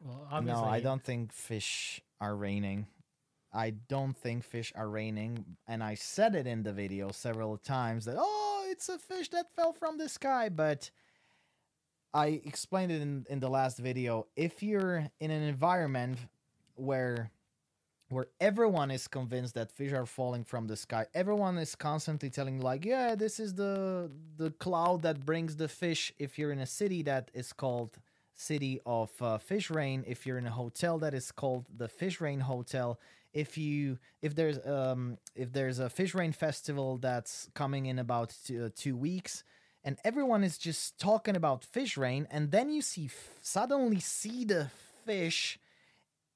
Well, 0.00 0.40
no, 0.42 0.64
I 0.64 0.80
don't 0.80 1.02
think 1.02 1.32
fish 1.32 2.00
are 2.22 2.36
raining. 2.36 2.86
I 3.52 3.70
don't 3.88 4.16
think 4.16 4.44
fish 4.44 4.72
are 4.74 4.88
raining, 4.88 5.44
and 5.68 5.82
I 5.82 5.94
said 5.94 6.34
it 6.34 6.46
in 6.46 6.62
the 6.62 6.72
video 6.72 7.10
several 7.10 7.58
times 7.58 8.06
that 8.06 8.16
oh, 8.18 8.66
it's 8.70 8.88
a 8.88 8.98
fish 8.98 9.28
that 9.30 9.54
fell 9.54 9.72
from 9.72 9.98
the 9.98 10.08
sky, 10.08 10.48
but. 10.48 10.90
I 12.14 12.42
explained 12.44 12.92
it 12.92 13.00
in, 13.00 13.24
in 13.30 13.40
the 13.40 13.48
last 13.48 13.78
video. 13.78 14.26
If 14.36 14.62
you're 14.62 15.08
in 15.18 15.30
an 15.30 15.42
environment 15.42 16.18
where 16.74 17.30
where 18.12 18.26
everyone 18.40 18.90
is 18.90 19.08
convinced 19.08 19.54
that 19.54 19.72
fish 19.72 19.92
are 19.92 20.06
falling 20.06 20.44
from 20.44 20.66
the 20.66 20.76
sky. 20.76 21.06
Everyone 21.14 21.56
is 21.56 21.74
constantly 21.74 22.28
telling 22.28 22.60
like, 22.60 22.84
yeah, 22.84 23.14
this 23.14 23.40
is 23.40 23.54
the 23.54 24.10
the 24.36 24.50
cloud 24.50 25.02
that 25.02 25.24
brings 25.24 25.56
the 25.56 25.68
fish. 25.68 26.12
If 26.18 26.38
you're 26.38 26.52
in 26.52 26.60
a 26.60 26.66
city 26.66 27.02
that 27.04 27.30
is 27.34 27.52
called 27.52 27.98
City 28.42 28.80
of 28.84 29.10
uh, 29.20 29.38
Fish 29.38 29.70
Rain, 29.70 30.04
if 30.06 30.26
you're 30.26 30.38
in 30.38 30.46
a 30.46 30.50
hotel 30.50 30.98
that 30.98 31.14
is 31.14 31.32
called 31.32 31.66
the 31.74 31.88
Fish 31.88 32.20
Rain 32.20 32.40
Hotel, 32.40 32.98
if 33.32 33.56
you 33.56 33.98
if 34.20 34.34
there's 34.34 34.58
um 34.66 35.18
if 35.34 35.52
there's 35.52 35.78
a 35.78 35.88
Fish 35.88 36.14
Rain 36.14 36.32
festival 36.32 36.98
that's 36.98 37.48
coming 37.54 37.86
in 37.86 37.98
about 37.98 38.34
two, 38.44 38.64
uh, 38.64 38.68
two 38.74 38.96
weeks, 38.96 39.44
and 39.84 39.96
everyone 40.04 40.44
is 40.44 40.58
just 40.58 40.98
talking 40.98 41.36
about 41.36 41.64
Fish 41.64 41.96
Rain, 41.96 42.26
and 42.30 42.50
then 42.50 42.70
you 42.70 42.82
see 42.82 43.06
f- 43.06 43.38
suddenly 43.40 44.00
see 44.00 44.44
the 44.44 44.70
fish 45.06 45.58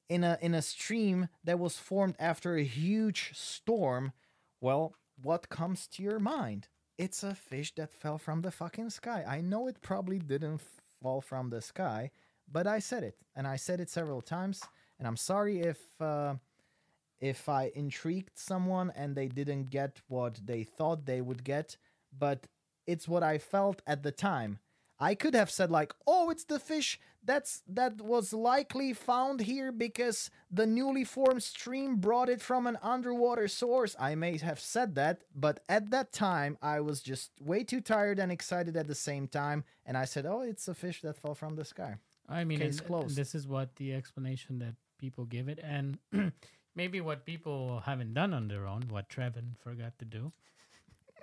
in 0.09 0.25
a 0.25 0.39
in 0.41 0.55
a 0.55 0.63
stream 0.63 1.29
that 1.45 1.59
was 1.59 1.77
formed 1.77 2.17
after 2.19 2.57
a 2.57 2.65
huge 2.65 3.33
storm, 3.35 4.13
well, 4.61 4.95
what 5.23 5.49
comes 5.49 5.87
to 5.89 6.03
your 6.03 6.19
mind? 6.19 6.69
It's 6.99 7.23
a 7.23 7.35
fish 7.35 7.75
that 7.75 7.93
fell 7.93 8.19
from 8.19 8.41
the 8.41 8.51
fucking 8.51 8.91
sky. 8.91 9.25
I 9.27 9.41
know 9.41 9.69
it 9.69 9.83
probably 9.83 10.19
didn't 10.19 10.63
fall 11.01 11.21
from 11.21 11.51
the 11.51 11.61
sky, 11.61 12.11
but 12.51 12.67
I 12.67 12.79
said 12.79 13.03
it, 13.03 13.17
and 13.35 13.47
I 13.47 13.57
said 13.57 13.81
it 13.81 13.91
several 13.91 14.23
times, 14.23 14.63
and 14.99 15.07
I'm 15.07 15.17
sorry 15.17 15.61
if 15.61 15.79
uh, 16.01 16.35
if 17.21 17.49
I 17.49 17.73
intrigued 17.75 18.39
someone 18.39 18.93
and 18.95 19.15
they 19.15 19.29
didn't 19.29 19.71
get 19.71 20.01
what 20.09 20.41
they 20.45 20.65
thought 20.65 21.07
they 21.07 21.21
would 21.21 21.45
get, 21.45 21.77
but 22.17 22.47
it's 22.87 23.09
what 23.09 23.23
I 23.23 23.39
felt 23.39 23.83
at 23.87 24.03
the 24.03 24.13
time. 24.13 24.59
I 24.99 25.15
could 25.15 25.35
have 25.35 25.51
said 25.51 25.71
like, 25.71 25.93
"Oh, 26.07 26.31
it's 26.31 26.45
the 26.45 26.59
fish 26.59 27.01
that's 27.27 27.63
that 27.69 28.01
was 28.01 28.33
likely 28.33 28.93
found 28.93 29.41
here 29.41 29.73
because 29.73 30.31
the 30.51 30.67
newly 30.67 31.05
formed 31.05 31.43
stream 31.43 31.97
brought 31.97 32.29
it 32.29 32.41
from 32.41 32.67
an 32.67 32.79
underwater 32.83 33.49
source." 33.49 33.95
I 33.99 34.15
may 34.15 34.39
have 34.39 34.61
said 34.61 34.95
that, 34.95 35.23
but 35.35 35.61
at 35.69 35.91
that 35.91 36.13
time 36.13 36.57
I 36.63 36.81
was 36.81 37.03
just 37.03 37.33
way 37.41 37.65
too 37.65 37.81
tired 37.81 38.19
and 38.19 38.33
excited 38.33 38.77
at 38.77 38.87
the 38.87 38.95
same 38.95 39.29
time, 39.29 39.65
and 39.85 39.97
I 39.99 40.05
said, 40.07 40.25
"Oh, 40.27 40.41
it's 40.41 40.69
a 40.69 40.75
fish 40.75 41.03
that 41.03 41.17
fell 41.19 41.35
from 41.35 41.57
the 41.57 41.65
sky." 41.65 41.97
I 42.29 42.45
mean, 42.45 42.59
Case 42.59 42.81
closed. 42.81 43.17
this 43.17 43.35
is 43.35 43.47
what 43.47 43.77
the 43.77 43.95
explanation 43.95 44.59
that 44.61 44.75
people 44.99 45.25
give 45.25 45.49
it, 45.49 45.61
and 45.63 45.99
maybe 46.75 47.01
what 47.01 47.25
people 47.25 47.81
haven't 47.85 48.15
done 48.15 48.33
on 48.35 48.49
their 48.49 48.67
own, 48.67 48.85
what 48.89 49.09
Trevin 49.09 49.57
forgot 49.59 49.99
to 49.99 50.05
do, 50.05 50.33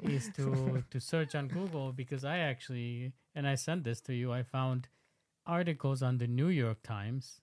is 0.02 0.30
to 0.36 0.84
to 0.92 1.00
search 1.00 1.36
on 1.36 1.48
Google 1.48 1.92
because 1.92 2.24
I 2.26 2.38
actually, 2.40 3.14
and 3.36 3.48
I 3.48 3.56
sent 3.56 3.84
this 3.84 4.02
to 4.02 4.14
you. 4.14 4.32
I 4.32 4.44
found 4.44 4.88
articles 5.46 6.02
on 6.02 6.18
the 6.18 6.28
New 6.28 6.48
York 6.50 6.82
Times, 6.84 7.42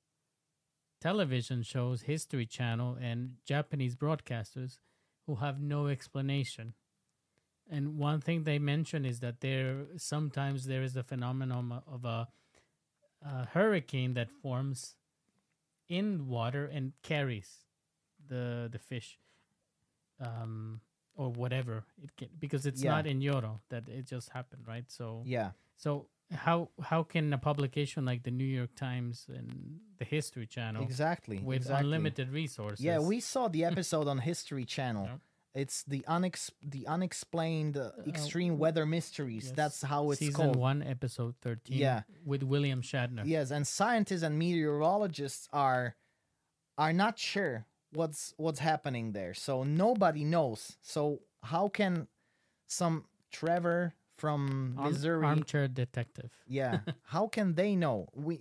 television 1.01 1.63
shows, 1.63 2.03
History 2.03 2.47
Channel, 2.47 2.97
and 3.01 3.37
Japanese 3.45 3.97
broadcasters 3.97 4.79
who 5.27 5.37
have 5.37 5.61
no 5.61 5.87
explanation. 5.87 6.75
And 7.71 7.99
one 7.99 8.21
thing 8.21 8.45
they 8.45 8.59
mention 8.59 9.05
is 9.05 9.21
that 9.21 9.41
there 9.41 9.87
sometimes 9.97 10.67
there 10.67 10.83
is 10.83 10.97
a 10.97 11.03
phenomenon 11.03 11.83
of 11.87 12.05
a 12.05 12.29
a 13.23 13.45
hurricane 13.47 14.15
that 14.15 14.31
forms 14.31 14.97
in 15.89 16.27
water 16.27 16.65
and 16.67 16.93
carries 17.03 17.67
the 18.29 18.69
the 18.73 18.79
fish 18.79 19.19
um 20.21 20.81
or 21.15 21.31
whatever 21.31 21.85
it 22.03 22.11
can 22.17 22.29
because 22.39 22.65
it's 22.67 22.83
Yeah. 22.83 22.91
not 22.91 23.07
in 23.07 23.21
Yoro 23.21 23.61
that 23.69 23.89
it 23.89 24.07
just 24.07 24.31
happened 24.31 24.67
right 24.67 24.91
so 24.91 25.23
Yeah. 25.27 25.51
so 25.77 26.09
how 26.33 26.69
how 26.83 27.03
can 27.03 27.33
a 27.33 27.39
publication 27.39 28.05
like 28.05 28.23
the 28.23 28.31
New 28.31 28.45
York 28.45 28.75
Times 28.77 29.27
and 29.29 29.81
the 29.99 30.05
History 30.05 30.47
Channel 30.47 30.83
Exactly. 30.83 31.39
with 31.39 31.63
exactly. 31.63 31.85
unlimited 31.87 32.31
resources 32.31 32.85
Yeah, 32.85 32.99
we 33.01 33.21
saw 33.21 33.49
the 33.49 33.65
episode 33.71 34.07
on 34.09 34.19
History 34.19 34.65
Channel. 34.65 35.07
Yeah. 35.07 35.17
It's 35.53 35.83
the 35.83 36.01
unex 36.09 36.51
the 36.63 36.87
unexplained 36.87 37.77
uh, 37.77 37.91
Uh, 37.99 38.03
extreme 38.07 38.59
weather 38.59 38.87
mysteries. 38.87 39.47
yes. 39.47 39.55
That's 39.57 39.83
how 39.83 40.11
it's 40.13 40.21
season 40.21 40.35
called. 40.35 40.57
1 40.57 40.83
episode 40.85 41.35
13 41.43 41.77
Yeah. 41.77 42.03
with 42.25 42.43
William 42.45 42.83
Shatner 42.83 43.23
Yes, 43.27 43.51
and 43.51 43.67
scientists 43.67 44.23
and 44.23 44.39
meteorologists 44.39 45.49
are 45.53 45.97
are 46.79 46.93
not 46.93 47.19
sure 47.19 47.67
what's 47.93 48.33
what's 48.37 48.61
happening 48.61 49.13
there. 49.13 49.35
So 49.35 49.65
nobody 49.65 50.23
knows. 50.25 50.79
So 50.83 51.23
how 51.43 51.69
can 51.69 52.07
some 52.67 53.07
Trevor 53.33 53.95
from 54.21 54.75
Arm- 54.79 54.93
Missouri 54.93 55.27
armchair 55.27 55.67
detective 55.69 56.31
yeah. 56.47 56.81
How 57.15 57.27
can 57.37 57.55
they 57.55 57.75
know? 57.75 58.09
We 58.15 58.41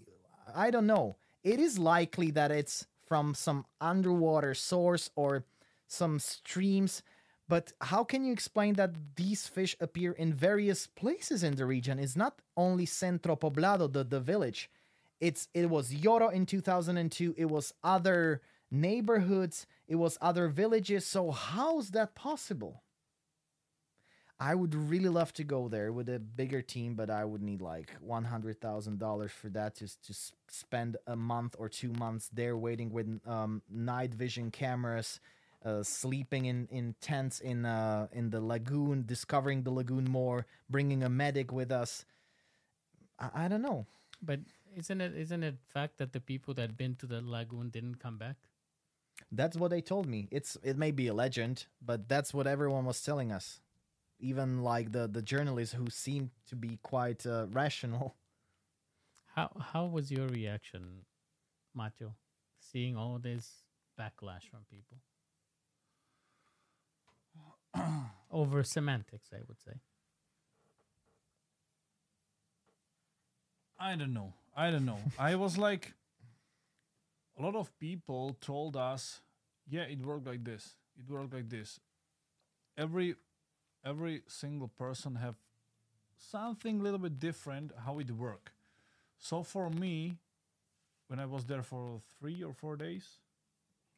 I 0.66 0.72
don't 0.74 0.88
know. 0.88 1.16
It 1.44 1.60
is 1.60 1.80
likely 1.80 2.32
that 2.32 2.52
it's 2.52 2.86
from 3.08 3.34
some 3.34 3.66
underwater 3.80 4.54
source 4.54 5.10
or 5.16 5.46
some 5.88 6.20
streams, 6.20 7.02
but 7.48 7.74
how 7.82 8.04
can 8.04 8.24
you 8.26 8.32
explain 8.32 8.74
that 8.76 8.92
these 9.16 9.48
fish 9.48 9.76
appear 9.80 10.12
in 10.12 10.34
various 10.34 10.86
places 10.86 11.44
in 11.44 11.56
the 11.56 11.66
region? 11.66 11.98
It's 11.98 12.16
not 12.16 12.42
only 12.56 12.86
Centro 12.86 13.36
Poblado, 13.36 13.92
the, 13.92 14.04
the 14.04 14.20
village. 14.20 14.70
It's 15.20 15.48
it 15.54 15.70
was 15.70 15.92
Yoro 15.92 16.32
in 16.32 16.46
2002, 16.46 17.36
it 17.38 17.50
was 17.50 17.74
other 17.84 18.42
neighborhoods, 18.72 19.66
it 19.88 19.96
was 19.96 20.18
other 20.22 20.48
villages. 20.48 21.06
So 21.06 21.32
how's 21.32 21.92
that 21.92 22.16
possible? 22.16 22.84
I 24.40 24.56
would 24.56 24.74
really 24.74 25.10
love 25.10 25.34
to 25.34 25.44
go 25.44 25.68
there 25.68 25.92
with 25.92 26.08
a 26.10 26.20
bigger 26.20 26.62
team, 26.62 26.96
but 26.96 27.10
I 27.10 27.26
would 27.26 27.42
need 27.42 27.62
like 27.62 27.96
one 28.00 28.24
hundred 28.24 28.62
thousand 28.62 29.00
dollars 29.00 29.32
for 29.32 29.50
that 29.50 29.76
to 29.76 29.88
to 29.88 30.14
spend 30.50 30.98
a 31.08 31.16
month 31.16 31.56
or 31.60 31.68
two 31.68 31.92
months 31.94 32.30
there 32.34 32.58
waiting 32.58 32.92
with 32.92 33.20
um, 33.28 33.62
night 33.70 34.14
vision 34.14 34.50
cameras, 34.50 35.20
uh, 35.66 35.84
sleeping 35.84 36.46
in 36.46 36.68
in 36.72 36.96
tents 37.02 37.42
in 37.42 37.66
uh 37.66 38.08
in 38.14 38.30
the 38.30 38.40
lagoon, 38.40 39.04
discovering 39.06 39.64
the 39.64 39.72
lagoon 39.72 40.06
more, 40.10 40.46
bringing 40.70 41.04
a 41.04 41.10
medic 41.10 41.52
with 41.52 41.72
us. 41.72 42.06
I, 43.20 43.46
I 43.46 43.48
don't 43.48 43.62
know. 43.62 43.86
but 44.22 44.40
isn't 44.76 45.02
it 45.02 45.16
isn't 45.16 45.44
it 45.44 45.58
fact 45.68 45.98
that 45.98 46.14
the 46.14 46.22
people 46.22 46.54
that 46.54 46.78
been 46.78 46.96
to 46.96 47.06
the 47.08 47.22
lagoon 47.22 47.70
didn't 47.70 47.96
come 48.00 48.18
back 48.18 48.38
That's 49.32 49.58
what 49.58 49.70
they 49.72 49.82
told 49.82 50.08
me. 50.08 50.28
It's 50.32 50.58
it 50.64 50.78
may 50.78 50.92
be 50.92 51.08
a 51.08 51.14
legend, 51.14 51.66
but 51.82 52.08
that's 52.08 52.34
what 52.34 52.48
everyone 52.48 52.86
was 52.86 53.02
telling 53.02 53.32
us. 53.32 53.60
Even 54.20 54.64
like 54.64 54.92
the 54.92 55.08
the 55.08 55.22
journalists 55.22 55.74
who 55.76 55.90
seemed 55.90 56.32
to 56.48 56.56
be 56.56 56.78
quite 56.84 57.26
uh, 57.26 57.48
rational. 57.52 58.16
How 59.36 59.50
how 59.74 59.86
was 59.86 60.12
your 60.12 60.28
reaction, 60.28 61.06
Macho, 61.74 62.16
seeing 62.60 62.98
all 62.98 63.20
this 63.20 63.64
backlash 63.98 64.50
from 64.50 64.66
people 64.70 64.98
over 68.32 68.64
semantics? 68.64 69.30
I 69.34 69.42
would 69.48 69.60
say. 69.62 69.80
I 73.80 73.96
don't 73.96 74.14
know. 74.14 74.34
I 74.56 74.72
don't 74.72 74.86
know. 74.86 75.00
I 75.20 75.36
was 75.36 75.58
like, 75.58 75.94
a 77.38 77.42
lot 77.42 77.56
of 77.56 77.72
people 77.80 78.36
told 78.42 78.76
us, 78.76 79.22
yeah, 79.70 79.84
it 79.84 80.00
worked 80.06 80.28
like 80.28 80.44
this. 80.44 80.76
It 80.98 81.10
worked 81.10 81.34
like 81.34 81.50
this. 81.50 81.80
Every 82.78 83.16
every 83.86 84.24
single 84.28 84.68
person 84.68 85.16
have 85.16 85.36
something 86.18 86.80
a 86.80 86.84
little 86.84 87.00
bit 87.00 87.20
different 87.20 87.72
how 87.86 88.00
it 88.00 88.12
work. 88.12 88.52
So 89.18 89.44
for 89.44 89.70
me, 89.70 90.18
when 91.08 91.20
I 91.20 91.26
was 91.26 91.46
there 91.46 91.64
for 91.64 92.02
three 92.20 92.44
or 92.44 92.54
four 92.54 92.76
days, 92.78 93.20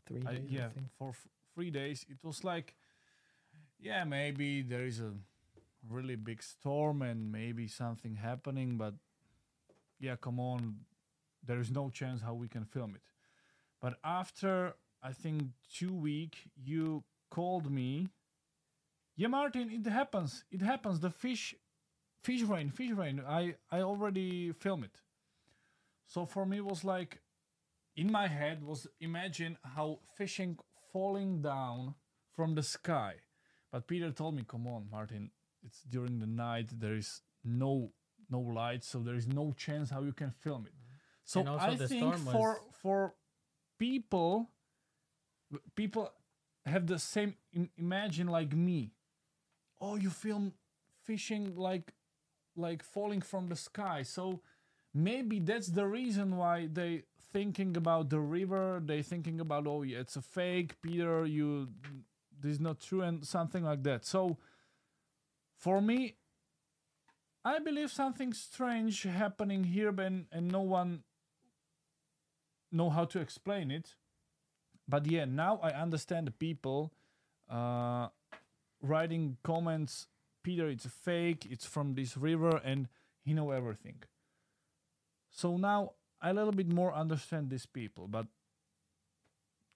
Three 0.05 0.25
I, 0.25 0.33
days, 0.33 0.51
I 0.55 0.55
yeah, 0.55 0.69
think. 0.69 0.87
for 0.97 1.09
f- 1.09 1.27
three 1.53 1.71
days, 1.71 2.05
it 2.09 2.17
was 2.23 2.43
like, 2.43 2.75
yeah, 3.79 4.03
maybe 4.03 4.61
there 4.61 4.85
is 4.85 4.99
a 4.99 5.11
really 5.89 6.15
big 6.15 6.43
storm 6.43 7.01
and 7.01 7.31
maybe 7.31 7.67
something 7.67 8.15
happening, 8.15 8.77
but 8.77 8.93
yeah, 9.99 10.15
come 10.15 10.39
on, 10.39 10.77
there 11.45 11.59
is 11.59 11.71
no 11.71 11.89
chance 11.89 12.21
how 12.21 12.33
we 12.33 12.47
can 12.47 12.65
film 12.65 12.95
it. 12.95 13.01
But 13.81 13.97
after 14.03 14.75
I 15.03 15.13
think 15.13 15.43
two 15.73 15.93
week, 15.93 16.37
you 16.63 17.03
called 17.29 17.71
me. 17.71 18.09
Yeah, 19.15 19.27
Martin, 19.27 19.69
it 19.71 19.89
happens. 19.89 20.43
It 20.51 20.61
happens. 20.61 20.99
The 20.99 21.09
fish, 21.09 21.55
fish 22.23 22.41
rain, 22.41 22.69
fish 22.69 22.91
rain. 22.91 23.21
I 23.27 23.55
I 23.71 23.81
already 23.81 24.51
film 24.53 24.83
it. 24.83 25.01
So 26.07 26.25
for 26.25 26.45
me, 26.45 26.57
it 26.57 26.65
was 26.65 26.83
like 26.83 27.21
in 27.95 28.11
my 28.11 28.27
head 28.27 28.63
was 28.63 28.87
imagine 28.99 29.57
how 29.63 29.99
fishing 30.17 30.57
falling 30.91 31.41
down 31.41 31.95
from 32.35 32.55
the 32.55 32.63
sky. 32.63 33.15
But 33.71 33.87
Peter 33.87 34.11
told 34.11 34.35
me, 34.35 34.43
"Come 34.47 34.67
on, 34.67 34.89
Martin. 34.89 35.31
It's 35.63 35.83
during 35.83 36.19
the 36.19 36.27
night. 36.27 36.79
There 36.79 36.95
is 36.95 37.21
no 37.43 37.93
no 38.29 38.39
light, 38.39 38.83
so 38.83 38.99
there 38.99 39.15
is 39.15 39.27
no 39.27 39.53
chance 39.53 39.89
how 39.89 40.01
you 40.03 40.13
can 40.13 40.31
film 40.31 40.65
it." 40.65 40.73
So 41.23 41.41
I 41.61 41.75
think 41.87 42.03
for 42.31 42.53
was- 42.59 42.75
for 42.81 43.15
people, 43.77 44.49
people 45.75 46.09
have 46.65 46.87
the 46.87 46.99
same 46.99 47.35
Im- 47.53 47.71
imagine 47.77 48.27
like 48.27 48.53
me. 48.55 48.93
Oh, 49.81 49.95
you 49.95 50.09
film 50.09 50.53
fishing 51.03 51.55
like 51.55 51.93
like 52.55 52.83
falling 52.83 53.21
from 53.21 53.47
the 53.47 53.55
sky. 53.55 54.03
So 54.03 54.41
maybe 54.93 55.39
that's 55.39 55.67
the 55.67 55.87
reason 55.87 56.37
why 56.37 56.67
they 56.71 57.03
thinking 57.33 57.75
about 57.77 58.09
the 58.09 58.19
river. 58.19 58.81
They 58.83 59.01
thinking 59.01 59.39
about 59.39 59.67
oh 59.67 59.83
yeah, 59.83 59.99
it's 59.99 60.15
a 60.15 60.21
fake. 60.21 60.81
Peter, 60.81 61.25
you 61.25 61.69
this 62.39 62.53
is 62.53 62.59
not 62.59 62.79
true 62.79 63.01
and 63.01 63.25
something 63.25 63.63
like 63.63 63.83
that. 63.83 64.05
So 64.05 64.37
for 65.57 65.81
me, 65.81 66.15
I 67.45 67.59
believe 67.59 67.91
something 67.91 68.33
strange 68.33 69.03
happening 69.03 69.63
here, 69.65 69.89
and 69.99 70.27
and 70.31 70.51
no 70.51 70.61
one 70.61 71.03
know 72.71 72.89
how 72.89 73.05
to 73.05 73.19
explain 73.19 73.71
it. 73.71 73.95
But 74.87 75.09
yeah, 75.09 75.25
now 75.25 75.59
I 75.63 75.71
understand 75.71 76.27
the 76.27 76.31
people 76.31 76.93
uh, 77.49 78.09
writing 78.81 79.37
comments. 79.43 80.07
Peter, 80.43 80.67
it's 80.69 80.85
a 80.85 80.89
fake. 80.89 81.47
It's 81.49 81.65
from 81.65 81.93
this 81.93 82.17
river, 82.17 82.59
and 82.63 82.87
he 83.23 83.33
know 83.33 83.51
everything. 83.51 84.03
So 85.29 85.57
now 85.57 85.93
I 86.21 86.31
a 86.31 86.33
little 86.33 86.51
bit 86.51 86.71
more 86.71 86.93
understand 86.93 87.49
these 87.49 87.65
people, 87.65 88.07
but 88.07 88.27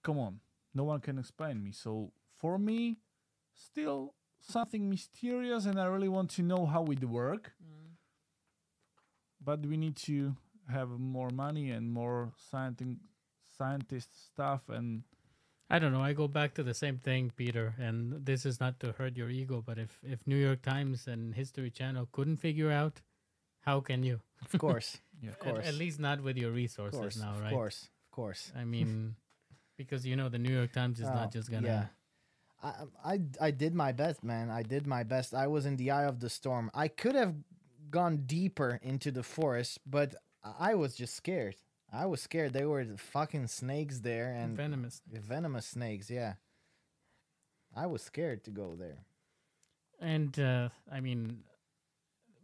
come 0.02 0.18
on, 0.18 0.40
no 0.74 0.84
one 0.84 1.00
can 1.00 1.18
explain 1.18 1.62
me. 1.62 1.72
So 1.72 2.12
for 2.36 2.58
me, 2.58 2.98
still 3.54 4.14
something 4.40 4.88
mysterious, 4.88 5.66
and 5.66 5.80
I 5.80 5.86
really 5.86 6.08
want 6.08 6.30
to 6.32 6.42
know 6.42 6.66
how 6.66 6.84
it 6.84 7.04
work. 7.04 7.52
But 9.42 9.64
we 9.64 9.76
need 9.76 9.96
to 9.96 10.36
have 10.68 10.90
more 10.90 11.30
money 11.30 11.70
and 11.70 11.92
more 11.92 12.32
scientific 12.50 12.98
scientist 13.56 14.26
stuff 14.26 14.68
and 14.68 15.02
I 15.68 15.78
don't 15.80 15.92
know. 15.92 16.02
I 16.02 16.12
go 16.12 16.28
back 16.28 16.54
to 16.54 16.62
the 16.62 16.74
same 16.74 16.98
thing, 16.98 17.32
Peter, 17.34 17.74
and 17.78 18.24
this 18.24 18.46
is 18.46 18.60
not 18.60 18.78
to 18.80 18.92
hurt 18.92 19.16
your 19.16 19.30
ego, 19.30 19.62
but 19.66 19.78
if 19.78 19.98
if 20.02 20.26
New 20.26 20.36
York 20.36 20.62
Times 20.62 21.08
and 21.08 21.34
History 21.34 21.70
Channel 21.70 22.08
couldn't 22.12 22.36
figure 22.36 22.70
out, 22.70 23.00
how 23.60 23.80
can 23.80 24.04
you? 24.04 24.20
Of 24.52 24.58
course. 24.60 24.98
yeah. 25.22 25.30
Of 25.30 25.38
course. 25.40 25.66
at 25.66 25.74
least 25.74 25.98
not 25.98 26.22
with 26.22 26.36
your 26.36 26.52
resources 26.52 27.00
course. 27.00 27.16
now, 27.18 27.34
right? 27.40 27.46
of 27.46 27.52
course. 27.52 27.88
Of 28.04 28.10
course. 28.12 28.52
I 28.56 28.64
mean, 28.64 29.16
because 29.76 30.06
you 30.06 30.14
know 30.14 30.28
the 30.28 30.38
New 30.38 30.54
York 30.54 30.72
Times 30.72 31.00
is 31.00 31.08
Oh, 31.08 31.14
not 31.14 31.32
just 31.32 31.50
gonna. 31.50 31.66
Yeah. 31.66 31.86
I, 32.62 32.68
um, 32.68 32.92
I 33.04 33.20
I 33.40 33.50
did 33.50 33.74
my 33.74 33.90
best, 33.90 34.22
man. 34.22 34.50
I 34.50 34.62
did 34.62 34.86
my 34.86 35.02
best. 35.02 35.34
I 35.34 35.48
was 35.48 35.66
in 35.66 35.76
the 35.76 35.90
eye 35.90 36.04
of 36.04 36.20
the 36.20 36.30
storm. 36.30 36.70
I 36.74 36.88
could 36.88 37.16
have 37.16 37.34
gone 37.90 38.22
deeper 38.26 38.78
into 38.82 39.10
the 39.10 39.22
forest, 39.22 39.80
but 39.84 40.14
I 40.44 40.74
was 40.74 40.94
just 40.94 41.14
scared. 41.14 41.56
I 42.02 42.06
was 42.06 42.20
scared. 42.20 42.52
There 42.52 42.68
were 42.68 42.84
fucking 42.96 43.46
snakes 43.46 44.00
there 44.00 44.30
and 44.32 44.56
venomous. 44.56 45.00
venomous 45.06 45.66
snakes. 45.66 46.10
Yeah. 46.10 46.34
I 47.74 47.86
was 47.86 48.02
scared 48.02 48.44
to 48.44 48.50
go 48.50 48.74
there. 48.76 48.98
And 50.00 50.38
uh, 50.38 50.68
I 50.92 51.00
mean, 51.00 51.44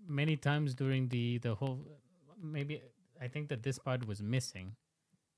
many 0.07 0.37
times 0.37 0.75
during 0.75 1.09
the 1.09 1.39
the 1.39 1.55
whole, 1.55 1.79
maybe 2.43 2.81
I 3.21 3.29
think 3.29 3.49
that 3.51 3.63
this 3.63 3.79
part 3.79 4.07
was 4.07 4.23
missing 4.23 4.77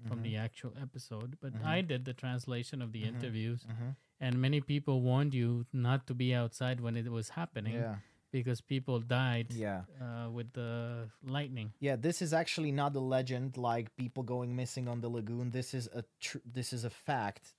from 0.08 0.18
Mhm. 0.20 0.22
the 0.22 0.36
actual 0.36 0.72
episode, 0.80 1.36
but 1.40 1.52
Mhm. 1.54 1.64
I 1.64 1.80
did 1.80 2.04
the 2.04 2.14
translation 2.14 2.82
of 2.82 2.92
the 2.92 3.02
Mhm. 3.02 3.08
interviews, 3.14 3.64
Mhm. 3.64 3.96
and 4.20 4.40
many 4.46 4.60
people 4.60 5.02
warned 5.02 5.34
you 5.34 5.66
not 5.72 6.06
to 6.08 6.14
be 6.14 6.34
outside 6.34 6.80
when 6.80 6.96
it 6.96 7.08
was 7.18 7.30
happening 7.40 7.74
Yeah. 7.74 7.98
Because 8.34 8.60
people 8.60 8.98
died 8.98 9.52
Yeah. 9.52 9.82
uh, 10.02 10.28
with 10.28 10.52
the 10.54 11.08
lightning. 11.22 11.72
Yeah, 11.78 11.94
this 11.94 12.20
is 12.20 12.32
actually 12.32 12.72
not 12.72 12.96
a 12.96 13.00
legend 13.16 13.56
like 13.56 13.94
people 13.94 14.24
going 14.24 14.56
missing 14.56 14.88
on 14.88 15.00
the 15.00 15.08
lagoon. 15.08 15.52
This 15.52 15.72
is 15.72 15.86
a 15.94 16.02
tr- 16.20 16.42
this 16.44 16.72
is 16.72 16.82
a 16.84 16.90
fact. 16.90 17.54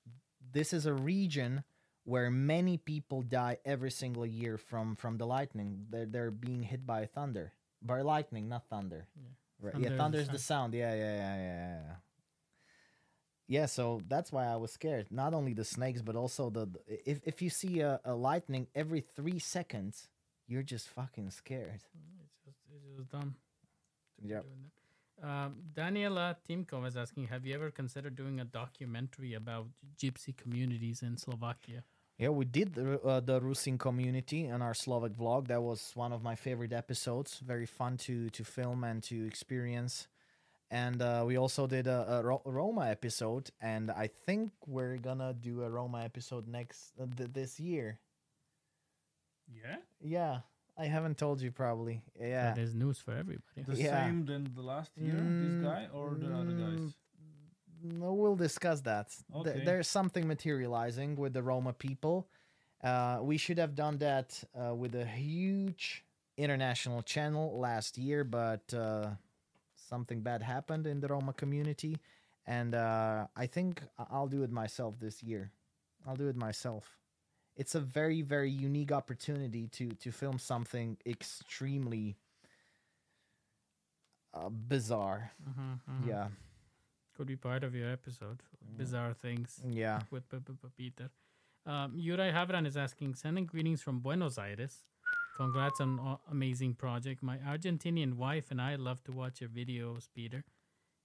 This 0.51 0.73
is 0.73 0.85
a 0.85 0.93
region 0.93 1.63
where 2.03 2.29
many 2.29 2.77
people 2.77 3.21
die 3.21 3.57
every 3.63 3.89
single 3.89 4.25
year 4.25 4.57
from 4.57 4.95
from 4.97 5.17
the 5.17 5.25
lightning. 5.25 5.87
They're 5.89 6.05
they're 6.05 6.31
being 6.47 6.63
hit 6.63 6.85
by 6.85 7.05
thunder, 7.05 7.53
by 7.81 8.01
lightning, 8.01 8.49
not 8.49 8.67
thunder. 8.67 9.07
Yeah. 9.15 9.31
Right. 9.61 9.73
Thunder 9.73 9.87
is 9.87 9.91
yeah, 9.91 9.97
thunder 9.97 10.19
is 10.19 10.27
the 10.27 10.39
sound. 10.39 10.73
Yeah, 10.73 10.93
yeah, 10.93 11.15
yeah, 11.15 11.35
yeah, 11.37 11.79
yeah. 11.87 11.95
Yeah, 13.47 13.67
so 13.67 14.01
that's 14.09 14.31
why 14.31 14.45
I 14.45 14.57
was 14.57 14.71
scared. 14.71 15.07
Not 15.11 15.33
only 15.33 15.53
the 15.53 15.63
snakes, 15.63 16.01
but 16.01 16.15
also 16.15 16.49
the, 16.49 16.65
the 16.65 16.79
if 17.11 17.21
if 17.23 17.41
you 17.41 17.49
see 17.49 17.79
a, 17.79 18.01
a 18.03 18.13
lightning 18.13 18.67
every 18.75 19.01
three 19.15 19.39
seconds, 19.39 20.09
you're 20.47 20.63
just 20.63 20.89
fucking 20.89 21.31
scared. 21.31 21.71
It's 21.75 21.87
just, 22.45 22.57
it's 22.73 22.97
just 22.97 23.09
dumb. 23.09 23.35
to 24.17 24.23
be 24.23 24.29
Yep. 24.29 24.43
doing 24.43 24.61
that. 24.63 24.71
Um, 25.27 25.55
Daniela 25.73 26.35
Timko 26.47 26.81
was 26.81 26.97
asking, 26.97 27.27
have 27.27 27.45
you 27.45 27.55
ever 27.55 27.71
considered 27.71 28.15
doing 28.15 28.39
a 28.39 28.45
documentary 28.45 29.33
about 29.33 29.67
gypsy 29.97 30.35
communities 30.35 31.01
in 31.01 31.17
Slovakia? 31.17 31.83
Yeah, 32.17 32.29
we 32.29 32.45
did 32.45 32.73
the, 32.75 32.99
uh, 33.01 33.19
the 33.19 33.39
Rusin 33.41 33.77
community 33.77 34.49
on 34.49 34.61
our 34.61 34.73
Slovak 34.73 35.11
vlog. 35.13 35.47
That 35.47 35.61
was 35.63 35.91
one 35.95 36.13
of 36.13 36.21
my 36.23 36.35
favorite 36.35 36.71
episodes. 36.73 37.39
Very 37.39 37.65
fun 37.65 37.97
to 38.07 38.29
to 38.29 38.43
film 38.43 38.83
and 38.83 39.03
to 39.03 39.25
experience. 39.27 40.07
And 40.71 41.01
uh, 41.01 41.23
we 41.27 41.37
also 41.37 41.67
did 41.67 41.87
a, 41.87 42.19
a 42.19 42.23
Ro- 42.23 42.41
Roma 42.45 42.87
episode, 42.89 43.51
and 43.61 43.91
I 43.91 44.07
think 44.07 44.51
we're 44.65 44.97
gonna 44.97 45.33
do 45.33 45.63
a 45.63 45.69
Roma 45.69 46.03
episode 46.03 46.47
next 46.47 46.93
uh, 46.99 47.05
th- 47.15 47.31
this 47.33 47.59
year. 47.59 47.99
Yeah. 49.47 49.77
Yeah, 50.01 50.39
I 50.77 50.85
haven't 50.85 51.17
told 51.17 51.41
you 51.41 51.51
probably. 51.51 52.01
Yeah, 52.19 52.53
That 52.53 52.57
is 52.57 52.73
news 52.73 52.99
for 52.99 53.11
everybody. 53.11 53.63
The 53.65 53.75
Yeah. 53.75 54.05
same 54.05 54.25
than 54.25 54.53
the 54.53 54.61
last 54.61 54.97
year, 54.97 55.15
Mm, 55.15 55.41
this 55.41 55.55
guy 55.61 55.87
or 55.93 56.15
the 56.15 56.33
other 56.33 56.53
guys? 56.53 56.95
no, 57.81 58.13
we'll 58.13 58.35
discuss 58.35 58.81
that. 58.81 59.09
Th- 59.09 59.47
Okay. 59.47 59.63
there's 59.65 59.87
something 59.87 60.27
materializing 60.27 61.15
with 61.15 61.33
the 61.33 61.43
Roma 61.43 61.73
people. 61.73 62.27
Uh, 62.83 63.19
we 63.21 63.37
should 63.37 63.57
have 63.57 63.75
done 63.75 63.97
that 63.99 64.43
uh, 64.53 64.73
with 64.75 64.95
a 64.95 65.05
huge 65.05 66.03
international 66.37 67.01
channel 67.03 67.57
last 67.59 67.97
year, 67.97 68.23
but 68.23 68.73
uh, 68.73 69.11
something 69.75 70.21
bad 70.21 70.41
happened 70.41 70.85
in 70.87 70.99
the 70.99 71.07
Roma 71.07 71.33
community, 71.33 71.97
and 72.45 72.75
uh, 72.75 73.27
I 73.35 73.47
think 73.47 73.81
I'll 73.97 74.27
do 74.27 74.43
it 74.43 74.51
myself 74.51 74.99
this 74.99 75.23
year. 75.23 75.51
I'll 76.05 76.15
do 76.15 76.27
it 76.27 76.35
myself. 76.35 76.97
It's 77.55 77.73
a 77.75 77.79
very, 77.79 78.21
very 78.21 78.49
unique 78.51 78.91
opportunity 78.91 79.67
to 79.67 79.89
to 80.03 80.11
film 80.11 80.39
something 80.39 80.97
extremely 81.05 82.17
uh, 84.33 84.49
bizarre. 84.49 85.31
Mhm, 85.49 85.79
mhm. 85.89 86.07
Yeah, 86.07 86.27
Could 87.15 87.27
be 87.27 87.37
part 87.37 87.63
of 87.63 87.73
your 87.73 87.89
episode. 87.91 88.43
Bizarre 88.77 89.13
things 89.13 89.61
yeah. 89.65 90.01
with 90.11 90.27
P- 90.29 90.39
P- 90.39 90.53
P- 90.61 90.69
Peter. 90.77 91.09
Um, 91.65 91.97
Juraj 91.97 92.33
Havran 92.33 92.65
is 92.67 92.75
asking, 92.77 93.15
sending 93.15 93.45
greetings 93.45 93.81
from 93.81 93.99
Buenos 94.01 94.37
Aires. 94.37 94.85
Congrats 95.37 95.79
on 95.81 95.99
a- 95.99 96.19
amazing 96.31 96.75
project. 96.75 97.23
My 97.23 97.37
Argentinian 97.37 98.15
wife 98.15 98.51
and 98.51 98.61
I 98.61 98.75
love 98.75 99.03
to 99.05 99.11
watch 99.13 99.39
your 99.41 99.49
videos, 99.49 100.09
Peter. 100.13 100.43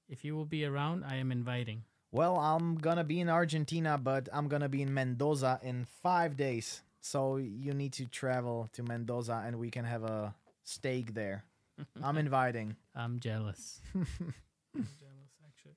If 0.09 0.25
you 0.25 0.35
will 0.37 0.45
be 0.47 0.65
around, 0.65 1.05
I 1.05 1.17
am 1.17 1.31
inviting. 1.31 1.85
Well, 2.13 2.37
I'm 2.39 2.75
gonna 2.77 3.05
be 3.05 3.21
in 3.21 3.29
Argentina, 3.29 3.97
but 3.97 4.29
I'm 4.33 4.49
gonna 4.49 4.69
be 4.69 4.83
in 4.83 4.93
Mendoza 4.93 5.61
in 5.63 5.87
five 6.03 6.37
days. 6.37 6.83
So 7.01 7.37
you 7.37 7.73
need 7.73 7.93
to 7.95 8.07
travel 8.07 8.69
to 8.73 8.83
Mendoza, 8.83 9.43
and 9.47 9.59
we 9.59 9.71
can 9.71 9.85
have 9.85 10.03
a 10.05 10.35
steak 10.65 11.15
there. 11.15 11.45
I'm 12.03 12.19
inviting. 12.19 12.77
I'm 12.95 13.21
jealous. 13.21 13.81
I'm 13.95 14.87
jealous, 14.99 15.33
actually. 15.47 15.77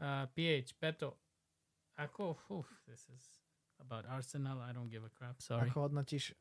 Uh, 0.00 0.26
PH, 0.34 0.74
Beto. 0.82 1.12
Ako, 1.98 2.36
oof, 2.50 2.66
this 2.88 3.06
is 3.14 3.22
about 3.80 4.04
Arsenal. 4.10 4.58
I 4.60 4.72
don't 4.72 4.90
give 4.90 5.04
a 5.04 5.12
crap. 5.14 5.40
Sorry. 5.40 5.70
Ako 5.70 5.86
hodnotíš? 5.86 6.34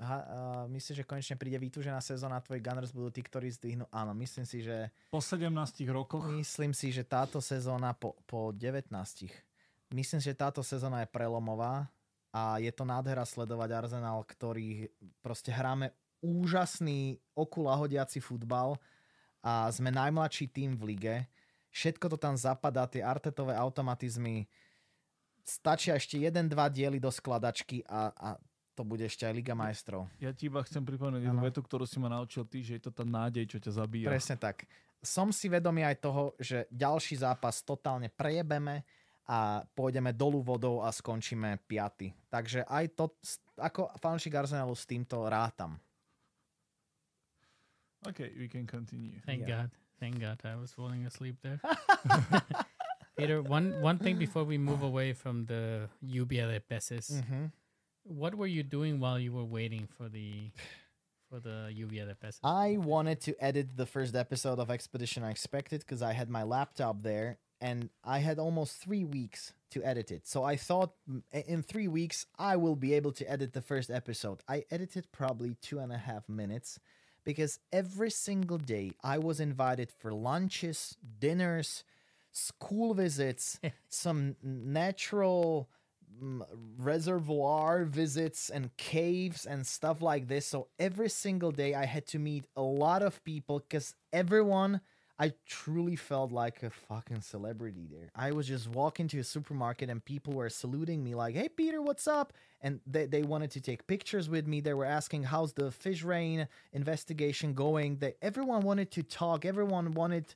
Ha, 0.00 0.16
uh, 0.16 0.64
myslíš, 0.72 1.04
že 1.04 1.08
konečne 1.08 1.36
príde 1.36 1.60
vytúžená 1.60 2.00
sezóna 2.00 2.40
a 2.40 2.44
tvoji 2.44 2.64
Gunners 2.64 2.88
budú 2.88 3.12
tí, 3.12 3.20
ktorí 3.20 3.52
zdvihnú? 3.52 3.84
Áno, 3.92 4.16
myslím 4.16 4.48
si, 4.48 4.64
že 4.64 4.88
Po 5.12 5.20
17 5.20 5.52
rokoch. 5.92 6.24
myslím 6.24 6.72
si, 6.72 6.88
že 6.88 7.04
táto 7.04 7.36
sezóna 7.44 7.92
po, 7.92 8.16
po 8.24 8.48
19. 8.56 8.88
Myslím 9.92 10.20
si, 10.24 10.26
že 10.32 10.40
táto 10.40 10.64
sezóna 10.64 11.04
je 11.04 11.12
prelomová 11.12 11.92
a 12.32 12.56
je 12.56 12.72
to 12.72 12.88
nádhera 12.88 13.28
sledovať 13.28 13.68
Arsenal, 13.76 14.24
ktorý 14.24 14.88
proste 15.20 15.52
hráme 15.52 15.92
úžasný 16.24 17.20
okulahodiaci 17.36 18.24
futbal 18.24 18.80
a 19.44 19.68
sme 19.68 19.92
najmladší 19.92 20.48
tým 20.48 20.80
v 20.80 20.96
lige. 20.96 21.14
Všetko 21.76 22.08
to 22.12 22.16
tam 22.16 22.40
zapadá, 22.40 22.88
tie 22.88 23.04
artetové 23.04 23.52
automatizmy. 23.52 24.48
Stačia 25.44 25.96
ešte 25.96 26.16
jeden, 26.20 26.48
dva 26.48 26.72
diely 26.72 26.96
do 26.96 27.12
skladačky 27.12 27.84
a, 27.84 28.12
a 28.16 28.28
to 28.74 28.82
bude 28.82 29.02
ešte 29.02 29.26
aj 29.26 29.34
Liga 29.34 29.52
majstrov. 29.52 30.08
Ja 30.18 30.32
ti 30.32 30.46
iba 30.46 30.62
chcem 30.64 30.80
pripomenúť 30.80 31.26
jednu 31.26 31.42
vetu, 31.42 31.60
ktorú 31.60 31.84
si 31.84 31.98
ma 31.98 32.08
naučil 32.08 32.46
ty, 32.46 32.62
že 32.62 32.78
je 32.78 32.82
to 32.88 32.92
tá 32.92 33.04
nádej, 33.04 33.44
čo 33.46 33.58
ťa 33.58 33.72
zabíja. 33.76 34.08
Presne 34.08 34.36
tak. 34.36 34.64
Som 35.00 35.32
si 35.32 35.48
vedomý 35.48 35.84
aj 35.84 35.96
toho, 36.00 36.22
že 36.36 36.68
ďalší 36.68 37.20
zápas 37.20 37.60
totálne 37.60 38.08
prejebeme 38.08 38.84
a 39.26 39.62
pôjdeme 39.72 40.10
dolu 40.12 40.42
vodou 40.42 40.82
a 40.82 40.90
skončíme 40.90 41.60
piaty. 41.64 42.10
Takže 42.28 42.66
aj 42.66 42.84
to, 42.94 43.04
ako 43.56 43.88
fanšik 43.96 44.34
Arsenalu 44.34 44.74
s 44.74 44.84
týmto 44.84 45.22
rátam. 45.28 45.78
Okay, 48.06 48.32
we 48.36 48.48
can 48.48 48.64
continue. 48.66 49.20
Thank 49.24 49.44
Yeah. 49.44 49.68
God. 49.68 49.70
Thank 50.00 50.16
God. 50.20 50.40
I 50.44 50.56
was 50.56 50.72
falling 50.72 51.04
asleep 51.04 51.36
there. 51.44 51.60
Peter, 53.16 53.44
one 53.44 53.76
one 53.84 54.00
thing 54.00 54.16
before 54.16 54.48
we 54.48 54.56
move 54.56 54.80
away 54.80 55.12
from 55.12 55.44
the 55.44 55.92
UBL 56.00 56.48
Mhm. 56.56 57.52
What 58.10 58.34
were 58.34 58.48
you 58.48 58.64
doing 58.64 58.98
while 58.98 59.20
you 59.20 59.32
were 59.32 59.44
waiting 59.44 59.86
for 59.96 60.08
the 60.08 60.50
for 61.28 61.38
the 61.38 61.72
lluvia 61.72 62.12
peces? 62.20 62.40
I 62.42 62.76
wanted 62.76 63.20
to 63.20 63.36
edit 63.42 63.76
the 63.76 63.86
first 63.86 64.16
episode 64.16 64.58
of 64.58 64.68
Expedition 64.68 65.22
Unexpected 65.22 65.80
because 65.80 66.02
I 66.02 66.12
had 66.12 66.28
my 66.28 66.42
laptop 66.42 67.02
there 67.02 67.38
and 67.60 67.88
I 68.02 68.18
had 68.18 68.40
almost 68.40 68.78
three 68.78 69.04
weeks 69.04 69.52
to 69.70 69.84
edit 69.84 70.10
it. 70.10 70.26
So 70.26 70.42
I 70.42 70.56
thought 70.56 70.94
mm, 71.08 71.22
in 71.32 71.62
three 71.62 71.86
weeks 71.86 72.26
I 72.36 72.56
will 72.56 72.74
be 72.74 72.94
able 72.94 73.12
to 73.12 73.30
edit 73.30 73.52
the 73.52 73.62
first 73.62 73.90
episode. 73.90 74.40
I 74.48 74.64
edited 74.72 75.12
probably 75.12 75.54
two 75.62 75.78
and 75.78 75.92
a 75.92 75.98
half 75.98 76.28
minutes 76.28 76.80
because 77.22 77.60
every 77.72 78.10
single 78.10 78.58
day 78.58 78.90
I 79.04 79.18
was 79.18 79.38
invited 79.38 79.92
for 79.92 80.12
lunches, 80.12 80.96
dinners, 81.20 81.84
school 82.32 82.92
visits, 82.92 83.60
some 83.88 84.34
natural 84.42 85.68
reservoir 86.78 87.84
visits 87.84 88.50
and 88.50 88.76
caves 88.76 89.46
and 89.46 89.66
stuff 89.66 90.02
like 90.02 90.28
this. 90.28 90.46
So 90.46 90.68
every 90.78 91.08
single 91.08 91.50
day 91.50 91.74
I 91.74 91.86
had 91.86 92.06
to 92.08 92.18
meet 92.18 92.44
a 92.56 92.62
lot 92.62 93.02
of 93.02 93.22
people 93.24 93.60
because 93.60 93.94
everyone, 94.12 94.80
I 95.18 95.32
truly 95.46 95.96
felt 95.96 96.32
like 96.32 96.62
a 96.62 96.70
fucking 96.70 97.20
celebrity 97.20 97.86
there. 97.90 98.10
I 98.14 98.32
was 98.32 98.46
just 98.46 98.68
walking 98.68 99.06
to 99.08 99.18
a 99.18 99.24
supermarket 99.24 99.90
and 99.90 100.04
people 100.04 100.32
were 100.32 100.48
saluting 100.48 101.04
me 101.04 101.14
like, 101.14 101.34
hey, 101.34 101.48
Peter, 101.48 101.82
what's 101.82 102.08
up? 102.08 102.32
And 102.62 102.80
they, 102.86 103.06
they 103.06 103.22
wanted 103.22 103.50
to 103.52 103.60
take 103.60 103.86
pictures 103.86 104.28
with 104.28 104.46
me. 104.46 104.60
They 104.60 104.74
were 104.74 104.86
asking, 104.86 105.24
how's 105.24 105.52
the 105.52 105.70
fish 105.70 106.02
rain 106.02 106.48
investigation 106.72 107.52
going? 107.54 107.96
They, 107.96 108.14
everyone 108.22 108.62
wanted 108.62 108.90
to 108.92 109.02
talk. 109.02 109.44
Everyone 109.44 109.92
wanted, 109.92 110.34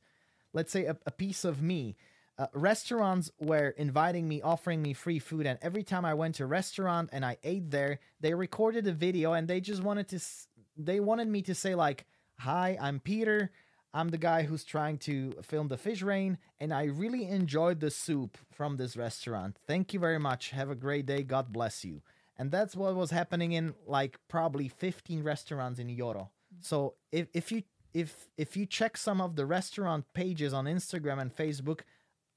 let's 0.53 0.73
say, 0.73 0.85
a, 0.85 0.97
a 1.07 1.11
piece 1.11 1.45
of 1.45 1.63
me 1.63 1.97
uh, 2.39 2.47
restaurants 2.53 3.31
were 3.41 3.71
inviting 3.71 4.27
me, 4.29 4.43
offering 4.43 4.83
me 4.83 4.93
free 4.93 5.19
food, 5.19 5.47
and 5.47 5.59
every 5.63 5.83
time 5.85 6.05
I 6.05 6.15
went 6.15 6.35
to 6.37 6.45
a 6.45 6.47
restaurant 6.47 7.11
and 7.13 7.25
I 7.25 7.37
ate 7.45 7.71
there, 7.71 8.01
they 8.21 8.35
recorded 8.35 8.87
a 8.87 8.93
video 8.93 9.33
and 9.35 9.47
they 9.47 9.61
just 9.61 9.83
wanted 9.83 10.09
to, 10.09 10.17
s- 10.17 10.49
they 10.77 10.99
wanted 11.01 11.29
me 11.29 11.43
to 11.43 11.55
say 11.55 11.75
like, 11.75 12.07
"Hi, 12.41 12.77
I'm 12.81 12.99
Peter. 13.01 13.51
I'm 13.93 14.09
the 14.09 14.19
guy 14.19 14.43
who's 14.43 14.65
trying 14.65 14.99
to 14.99 15.35
film 15.43 15.69
the 15.69 15.77
fish 15.77 16.03
rain, 16.03 16.39
and 16.59 16.75
I 16.75 16.85
really 16.87 17.27
enjoyed 17.29 17.79
the 17.79 17.91
soup 17.93 18.37
from 18.51 18.77
this 18.77 18.97
restaurant. 18.97 19.57
Thank 19.69 19.95
you 19.95 20.01
very 20.01 20.19
much. 20.19 20.51
Have 20.51 20.71
a 20.71 20.75
great 20.75 21.07
day. 21.07 21.23
God 21.23 21.53
bless 21.53 21.85
you." 21.85 22.03
And 22.37 22.51
that's 22.51 22.75
what 22.75 22.97
was 22.97 23.11
happening 23.13 23.53
in 23.53 23.75
like 23.87 24.19
probably 24.27 24.67
15 24.67 25.23
restaurants 25.23 25.79
in 25.79 25.87
Yoro. 25.87 26.31
So 26.61 26.95
if 27.13 27.29
if 27.33 27.53
you 27.53 27.63
if 27.93 28.29
if 28.37 28.57
you 28.57 28.67
check 28.67 28.97
some 28.97 29.21
of 29.21 29.37
the 29.37 29.47
restaurant 29.47 30.05
pages 30.15 30.53
on 30.53 30.65
Instagram 30.65 31.21
and 31.21 31.33
Facebook, 31.35 31.83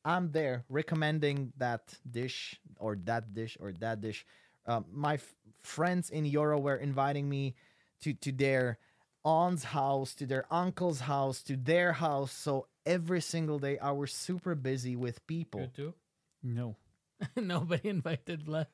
I'm 0.08 0.32
there 0.32 0.64
recommending 0.70 1.52
that 1.58 1.94
dish 2.10 2.60
or 2.80 2.98
that 3.04 3.34
dish 3.34 3.58
or 3.60 3.74
that 3.80 4.00
dish. 4.00 4.26
Uh, 4.66 4.82
my 4.90 5.16
f- 5.16 5.36
friends 5.60 6.10
in 6.10 6.24
Yoro 6.24 6.62
were 6.62 6.78
inviting 6.78 7.28
me 7.28 7.56
to 8.02 8.14
to 8.14 8.32
their 8.32 8.80
aunt's 9.26 9.66
house, 9.66 10.16
to 10.16 10.26
their 10.26 10.46
uncle's 10.50 11.02
house, 11.02 11.44
to 11.44 11.58
their 11.58 11.92
house. 11.92 12.32
So 12.32 12.68
every 12.86 13.20
single 13.20 13.60
day 13.60 13.78
I 13.80 13.92
was 13.92 14.14
super 14.14 14.56
busy 14.56 14.96
with 14.96 15.26
people. 15.28 15.62
You 15.62 15.68
too? 15.68 15.94
No, 16.42 16.78
Nobody 17.36 17.90
invited 17.90 18.46
Vlad. 18.46 18.68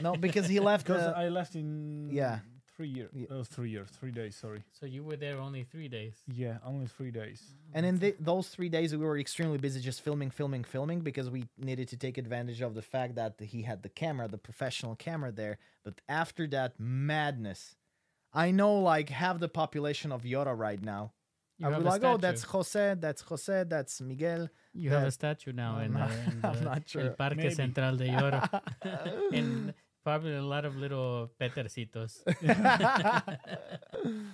No, 0.00 0.16
because 0.16 0.48
he 0.48 0.58
left. 0.60 0.86
because 0.86 1.02
uh, 1.02 1.14
I 1.14 1.28
left 1.28 1.54
in 1.54 2.08
yeah. 2.10 2.38
Three 2.76 2.88
years. 2.88 3.10
Ye- 3.14 3.26
Uh, 3.30 3.44
three 3.44 3.70
years, 3.70 3.88
three 3.90 4.10
days. 4.10 4.34
Sorry. 4.36 4.62
So 4.72 4.86
you 4.86 5.02
were 5.04 5.16
there 5.16 5.38
only 5.38 5.62
three 5.64 5.88
days. 5.88 6.14
Yeah, 6.32 6.56
only 6.64 6.86
three 6.86 7.10
days. 7.10 7.40
And 7.74 7.84
in 7.84 7.98
the, 7.98 8.14
those 8.18 8.48
three 8.48 8.68
days, 8.70 8.96
we 8.96 9.04
were 9.04 9.18
extremely 9.18 9.58
busy 9.58 9.80
just 9.80 10.00
filming, 10.00 10.30
filming, 10.30 10.64
filming 10.64 11.00
because 11.00 11.28
we 11.28 11.44
needed 11.58 11.88
to 11.88 11.96
take 11.96 12.16
advantage 12.18 12.60
of 12.62 12.74
the 12.74 12.82
fact 12.82 13.14
that 13.16 13.34
he 13.40 13.62
had 13.62 13.82
the 13.82 13.88
camera, 13.90 14.26
the 14.28 14.38
professional 14.38 14.94
camera 14.96 15.30
there. 15.32 15.58
But 15.84 16.00
after 16.08 16.46
that, 16.48 16.78
madness. 16.80 17.76
I 18.32 18.50
know 18.52 18.74
like 18.80 19.10
half 19.10 19.38
the 19.38 19.48
population 19.48 20.10
of 20.10 20.22
Yoro 20.22 20.56
right 20.56 20.82
now. 20.82 21.12
You 21.58 21.66
I 21.66 21.70
have 21.72 21.78
was 21.84 21.86
like, 21.92 22.00
statue. 22.00 22.14
oh, 22.14 22.16
that's 22.16 22.42
Jose, 22.44 22.94
that's 22.98 23.22
Jose, 23.22 23.64
that's 23.68 24.00
Miguel. 24.00 24.48
You 24.72 24.90
have 24.90 25.06
a 25.06 25.10
statue 25.10 25.52
now 25.52 25.76
I'm 25.76 25.94
in, 25.94 26.02
uh, 26.02 26.10
in 26.26 26.40
I'm 26.44 26.54
the 26.56 26.60
not 26.62 26.88
sure. 26.88 27.02
El 27.02 27.10
Parque 27.10 27.36
Maybe. 27.36 27.54
Central 27.54 27.96
de 27.98 28.08
Yoro. 28.08 28.40
and 29.34 29.74
probably 30.02 30.34
a 30.34 30.42
lot 30.42 30.64
of 30.64 30.76
little 30.76 31.30
petercitos. 31.40 32.22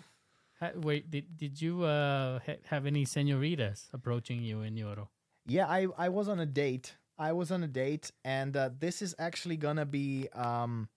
Wait, 0.75 1.11
did, 1.11 1.37
did 1.37 1.61
you 1.61 1.85
uh, 1.85 2.41
ha- 2.45 2.61
have 2.65 2.87
any 2.87 3.05
senoritas 3.05 3.89
approaching 3.93 4.43
you 4.43 4.63
in 4.63 4.75
Yoro? 4.75 5.09
Yeah, 5.47 5.67
I 5.67 5.87
I 5.97 6.09
was 6.09 6.29
on 6.29 6.41
a 6.41 6.47
date. 6.47 6.97
I 7.19 7.33
was 7.33 7.51
on 7.51 7.63
a 7.63 7.69
date, 7.69 8.11
and 8.25 8.57
uh, 8.57 8.71
this 8.79 9.01
is 9.03 9.15
actually 9.19 9.57
gonna 9.57 9.87
be 9.87 10.29
um 10.35 10.89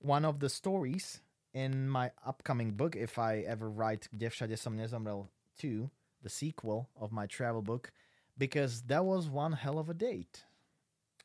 one 0.00 0.24
of 0.24 0.40
the 0.40 0.48
stories 0.48 1.20
in 1.54 1.88
my 1.88 2.10
upcoming 2.26 2.72
book 2.72 2.96
if 2.96 3.18
I 3.18 3.38
ever 3.40 3.70
write 3.70 4.08
Devsha 4.16 4.48
Desamnezamrel 4.48 5.28
2, 5.58 5.90
the 6.22 6.28
sequel 6.28 6.88
of 6.98 7.12
my 7.12 7.26
travel 7.26 7.62
book, 7.62 7.92
because 8.38 8.82
that 8.82 9.04
was 9.04 9.28
one 9.28 9.52
hell 9.52 9.78
of 9.78 9.88
a 9.88 9.94
date. 9.94 10.44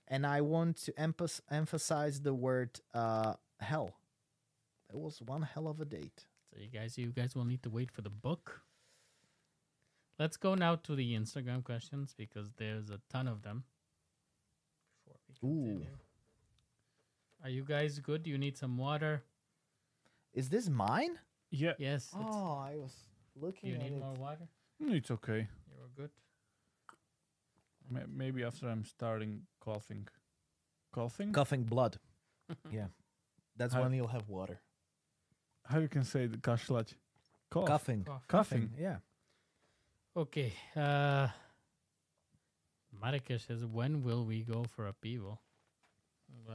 And 0.08 0.26
I 0.26 0.42
want 0.42 0.78
to 0.86 0.92
emphas- 0.94 1.42
emphasize 1.52 2.22
the 2.22 2.34
word 2.34 2.80
uh, 2.94 3.34
hell. 3.60 3.96
It 4.90 4.98
was 4.98 5.22
one 5.22 5.42
hell 5.42 5.68
of 5.68 5.82
a 5.82 5.86
date. 5.86 6.26
So 6.50 6.60
you 6.62 6.70
guys, 6.70 6.98
you 6.98 7.08
guys 7.12 7.36
will 7.36 7.44
need 7.46 7.62
to 7.64 7.70
wait 7.70 7.92
for 7.92 8.02
the 8.02 8.10
book. 8.10 8.62
Let's 10.18 10.38
go 10.38 10.56
now 10.56 10.76
to 10.78 10.96
the 10.96 11.14
Instagram 11.16 11.64
questions 11.64 12.16
because 12.18 12.50
there's 12.58 12.90
a 12.90 13.00
ton 13.10 13.28
of 13.28 13.42
them. 13.44 13.66
Before 15.28 15.50
we 15.50 15.72
Ooh. 15.72 15.86
Are 17.44 17.50
you 17.50 17.64
guys 17.64 18.00
good? 18.00 18.24
Do 18.24 18.30
you 18.32 18.38
need 18.38 18.58
some 18.58 18.78
water? 18.78 19.24
Is 20.34 20.50
this 20.50 20.70
mine? 20.70 21.20
Yeah, 21.52 21.74
Yes. 21.78 22.06
It's, 22.06 22.16
Oh, 22.18 22.58
I 22.58 22.76
was 22.78 22.94
do 23.36 23.46
looking 23.46 23.70
you 23.72 23.78
need 23.78 23.92
it. 23.94 24.00
more 24.00 24.14
water? 24.14 24.48
mm, 24.82 24.94
it's 24.96 25.12
okay. 25.12 25.48
You're 25.70 25.90
good. 25.96 26.10
Maybe 28.10 28.44
after 28.44 28.68
I'm 28.68 28.84
starting 28.84 29.44
coughing. 29.72 30.08
Coughing? 30.94 31.32
Coughing 31.34 31.64
blood. 31.64 31.98
yeah. 32.72 32.88
That's 33.58 33.74
How- 33.74 33.84
when 33.84 33.94
you'll 33.94 34.08
have 34.18 34.28
water. 34.30 34.60
How 35.66 35.80
you 35.80 35.90
can 35.90 36.04
say 36.06 36.28
the 36.28 36.38
kaszlać? 36.38 36.94
Cough. 37.50 37.66
Coughing. 37.68 38.04
Cough. 38.06 38.28
Coughing. 38.28 38.70
Yeah. 38.80 38.98
Okay. 40.16 40.54
Uh, 40.76 41.28
Marika 43.04 43.38
says, 43.40 43.66
when 43.66 44.02
will 44.04 44.24
we 44.26 44.44
go 44.44 44.64
for 44.76 44.88
a 44.88 44.94
pivo? 44.94 45.38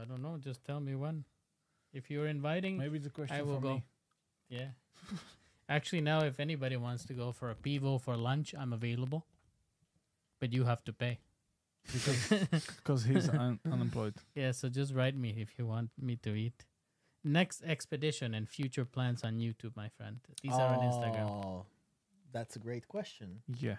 I 0.01 0.05
don't 0.05 0.21
know. 0.23 0.37
Just 0.39 0.63
tell 0.65 0.79
me 0.79 0.95
when. 0.95 1.23
If 1.93 2.09
you're 2.09 2.25
inviting, 2.27 2.77
Maybe 2.79 2.97
it's 2.97 3.05
a 3.05 3.11
question 3.11 3.37
I 3.37 3.43
will 3.43 3.55
for 3.57 3.61
go. 3.61 3.73
me. 3.75 3.83
yeah. 4.49 4.69
Actually, 5.69 6.01
now 6.01 6.21
if 6.23 6.39
anybody 6.39 6.75
wants 6.75 7.05
to 7.05 7.13
go 7.13 7.31
for 7.31 7.51
a 7.51 7.55
pivo 7.55 8.01
for 8.01 8.17
lunch, 8.17 8.55
I'm 8.57 8.73
available. 8.73 9.25
But 10.39 10.51
you 10.53 10.63
have 10.65 10.83
to 10.85 10.93
pay. 10.93 11.19
Because 11.91 12.29
because 12.77 13.03
he's 13.03 13.29
un- 13.29 13.59
unemployed. 13.71 14.15
Yeah, 14.35 14.51
so 14.51 14.69
just 14.69 14.93
write 14.93 15.15
me 15.17 15.35
if 15.37 15.57
you 15.57 15.65
want 15.67 15.89
me 15.99 16.15
to 16.17 16.33
eat. 16.35 16.65
Next 17.23 17.63
expedition 17.63 18.33
and 18.33 18.49
future 18.49 18.85
plans 18.85 19.23
on 19.23 19.39
YouTube, 19.39 19.75
my 19.75 19.89
friend. 19.89 20.19
These 20.41 20.53
are 20.53 20.75
on 20.75 20.79
Instagram. 20.79 21.29
Oh, 21.29 21.65
that's 22.33 22.55
a 22.55 22.59
great 22.59 22.87
question. 22.87 23.41
Yeah. 23.59 23.77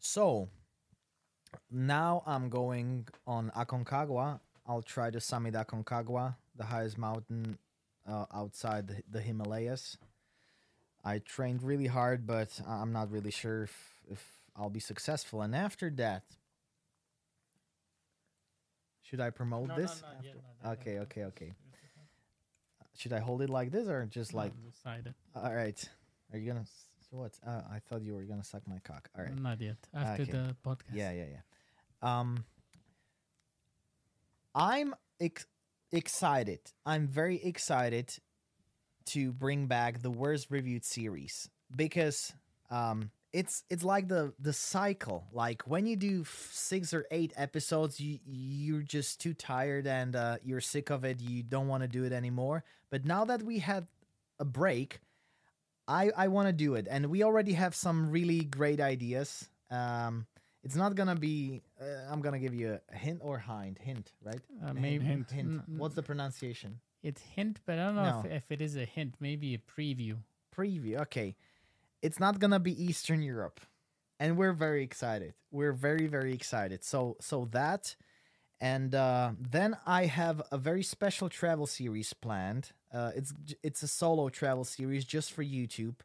So 0.00 0.48
now 1.70 2.22
I'm 2.26 2.48
going 2.48 3.06
on 3.26 3.50
Aconcagua. 3.56 4.40
I'll 4.66 4.82
try 4.82 5.10
to 5.10 5.20
summit 5.20 5.54
Aconcagua, 5.54 6.36
the 6.56 6.64
highest 6.64 6.98
mountain 6.98 7.58
uh, 8.08 8.26
outside 8.34 8.88
the, 8.88 9.02
the 9.10 9.20
Himalayas. 9.20 9.96
I 11.04 11.18
trained 11.20 11.62
really 11.62 11.86
hard, 11.86 12.26
but 12.26 12.60
I- 12.66 12.80
I'm 12.82 12.92
not 12.92 13.10
really 13.10 13.30
sure 13.30 13.62
if, 13.64 13.74
if 14.10 14.24
I'll 14.56 14.68
be 14.70 14.80
successful. 14.80 15.42
And 15.42 15.54
after 15.54 15.90
that, 15.90 16.24
should 19.08 19.20
I 19.20 19.30
promote 19.30 19.74
this? 19.76 20.02
After- 20.02 20.72
Okay, 20.72 20.98
okay, 21.00 21.24
okay. 21.24 21.54
Should 22.96 23.12
I 23.12 23.20
hold 23.20 23.42
it 23.42 23.50
like 23.50 23.70
this 23.70 23.86
or 23.88 24.04
just 24.06 24.34
like? 24.34 24.52
decided. 24.64 25.14
All 25.34 25.54
right. 25.54 25.78
Are 26.32 26.38
you 26.38 26.46
gonna? 26.52 26.66
So 27.10 27.16
what? 27.16 27.32
Uh, 27.46 27.62
I 27.70 27.78
thought 27.78 28.02
you 28.02 28.14
were 28.14 28.24
gonna 28.24 28.44
suck 28.44 28.66
my 28.66 28.78
cock. 28.80 29.08
All 29.16 29.24
right. 29.24 29.34
Not 29.34 29.60
yet. 29.60 29.76
After 29.94 30.22
Okay. 30.22 30.32
the 30.32 30.56
podcast. 30.64 30.94
Yeah, 30.94 31.12
yeah, 31.12 31.24
yeah. 31.30 31.42
Um, 32.02 32.44
I'm 34.54 34.94
ex- 35.20 35.46
excited. 35.92 36.60
I'm 36.84 37.06
very 37.06 37.42
excited 37.42 38.12
to 39.06 39.32
bring 39.32 39.66
back 39.68 40.02
the 40.02 40.10
worst 40.10 40.50
reviewed 40.50 40.84
series 40.84 41.48
because 41.74 42.32
um, 42.70 43.10
it's 43.32 43.64
it's 43.68 43.84
like 43.84 44.08
the 44.08 44.32
the 44.38 44.52
cycle. 44.52 45.24
Like 45.32 45.62
when 45.62 45.86
you 45.86 45.96
do 45.96 46.22
f- 46.22 46.50
six 46.52 46.94
or 46.94 47.06
eight 47.10 47.32
episodes, 47.36 48.00
you 48.00 48.18
you're 48.26 48.82
just 48.82 49.20
too 49.20 49.34
tired 49.34 49.86
and 49.86 50.16
uh, 50.16 50.36
you're 50.42 50.60
sick 50.60 50.90
of 50.90 51.04
it. 51.04 51.20
You 51.20 51.42
don't 51.42 51.68
want 51.68 51.82
to 51.82 51.88
do 51.88 52.04
it 52.04 52.12
anymore. 52.12 52.64
But 52.90 53.04
now 53.04 53.24
that 53.26 53.42
we 53.42 53.58
had 53.58 53.86
a 54.38 54.44
break, 54.44 55.00
I 55.86 56.10
I 56.16 56.28
want 56.28 56.48
to 56.48 56.52
do 56.52 56.74
it, 56.74 56.86
and 56.90 57.06
we 57.06 57.22
already 57.22 57.52
have 57.52 57.74
some 57.74 58.10
really 58.10 58.44
great 58.44 58.80
ideas. 58.80 59.48
Um, 59.70 60.26
it's 60.64 60.76
not 60.76 60.94
gonna 60.94 61.16
be. 61.16 61.62
Uh, 61.80 62.10
I'm 62.10 62.20
gonna 62.20 62.38
give 62.38 62.54
you 62.54 62.78
a 62.90 62.96
hint 62.96 63.20
or 63.22 63.38
hind 63.38 63.78
hint, 63.78 64.12
right? 64.24 64.40
Uh, 64.62 64.68
Hint, 64.68 64.80
maybe 64.80 65.04
hint. 65.04 65.30
Hint. 65.30 65.48
Mm, 65.48 65.68
mm. 65.68 65.78
What's 65.78 65.94
the 65.94 66.02
pronunciation? 66.02 66.80
It's 67.02 67.22
hint, 67.22 67.60
but 67.64 67.78
I 67.78 67.86
don't 67.86 67.94
know 67.94 68.22
if, 68.24 68.32
if 68.44 68.50
it 68.50 68.60
is 68.60 68.76
a 68.76 68.84
hint. 68.84 69.14
Maybe 69.20 69.54
a 69.54 69.58
preview. 69.58 70.16
Preview. 70.56 71.00
Okay, 71.02 71.36
it's 72.02 72.20
not 72.20 72.38
gonna 72.38 72.60
be 72.60 72.72
Eastern 72.82 73.22
Europe. 73.22 73.60
and 74.20 74.36
we're 74.36 74.52
very 74.52 74.82
excited. 74.82 75.34
We're 75.50 75.72
very 75.72 76.06
very 76.06 76.32
excited. 76.34 76.84
So 76.84 77.16
so 77.20 77.46
that 77.52 77.96
and 78.60 78.94
uh, 78.94 79.32
then 79.38 79.76
I 79.86 80.06
have 80.06 80.42
a 80.50 80.58
very 80.58 80.82
special 80.82 81.28
travel 81.28 81.66
series 81.66 82.12
planned. 82.12 82.72
Uh, 82.92 83.12
it's 83.14 83.32
it's 83.62 83.82
a 83.82 83.88
solo 83.88 84.28
travel 84.30 84.64
series 84.64 85.04
just 85.04 85.32
for 85.32 85.44
YouTube, 85.44 85.96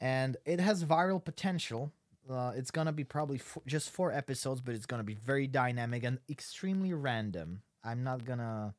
and 0.00 0.36
it 0.44 0.60
has 0.60 0.84
viral 0.84 1.22
potential. 1.24 1.92
Uh, 2.28 2.52
it's 2.54 2.70
gonna 2.70 2.92
be 2.92 3.04
probably 3.04 3.40
just 3.66 3.90
four 3.90 4.12
episodes, 4.12 4.60
but 4.60 4.74
it's 4.74 4.86
gonna 4.86 5.02
be 5.04 5.14
very 5.14 5.46
dynamic 5.48 6.04
and 6.04 6.18
extremely 6.28 6.92
random. 6.92 7.62
I'm 7.82 8.04
not 8.04 8.24
gonna 8.24 8.74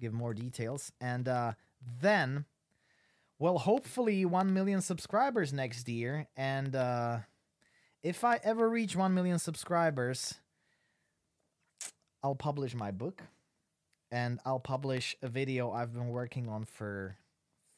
give 0.00 0.12
more 0.12 0.34
details. 0.34 0.92
And 1.00 1.28
uh, 1.28 1.52
then, 2.02 2.44
well, 3.44 3.58
hopefully, 3.58 4.24
one 4.24 4.54
million 4.54 4.80
subscribers 4.80 5.52
next 5.52 5.86
year. 5.86 6.26
And 6.34 6.74
uh, 6.74 7.18
if 8.02 8.24
I 8.24 8.40
ever 8.42 8.70
reach 8.70 8.96
one 8.96 9.12
million 9.12 9.38
subscribers, 9.38 10.36
I'll 12.22 12.34
publish 12.34 12.74
my 12.74 12.90
book 12.90 13.20
and 14.10 14.40
I'll 14.46 14.60
publish 14.60 15.14
a 15.20 15.28
video 15.28 15.70
I've 15.70 15.92
been 15.92 16.08
working 16.08 16.48
on 16.48 16.64
for 16.64 17.18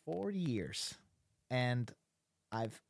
four 0.04 0.30
years. 0.30 0.94
And 1.50 1.92
I've 2.52 2.80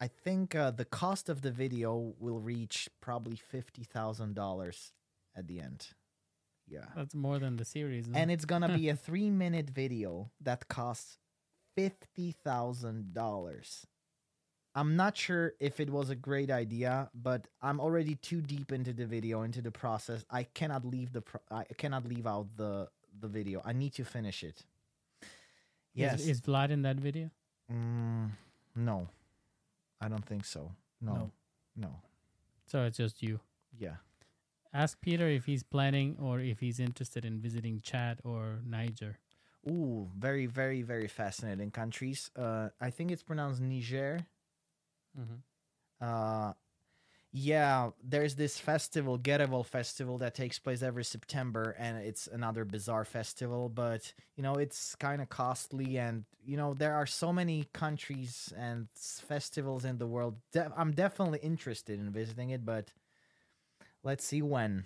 I 0.00 0.06
think 0.06 0.54
uh, 0.54 0.70
the 0.70 0.84
cost 0.84 1.28
of 1.28 1.42
the 1.42 1.50
video 1.50 2.14
will 2.20 2.38
reach 2.38 2.88
probably 3.00 3.40
$50,000 3.52 4.90
at 5.36 5.48
the 5.48 5.58
end. 5.58 5.88
Yeah. 6.68 6.84
That's 6.94 7.16
more 7.16 7.40
than 7.40 7.56
the 7.56 7.64
series. 7.64 8.06
no? 8.06 8.16
And 8.16 8.30
it's 8.30 8.44
going 8.44 8.62
to 8.62 8.68
be 8.68 8.88
a 8.90 8.94
3 8.94 9.30
minute 9.30 9.70
video 9.70 10.30
that 10.40 10.68
costs 10.68 11.18
$50,000. 11.76 13.84
I'm 14.76 14.96
not 14.96 15.16
sure 15.16 15.52
if 15.60 15.78
it 15.78 15.88
was 15.88 16.10
a 16.10 16.16
great 16.16 16.50
idea, 16.50 17.08
but 17.14 17.46
I'm 17.62 17.80
already 17.80 18.16
too 18.16 18.40
deep 18.40 18.72
into 18.72 18.92
the 18.92 19.06
video, 19.06 19.42
into 19.42 19.62
the 19.62 19.70
process. 19.70 20.24
I 20.30 20.42
cannot 20.42 20.84
leave 20.84 21.12
the 21.12 21.20
pro- 21.20 21.40
I 21.50 21.64
cannot 21.78 22.06
leave 22.06 22.26
out 22.26 22.48
the 22.56 22.88
the 23.20 23.28
video. 23.28 23.62
I 23.64 23.72
need 23.72 23.94
to 23.94 24.04
finish 24.04 24.42
it. 24.42 24.64
Yes. 25.94 26.20
Is, 26.20 26.28
is 26.28 26.40
Vlad 26.40 26.70
in 26.70 26.82
that 26.82 26.96
video? 26.96 27.30
Mm, 27.72 28.30
no. 28.74 29.08
I 30.00 30.08
don't 30.08 30.26
think 30.26 30.44
so. 30.44 30.72
No. 31.00 31.14
No. 31.14 31.30
No. 31.76 31.90
So 32.66 32.84
it's 32.84 32.96
just 32.96 33.22
you. 33.22 33.38
Yeah. 33.78 33.96
Ask 34.72 35.00
Peter 35.00 35.28
if 35.28 35.44
he's 35.44 35.62
planning 35.62 36.16
or 36.20 36.40
if 36.40 36.58
he's 36.58 36.80
interested 36.80 37.24
in 37.24 37.40
visiting 37.40 37.80
Chad 37.80 38.18
or 38.24 38.58
Niger. 38.66 39.18
Ooh, 39.68 40.10
very 40.16 40.46
very 40.46 40.82
very 40.82 41.08
fascinating 41.08 41.70
countries. 41.70 42.30
Uh 42.36 42.68
I 42.80 42.90
think 42.90 43.10
it's 43.10 43.22
pronounced 43.22 43.60
Niger. 43.60 44.26
Mm-hmm. 45.18 45.36
Uh 46.00 46.52
yeah, 47.32 47.90
there's 48.02 48.36
this 48.36 48.58
festival, 48.58 49.18
Gerewol 49.18 49.66
Festival, 49.66 50.18
that 50.18 50.34
takes 50.34 50.58
place 50.58 50.82
every 50.82 51.04
September, 51.04 51.76
and 51.78 51.98
it's 51.98 52.26
another 52.28 52.64
bizarre 52.64 53.04
festival. 53.04 53.68
But 53.68 54.12
you 54.36 54.42
know, 54.42 54.54
it's 54.54 54.94
kind 54.96 55.20
of 55.20 55.28
costly, 55.28 55.98
and 55.98 56.24
you 56.44 56.56
know, 56.56 56.74
there 56.74 56.94
are 56.94 57.06
so 57.06 57.32
many 57.32 57.68
countries 57.72 58.52
and 58.56 58.88
festivals 58.96 59.84
in 59.84 59.98
the 59.98 60.06
world. 60.06 60.36
De- 60.52 60.72
I'm 60.76 60.92
definitely 60.92 61.40
interested 61.40 61.98
in 61.98 62.10
visiting 62.12 62.50
it, 62.50 62.64
but 62.64 62.92
let's 64.02 64.24
see 64.24 64.42
when. 64.42 64.84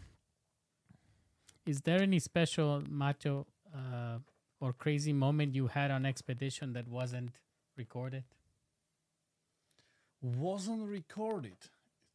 Is 1.66 1.82
there 1.82 2.00
any 2.02 2.18
special 2.18 2.82
macho 2.88 3.46
uh, 3.74 4.18
or 4.60 4.72
crazy 4.72 5.12
moment 5.12 5.54
you 5.54 5.68
had 5.68 5.90
on 5.90 6.04
expedition 6.06 6.72
that 6.72 6.88
wasn't 6.88 7.30
recorded? 7.76 8.24
Wasn't 10.20 10.88
recorded. 10.88 11.56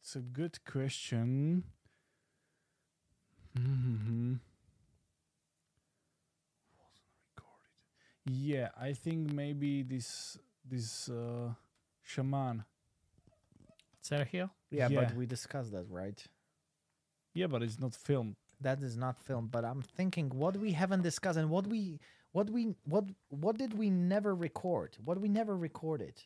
It's 0.00 0.14
a 0.16 0.20
good 0.20 0.62
question. 0.64 1.64
hmm 3.56 4.34
Wasn't 6.78 7.10
recorded. 7.36 7.70
Yeah, 8.26 8.68
I 8.78 8.92
think 8.92 9.32
maybe 9.32 9.82
this 9.82 10.38
this 10.68 11.08
uh, 11.08 11.54
shaman. 12.02 12.64
Sergio? 14.02 14.50
Yeah, 14.70 14.88
Yeah. 14.88 15.04
but 15.04 15.14
we 15.14 15.24
discussed 15.26 15.72
that, 15.72 15.86
right? 15.88 16.22
Yeah, 17.32 17.46
but 17.46 17.62
it's 17.62 17.80
not 17.80 17.94
filmed. 17.94 18.36
That 18.60 18.82
is 18.82 18.96
not 18.96 19.18
filmed, 19.18 19.50
but 19.50 19.64
I'm 19.64 19.80
thinking 19.82 20.28
what 20.28 20.56
we 20.58 20.72
haven't 20.72 21.02
discussed 21.02 21.38
and 21.38 21.48
what 21.50 21.66
we 21.66 22.00
what 22.34 22.50
we 22.50 22.74
what 22.84 23.04
what 23.28 23.56
did 23.56 23.78
we 23.78 23.90
never 23.90 24.34
record? 24.34 24.96
What 25.04 25.20
we 25.20 25.28
never 25.28 25.56
recorded? 25.56 26.20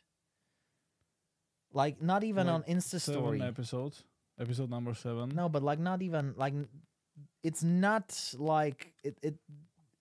Like 1.71 2.01
not 2.01 2.25
even 2.25 2.47
Like 2.47 2.55
on 2.55 2.63
Insta 2.63 2.99
story. 2.99 3.43
episodes. 3.43 4.05
Episode 4.41 4.71
number 4.71 4.95
seven. 4.95 5.29
No, 5.35 5.51
but 5.51 5.63
like 5.63 5.79
not 5.79 6.01
even 6.01 6.33
like 6.39 6.55
it's 7.43 7.63
not 7.63 8.35
like 8.39 8.95
it, 9.05 9.19
it 9.23 9.35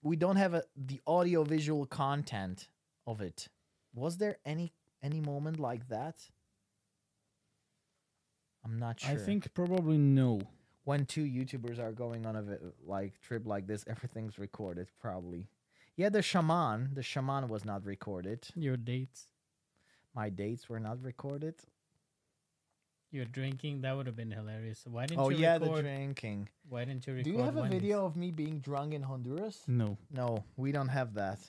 we 0.02 0.16
don't 0.16 0.36
have 0.36 0.54
a, 0.54 0.62
the 0.74 0.98
audio 1.06 1.44
visual 1.44 1.84
content 1.84 2.68
of 3.06 3.20
it. 3.20 3.48
Was 3.94 4.16
there 4.16 4.38
any 4.46 4.72
any 5.02 5.20
moment 5.20 5.60
like 5.60 5.88
that? 5.88 6.16
I'm 8.64 8.78
not 8.78 9.00
sure. 9.00 9.10
I 9.10 9.16
think 9.16 9.52
probably 9.52 9.98
no. 9.98 10.40
when 10.84 11.04
two 11.04 11.24
YouTubers 11.24 11.78
are 11.78 11.92
going 11.92 12.24
on 12.24 12.34
a 12.34 12.44
like 12.86 13.20
trip 13.20 13.46
like 13.46 13.66
this, 13.66 13.84
everything's 13.86 14.38
recorded 14.38 14.88
probably. 14.98 15.48
Yeah, 15.98 16.10
the 16.10 16.22
shaman, 16.22 16.90
the 16.94 17.02
shaman 17.02 17.48
was 17.48 17.64
not 17.64 17.84
recorded. 17.84 18.46
Your 18.54 18.76
dates? 18.76 19.26
My 20.14 20.28
dates 20.28 20.68
were 20.68 20.78
not 20.78 21.02
recorded. 21.02 21.56
Your 23.10 23.24
drinking? 23.24 23.80
That 23.80 23.96
would 23.96 24.06
have 24.06 24.14
been 24.14 24.30
hilarious. 24.30 24.84
Why 24.88 25.06
didn't 25.06 25.20
oh 25.20 25.30
you 25.30 25.38
Oh 25.38 25.40
yeah, 25.40 25.54
record? 25.54 25.78
the 25.78 25.82
drinking. 25.82 26.48
Why 26.68 26.84
didn't 26.84 27.04
you 27.04 27.14
record? 27.14 27.24
Do 27.24 27.30
you 27.32 27.42
have 27.42 27.56
a 27.56 27.66
video 27.66 28.06
of 28.06 28.14
me 28.14 28.30
being 28.30 28.60
drunk 28.60 28.94
in 28.94 29.02
Honduras? 29.02 29.64
No. 29.66 29.98
No, 30.12 30.44
we 30.56 30.70
don't 30.70 30.86
have 30.86 31.14
that. 31.14 31.40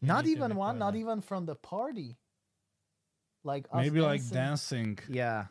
You 0.00 0.08
not 0.08 0.26
even 0.26 0.56
one, 0.56 0.74
record 0.74 0.78
not 0.80 0.96
even 0.96 1.20
from 1.20 1.46
the 1.46 1.54
party. 1.54 2.18
Like 3.44 3.66
us 3.72 3.84
Maybe 3.84 4.00
like 4.00 4.22
dancing. 4.22 4.96
dancing. 4.96 4.98
Yeah. 5.08 5.46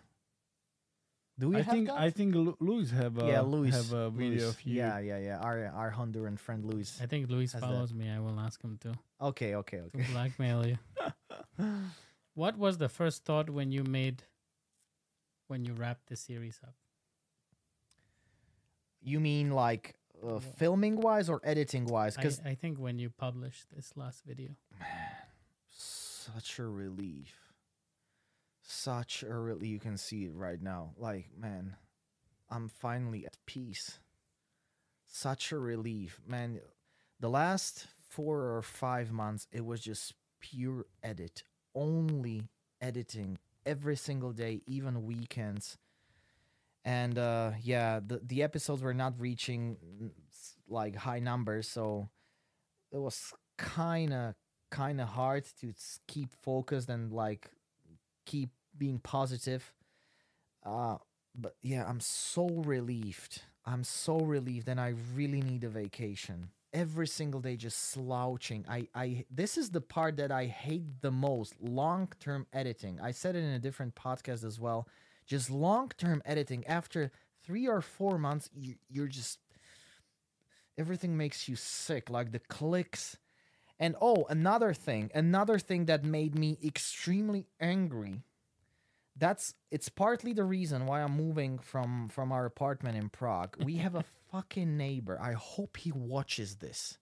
Do 1.41 1.49
we 1.49 1.55
I 1.55 1.61
have 1.63 1.73
think 1.73 1.87
that? 1.87 1.97
I 1.99 2.11
think 2.11 2.35
Lu- 2.35 2.55
Luis 2.59 2.91
have 2.91 3.17
a 3.17 3.25
yeah, 3.25 3.41
Luis 3.41 3.73
have 3.73 3.91
a 3.93 4.09
video 4.11 4.43
Luis. 4.45 4.49
of 4.53 4.61
you. 4.63 4.75
Yeah, 4.75 4.99
yeah, 4.99 5.17
yeah. 5.17 5.39
Our 5.39 5.65
our 5.73 5.89
Honduran 5.91 6.37
friend 6.37 6.63
Luis. 6.63 6.99
I 7.01 7.07
think 7.07 7.31
Luis 7.31 7.53
Has 7.53 7.61
that. 7.61 7.67
follows 7.67 7.95
me. 7.95 8.11
I 8.11 8.19
will 8.19 8.39
ask 8.39 8.61
him 8.61 8.77
to 8.85 8.93
Okay, 9.19 9.55
okay, 9.55 9.77
to 9.77 9.85
okay. 9.89 10.05
blackmail 10.13 10.67
you. 10.67 10.77
What 12.33 12.57
was 12.57 12.77
the 12.77 12.87
first 12.89 13.25
thought 13.25 13.49
when 13.49 13.71
you 13.73 13.83
made 13.83 14.23
when 15.47 15.65
you 15.65 15.73
wrapped 15.73 16.07
the 16.07 16.15
series 16.15 16.59
up? 16.63 16.75
You 19.01 19.19
mean 19.19 19.49
like 19.51 19.95
uh, 20.23 20.39
filming 20.39 21.01
wise 21.01 21.27
or 21.27 21.41
editing 21.43 21.85
wise? 21.87 22.15
I, 22.17 22.21
Because 22.21 22.39
I 22.45 22.53
think 22.53 22.77
when 22.77 22.99
you 22.99 23.09
published 23.09 23.65
this 23.75 23.91
last 23.97 24.23
video. 24.25 24.51
Man, 24.79 24.87
such 25.73 26.59
a 26.59 26.67
relief. 26.67 27.33
Such 28.73 29.21
a 29.23 29.33
relief. 29.33 29.69
You 29.69 29.79
can 29.79 29.97
see 29.97 30.23
it 30.25 30.33
right 30.33 30.61
now. 30.61 30.93
Like, 30.97 31.29
man, 31.37 31.75
I'm 32.49 32.69
finally 32.69 33.25
at 33.25 33.37
peace. 33.45 33.99
Such 35.05 35.51
a 35.51 35.59
relief, 35.59 36.21
man. 36.25 36.61
The 37.19 37.29
last 37.29 37.87
four 38.09 38.55
or 38.55 38.61
five 38.61 39.11
months, 39.11 39.45
it 39.51 39.65
was 39.65 39.81
just 39.81 40.13
pure 40.39 40.85
edit, 41.03 41.43
only 41.75 42.47
editing 42.79 43.39
every 43.65 43.97
single 43.97 44.31
day, 44.31 44.61
even 44.65 45.05
weekends. 45.05 45.77
And 46.85 47.17
uh, 47.17 47.51
yeah, 47.61 47.99
the 47.99 48.21
the 48.23 48.41
episodes 48.41 48.81
were 48.81 48.93
not 48.93 49.19
reaching 49.19 49.77
mm, 50.01 50.11
like 50.67 50.95
high 50.95 51.19
numbers, 51.19 51.67
so 51.67 52.09
it 52.91 52.97
was 52.97 53.33
kind 53.57 54.13
of 54.13 54.35
kind 54.71 55.01
of 55.01 55.09
hard 55.09 55.45
to 55.59 55.73
keep 56.07 56.33
focused 56.41 56.89
and 56.89 57.11
like 57.11 57.51
keep 58.25 58.49
being 58.77 58.99
positive. 58.99 59.73
Uh 60.63 60.97
but 61.35 61.55
yeah, 61.61 61.85
I'm 61.87 61.99
so 62.01 62.47
relieved. 62.49 63.41
I'm 63.65 63.83
so 63.83 64.19
relieved 64.19 64.67
and 64.67 64.79
I 64.79 64.95
really 65.15 65.41
need 65.41 65.63
a 65.63 65.69
vacation. 65.69 66.49
Every 66.73 67.07
single 67.07 67.41
day 67.41 67.55
just 67.55 67.91
slouching. 67.91 68.65
I 68.69 68.87
I 68.95 69.25
this 69.29 69.57
is 69.57 69.69
the 69.71 69.81
part 69.81 70.17
that 70.17 70.31
I 70.31 70.45
hate 70.45 71.01
the 71.01 71.11
most, 71.11 71.55
long-term 71.61 72.47
editing. 72.53 72.99
I 73.01 73.11
said 73.11 73.35
it 73.35 73.43
in 73.43 73.51
a 73.51 73.59
different 73.59 73.95
podcast 73.95 74.43
as 74.43 74.59
well. 74.59 74.87
Just 75.25 75.49
long-term 75.49 76.21
editing 76.25 76.65
after 76.67 77.11
3 77.43 77.67
or 77.67 77.81
4 77.81 78.17
months 78.17 78.49
you, 78.53 78.75
you're 78.89 79.07
just 79.07 79.39
everything 80.77 81.17
makes 81.17 81.47
you 81.47 81.55
sick 81.55 82.09
like 82.09 82.31
the 82.31 82.39
clicks 82.39 83.17
and 83.81 83.95
oh, 83.99 84.27
another 84.29 84.75
thing, 84.75 85.09
another 85.15 85.57
thing 85.57 85.85
that 85.85 86.03
made 86.03 86.37
me 86.37 86.55
extremely 86.63 87.47
angry. 87.59 88.21
That's 89.17 89.53
it's 89.69 89.89
partly 89.89 90.33
the 90.33 90.43
reason 90.43 90.85
why 90.85 91.01
I'm 91.01 91.15
moving 91.15 91.59
from 91.59 92.07
from 92.09 92.31
our 92.31 92.45
apartment 92.45 92.97
in 92.97 93.09
Prague. 93.09 93.55
We 93.63 93.77
have 93.77 93.95
a 93.95 94.05
fucking 94.31 94.77
neighbor. 94.77 95.19
I 95.21 95.33
hope 95.33 95.77
he 95.77 95.91
watches 95.91 96.55
this. 96.55 96.97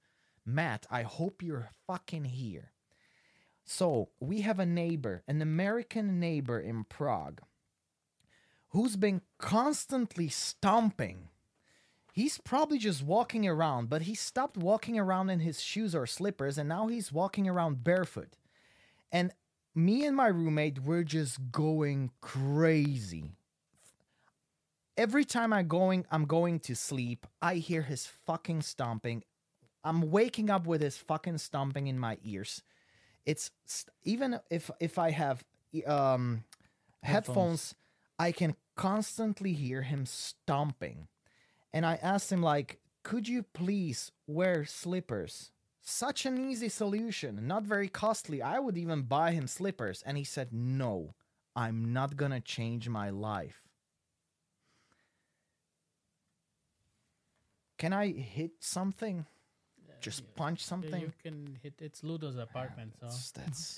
Matt, 0.46 0.86
I 0.90 1.04
hope 1.04 1.44
you're 1.44 1.70
fucking 1.86 2.26
here. 2.26 2.72
So, 3.66 4.10
we 4.20 4.42
have 4.42 4.58
a 4.58 4.66
neighbor, 4.66 5.22
an 5.28 5.44
American 5.44 6.20
neighbor 6.20 6.60
in 6.60 6.86
Prague 6.86 7.42
who's 8.70 8.96
been 8.96 9.22
constantly 9.38 10.28
stomping. 10.28 11.30
He's 12.14 12.40
probably 12.40 12.78
just 12.80 13.04
walking 13.04 13.48
around, 13.48 13.90
but 13.90 14.04
he 14.04 14.16
stopped 14.16 14.58
walking 14.58 14.98
around 14.98 15.30
in 15.30 15.40
his 15.40 15.62
shoes 15.62 15.94
or 15.96 16.06
slippers 16.08 16.58
and 16.58 16.68
now 16.68 16.88
he's 16.88 17.12
walking 17.12 17.48
around 17.48 17.84
barefoot. 17.84 18.36
And 19.12 19.32
me 19.80 20.06
and 20.06 20.16
my 20.16 20.28
roommate 20.28 20.84
were 20.84 21.04
just 21.04 21.52
going 21.52 22.12
crazy. 22.22 23.32
Every 24.98 25.24
time 25.24 25.54
I 25.54 25.64
going 25.64 26.06
I'm 26.12 26.26
going 26.26 26.60
to 26.62 26.76
sleep, 26.76 27.26
I 27.42 27.56
hear 27.56 27.84
his 27.84 28.06
fucking 28.06 28.62
stomping. 28.62 29.24
I'm 29.84 30.12
waking 30.12 30.50
up 30.50 30.68
with 30.68 30.82
his 30.82 30.98
fucking 30.98 31.38
stomping 31.38 31.88
in 31.88 31.98
my 31.98 32.18
ears. 32.24 32.62
It's 33.26 33.52
even 34.04 34.40
if 34.50 34.70
if 34.80 35.00
I 35.00 35.12
have 35.12 35.44
um 35.88 36.44
headphones, 37.02 37.76
I 38.18 38.34
can 38.34 38.56
constantly 38.76 39.54
hear 39.54 39.84
him 39.84 40.06
stomping. 40.06 41.08
And 41.72 41.86
I 41.86 41.96
asked 42.02 42.32
him 42.32 42.42
like, 42.42 42.80
"Could 43.04 43.30
you 43.30 43.44
please 43.44 44.12
wear 44.28 44.66
slippers?" 44.66 45.52
Such 45.90 46.28
an 46.28 46.38
easy 46.38 46.70
solution, 46.70 47.48
not 47.48 47.64
very 47.64 47.90
costly. 47.90 48.44
I 48.44 48.60
would 48.60 48.78
even 48.78 49.02
buy 49.02 49.32
him 49.32 49.48
slippers. 49.48 50.04
And 50.06 50.18
he 50.18 50.24
said, 50.24 50.54
"No, 50.54 51.16
I'm 51.56 51.92
not 51.92 52.16
going 52.16 52.32
to 52.32 52.40
change 52.40 52.88
my 52.88 53.10
life." 53.10 53.64
Can 57.80 57.92
I 57.92 58.12
hit 58.12 58.52
something? 58.60 59.26
Just 60.00 60.22
Yeah, 60.22 60.28
punch 60.36 60.64
something? 60.64 61.02
You 61.02 61.14
can 61.24 61.58
hit. 61.64 61.74
It's 61.80 62.04
Ludo's 62.04 62.38
ah, 62.38 62.44
apartment, 62.44 62.94
so 63.00 63.08
That's, 63.08 63.32
that's 63.34 63.76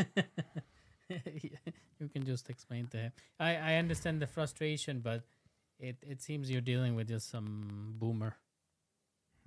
you 1.99 2.09
can 2.09 2.25
just 2.25 2.49
explain 2.49 2.88
to 2.88 2.97
him. 2.97 3.11
I 3.39 3.55
I 3.55 3.73
understand 3.75 4.21
the 4.21 4.27
frustration, 4.27 4.99
but 4.99 5.23
it 5.79 5.95
it 6.01 6.21
seems 6.21 6.51
you're 6.51 6.61
dealing 6.61 6.93
with 6.95 7.07
just 7.07 7.29
some 7.29 7.95
boomer. 7.97 8.35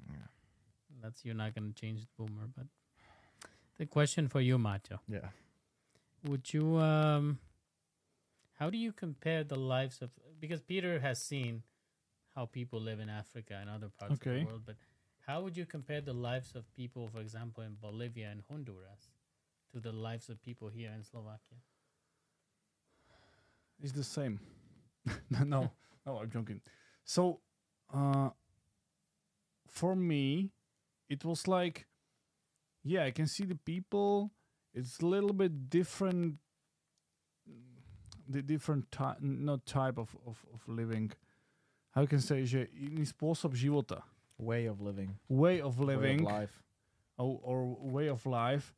Yeah. 0.09 0.34
That's 1.05 1.23
you're 1.23 1.35
not 1.35 1.55
gonna 1.55 1.73
change 1.73 2.01
the 2.01 2.09
boomer, 2.17 2.49
but 2.57 2.65
the 3.77 3.85
question 3.85 4.27
for 4.27 4.41
you, 4.41 4.57
Macho. 4.57 5.01
yeah. 5.07 5.29
Would 6.27 6.55
you 6.55 6.79
um 6.79 7.39
how 8.59 8.71
do 8.71 8.79
you 8.79 8.91
compare 8.91 9.45
the 9.45 9.59
lives 9.59 10.01
of 10.01 10.11
because 10.41 10.63
Peter 10.63 10.99
has 11.01 11.21
seen 11.21 11.63
how 12.35 12.47
people 12.47 12.81
live 12.81 13.01
in 13.01 13.11
Africa 13.11 13.59
and 13.61 13.69
other 13.69 13.91
parts 13.99 14.15
of 14.15 14.21
the 14.21 14.45
world, 14.47 14.63
but 14.65 14.77
how 15.27 15.43
would 15.43 15.59
you 15.59 15.67
compare 15.67 16.01
the 16.01 16.15
lives 16.15 16.55
of 16.55 16.65
people, 16.75 17.09
for 17.09 17.21
example, 17.21 17.63
in 17.63 17.77
Bolivia 17.81 18.31
and 18.31 18.43
Honduras 18.51 19.11
to 19.73 19.81
the 19.81 19.93
lives 19.93 20.31
of 20.31 20.41
people 20.43 20.69
here 20.69 20.91
in 20.97 21.05
Slovakia? 21.05 21.61
It's 23.83 23.93
the 23.93 24.05
same. 24.05 24.41
no, 25.31 25.71
no, 26.07 26.19
I'm 26.19 26.31
joking. 26.31 26.61
So, 27.05 27.41
uh, 27.93 28.31
for 29.69 29.95
me, 29.95 30.54
it 31.09 31.25
was 31.25 31.47
like, 31.49 31.87
yeah, 32.83 33.05
I 33.05 33.11
can 33.11 33.27
see 33.27 33.45
the 33.45 33.55
people. 33.57 34.33
It's 34.75 35.01
a 35.01 35.07
little 35.07 35.33
bit 35.33 35.69
different. 35.71 36.37
The 38.29 38.41
different 38.43 38.91
type, 38.91 39.19
not 39.21 39.67
type 39.67 39.99
of, 39.99 40.17
of, 40.27 40.45
of 40.55 40.67
living. 40.67 41.13
How 41.93 42.07
can 42.07 42.21
say, 42.21 42.45
že 42.47 42.69
iný 42.75 43.05
spôsob 43.07 43.55
života, 43.55 44.03
Way 44.39 44.67
of 44.67 44.81
living. 44.81 45.15
way 45.29 45.61
of 45.61 45.79
living. 45.79 46.01
Way 46.01 46.13
of 46.17 46.19
living, 46.19 46.25
life. 46.25 46.63
or, 47.19 47.39
or 47.45 47.77
way 47.79 48.09
of 48.09 48.27
life. 48.27 48.75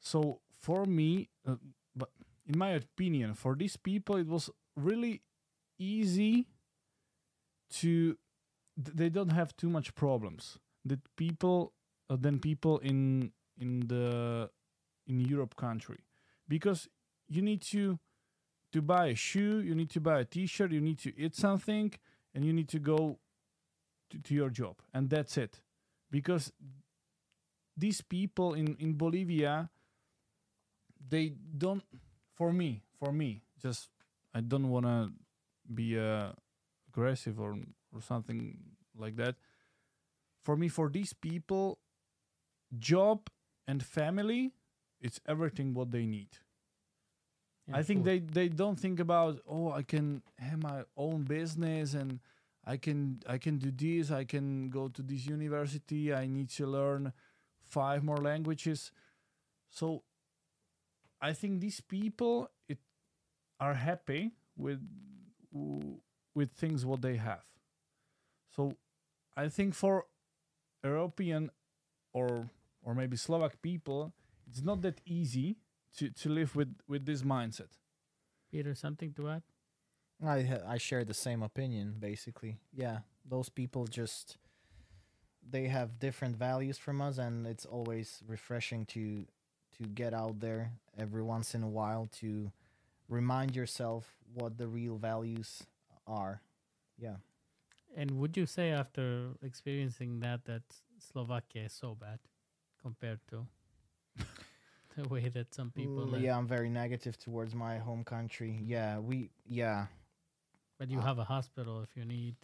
So 0.00 0.40
for 0.50 0.84
me, 0.84 1.30
uh, 1.46 1.56
but 1.96 2.10
in 2.46 2.58
my 2.58 2.70
opinion, 2.70 3.32
for 3.34 3.54
these 3.54 3.76
people, 3.78 4.16
it 4.16 4.26
was 4.26 4.50
really 4.76 5.22
easy 5.78 6.48
to. 7.80 8.18
th- 8.76 8.96
They 8.96 9.08
don't 9.08 9.30
have 9.32 9.56
too 9.56 9.70
much 9.70 9.94
problems. 9.94 10.58
That 10.88 11.00
people 11.16 11.72
uh, 12.10 12.16
than 12.16 12.38
people 12.38 12.78
in 12.78 13.32
in 13.60 13.88
the 13.88 14.50
in 15.06 15.20
Europe 15.20 15.56
country, 15.56 16.00
because 16.48 16.88
you 17.28 17.42
need 17.42 17.62
to 17.62 17.98
to 18.72 18.82
buy 18.82 19.06
a 19.06 19.14
shoe, 19.14 19.60
you 19.60 19.74
need 19.74 19.90
to 19.90 20.00
buy 20.00 20.20
a 20.20 20.24
T-shirt, 20.24 20.72
you 20.72 20.80
need 20.80 20.98
to 20.98 21.10
eat 21.18 21.34
something, 21.34 21.92
and 22.34 22.44
you 22.44 22.52
need 22.52 22.68
to 22.68 22.78
go 22.78 23.18
to, 24.10 24.18
to 24.18 24.34
your 24.34 24.50
job, 24.50 24.76
and 24.92 25.08
that's 25.10 25.36
it. 25.36 25.60
Because 26.10 26.52
these 27.76 28.00
people 28.02 28.54
in 28.54 28.76
in 28.78 28.94
Bolivia 28.94 29.70
they 31.08 31.32
don't 31.56 31.82
for 32.34 32.52
me 32.52 32.82
for 32.98 33.12
me 33.12 33.42
just 33.62 33.88
I 34.34 34.40
don't 34.40 34.68
want 34.68 34.86
to 34.86 35.10
be 35.72 35.98
uh, 35.98 36.32
aggressive 36.88 37.40
or 37.40 37.56
or 37.92 38.00
something 38.00 38.58
like 38.96 39.16
that 39.16 39.36
for 40.48 40.56
me 40.56 40.66
for 40.66 40.88
these 40.88 41.12
people 41.12 41.78
job 42.78 43.28
and 43.66 43.82
family 43.84 44.54
it's 44.98 45.20
everything 45.28 45.74
what 45.74 45.90
they 45.90 46.06
need. 46.06 46.30
I 47.70 47.82
think 47.82 48.04
they 48.04 48.20
they 48.20 48.48
don't 48.48 48.80
think 48.80 48.98
about 48.98 49.40
oh 49.46 49.70
I 49.72 49.82
can 49.82 50.22
have 50.38 50.62
my 50.62 50.84
own 50.96 51.24
business 51.24 51.92
and 51.92 52.20
I 52.64 52.78
can 52.78 53.20
I 53.28 53.36
can 53.36 53.58
do 53.58 53.70
this 53.70 54.10
I 54.10 54.24
can 54.24 54.70
go 54.70 54.88
to 54.88 55.02
this 55.02 55.26
university 55.26 56.14
I 56.14 56.26
need 56.26 56.48
to 56.56 56.66
learn 56.66 57.12
five 57.66 58.02
more 58.02 58.16
languages. 58.16 58.90
So 59.68 60.02
I 61.20 61.34
think 61.34 61.60
these 61.60 61.82
people 61.82 62.50
it 62.70 62.78
are 63.60 63.74
happy 63.74 64.32
with 64.56 64.80
with 66.34 66.52
things 66.52 66.86
what 66.86 67.02
they 67.02 67.16
have. 67.16 67.44
So 68.56 68.78
I 69.36 69.48
think 69.50 69.74
for 69.74 70.06
European 70.88 71.50
or 72.12 72.50
or 72.82 72.94
maybe 72.94 73.16
Slovak 73.16 73.60
people 73.60 74.12
it's 74.48 74.62
not 74.62 74.80
that 74.82 75.00
easy 75.04 75.56
to, 75.96 76.10
to 76.10 76.28
live 76.28 76.56
with, 76.56 76.74
with 76.88 77.04
this 77.04 77.22
mindset. 77.22 77.68
Peter, 78.50 78.74
something 78.74 79.12
to 79.14 79.28
add? 79.28 79.42
I 80.24 80.58
I 80.66 80.78
share 80.78 81.04
the 81.04 81.14
same 81.14 81.42
opinion 81.44 81.96
basically. 82.00 82.58
Yeah, 82.74 83.00
those 83.24 83.48
people 83.48 83.86
just 83.86 84.36
they 85.48 85.68
have 85.68 86.00
different 86.00 86.36
values 86.36 86.76
from 86.76 87.00
us 87.00 87.18
and 87.18 87.46
it's 87.46 87.64
always 87.64 88.20
refreshing 88.26 88.84
to 88.86 89.26
to 89.76 89.88
get 89.94 90.12
out 90.12 90.40
there 90.40 90.72
every 90.98 91.22
once 91.22 91.54
in 91.54 91.62
a 91.62 91.68
while 91.68 92.08
to 92.18 92.50
remind 93.08 93.54
yourself 93.54 94.16
what 94.34 94.58
the 94.58 94.66
real 94.66 94.96
values 94.96 95.62
are. 96.06 96.42
Yeah. 96.98 97.16
And 97.98 98.12
would 98.22 98.36
you 98.36 98.46
say 98.46 98.70
after 98.70 99.34
experiencing 99.42 100.20
that 100.20 100.44
that 100.46 100.62
Slovakia 101.02 101.66
is 101.66 101.74
so 101.74 101.98
bad 101.98 102.22
compared 102.80 103.18
to 103.34 103.42
the 104.96 105.08
way 105.10 105.26
that 105.28 105.52
some 105.52 105.74
people 105.74 106.06
Mm, 106.06 106.22
yeah, 106.22 106.38
I'm 106.38 106.46
very 106.46 106.70
negative 106.70 107.18
towards 107.18 107.58
my 107.58 107.78
home 107.82 108.04
country. 108.06 108.62
Yeah, 108.62 109.02
we 109.02 109.30
yeah, 109.50 109.90
But 110.78 110.90
you 110.94 110.98
Uh, 111.02 111.10
have 111.10 111.18
a 111.18 111.24
hospital 111.26 111.82
if 111.82 111.96
you 111.98 112.04
need. 112.06 112.36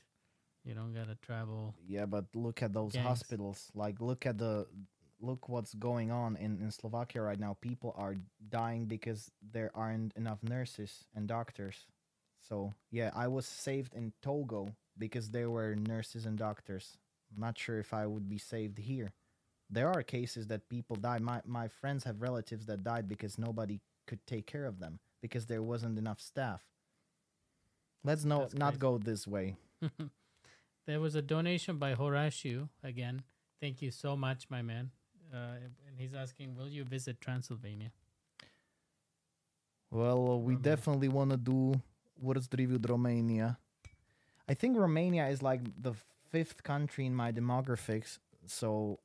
You 0.66 0.74
don't 0.74 0.92
gotta 0.92 1.14
travel. 1.22 1.74
Yeah, 1.86 2.06
but 2.06 2.26
look 2.34 2.58
at 2.62 2.72
those 2.72 2.92
gangs. 2.98 3.06
hospitals. 3.06 3.70
Like, 3.78 4.00
look 4.00 4.26
at 4.26 4.38
the, 4.38 4.66
look 5.20 5.46
what's 5.48 5.74
going 5.74 6.10
on 6.10 6.34
in, 6.36 6.58
in 6.58 6.70
Slovakia 6.72 7.22
right 7.22 7.38
now. 7.38 7.54
People 7.60 7.94
are 7.94 8.16
dying 8.50 8.86
because 8.86 9.30
there 9.54 9.70
aren't 9.74 10.16
enough 10.16 10.42
nurses 10.42 11.06
and 11.14 11.28
doctors. 11.28 11.86
So, 12.48 12.74
yeah, 12.90 13.10
I 13.14 13.28
was 13.28 13.46
saved 13.46 13.94
in 13.94 14.12
Togo 14.20 14.74
because 14.98 15.30
there 15.30 15.50
were 15.50 15.74
nurses 15.74 16.26
and 16.26 16.38
doctors. 16.38 16.96
I'm 17.34 17.40
not 17.40 17.58
sure 17.58 17.78
if 17.78 17.92
I 17.92 18.06
would 18.06 18.28
be 18.28 18.38
saved 18.38 18.78
here. 18.78 19.12
There 19.70 19.90
are 19.90 20.02
cases 20.02 20.46
that 20.48 20.68
people 20.68 20.96
die. 20.96 21.18
My, 21.18 21.40
my 21.46 21.68
friends 21.68 22.04
have 22.04 22.22
relatives 22.22 22.66
that 22.66 22.84
died 22.84 23.08
because 23.08 23.38
nobody 23.38 23.80
could 24.06 24.24
take 24.26 24.46
care 24.46 24.66
of 24.66 24.78
them 24.78 25.00
because 25.22 25.46
there 25.46 25.62
wasn't 25.62 25.98
enough 25.98 26.20
staff. 26.20 26.62
Let's 28.04 28.24
no, 28.24 28.48
not 28.54 28.78
go 28.78 28.98
this 28.98 29.26
way. 29.26 29.56
there 30.86 31.00
was 31.00 31.14
a 31.14 31.22
donation 31.22 31.78
by 31.78 31.94
Horatio 31.94 32.68
again. 32.82 33.22
Thank 33.60 33.80
you 33.80 33.90
so 33.90 34.14
much, 34.16 34.46
my 34.50 34.60
man. 34.60 34.90
Uh, 35.32 35.56
and 35.88 35.98
he's 35.98 36.14
asking, 36.14 36.54
will 36.54 36.68
you 36.68 36.84
visit 36.84 37.20
Transylvania? 37.20 37.90
Well, 39.90 40.40
we 40.42 40.54
Romania. 40.54 40.62
definitely 40.62 41.08
want 41.08 41.30
to 41.30 41.36
do 41.38 41.80
worst 42.20 42.52
review 42.56 42.78
Romania. 42.86 43.58
I 44.48 44.54
think 44.54 44.76
Romania 44.76 45.26
is 45.28 45.42
like 45.42 45.60
the 45.80 45.94
fifth 46.30 46.62
country 46.62 47.06
in 47.06 47.14
my 47.14 47.32
demographics. 47.32 48.18
So 48.46 48.98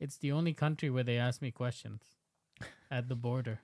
It's 0.00 0.18
the 0.18 0.30
only 0.32 0.54
country 0.54 0.90
where 0.90 1.02
they 1.04 1.18
ask 1.18 1.42
me 1.42 1.50
questions 1.50 2.02
at 2.90 3.08
the 3.08 3.16
border. 3.16 3.58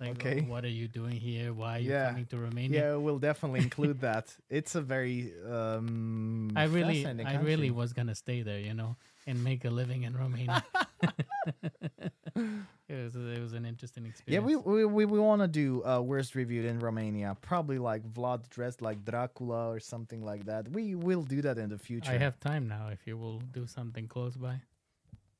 Like, 0.00 0.10
Okay. 0.18 0.40
what 0.42 0.64
are 0.64 0.74
you 0.80 0.86
doing 0.88 1.16
here? 1.20 1.52
Why 1.54 1.76
are 1.76 1.78
you 1.78 1.90
Yeah. 1.90 2.08
coming 2.10 2.26
to 2.26 2.36
Romania? 2.38 2.80
yeah, 2.80 2.96
we'll 2.96 3.18
definitely 3.20 3.60
include 3.68 4.00
that. 4.00 4.36
It's 4.50 4.74
a 4.74 4.82
very 4.82 5.32
um. 5.48 6.50
I 6.56 6.64
really, 6.64 7.06
I 7.06 7.34
really 7.40 7.70
was 7.70 7.92
gonna 7.92 8.14
stay 8.14 8.42
there, 8.42 8.60
you 8.60 8.74
know, 8.74 8.96
and 9.26 9.42
make 9.44 9.64
a 9.64 9.70
living 9.70 10.02
in 10.02 10.12
Romania. 10.16 10.62
it 12.36 13.04
was 13.04 13.14
it 13.16 13.40
was 13.40 13.52
an 13.52 13.64
interesting 13.64 14.06
experience. 14.06 14.50
Yeah, 14.50 14.56
we 14.64 14.84
we, 14.86 15.04
we 15.04 15.18
want 15.18 15.42
to 15.42 15.48
do 15.48 15.82
uh, 15.84 16.00
worst 16.00 16.34
reviewed 16.34 16.64
in 16.64 16.78
Romania. 16.78 17.36
Probably 17.40 17.78
like 17.78 18.02
Vlad 18.12 18.48
dressed 18.50 18.82
like 18.82 19.04
Dracula 19.04 19.68
or 19.70 19.80
something 19.80 20.22
like 20.24 20.44
that. 20.46 20.68
We 20.68 20.94
will 20.94 21.22
do 21.22 21.42
that 21.42 21.58
in 21.58 21.68
the 21.68 21.78
future. 21.78 22.12
I 22.12 22.18
have 22.18 22.38
time 22.40 22.68
now. 22.68 22.88
If 22.92 23.06
you 23.06 23.16
will 23.16 23.40
do 23.52 23.66
something 23.66 24.06
close 24.08 24.36
by, 24.36 24.60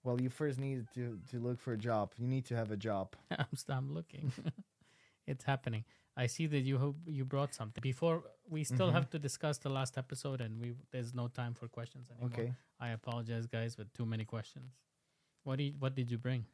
Well, 0.05 0.20
you 0.20 0.31
first 0.31 0.59
need 0.59 0.87
to 0.95 1.19
to 1.31 1.39
look 1.39 1.61
for 1.61 1.73
a 1.73 1.79
job. 1.79 2.12
You 2.19 2.27
need 2.27 2.45
to 2.47 2.57
have 2.57 2.70
a 2.73 2.77
job. 2.77 3.15
I'm 3.31 3.47
I'm 3.69 3.95
looking. 3.95 4.33
it's 5.27 5.45
happening. 5.45 5.85
I 6.15 6.27
see 6.27 6.47
that 6.47 6.61
you 6.61 6.77
hope 6.79 6.97
you 7.07 7.24
brought 7.24 7.55
something. 7.55 7.81
Before 7.81 8.23
we 8.49 8.65
still 8.65 8.89
Mhm. 8.91 8.93
have 8.99 9.09
to 9.11 9.19
discuss 9.19 9.57
the 9.59 9.70
last 9.70 9.97
episode, 9.97 10.41
and 10.45 10.61
we 10.61 10.74
there's 10.91 11.15
no 11.15 11.29
time 11.29 11.55
for 11.55 11.69
questions 11.69 12.11
anymore. 12.11 12.31
Okay. 12.41 12.53
I 12.81 12.89
apologize, 12.91 13.47
guys, 13.47 13.79
with 13.79 13.93
too 13.95 14.05
many 14.05 14.24
questions. 14.24 14.73
What 15.44 15.60
you, 15.60 15.73
what 15.78 15.94
did 15.94 16.10
you 16.10 16.19
bring? 16.19 16.47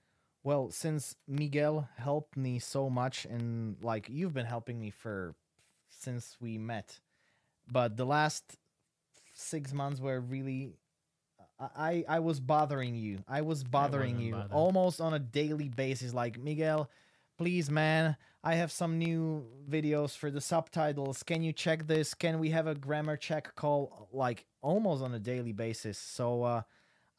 Well, 0.44 0.70
since 0.70 1.14
Miguel 1.26 1.88
helped 1.96 2.36
me 2.36 2.58
so 2.58 2.88
much, 2.88 3.24
and 3.26 3.76
like 3.82 4.08
you've 4.08 4.32
been 4.32 4.46
helping 4.46 4.80
me 4.80 4.90
for 4.90 5.34
since 5.88 6.36
we 6.40 6.58
met, 6.58 7.00
but 7.70 7.96
the 7.96 8.06
last 8.06 8.56
six 9.34 9.72
months 9.72 10.00
were 10.00 10.20
really. 10.20 10.72
I, 11.60 12.04
I 12.08 12.20
was 12.20 12.38
bothering 12.38 12.94
you. 12.94 13.18
I 13.26 13.42
was 13.42 13.64
bothering 13.64 14.14
wasn't 14.14 14.26
you 14.26 14.32
bothered. 14.32 14.52
almost 14.52 15.00
on 15.00 15.12
a 15.12 15.18
daily 15.18 15.68
basis. 15.68 16.14
Like 16.14 16.38
Miguel, 16.38 16.88
please, 17.36 17.68
man, 17.68 18.16
I 18.44 18.54
have 18.54 18.70
some 18.70 18.96
new 18.96 19.44
videos 19.68 20.16
for 20.16 20.30
the 20.30 20.40
subtitles. 20.40 21.24
Can 21.24 21.42
you 21.42 21.52
check 21.52 21.88
this? 21.88 22.14
Can 22.14 22.38
we 22.38 22.50
have 22.50 22.68
a 22.68 22.76
grammar 22.76 23.16
check 23.16 23.56
call? 23.56 24.08
Like 24.12 24.46
almost 24.62 25.02
on 25.02 25.12
a 25.14 25.18
daily 25.18 25.52
basis. 25.52 25.98
So 25.98 26.44
uh, 26.44 26.62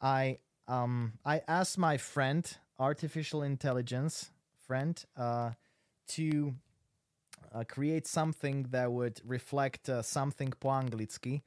I 0.00 0.38
um 0.70 1.12
I 1.24 1.42
asked 1.48 1.78
my 1.78 1.96
friend, 1.98 2.44
artificial 2.78 3.42
intelligence 3.42 4.30
friend, 4.66 5.04
uh, 5.16 5.50
to 6.16 6.54
uh, 7.52 7.64
create 7.64 8.06
something 8.06 8.66
that 8.70 8.92
would 8.92 9.20
reflect 9.24 9.88
uh, 9.88 10.02
something 10.02 10.52
po 10.60 10.68
anglicky. 10.68 11.42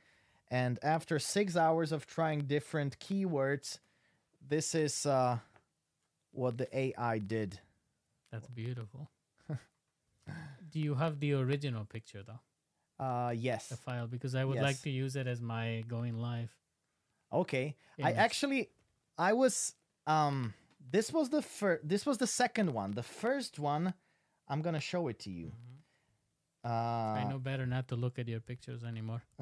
And 0.51 0.77
after 0.83 1.17
six 1.19 1.55
hours 1.55 1.91
of 1.91 2.05
trying 2.05 2.41
different 2.41 2.99
keywords, 2.99 3.79
this 4.47 4.75
is 4.75 5.05
uh, 5.05 5.39
what 6.31 6.57
the 6.57 6.67
AI 6.77 7.19
did. 7.19 7.59
That's 8.31 8.47
beautiful. 8.47 9.09
do 10.71 10.79
you 10.79 10.95
have 10.95 11.19
the 11.19 11.33
original 11.33 11.85
picture 11.85 12.23
though, 12.23 12.41
Uh, 13.03 13.31
yes. 13.31 13.69
the 13.69 13.77
file? 13.77 14.07
Because 14.07 14.35
I 14.35 14.43
would 14.43 14.61
like 14.61 14.81
to 14.81 14.89
use 14.89 15.15
it 15.15 15.27
as 15.27 15.41
my 15.41 15.83
going 15.87 16.17
live. 16.17 16.51
Okay. 17.31 17.75
I 18.01 18.11
actually, 18.11 18.69
I 19.17 19.33
was 19.33 19.73
um. 20.07 20.53
This 20.91 21.11
was 21.11 21.29
the 21.29 21.41
first. 21.41 21.87
This 21.87 22.05
was 22.05 22.17
the 22.17 22.27
second 22.27 22.71
one. 22.73 22.91
The 22.91 23.03
first 23.03 23.57
one, 23.59 23.93
I'm 24.47 24.61
gonna 24.61 24.79
show 24.81 25.07
it 25.07 25.19
to 25.19 25.29
you. 25.31 25.51
Uh, 26.63 26.69
Mm-hmm. 26.69 27.27
I 27.27 27.29
know 27.31 27.39
better 27.39 27.65
not 27.65 27.87
to 27.89 27.95
look 27.95 28.19
at 28.19 28.27
your 28.27 28.39
pictures 28.39 28.83
anymore. 28.83 29.21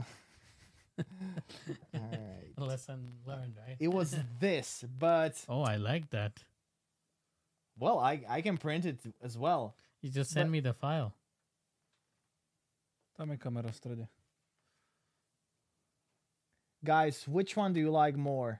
alright. 1.96 2.54
Lesson 2.58 3.14
learned, 3.26 3.56
right? 3.68 3.76
It 3.80 3.88
was 3.90 4.16
this, 4.40 4.84
but 5.00 5.44
Oh, 5.48 5.62
I 5.62 5.76
like 5.78 6.10
that. 6.12 6.34
well, 7.78 8.00
I 8.00 8.22
I 8.28 8.42
can 8.42 8.58
print 8.58 8.86
it 8.86 9.00
as 9.22 9.38
well. 9.38 9.76
You 10.02 10.10
just 10.10 10.32
send 10.32 10.48
But- 10.50 10.52
me 10.54 10.60
the 10.62 10.74
file. 10.74 11.14
Tam 13.18 13.30
je 13.30 13.38
kamera 13.38 13.70
v 13.70 13.74
strede. 13.78 14.08
Guys, 16.84 17.28
which 17.28 17.56
one 17.56 17.74
do 17.74 17.80
you 17.80 17.92
like 17.92 18.16
more? 18.18 18.60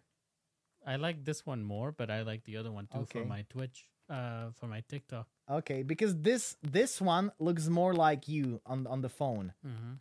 I 0.86 0.96
like 0.96 1.24
this 1.24 1.46
one 1.46 1.64
more, 1.64 1.92
but 1.92 2.10
I 2.10 2.24
like 2.24 2.44
the 2.44 2.58
other 2.58 2.72
one 2.72 2.88
too 2.88 3.06
for 3.06 3.26
my 3.26 3.46
Twitch, 3.50 3.88
uh, 4.10 4.50
for 4.60 4.68
my 4.68 4.82
TikTok. 4.88 5.28
Okay, 5.50 5.84
because 5.84 6.18
this 6.22 6.56
this 6.64 7.00
one 7.02 7.32
looks 7.40 7.68
more 7.68 7.94
like 7.94 8.28
you 8.28 8.62
on 8.66 8.88
on 8.88 9.02
the 9.02 9.10
phone. 9.10 9.54
Mm-hmm. 9.66 9.94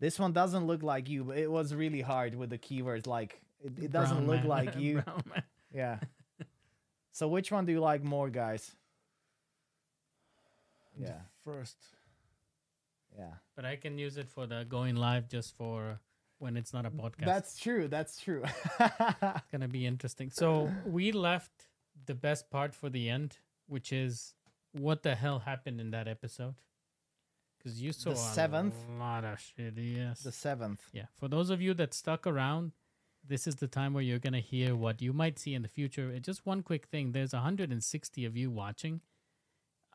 This 0.00 0.18
one 0.18 0.32
doesn't 0.32 0.66
look 0.66 0.82
like 0.82 1.08
you. 1.08 1.24
But 1.24 1.38
it 1.38 1.50
was 1.50 1.74
really 1.74 2.00
hard 2.00 2.34
with 2.34 2.50
the 2.50 2.58
keywords. 2.58 3.06
Like 3.06 3.40
it, 3.62 3.72
it 3.84 3.92
doesn't 3.92 4.26
look 4.26 4.44
like 4.44 4.76
you. 4.78 5.02
Yeah. 5.72 5.98
so 7.12 7.28
which 7.28 7.50
one 7.52 7.66
do 7.66 7.72
you 7.72 7.80
like 7.80 8.02
more, 8.02 8.30
guys? 8.30 8.74
The 10.96 11.04
Yeah. 11.06 11.20
First. 11.44 11.76
Yeah. 13.18 13.34
But 13.56 13.64
I 13.64 13.76
can 13.76 13.98
use 13.98 14.16
it 14.16 14.28
for 14.28 14.46
the 14.46 14.64
going 14.68 14.96
live 14.96 15.28
just 15.28 15.56
for 15.56 16.00
when 16.44 16.58
it's 16.58 16.74
not 16.74 16.84
a 16.84 16.90
podcast. 16.90 17.24
That's 17.24 17.58
true. 17.58 17.88
That's 17.88 18.20
true. 18.20 18.44
It's 18.80 19.50
gonna 19.50 19.66
be 19.80 19.86
interesting. 19.86 20.30
So 20.30 20.70
we 20.84 21.10
left 21.10 21.68
the 22.06 22.14
best 22.14 22.50
part 22.50 22.74
for 22.74 22.90
the 22.90 23.08
end, 23.08 23.38
which 23.66 23.92
is 23.92 24.34
what 24.72 25.02
the 25.02 25.14
hell 25.14 25.38
happened 25.40 25.80
in 25.80 25.90
that 25.92 26.06
episode. 26.06 26.54
Because 27.56 27.80
you 27.80 27.92
saw 27.92 28.10
a 28.10 28.16
seventh? 28.16 28.74
a 28.94 28.98
lot 28.98 29.24
of 29.24 29.40
shit. 29.40 29.72
Yes. 29.78 30.20
the 30.20 30.32
seventh. 30.32 30.82
Yeah. 30.92 31.06
For 31.18 31.28
those 31.28 31.48
of 31.48 31.62
you 31.62 31.72
that 31.74 31.94
stuck 31.94 32.26
around, 32.26 32.72
this 33.26 33.46
is 33.46 33.54
the 33.56 33.66
time 33.66 33.94
where 33.94 34.02
you're 34.02 34.18
gonna 34.18 34.40
hear 34.40 34.76
what 34.76 35.00
you 35.00 35.14
might 35.14 35.38
see 35.38 35.54
in 35.54 35.62
the 35.62 35.68
future. 35.68 36.12
Uh, 36.14 36.18
Just 36.18 36.44
one 36.44 36.62
quick 36.62 36.86
thing: 36.86 37.12
there's 37.12 37.32
160 37.32 38.24
of 38.26 38.36
you 38.36 38.50
watching. 38.50 39.00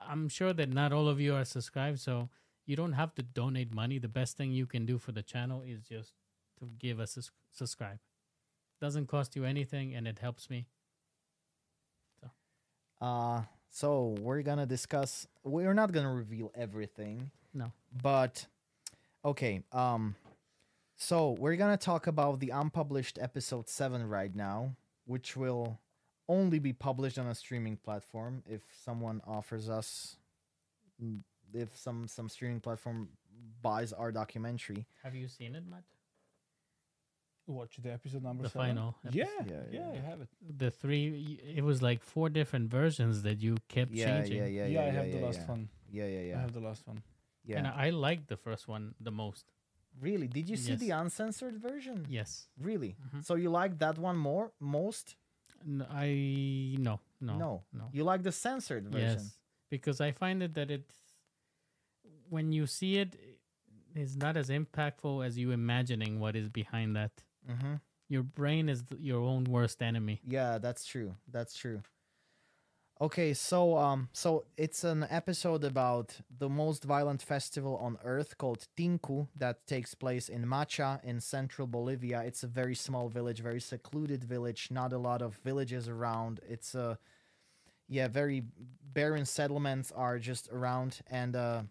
I'm 0.01 0.30
sure 0.30 0.53
that 0.53 0.69
not 0.69 0.91
all 0.93 1.07
of 1.07 1.21
you 1.21 1.35
are 1.35 1.45
subscribed, 1.45 1.99
so 1.99 2.30
you 2.65 2.76
don't 2.76 2.93
have 2.93 3.13
to 3.15 3.21
donate 3.21 3.71
money. 3.73 3.99
The 3.99 4.07
best 4.07 4.35
thing 4.38 4.51
you 4.51 4.65
can 4.65 4.85
do 4.88 4.97
for 4.97 5.11
the 5.11 5.21
channel 5.21 5.61
is 5.61 5.81
just 5.84 6.13
to 6.60 6.65
give 6.77 6.99
us 6.99 7.18
a 7.18 7.22
sus- 7.22 7.31
subscribe. 7.52 7.99
Doesn't 8.81 9.07
cost 9.07 9.36
you 9.36 9.45
anything, 9.45 9.94
and 9.95 10.07
it 10.07 10.19
helps 10.19 10.49
me. 10.49 10.68
So. 12.22 12.30
Uh 13.06 13.41
so 13.72 14.15
we're 14.19 14.41
gonna 14.41 14.65
discuss 14.65 15.27
we're 15.44 15.73
not 15.73 15.91
gonna 15.91 16.14
reveal 16.14 16.52
everything. 16.56 17.31
No. 17.53 17.72
But 18.02 18.45
okay, 19.23 19.64
um 19.72 20.15
so 20.95 21.31
we're 21.40 21.56
gonna 21.56 21.77
talk 21.77 22.07
about 22.07 22.40
the 22.40 22.49
unpublished 22.49 23.19
episode 23.22 23.69
seven 23.69 24.07
right 24.07 24.36
now, 24.36 24.76
which 25.06 25.38
will 25.38 25.80
only 26.27 26.60
be 26.60 26.73
published 26.73 27.18
on 27.18 27.27
a 27.27 27.36
streaming 27.36 27.77
platform 27.77 28.44
if 28.48 28.61
someone 28.84 29.22
offers 29.26 29.69
us 29.69 30.18
if 31.53 31.76
some 31.76 32.07
some 32.07 32.30
streaming 32.30 32.60
platform 32.60 33.10
buys 33.61 33.94
our 33.94 34.11
documentary. 34.11 34.86
Have 35.03 35.15
you 35.15 35.27
seen 35.27 35.56
it, 35.56 35.64
Matt? 35.69 35.84
Watch 37.49 37.77
the 37.81 37.91
episode 37.91 38.23
number 38.23 38.43
The 38.43 38.49
seven. 38.49 38.67
final 38.67 38.95
Yeah, 39.11 39.26
Yeah, 39.45 39.53
yeah, 39.71 39.80
yeah. 39.93 39.99
I 39.99 40.09
have 40.09 40.21
it. 40.21 40.30
The 40.57 40.69
three. 40.71 41.39
It 41.55 41.63
was 41.63 41.81
like 41.81 42.03
four 42.03 42.30
different 42.30 42.69
versions 42.69 43.23
that 43.23 43.41
you 43.41 43.57
kept 43.67 43.91
Yeah, 43.91 44.05
changing. 44.05 44.38
yeah, 44.38 44.45
yeah, 44.45 44.65
Yeah, 44.65 44.67
yeah. 44.67 44.81
I 44.81 44.91
have 44.99 45.07
yeah, 45.07 45.19
the 45.19 45.26
last 45.26 45.39
yeah. 45.41 45.47
one. 45.53 45.69
Yeah, 45.91 46.05
yeah, 46.05 46.11
yeah. 46.11 46.19
I 46.19 46.26
yeah. 46.27 46.41
have 46.41 46.53
the 46.53 46.59
last 46.59 46.88
one. 46.88 47.01
Yeah. 47.43 47.57
And 47.57 47.67
I 47.67 47.89
liked 47.89 48.27
the 48.27 48.38
first 48.38 48.67
one 48.67 48.93
the 49.01 49.11
most. 49.11 49.45
really? 49.99 50.27
Did 50.27 50.47
you 50.51 50.55
see 50.55 50.71
Yes. 50.73 50.80
the 50.80 50.91
uncensored 50.91 51.57
version? 51.69 52.05
Yes. 52.09 52.47
Really? 52.69 52.95
Mhm. 53.07 53.23
So 53.26 53.34
you 53.35 53.49
like 53.49 53.80
that 53.80 53.97
one 53.97 54.15
more 54.17 54.51
most? 54.59 55.15
N- 55.65 55.85
I 56.05 56.77
no 56.80 56.99
no 57.19 57.34
No. 57.43 57.63
no. 57.73 57.85
You 57.91 58.03
like 58.11 58.21
the 58.23 58.31
censored 58.31 58.85
version? 58.88 59.19
Yes, 59.19 59.39
because 59.69 59.99
I 59.99 60.11
find 60.11 60.41
it 60.43 60.53
that 60.53 60.69
it's 60.71 60.95
when 62.30 62.51
you 62.53 62.65
see 62.67 62.91
it's 63.95 64.15
not 64.15 64.38
as 64.38 64.49
impactful 64.49 65.26
as 65.26 65.38
you 65.38 65.51
imagining 65.51 66.19
what 66.19 66.35
is 66.35 66.47
behind 66.49 66.95
that. 66.95 67.11
Mm-hmm. 67.49 67.76
Your 68.09 68.23
brain 68.23 68.69
is 68.69 68.84
th- 68.84 69.01
your 69.01 69.21
own 69.21 69.43
worst 69.45 69.81
enemy. 69.81 70.21
Yeah, 70.27 70.57
that's 70.57 70.85
true. 70.85 71.15
That's 71.31 71.55
true. 71.55 71.81
Okay, 73.01 73.34
so 73.34 73.77
um, 73.77 74.09
so 74.11 74.43
it's 74.57 74.84
an 74.84 75.07
episode 75.09 75.63
about 75.63 76.17
the 76.38 76.49
most 76.49 76.84
violent 76.84 77.21
festival 77.21 77.77
on 77.77 77.97
earth 78.03 78.38
called 78.38 78.67
Tinku 78.77 79.27
that 79.38 79.65
takes 79.65 79.95
place 79.95 80.27
in 80.27 80.45
Macha 80.45 80.99
in 81.03 81.21
central 81.21 81.65
Bolivia. 81.65 82.21
It's 82.23 82.43
a 82.43 82.47
very 82.47 82.76
small 82.76 83.07
village, 83.07 83.39
very 83.39 83.61
secluded 83.61 84.26
village, 84.26 84.67
not 84.69 84.91
a 84.91 84.97
lot 84.97 85.21
of 85.21 85.35
villages 85.45 85.88
around. 85.88 86.41
It's 86.47 86.76
a 86.76 86.99
yeah, 87.88 88.09
very 88.09 88.43
barren 88.93 89.26
settlements 89.26 89.93
are 89.93 90.19
just 90.19 90.49
around 90.51 90.99
and 91.07 91.35
uh 91.38 91.61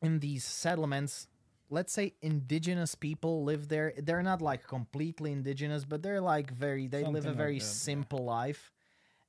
in 0.00 0.20
these 0.20 0.44
settlements 0.44 1.26
let's 1.70 1.92
say 1.92 2.14
indigenous 2.22 2.94
people 2.94 3.44
live 3.44 3.68
there. 3.68 3.92
They're 3.96 4.22
not 4.22 4.42
like 4.42 4.66
completely 4.66 5.32
indigenous 5.32 5.84
but 5.84 6.02
they're 6.02 6.20
like 6.20 6.50
very 6.50 6.86
they 6.86 7.04
live 7.04 7.08
a 7.08 7.12
Something 7.14 7.30
like 7.30 7.36
very 7.36 7.56
yeah. 7.56 7.62
simple 7.62 8.24
life. 8.24 8.72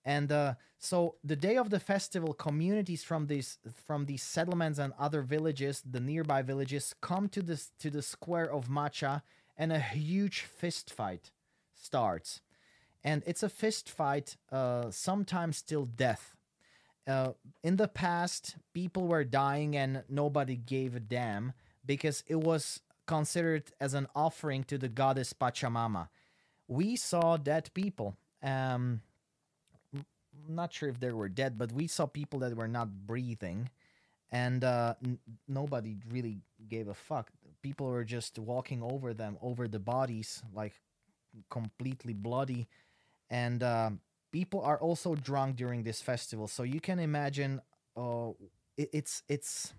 And 0.05 0.31
uh, 0.31 0.53
so 0.77 1.15
the 1.23 1.35
day 1.35 1.57
of 1.57 1.69
the 1.69 1.79
festival 1.79 2.33
communities 2.33 3.03
from 3.03 3.27
these 3.27 3.57
from 3.85 4.05
these 4.05 4.23
settlements 4.23 4.79
and 4.79 4.93
other 4.97 5.21
villages 5.21 5.83
the 5.89 5.99
nearby 5.99 6.41
villages 6.41 6.95
come 7.01 7.27
to 7.29 7.41
this 7.41 7.71
to 7.79 7.89
the 7.89 8.01
square 8.01 8.51
of 8.51 8.69
macha 8.69 9.23
and 9.57 9.73
a 9.73 9.79
huge 9.79 10.41
fist 10.41 10.91
fight 10.91 11.31
starts. 11.75 12.41
And 13.03 13.23
it's 13.25 13.43
a 13.43 13.49
fist 13.49 13.89
fight 13.89 14.37
uh, 14.51 14.91
sometimes 14.91 15.61
till 15.61 15.85
death. 15.85 16.35
Uh, 17.07 17.31
in 17.63 17.77
the 17.77 17.87
past, 17.87 18.55
people 18.73 19.07
were 19.07 19.23
dying 19.23 19.75
and 19.75 20.03
nobody 20.09 20.55
gave 20.55 20.95
a 20.95 20.99
damn 20.99 21.53
because 21.89 22.23
it 22.27 22.35
was 22.37 22.81
considered 23.07 23.71
as 23.81 23.95
an 23.95 24.07
offering 24.15 24.63
to 24.65 24.77
the 24.77 24.87
goddess 24.87 25.33
Pachamama. 25.33 26.09
We 26.67 26.95
saw 26.95 27.37
dead 27.37 27.71
people. 27.73 28.15
Um, 28.43 29.01
not 30.47 30.73
sure 30.73 30.89
if 30.89 30.99
they 30.99 31.11
were 31.11 31.29
dead, 31.29 31.57
but 31.57 31.71
we 31.71 31.87
saw 31.87 32.05
people 32.05 32.39
that 32.39 32.55
were 32.55 32.67
not 32.67 33.07
breathing, 33.07 33.69
and 34.31 34.63
uh, 34.63 34.95
n- 35.03 35.19
nobody 35.47 35.97
really 36.11 36.41
gave 36.67 36.87
a 36.87 36.93
fuck. 36.93 37.31
People 37.61 37.87
were 37.87 38.05
just 38.05 38.39
walking 38.39 38.83
over 38.83 39.13
them, 39.13 39.37
over 39.41 39.67
the 39.67 39.79
bodies, 39.79 40.43
like 40.53 40.73
completely 41.49 42.13
bloody, 42.13 42.67
and 43.29 43.63
um 43.63 44.01
people 44.31 44.61
are 44.61 44.79
also 44.79 45.15
drunk 45.15 45.55
during 45.57 45.83
this 45.83 46.01
festival. 46.01 46.47
So 46.47 46.63
you 46.63 46.81
can 46.81 46.99
imagine, 46.99 47.61
uh, 47.97 48.31
it, 48.77 48.89
it's 48.93 49.23
it's 49.29 49.73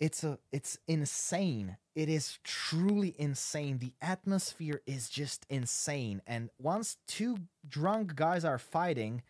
it's 0.00 0.24
a 0.24 0.38
it's 0.52 0.78
insane. 0.86 1.76
It 1.94 2.08
is 2.08 2.38
truly 2.44 3.14
insane. 3.18 3.78
The 3.78 3.92
atmosphere 4.00 4.80
is 4.86 5.08
just 5.08 5.44
insane. 5.50 6.22
And 6.26 6.50
once 6.58 6.96
two 7.06 7.38
drunk 7.68 8.14
guys 8.14 8.44
are 8.44 8.58
fighting 8.58 9.22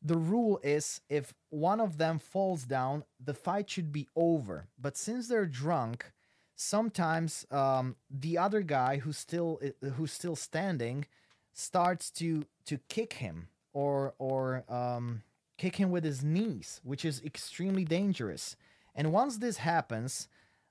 the 0.00 0.16
rule 0.16 0.60
is 0.62 1.00
if 1.08 1.34
one 1.50 1.80
of 1.80 1.98
them 1.98 2.20
falls 2.20 2.62
down 2.64 3.02
the 3.18 3.34
fight 3.34 3.68
should 3.68 3.92
be 3.92 4.08
over. 4.14 4.66
But 4.78 4.96
since 4.96 5.28
they're 5.28 5.46
drunk 5.46 6.12
sometimes 6.58 7.46
um, 7.52 7.94
the 8.10 8.36
other 8.36 8.60
guy 8.60 8.98
who's 8.98 9.16
still 9.16 9.60
who's 9.94 10.12
still 10.12 10.36
standing 10.36 11.06
starts 11.52 12.10
to 12.10 12.44
to 12.66 12.78
kick 12.88 13.14
him 13.14 13.48
or 13.72 14.14
or 14.18 14.64
um, 14.68 15.22
kick 15.56 15.76
him 15.76 15.90
with 15.90 16.02
his 16.04 16.24
knees 16.24 16.80
which 16.82 17.04
is 17.04 17.22
extremely 17.24 17.84
dangerous 17.84 18.56
and 18.98 19.12
once 19.12 19.38
this 19.38 19.58
happens, 19.58 20.26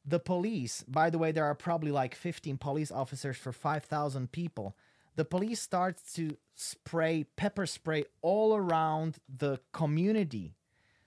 the 0.05 0.19
police, 0.19 0.83
by 0.83 1.09
the 1.09 1.17
way, 1.17 1.31
there 1.31 1.45
are 1.45 1.55
probably 1.55 1.91
like 1.91 2.13
15 2.13 2.57
police 2.57 2.91
officers 2.91 3.37
for 3.37 3.53
5,000 3.53 4.33
people. 4.33 4.75
The 5.15 5.23
police 5.23 5.61
starts 5.61 6.13
to 6.15 6.35
spray 6.53 7.25
pepper 7.37 7.65
spray 7.65 8.03
all 8.21 8.53
around 8.53 9.19
the 9.33 9.61
community. 9.71 10.55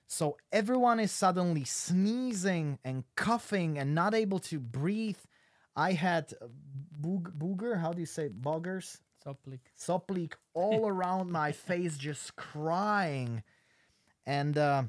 So 0.07 0.39
everyone 0.51 0.99
is 0.99 1.13
suddenly 1.13 1.65
sneezing 1.65 2.79
and 2.85 3.05
coughing 3.17 3.79
and 3.79 3.95
not 3.95 4.15
able 4.15 4.39
to 4.41 4.59
breathe. 4.59 5.19
I 5.77 5.93
had 5.93 6.33
boog- 6.99 7.37
booger, 7.37 7.79
how 7.79 7.93
do 7.93 8.01
you 8.01 8.07
say 8.07 8.31
boggers? 8.31 8.99
Soplik. 9.23 9.61
Sop 9.75 10.11
leak 10.11 10.37
all 10.55 10.89
around 10.95 11.31
my 11.31 11.53
face, 11.53 11.99
just 11.99 12.35
crying. 12.37 13.43
And 14.27 14.57
uh, 14.57 14.85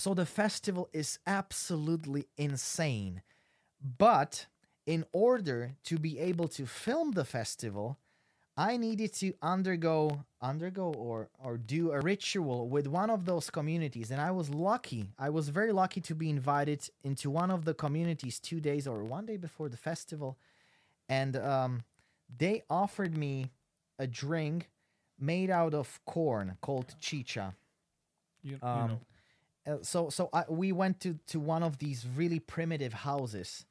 so 0.00 0.14
the 0.14 0.26
festival 0.26 0.88
is 0.92 1.18
absolutely 1.26 2.26
insane. 2.36 3.22
But 3.98 4.46
in 4.86 5.04
order 5.12 5.72
to 5.84 5.98
be 5.98 6.18
able 6.18 6.48
to 6.48 6.66
film 6.66 7.12
the 7.12 7.24
festival, 7.24 7.98
I 8.56 8.76
needed 8.76 9.12
to 9.14 9.34
undergo 9.42 10.24
undergo 10.42 10.92
or 10.94 11.28
or 11.42 11.56
do 11.58 11.92
a 11.92 12.00
ritual 12.00 12.68
with 12.68 12.86
one 12.86 13.10
of 13.10 13.24
those 13.24 13.50
communities 13.50 14.10
and 14.10 14.20
I 14.20 14.30
was 14.32 14.50
lucky. 14.50 15.10
I 15.18 15.30
was 15.30 15.48
very 15.48 15.72
lucky 15.72 16.00
to 16.02 16.14
be 16.14 16.28
invited 16.30 16.88
into 17.02 17.30
one 17.30 17.50
of 17.50 17.64
the 17.64 17.74
communities 17.74 18.40
2 18.40 18.60
days 18.60 18.86
or 18.86 19.04
one 19.04 19.26
day 19.26 19.36
before 19.36 19.68
the 19.68 19.76
festival 19.76 20.36
and 21.08 21.36
um, 21.36 21.84
they 22.38 22.62
offered 22.70 23.16
me 23.16 23.50
a 23.98 24.06
drink 24.06 24.70
made 25.18 25.50
out 25.50 25.74
of 25.74 26.00
corn 26.06 26.56
called 26.60 26.94
chicha. 27.00 27.54
You, 28.42 28.52
you 28.52 28.58
Um, 28.68 28.88
know. 28.88 29.00
Uh, 29.66 29.76
so 29.82 30.08
so 30.10 30.28
I, 30.32 30.44
we 30.48 30.72
went 30.72 31.00
to 31.00 31.18
to 31.28 31.40
one 31.40 31.62
of 31.62 31.78
these 31.78 32.06
really 32.16 32.40
primitive 32.40 32.92
houses 32.92 33.66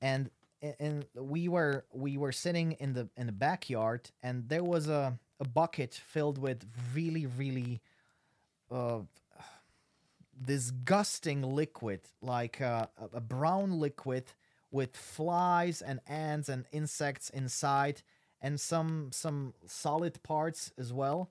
and 0.00 0.30
and 0.78 1.06
we 1.14 1.48
were 1.48 1.84
we 1.92 2.16
were 2.16 2.32
sitting 2.32 2.72
in 2.72 2.92
the 2.92 3.08
in 3.16 3.26
the 3.26 3.32
backyard 3.32 4.10
and 4.22 4.48
there 4.48 4.64
was 4.64 4.88
a 4.88 5.18
a 5.40 5.48
bucket 5.48 5.94
filled 5.94 6.38
with 6.38 6.64
really 6.94 7.26
really 7.26 7.80
uh 8.70 9.00
disgusting 10.44 11.42
liquid 11.42 12.00
like 12.20 12.60
a, 12.60 12.88
a 13.12 13.20
brown 13.20 13.78
liquid 13.78 14.24
with 14.70 14.96
flies 14.96 15.82
and 15.82 16.00
ants 16.08 16.48
and 16.48 16.64
insects 16.72 17.30
inside 17.30 18.02
and 18.40 18.60
some 18.60 19.08
some 19.12 19.54
solid 19.66 20.22
parts 20.22 20.72
as 20.78 20.92
well 20.92 21.30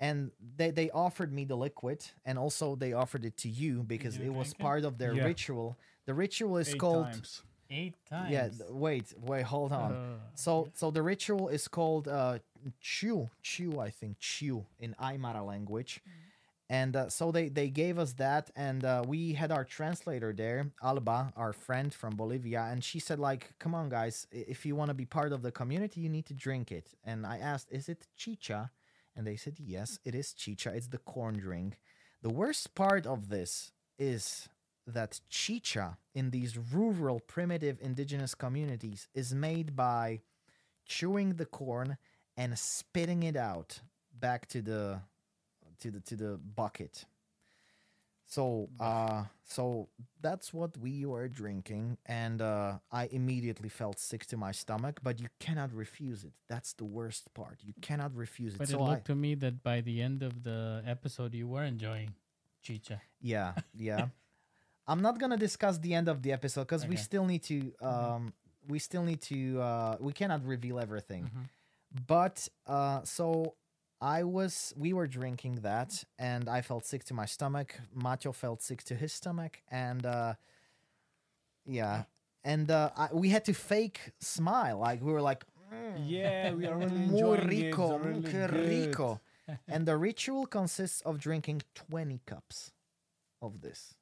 and 0.00 0.30
they 0.56 0.70
they 0.70 0.90
offered 0.90 1.32
me 1.32 1.44
the 1.44 1.56
liquid 1.56 2.04
and 2.24 2.38
also 2.38 2.74
they 2.76 2.92
offered 2.92 3.24
it 3.24 3.36
to 3.36 3.48
you 3.48 3.82
because 3.82 4.16
you 4.18 4.24
it 4.24 4.34
was 4.34 4.48
drink 4.48 4.60
it? 4.60 4.62
part 4.62 4.84
of 4.84 4.98
their 4.98 5.14
Yeah. 5.14 5.24
ritual 5.24 5.76
the 6.06 6.14
ritual 6.14 6.56
is 6.58 6.68
Eight 6.68 6.78
called 6.78 7.04
times. 7.06 7.42
Eight 7.70 7.94
times. 8.08 8.30
yeah 8.32 8.48
wait 8.70 9.12
wait 9.18 9.44
hold 9.44 9.72
on 9.72 9.92
Uh, 9.92 10.16
so 10.34 10.68
so 10.74 10.90
the 10.90 11.02
ritual 11.02 11.48
is 11.48 11.68
called 11.68 12.08
uh 12.08 12.38
chu 12.80 13.28
chu 13.42 13.78
i 13.80 13.90
think 13.90 14.18
chu 14.18 14.64
in 14.78 14.94
aymara 15.00 15.44
language 15.46 16.00
and 16.68 16.96
uh, 16.96 17.08
so 17.08 17.30
they 17.32 17.48
they 17.48 17.68
gave 17.68 17.98
us 17.98 18.12
that 18.14 18.50
and 18.56 18.84
uh, 18.84 19.02
we 19.06 19.32
had 19.34 19.50
our 19.50 19.64
translator 19.64 20.32
there 20.32 20.70
alba 20.82 21.32
our 21.36 21.52
friend 21.52 21.92
from 21.94 22.14
bolivia 22.16 22.62
and 22.70 22.82
she 22.84 22.98
said 22.98 23.18
like 23.18 23.52
come 23.58 23.74
on 23.74 23.88
guys 23.88 24.26
if 24.30 24.64
you 24.66 24.74
want 24.76 24.88
to 24.88 24.94
be 24.94 25.04
part 25.06 25.32
of 25.32 25.42
the 25.42 25.50
community 25.52 26.00
you 26.00 26.08
need 26.08 26.26
to 26.26 26.34
drink 26.34 26.70
it 26.72 26.88
and 27.04 27.26
i 27.26 27.38
asked 27.38 27.68
is 27.70 27.88
it 27.88 28.06
chicha 28.16 28.70
and 29.16 29.26
they 29.26 29.36
said 29.36 29.56
yes 29.58 29.98
it 30.04 30.14
is 30.14 30.32
chicha. 30.32 30.72
It's 30.74 30.88
the 30.88 30.98
corn 30.98 31.38
drink. 31.38 31.78
The 32.22 32.30
worst 32.30 32.74
part 32.74 33.06
of 33.06 33.28
this 33.28 33.72
is 33.98 34.48
that 34.86 35.20
chicha 35.28 35.98
in 36.14 36.30
these 36.30 36.58
rural 36.58 37.20
primitive 37.20 37.78
indigenous 37.80 38.34
communities 38.34 39.08
is 39.14 39.34
made 39.34 39.76
by 39.76 40.20
chewing 40.86 41.34
the 41.34 41.46
corn 41.46 41.96
and 42.36 42.58
spitting 42.58 43.22
it 43.22 43.36
out 43.36 43.80
back 44.18 44.46
to 44.48 44.60
the 44.62 45.00
to 45.80 45.90
the 45.90 46.00
to 46.00 46.16
the 46.16 46.38
bucket 46.38 47.04
so 48.30 48.68
uh 48.78 49.24
so 49.44 49.88
that's 50.20 50.54
what 50.54 50.72
we 50.78 51.04
were 51.04 51.26
drinking 51.28 51.98
and 52.06 52.40
uh 52.40 52.78
i 52.92 53.08
immediately 53.10 53.68
felt 53.68 53.98
sick 53.98 54.24
to 54.24 54.36
my 54.36 54.52
stomach 54.52 55.00
but 55.02 55.20
you 55.20 55.26
cannot 55.40 55.70
refuse 55.74 56.22
it 56.22 56.32
that's 56.48 56.72
the 56.74 56.84
worst 56.84 57.24
part 57.34 57.58
you 57.68 57.74
cannot 57.82 58.14
refuse 58.14 58.54
it 58.54 58.58
but 58.58 58.68
so 58.68 58.78
it 58.78 58.82
I, 58.82 58.90
looked 58.90 59.06
to 59.06 59.16
me 59.16 59.34
that 59.44 59.62
by 59.64 59.80
the 59.80 60.00
end 60.00 60.22
of 60.22 60.44
the 60.44 60.82
episode, 60.86 61.34
you 61.34 61.48
were 61.48 61.64
enjoying 61.64 62.14
chicha. 62.62 63.00
Yeah, 63.20 63.54
yeah. 63.74 64.06
I'm 64.86 65.02
not 65.02 65.18
gonna 65.18 65.36
discuss 65.36 65.78
the 65.78 65.94
end 65.94 66.08
of 66.08 66.22
the 66.22 66.32
episode 66.32 66.62
because 66.62 66.86
we 66.86 66.96
still 66.96 67.24
need 67.24 67.42
to. 67.44 67.72
Um, 67.80 68.32
we 68.68 68.78
still 68.78 69.02
need 69.02 69.20
to. 69.22 69.60
Uh, 69.60 69.96
we 70.00 70.12
cannot 70.12 70.44
reveal 70.44 70.78
everything. 70.78 71.24
Mhm. 71.24 71.48
But 72.06 72.48
uh, 72.66 73.02
so 73.04 73.54
I 74.00 74.24
was. 74.24 74.72
We 74.76 74.92
were 74.92 75.06
drinking 75.06 75.56
that, 75.62 76.04
and 76.18 76.48
I 76.48 76.62
felt 76.62 76.84
sick 76.86 77.04
to 77.04 77.14
my 77.14 77.26
stomach. 77.26 77.78
Macho 77.94 78.32
felt 78.32 78.62
sick 78.62 78.82
to 78.84 78.94
his 78.94 79.12
stomach, 79.12 79.60
and 79.70 80.04
uh, 80.06 80.34
yeah, 81.66 82.04
and 82.44 82.70
uh, 82.70 82.90
I, 82.96 83.08
we 83.12 83.28
had 83.30 83.44
to 83.46 83.52
fake 83.54 84.12
smile. 84.20 84.78
Like 84.78 85.02
we 85.02 85.12
were 85.12 85.22
like. 85.22 85.44
"Mm, 85.72 86.04
Yeah, 86.08 86.54
we 86.54 86.66
are 86.66 86.78
really 86.78 87.06
muy 87.06 87.38
rico, 87.38 87.98
really 87.98 88.22
que 88.22 88.46
rico. 88.48 89.20
and 89.68 89.86
the 89.86 89.96
ritual 89.96 90.46
consists 90.46 91.00
of 91.02 91.18
drinking 91.18 91.62
20 91.74 92.20
cups 92.26 92.72
of 93.42 93.60
this 93.60 93.94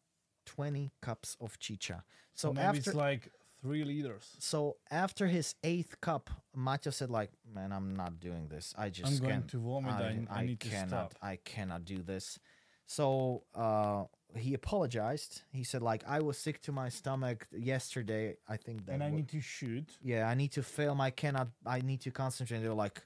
20 0.47 0.91
cups 1.01 1.37
of 1.41 1.59
chicha 1.59 2.05
so 2.35 2.49
So 2.49 2.53
maybe 2.53 2.67
after 2.67 2.91
it's 2.91 2.95
like 2.95 3.31
three 3.61 3.85
liters. 3.85 4.37
so 4.39 4.77
after 4.91 5.27
his 5.27 5.55
eighth 5.65 6.01
cup 6.01 6.31
macho 6.55 6.91
said 6.91 7.11
like 7.11 7.31
man 7.55 7.73
i'm 7.73 7.95
not 7.97 8.21
doing 8.21 8.49
this 8.49 8.75
i 8.79 8.89
just 8.89 9.13
I'm 9.13 9.19
going 9.29 9.43
to 9.45 9.59
vomit. 9.59 9.93
I, 9.93 10.19
I, 10.31 10.45
need 10.45 10.61
to 10.61 10.69
cannot 10.69 10.89
stop. 11.13 11.15
i 11.23 11.37
cannot 11.37 11.85
do 11.85 12.03
this 12.03 12.39
so 12.87 13.43
uh 13.55 14.05
he 14.37 14.55
apologized 14.55 15.43
he 15.51 15.65
said 15.65 15.83
like 15.83 16.03
i 16.07 16.21
was 16.21 16.37
sick 16.39 16.61
to 16.63 16.73
my 16.73 16.89
stomach 16.89 17.47
yesterday 17.51 18.37
i 18.49 18.57
think 18.57 18.85
that 18.87 18.93
And 18.93 19.03
I 19.03 19.11
need 19.11 19.29
to 19.29 19.41
shoot. 19.41 19.89
yeah, 20.03 20.29
I 20.29 20.35
need 20.35 20.53
to 20.53 20.63
film. 20.63 21.01
I 21.01 21.11
cannot. 21.11 21.49
I 21.67 21.81
need 21.81 22.01
to 22.03 22.11
concentrate. 22.11 22.61
They're 22.63 22.75
like, 22.87 23.01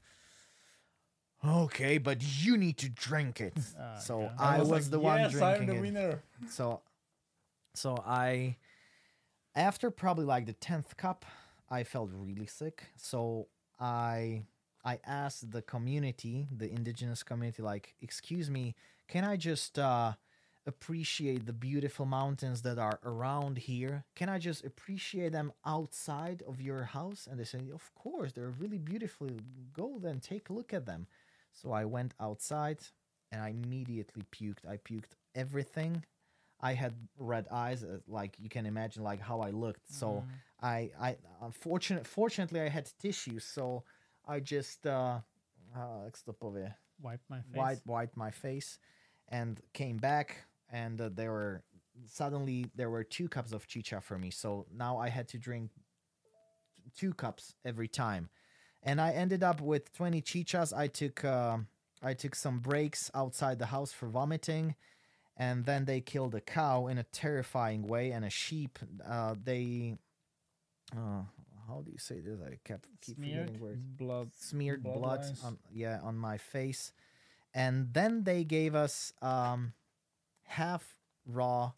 okay, 1.45 1.99
but 1.99 2.19
you 2.45 2.57
need 2.57 2.77
to 2.79 2.89
drink 2.89 3.41
it. 3.41 3.55
Ah, 3.79 3.99
so 3.99 4.21
yeah. 4.21 4.31
I, 4.39 4.59
was, 4.59 4.69
like, 4.71 4.85
the 4.85 4.99
one 5.01 5.21
yes, 5.21 5.33
drinking 5.33 5.63
I'm 5.63 5.67
the 5.67 5.77
it. 5.77 5.81
winner. 5.81 6.23
So, 6.51 6.81
so 7.75 7.97
I, 8.07 8.57
after 9.55 9.91
probably 9.91 10.25
like 10.25 10.47
the 10.47 10.53
tenth 10.55 10.97
cup, 10.97 11.25
I 11.71 11.85
felt 11.85 12.11
really 12.13 12.47
sick. 12.47 12.85
So 12.97 13.49
I, 13.81 14.45
I 14.85 14.99
asked 15.07 15.51
the 15.51 15.63
community, 15.63 16.47
the 16.55 16.71
indigenous 16.71 17.23
community, 17.23 17.63
like, 17.63 17.95
excuse 18.01 18.51
me, 18.51 18.75
can 19.09 19.25
I 19.25 19.37
just 19.37 19.79
uh, 19.79 20.13
appreciate 20.67 21.47
the 21.47 21.53
beautiful 21.53 22.07
mountains 22.07 22.63
that 22.63 22.79
are 22.79 22.99
around 23.05 23.59
here? 23.59 24.05
Can 24.15 24.29
I 24.29 24.39
just 24.39 24.65
appreciate 24.65 25.33
them 25.33 25.53
outside 25.67 26.43
of 26.47 26.61
your 26.61 26.85
house? 26.85 27.29
And 27.31 27.39
they 27.39 27.45
said, 27.45 27.69
of 27.75 27.95
course, 27.95 28.33
they're 28.33 28.55
really 28.59 28.79
beautiful. 28.79 29.29
Go 29.73 29.99
then, 30.01 30.21
take 30.21 30.49
a 30.49 30.53
look 30.53 30.73
at 30.73 30.87
them. 30.87 31.07
So 31.53 31.73
I 31.73 31.85
went 31.85 32.15
outside 32.21 32.79
and 33.31 33.43
I 33.43 33.49
immediately 33.51 34.23
puked. 34.33 34.67
I 34.69 34.77
puked 34.77 35.17
everything. 35.35 36.05
I 36.63 36.75
had 36.75 36.95
red 37.19 37.47
eyes, 37.51 37.83
uh, 37.83 37.99
like 38.07 38.37
you 38.39 38.49
can 38.49 38.67
imagine, 38.67 39.03
like 39.03 39.21
how 39.21 39.41
I 39.41 39.51
looked. 39.51 39.93
So 39.93 40.25
I, 40.63 40.91
I, 41.01 41.17
unfortunate, 41.43 42.07
fortunately, 42.07 42.61
I 42.61 42.69
had 42.69 42.89
tissues, 43.01 43.45
so 43.45 43.83
I 44.27 44.39
just 44.41 44.87
uh, 44.87 45.19
uh, 45.77 46.05
jak 46.05 46.25
to 46.25 46.33
povie, 46.33 46.73
Wipe 47.01 47.21
my 47.29 47.41
face. 47.41 47.57
wiped 47.57 47.87
wiped 47.87 48.17
my 48.17 48.31
face, 48.31 48.79
and 49.29 49.61
came 49.73 49.99
back, 49.99 50.45
and 50.71 51.01
uh, 51.01 51.11
there 51.13 51.33
were 51.33 51.63
suddenly 52.07 52.67
there 52.77 52.91
were 52.91 53.05
two 53.05 53.29
cups 53.29 53.53
of 53.53 53.67
chicha 53.67 54.01
for 54.01 54.19
me. 54.19 54.31
So 54.31 54.67
now 54.73 54.99
I 54.99 55.09
had 55.09 55.27
to 55.29 55.39
drink 55.39 55.71
two 56.97 57.13
cups 57.13 57.55
every 57.65 57.89
time, 57.89 58.29
and 58.85 59.01
I 59.01 59.11
ended 59.13 59.43
up 59.43 59.61
with 59.61 59.93
twenty 59.93 60.23
chichas. 60.23 60.73
I 60.73 60.87
took 60.87 61.25
uh, 61.25 61.59
I 62.03 62.15
took 62.15 62.35
some 62.37 62.61
breaks 62.61 63.11
outside 63.15 63.59
the 63.59 63.67
house 63.67 63.93
for 63.93 64.07
vomiting, 64.09 64.77
and 65.37 65.65
then 65.65 65.85
they 65.85 66.01
killed 66.01 66.35
a 66.35 66.41
cow 66.41 66.87
in 66.87 66.99
a 66.99 67.05
terrifying 67.05 67.87
way 67.87 68.11
and 68.13 68.25
a 68.25 68.31
sheep. 68.31 68.79
Uh, 69.07 69.35
they, 69.43 69.97
uh, 70.95 71.23
how 71.69 71.81
do 71.85 71.91
you 71.91 71.99
say 71.99 72.21
this? 72.21 72.39
I 72.41 72.59
kept 72.65 72.87
keep 73.01 73.17
Smeared? 73.17 73.49
forgetting 73.49 73.61
words 73.61 73.83
Blood. 73.97 74.31
smeared 74.37 74.83
Blood 74.83 74.95
blood 75.01 75.21
on 75.45 75.59
yeah 75.73 75.99
on 76.03 76.17
my 76.17 76.37
face 76.39 76.93
and 77.55 77.93
then 77.93 78.25
they 78.25 78.45
gave 78.45 78.75
us 78.75 79.13
um 79.23 79.73
half 80.45 80.97
raw 81.27 81.73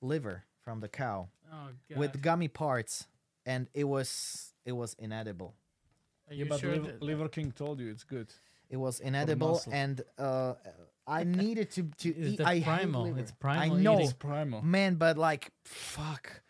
liver 0.00 0.44
from 0.62 0.80
the 0.80 0.88
cow 0.88 1.28
Oh 1.52 1.68
god. 1.88 1.98
with 1.98 2.22
gummy 2.22 2.48
parts 2.48 3.06
and 3.44 3.68
it 3.74 3.84
was 3.84 4.52
it 4.64 4.72
was 4.72 4.94
inedible 4.98 5.54
Are 6.28 6.34
Yeah, 6.34 6.44
you 6.44 6.50
but 6.50 6.60
sure 6.60 6.72
Liver, 6.76 6.92
Liver 7.00 7.28
King 7.28 7.52
told 7.52 7.80
you 7.80 7.90
it's 7.90 8.04
good. 8.04 8.28
it 8.70 8.76
was 8.76 9.00
inedible 9.00 9.62
and 9.70 10.02
uh 10.18 10.54
i 11.06 11.24
needed 11.24 11.70
to 11.72 11.82
to 11.98 12.08
It's 12.08 12.40
eat. 12.40 12.46
i 12.46 12.60
primal, 12.60 13.16
it's 13.16 13.32
i 13.42 13.68
know. 13.68 13.98
It's 14.00 14.12
primal. 14.12 14.62
man 14.62 14.94
but 14.96 15.16
like 15.16 15.50
fuck. 15.64 16.42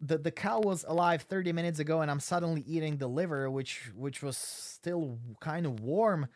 The 0.00 0.18
the 0.18 0.32
cow 0.32 0.60
was 0.60 0.84
alive 0.88 1.22
30 1.22 1.52
minutes 1.52 1.78
ago 1.78 2.00
and 2.02 2.10
i'm 2.10 2.20
suddenly 2.20 2.62
eating 2.66 2.96
the 2.98 3.06
liver 3.06 3.48
which 3.50 3.90
which 3.94 4.22
was 4.22 4.36
still 4.36 5.18
kind 5.40 5.64
of 5.66 5.80
warm. 5.80 6.26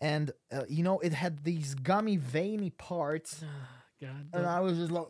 And 0.00 0.30
uh, 0.52 0.62
you 0.68 0.82
know 0.84 0.98
it 1.00 1.12
had 1.12 1.44
these 1.44 1.74
gummy 1.74 2.16
veiny 2.16 2.70
parts. 2.70 3.44
God. 4.00 4.28
and 4.32 4.46
i 4.46 4.60
was 4.60 4.76
just 4.78 4.92
like 4.92 5.08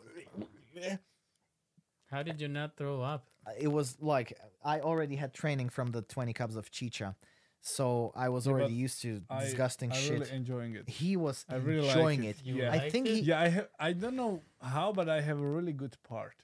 How 2.11 2.23
did 2.23 2.41
you 2.41 2.49
not 2.49 2.77
throw 2.77 3.03
up? 3.03 3.27
it 3.59 3.69
was 3.69 3.97
like 4.01 4.39
i 4.63 4.81
already 4.81 5.17
had 5.17 5.33
training 5.33 5.71
from 5.71 5.91
the 5.91 6.03
20 6.03 6.35
cups 6.35 6.55
of 6.57 6.71
chicha 6.71 7.17
so 7.61 8.13
i 8.15 8.29
was 8.29 8.47
Yeah, 8.47 8.53
already 8.53 8.75
used 8.75 9.03
to 9.03 9.21
I, 9.29 9.41
disgusting 9.45 9.91
I 9.93 9.95
shit 9.97 10.21
really 10.21 10.31
enjoying 10.33 10.75
it. 10.77 10.89
he 10.89 11.17
was 11.17 11.45
I 11.49 11.57
really 11.57 11.87
like 11.87 11.97
enjoying 11.97 12.25
it. 12.25 12.37
it, 12.41 12.45
Yeah. 12.45 12.71
i 12.73 12.89
think 12.89 13.07
it? 13.09 13.15
he 13.17 13.21
Yeah, 13.21 13.41
I 13.41 13.49
ha- 13.51 13.69
I 13.79 13.93
don't 13.93 14.17
know 14.17 14.43
how, 14.63 14.93
but 14.93 15.09
I 15.09 15.21
have 15.21 15.39
a 15.39 15.47
really 15.57 15.73
good 15.73 15.97
part. 16.09 16.35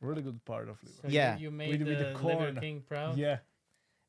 Really 0.00 0.22
good 0.22 0.42
part 0.44 0.68
of 0.68 0.76
liver. 0.82 0.96
So 1.02 1.08
Yeah. 1.08 1.36
You, 1.38 1.50
made 1.50 1.70
With- 1.70 1.88
with 1.88 1.98
the 1.98 2.04
the, 2.04 2.10
Liver 2.10 2.18
corn. 2.18 2.60
King 2.60 2.82
proud. 2.88 3.16
Yeah. 3.18 3.38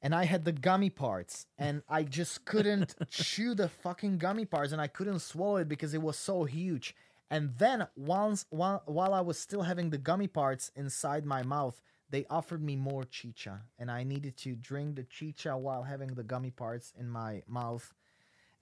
and 0.03 0.15
I 0.15 0.23
had 0.25 0.45
the 0.45 0.51
gummy 0.67 0.89
parts, 0.89 1.45
and 1.59 1.83
I 1.87 2.01
just 2.03 2.43
couldn't 2.45 2.95
chew 3.09 3.53
the 3.53 3.69
fucking 3.69 4.17
gummy 4.17 4.45
parts, 4.45 4.71
and 4.73 4.81
I 4.81 4.87
couldn't 4.87 5.19
swallow 5.19 5.57
it 5.57 5.67
because 5.67 5.93
it 5.93 6.01
was 6.01 6.17
so 6.17 6.45
huge. 6.45 6.95
And 7.29 7.43
then 7.63 7.87
once 7.95 8.45
while 8.49 8.81
while 8.85 9.13
I 9.13 9.21
was 9.29 9.37
still 9.37 9.61
having 9.63 9.89
the 9.91 9.97
gummy 10.09 10.27
parts 10.27 10.71
inside 10.75 11.23
my 11.25 11.43
mouth, 11.43 11.77
they 12.11 12.25
offered 12.29 12.61
me 12.61 12.75
more 12.75 13.03
chicha, 13.05 13.61
and 13.79 13.89
I 13.89 14.03
needed 14.03 14.37
to 14.37 14.55
drink 14.55 14.95
the 14.95 15.03
chicha 15.03 15.57
while 15.57 15.83
having 15.83 16.09
the 16.13 16.23
gummy 16.23 16.51
parts 16.51 16.93
in 16.99 17.09
my 17.09 17.41
mouth. 17.47 17.93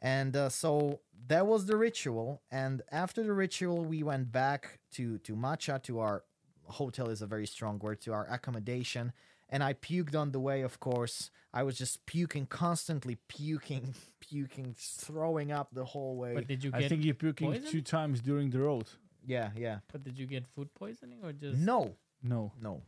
And 0.01 0.35
uh, 0.35 0.49
so 0.49 1.01
that 1.27 1.45
was 1.45 1.65
the 1.65 1.75
ritual. 1.75 2.41
And 2.51 2.81
after 2.91 3.21
the 3.23 3.33
ritual, 3.33 3.83
we 3.83 4.01
went 4.03 4.31
back 4.31 4.79
to 4.93 5.17
to 5.19 5.35
Macha 5.35 5.79
to 5.83 5.99
our 5.99 6.23
hotel 6.65 7.09
is 7.09 7.21
a 7.21 7.27
very 7.27 7.47
strong 7.47 7.79
word 7.79 7.99
to 8.01 8.13
our 8.13 8.27
accommodation 8.29 9.11
and 9.49 9.63
I 9.63 9.73
puked 9.73 10.15
on 10.15 10.31
the 10.31 10.39
way, 10.39 10.61
of 10.61 10.79
course. 10.79 11.31
I 11.53 11.63
was 11.63 11.77
just 11.77 12.05
puking, 12.05 12.45
constantly 12.45 13.17
puking, 13.27 13.95
puking, 14.19 14.75
throwing 14.77 15.51
up 15.51 15.69
the 15.73 15.83
whole 15.85 16.15
way. 16.15 16.35
But 16.35 16.47
did 16.47 16.63
you 16.63 16.71
I 16.73 16.87
think 16.87 17.03
you're 17.03 17.15
puking 17.15 17.51
poison? 17.51 17.71
two 17.71 17.81
times 17.81 18.21
during 18.21 18.51
the 18.51 18.59
road. 18.59 18.85
yeah, 19.25 19.49
yeah. 19.57 19.79
But 19.91 20.03
did 20.03 20.19
you 20.19 20.27
get 20.27 20.45
food 20.47 20.73
poisoning 20.75 21.19
or 21.23 21.33
just? 21.33 21.57
No, 21.57 21.95
No. 22.21 22.51
no. 22.61 22.83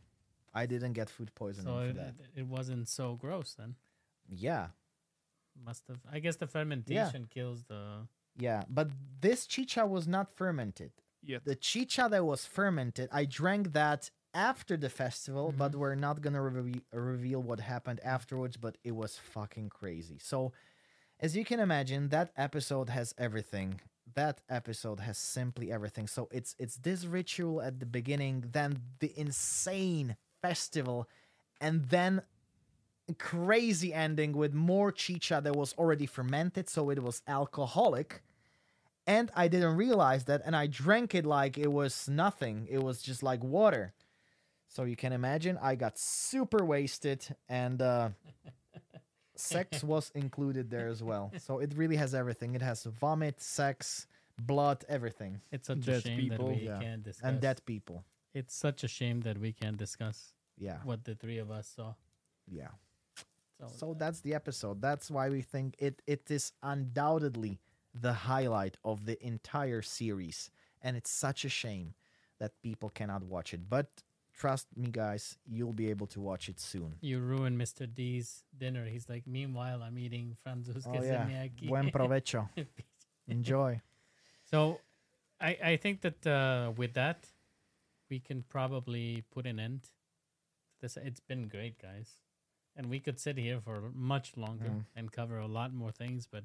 I 0.54 0.66
didn't 0.66 0.92
get 0.92 1.08
food 1.10 1.34
poisoning 1.34 1.72
So 1.72 1.80
for 1.80 1.86
it, 1.90 1.96
that. 1.96 2.14
it 2.36 2.46
wasn't 2.46 2.88
so 2.88 3.14
gross 3.14 3.54
then. 3.58 3.74
Yeah, 4.28 4.68
Must 5.64 5.86
have. 5.88 6.00
I 6.10 6.18
guess 6.20 6.36
the 6.36 6.46
fermentation 6.46 7.26
kills 7.32 7.64
the. 7.64 8.06
yeah. 8.36 8.62
But 8.68 8.88
this 9.20 9.46
chicha 9.46 9.86
was 9.86 10.06
not 10.08 10.30
fermented. 10.34 10.92
Yet. 11.24 11.44
The 11.44 11.54
chicha 11.54 12.08
that 12.10 12.24
was 12.24 12.44
fermented, 12.46 13.08
I 13.12 13.24
drank 13.26 13.72
that 13.74 14.10
after 14.34 14.76
the 14.76 14.88
festival, 14.88 15.52
but 15.56 15.70
mm-hmm. 15.72 15.80
we're 15.80 15.94
not 15.94 16.20
gonna 16.20 16.42
reve- 16.42 16.82
reveal 16.92 17.40
what 17.40 17.60
happened 17.60 18.00
afterwards. 18.02 18.56
But 18.56 18.76
it 18.82 18.92
was 18.92 19.18
fucking 19.32 19.68
crazy. 19.68 20.18
So, 20.20 20.52
as 21.20 21.36
you 21.36 21.44
can 21.44 21.60
imagine, 21.60 22.08
that 22.08 22.32
episode 22.36 22.88
has 22.90 23.14
everything. 23.18 23.80
That 24.14 24.40
episode 24.48 25.00
has 25.00 25.16
simply 25.16 25.70
everything. 25.70 26.06
So 26.08 26.28
it's 26.32 26.56
it's 26.58 26.76
this 26.76 27.04
ritual 27.04 27.62
at 27.62 27.78
the 27.78 27.86
beginning, 27.86 28.44
then 28.52 28.80
the 28.98 29.12
insane 29.16 30.16
festival, 30.42 31.08
and 31.60 31.84
then 31.86 32.22
a 33.08 33.14
crazy 33.14 33.94
ending 33.94 34.32
with 34.32 34.52
more 34.52 34.92
chicha 34.92 35.40
that 35.42 35.56
was 35.56 35.72
already 35.78 36.06
fermented, 36.06 36.68
so 36.68 36.90
it 36.90 37.02
was 37.02 37.22
alcoholic 37.26 38.22
and 39.04 39.32
I 39.34 39.48
didn't 39.48 39.76
realize 39.76 40.26
that, 40.26 40.42
and 40.44 40.54
I 40.54 40.68
drank 40.68 41.12
it 41.12 41.26
like 41.26 41.58
it 41.58 41.72
was 41.72 42.08
nothing. 42.08 42.68
It 42.70 42.80
was 42.84 43.02
just 43.02 43.20
like 43.20 43.42
water. 43.42 43.94
So 44.68 44.84
you 44.84 44.94
can 44.94 45.12
imagine, 45.12 45.58
I 45.60 45.74
got 45.74 45.98
super 45.98 46.64
wasted, 46.64 47.26
and 47.48 47.82
uh, 47.82 48.10
sex 49.34 49.82
was 49.82 50.12
included 50.14 50.70
there 50.70 50.86
as 50.86 51.02
well. 51.02 51.32
So 51.38 51.58
it 51.58 51.72
really 51.74 51.96
has 51.96 52.14
everything. 52.14 52.54
It 52.54 52.62
has 52.62 52.84
vomit, 52.84 53.40
sex, 53.40 54.06
blood, 54.40 54.84
everything, 54.88 55.40
It's 55.50 55.66
such 55.66 55.78
a 55.78 55.80
Dead 55.80 56.02
shame 56.04 56.18
people. 56.18 56.46
that 56.50 56.54
we 56.60 56.66
Yeah. 56.68 56.78
can't 56.78 57.02
discuss. 57.02 57.28
and 57.28 57.40
dead 57.40 57.60
people. 57.66 58.04
It's 58.34 58.54
such 58.54 58.84
a 58.84 58.88
shame 58.88 59.20
that 59.22 59.38
we 59.38 59.52
can't 59.52 59.76
discuss 59.76 60.34
Yeah, 60.58 60.78
what 60.84 61.04
the 61.04 61.14
three 61.14 61.38
of 61.38 61.50
us 61.50 61.68
saw. 61.76 61.94
yeah. 62.46 62.70
So, 63.60 63.68
So 63.68 63.94
that's 63.94 64.20
the 64.20 64.34
episode. 64.34 64.80
That's 64.80 65.10
why 65.10 65.28
we 65.30 65.42
think 65.42 65.76
it 65.78 66.02
it 66.06 66.30
is 66.30 66.52
undoubtedly 66.62 67.60
the 67.94 68.12
highlight 68.12 68.76
of 68.84 69.04
the 69.04 69.16
entire 69.24 69.82
series, 69.82 70.50
and 70.82 70.96
it's 70.96 71.10
such 71.10 71.44
a 71.44 71.48
shame 71.48 71.94
that 72.38 72.52
people 72.62 72.88
cannot 72.90 73.22
watch 73.22 73.54
it. 73.54 73.68
But 73.68 73.86
trust 74.34 74.66
me, 74.76 74.88
guys, 74.90 75.36
you'll 75.46 75.74
be 75.74 75.90
able 75.90 76.06
to 76.08 76.20
watch 76.20 76.48
it 76.48 76.58
soon. 76.58 76.96
you 77.00 77.20
ruined 77.20 77.58
Mr. 77.60 77.86
D's 77.86 78.44
dinner. 78.56 78.86
He's 78.86 79.08
like, 79.08 79.26
meanwhile, 79.26 79.82
I'm 79.82 79.98
eating 79.98 80.36
franzuske 80.42 80.86
Oh 80.88 81.02
yeah, 81.02 81.26
zemiaki." 81.28 81.68
buen 81.68 81.90
provecho. 81.96 82.48
Enjoy. 83.28 83.80
So, 84.50 84.80
I 85.40 85.56
I 85.72 85.76
think 85.76 86.00
that 86.00 86.26
uh, 86.26 86.72
with 86.76 86.94
that, 86.94 87.28
we 88.12 88.20
can 88.20 88.44
probably 88.56 89.24
put 89.34 89.46
an 89.46 89.58
end. 89.58 89.80
This 90.82 90.98
it's 90.98 91.20
been 91.20 91.48
great, 91.48 91.76
guys, 91.80 92.08
and 92.76 92.90
we 92.90 93.00
could 93.00 93.18
sit 93.18 93.38
here 93.38 93.58
for 93.68 93.90
much 93.94 94.36
longer 94.36 94.68
Mm. 94.70 94.84
and 94.96 95.10
cover 95.18 95.38
a 95.38 95.46
lot 95.58 95.72
more 95.72 95.92
things. 95.92 96.26
But 96.30 96.44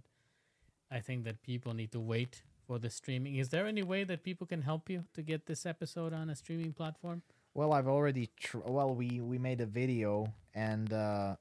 I 0.89 1.01
think 1.01 1.25
that 1.25 1.41
people 1.41 1.73
need 1.73 1.91
to 1.91 1.99
wait 1.99 2.43
for 2.65 2.79
the 2.79 2.89
streaming. 2.89 3.35
Is 3.35 3.49
there 3.49 3.67
any 3.67 3.83
way 3.83 4.05
that 4.05 4.23
people 4.23 4.47
can 4.47 4.61
help 4.61 4.89
you 4.89 5.03
to 5.13 5.21
get 5.21 5.45
this 5.45 5.65
episode 5.65 6.13
on 6.13 6.29
a 6.29 6.35
streaming 6.35 6.71
platform? 6.73 7.21
Well, 7.53 7.73
I've 7.73 7.87
already 7.97 8.29
tr- 8.37 8.63
well 8.77 8.95
we 8.95 9.09
we 9.31 9.37
made 9.49 9.59
a 9.61 9.69
video 9.81 10.33
and 10.53 10.93
uh 10.93 11.35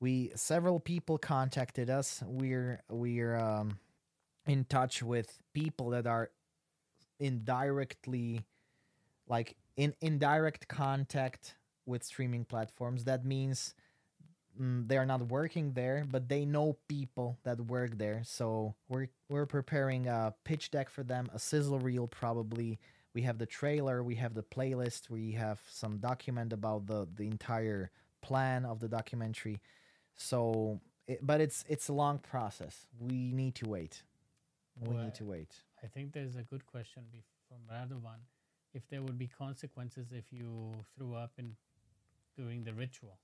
we 0.00 0.32
several 0.34 0.80
people 0.80 1.16
contacted 1.18 1.88
us. 1.90 2.24
We're 2.26 2.82
we're 2.88 3.36
um 3.36 3.78
in 4.46 4.64
touch 4.64 5.02
with 5.02 5.28
people 5.52 5.90
that 5.90 6.06
are 6.06 6.30
indirectly 7.20 8.44
like 9.30 9.56
in 9.78 9.94
indirect 10.02 10.68
contact 10.68 11.56
with 11.86 12.04
streaming 12.04 12.44
platforms. 12.44 13.04
That 13.04 13.24
means 13.24 13.74
mm, 14.60 14.88
they 14.88 14.98
are 14.98 15.06
not 15.06 15.28
working 15.28 15.72
there, 15.72 16.04
but 16.10 16.28
they 16.28 16.44
know 16.44 16.78
people 16.88 17.38
that 17.44 17.60
work 17.60 17.98
there. 17.98 18.22
So 18.24 18.74
we're 18.88 19.08
we're 19.30 19.46
preparing 19.46 20.08
a 20.08 20.34
pitch 20.44 20.70
deck 20.70 20.90
for 20.90 21.04
them, 21.04 21.30
a 21.34 21.38
sizzle 21.38 21.80
reel 21.80 22.08
probably. 22.08 22.80
We 23.14 23.22
have 23.22 23.38
the 23.38 23.46
trailer, 23.46 24.04
we 24.04 24.16
have 24.16 24.34
the 24.34 24.42
playlist, 24.44 25.10
we 25.10 25.32
have 25.32 25.60
some 25.70 25.98
document 25.98 26.52
about 26.52 26.86
the 26.86 27.08
the 27.16 27.26
entire 27.26 27.90
plan 28.22 28.66
of 28.66 28.80
the 28.80 28.88
documentary. 28.88 29.60
So, 30.16 30.80
it, 31.08 31.20
but 31.22 31.40
it's 31.40 31.64
it's 31.68 31.88
a 31.88 31.94
long 31.94 32.18
process. 32.18 32.86
We 32.98 33.32
need 33.32 33.54
to 33.56 33.68
wait. 33.68 34.02
We 34.80 34.94
Well, 34.94 35.04
need 35.04 35.14
to 35.16 35.24
wait. 35.24 35.54
I 35.82 35.86
think 35.88 36.12
there's 36.12 36.36
a 36.36 36.42
good 36.42 36.66
question 36.66 37.04
from 37.48 37.58
Radovan. 37.70 38.20
If 38.72 38.88
there 38.88 39.02
would 39.02 39.18
be 39.18 39.26
consequences 39.26 40.12
if 40.12 40.24
you 40.30 40.72
threw 40.96 41.14
up 41.14 41.32
in 41.38 41.56
during 42.36 42.64
the 42.64 42.72
ritual. 42.72 43.18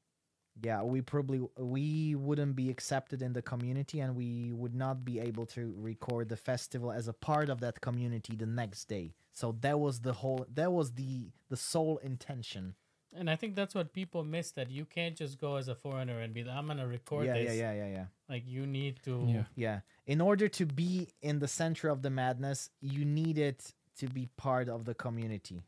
Yeah, 0.62 0.82
we 0.82 1.02
probably 1.02 1.42
we 1.58 2.14
wouldn't 2.14 2.56
be 2.56 2.70
accepted 2.70 3.20
in 3.20 3.34
the 3.34 3.42
community, 3.42 4.00
and 4.00 4.16
we 4.16 4.52
would 4.52 4.74
not 4.74 5.04
be 5.04 5.20
able 5.20 5.44
to 5.46 5.74
record 5.76 6.28
the 6.30 6.36
festival 6.36 6.90
as 6.90 7.08
a 7.08 7.12
part 7.12 7.50
of 7.50 7.60
that 7.60 7.80
community 7.82 8.34
the 8.36 8.46
next 8.46 8.86
day. 8.86 9.14
So 9.34 9.54
that 9.60 9.78
was 9.78 10.00
the 10.00 10.14
whole. 10.14 10.46
That 10.54 10.72
was 10.72 10.92
the 10.92 11.30
the 11.50 11.56
sole 11.56 11.98
intention. 11.98 12.74
And 13.14 13.30
I 13.30 13.36
think 13.36 13.54
that's 13.54 13.74
what 13.74 13.92
people 13.92 14.24
miss 14.24 14.50
that 14.52 14.70
you 14.70 14.84
can't 14.84 15.16
just 15.16 15.38
go 15.38 15.56
as 15.56 15.68
a 15.68 15.74
foreigner 15.74 16.20
and 16.20 16.34
be 16.34 16.44
like, 16.44 16.56
I'm 16.56 16.66
gonna 16.66 16.86
record 16.86 17.26
yeah, 17.26 17.34
this. 17.34 17.56
yeah, 17.56 17.72
yeah, 17.72 17.84
yeah, 17.84 17.88
yeah. 17.88 18.04
Like 18.28 18.44
you 18.46 18.66
need 18.66 19.00
to 19.04 19.24
Yeah. 19.28 19.44
Yeah. 19.54 19.80
In 20.06 20.20
order 20.20 20.48
to 20.48 20.66
be 20.66 21.08
in 21.22 21.38
the 21.38 21.48
center 21.48 21.88
of 21.88 22.02
the 22.02 22.10
madness, 22.10 22.70
you 22.80 23.04
need 23.04 23.38
it 23.38 23.74
to 23.98 24.06
be 24.06 24.28
part 24.36 24.68
of 24.68 24.84
the 24.84 24.94
community. 24.94 25.62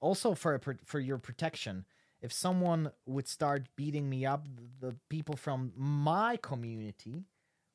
Also 0.00 0.34
for 0.34 0.54
a, 0.54 0.60
for 0.84 1.00
your 1.00 1.18
protection. 1.18 1.84
If 2.20 2.32
someone 2.32 2.90
would 3.06 3.28
start 3.28 3.68
beating 3.76 4.08
me 4.08 4.24
up, 4.24 4.46
the 4.80 4.96
people 5.10 5.36
from 5.36 5.72
my 5.76 6.38
community 6.38 7.24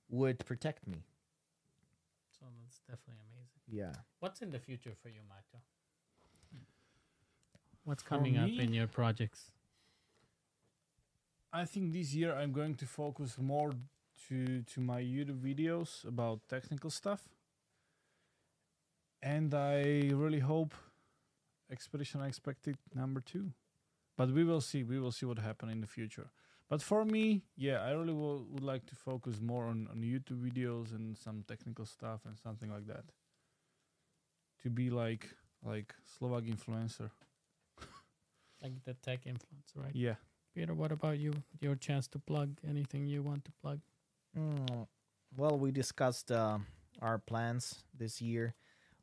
would 0.09 0.43
protect 0.45 0.87
me. 0.87 1.03
So 2.39 2.45
that's 2.63 2.79
definitely 2.79 3.23
amazing. 3.31 3.61
Yeah. 3.67 3.93
What's 4.19 4.41
in 4.41 4.49
the 4.49 4.59
future 4.59 4.93
for 5.01 5.09
you, 5.09 5.21
Mato? 5.27 5.63
What's 7.83 8.03
For 8.03 8.09
coming 8.09 8.37
up 8.37 8.49
in 8.49 8.73
your 8.73 8.87
projects? 8.87 9.51
I 11.51 11.65
think 11.65 11.93
this 11.93 12.13
year 12.13 12.35
I'm 12.35 12.51
going 12.51 12.75
to 12.75 12.85
focus 12.85 13.37
more 13.37 13.71
to 14.27 14.61
to 14.61 14.81
my 14.81 15.01
YouTube 15.01 15.39
videos 15.41 16.05
about 16.07 16.39
technical 16.47 16.89
stuff. 16.89 17.21
And 19.21 19.53
I 19.53 20.11
really 20.13 20.39
hope 20.39 20.73
Expedition 21.71 22.21
Expected 22.21 22.77
number 22.95 23.21
two. 23.21 23.51
But 24.17 24.31
we 24.31 24.43
will 24.43 24.61
see. 24.61 24.83
We 24.83 24.99
will 24.99 25.11
see 25.11 25.25
what 25.25 25.39
happen 25.39 25.69
in 25.69 25.81
the 25.81 25.87
future. 25.87 26.31
But 26.69 26.81
for 26.81 27.03
me, 27.03 27.43
yeah, 27.57 27.81
I 27.81 27.91
really 27.91 28.13
will, 28.13 28.45
would 28.51 28.63
like 28.63 28.85
to 28.87 28.95
focus 28.95 29.41
more 29.41 29.65
on, 29.65 29.87
on 29.89 30.01
YouTube 30.01 30.39
videos 30.39 30.93
and 30.93 31.17
some 31.17 31.43
technical 31.47 31.85
stuff 31.85 32.21
and 32.25 32.37
something 32.37 32.69
like 32.69 32.85
that. 32.87 33.05
To 34.63 34.69
be 34.69 34.89
like 34.89 35.29
like 35.65 35.93
Slovak 36.17 36.43
influencer. 36.43 37.09
Like 38.61 38.83
the 38.83 38.93
tech 38.93 39.23
influencer, 39.23 39.77
right? 39.77 39.95
Yeah. 39.95 40.15
Peter, 40.53 40.73
what 40.73 40.91
about 40.91 41.17
you? 41.17 41.31
Your 41.61 41.75
chance 41.75 42.09
to 42.09 42.19
plug 42.19 42.57
anything 42.67 43.07
you 43.07 43.23
want 43.23 43.45
to 43.45 43.51
plug? 43.61 43.79
Mm, 44.37 44.85
well, 45.37 45.57
we 45.57 45.71
discussed 45.71 46.29
uh, 46.29 46.57
our 47.01 47.19
plans 47.19 47.85
this 47.97 48.21
year. 48.21 48.55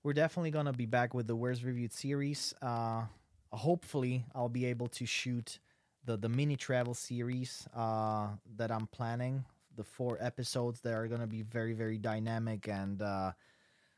We're 0.07 0.13
definitely 0.13 0.53
gonna 0.53 0.73
be 0.73 0.87
back 0.87 1.15
with 1.15 1.27
the 1.27 1.35
Worst 1.35 1.65
Reviewed 1.65 1.93
series. 1.93 2.55
Uh, 2.63 3.07
hopefully, 3.51 4.25
I'll 4.37 4.49
be 4.49 4.67
able 4.67 4.87
to 4.87 5.05
shoot 5.05 5.59
the 6.05 6.17
the 6.17 6.29
mini 6.29 6.55
travel 6.55 6.95
series 6.95 7.67
uh, 7.75 8.29
that 8.55 8.71
I'm 8.71 8.87
planning. 8.87 9.45
The 9.75 9.83
four 9.83 10.17
episodes 10.21 10.81
that 10.83 10.93
are 10.95 11.09
gonna 11.09 11.27
be 11.27 11.43
very 11.43 11.73
very 11.73 11.99
dynamic 11.99 12.69
and 12.69 13.03
uh, 13.03 13.33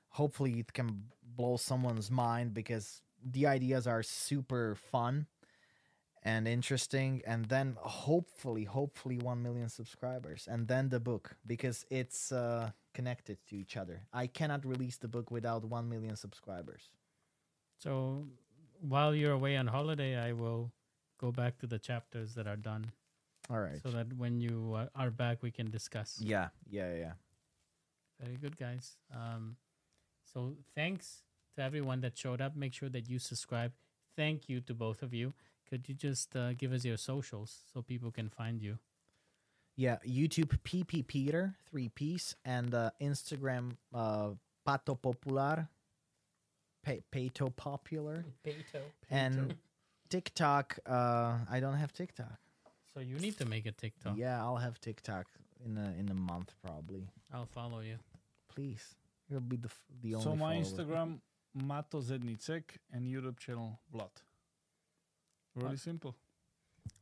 hopefully 0.09 0.61
it 0.61 0.73
can 0.73 1.05
blow 1.37 1.59
someone's 1.59 2.11
mind 2.11 2.55
because 2.55 3.03
the 3.23 3.47
ideas 3.47 3.87
are 3.87 4.03
super 4.03 4.77
fun 4.77 5.27
and 6.29 6.43
interesting 6.59 7.13
and 7.33 7.41
then 7.55 7.69
hopefully 7.81 8.65
hopefully 8.79 9.19
1 9.19 9.43
million 9.47 9.69
subscribers 9.81 10.43
and 10.53 10.61
then 10.73 10.85
the 10.95 11.01
book 11.11 11.25
because 11.47 11.79
it's 12.01 12.23
uh, 12.33 12.71
connected 12.99 13.39
to 13.49 13.55
each 13.63 13.75
other 13.83 13.97
i 14.13 14.27
cannot 14.39 14.63
release 14.75 14.97
the 15.05 15.09
book 15.17 15.31
without 15.39 15.63
1 15.65 15.89
million 15.95 16.17
subscribers 16.27 16.85
So 17.85 18.27
while 18.81 19.15
you're 19.15 19.33
away 19.41 19.57
on 19.57 19.67
holiday, 19.69 20.13
I 20.29 20.33
will 20.43 20.73
go 21.19 21.31
back 21.33 21.59
to 21.61 21.67
the 21.67 21.79
chapters 21.79 22.35
that 22.37 22.47
are 22.47 22.57
done 22.73 22.85
all 23.51 23.61
right 23.61 23.81
so 23.83 23.91
that 23.97 24.09
when 24.23 24.41
you 24.41 24.75
uh, 24.77 24.87
are 25.03 25.11
back, 25.11 25.43
we 25.43 25.51
can 25.59 25.71
discuss. 25.71 26.11
yeah 26.21 26.49
yeah 26.79 26.91
yeah 27.05 27.15
Very 28.21 28.37
good, 28.37 28.57
guys. 28.59 28.97
Um, 29.15 29.57
so 30.33 30.57
thanks 30.75 31.23
to 31.57 31.63
everyone 31.63 32.01
that 32.03 32.17
showed 32.19 32.41
up. 32.41 32.57
Make 32.57 32.75
sure 32.75 32.91
that 32.91 33.09
you 33.09 33.19
subscribe. 33.19 33.73
Thank 34.17 34.49
you 34.49 34.61
to 34.63 34.75
both 34.75 35.03
of 35.03 35.15
you. 35.15 35.33
Could 35.69 35.89
you 35.89 35.95
just 35.95 36.35
uh, 36.37 36.53
give 36.55 36.73
us 36.73 36.85
your 36.85 36.97
socials 36.97 37.59
so 37.73 37.83
people 37.83 38.11
can 38.11 38.29
find 38.29 38.63
you? 38.63 38.79
yeah 39.81 39.99
youtube 40.05 40.59
pp 40.65 41.07
peter 41.07 41.55
three 41.71 41.89
piece 41.89 42.35
and 42.45 42.75
uh, 42.75 42.91
instagram 43.01 43.77
uh, 43.95 44.31
pato 44.67 44.99
Popluhar 44.99 45.69
pa- 46.85 47.05
pato 47.13 47.47
Popluhar 47.55 48.25
and 49.09 49.55
tiktok 50.09 50.79
uh, 50.87 51.37
i 51.49 51.61
don't 51.61 51.77
have 51.77 51.93
tiktok 51.93 52.39
So 52.93 52.99
you 53.01 53.19
need 53.21 53.37
to 53.39 53.45
make 53.47 53.67
a 53.67 53.73
TikTok. 53.73 54.17
yeah 54.17 54.43
i'll 54.43 54.57
have 54.67 54.81
tiktok 54.81 55.27
in 55.65 55.79
a 55.79 55.95
in 56.01 56.09
a 56.11 56.15
month 56.31 56.55
probably 56.65 57.07
I'll 57.33 57.47
follow 57.47 57.81
you. 57.81 57.99
please 58.53 58.97
you'll 59.29 59.41
be 59.55 59.57
the 59.57 59.69
f- 59.69 59.87
the 60.03 60.15
only 60.17 60.25
So 60.25 60.35
my 60.35 60.39
follower. 60.39 60.65
Instagram 60.65 61.21
Mato 61.55 62.01
Zednicek 62.01 62.65
and 62.93 63.07
YouTube 63.07 63.39
channel 63.39 63.79
Vlad. 63.95 64.11
Really 65.55 65.71
What? 65.71 65.79
simple. 65.81 66.17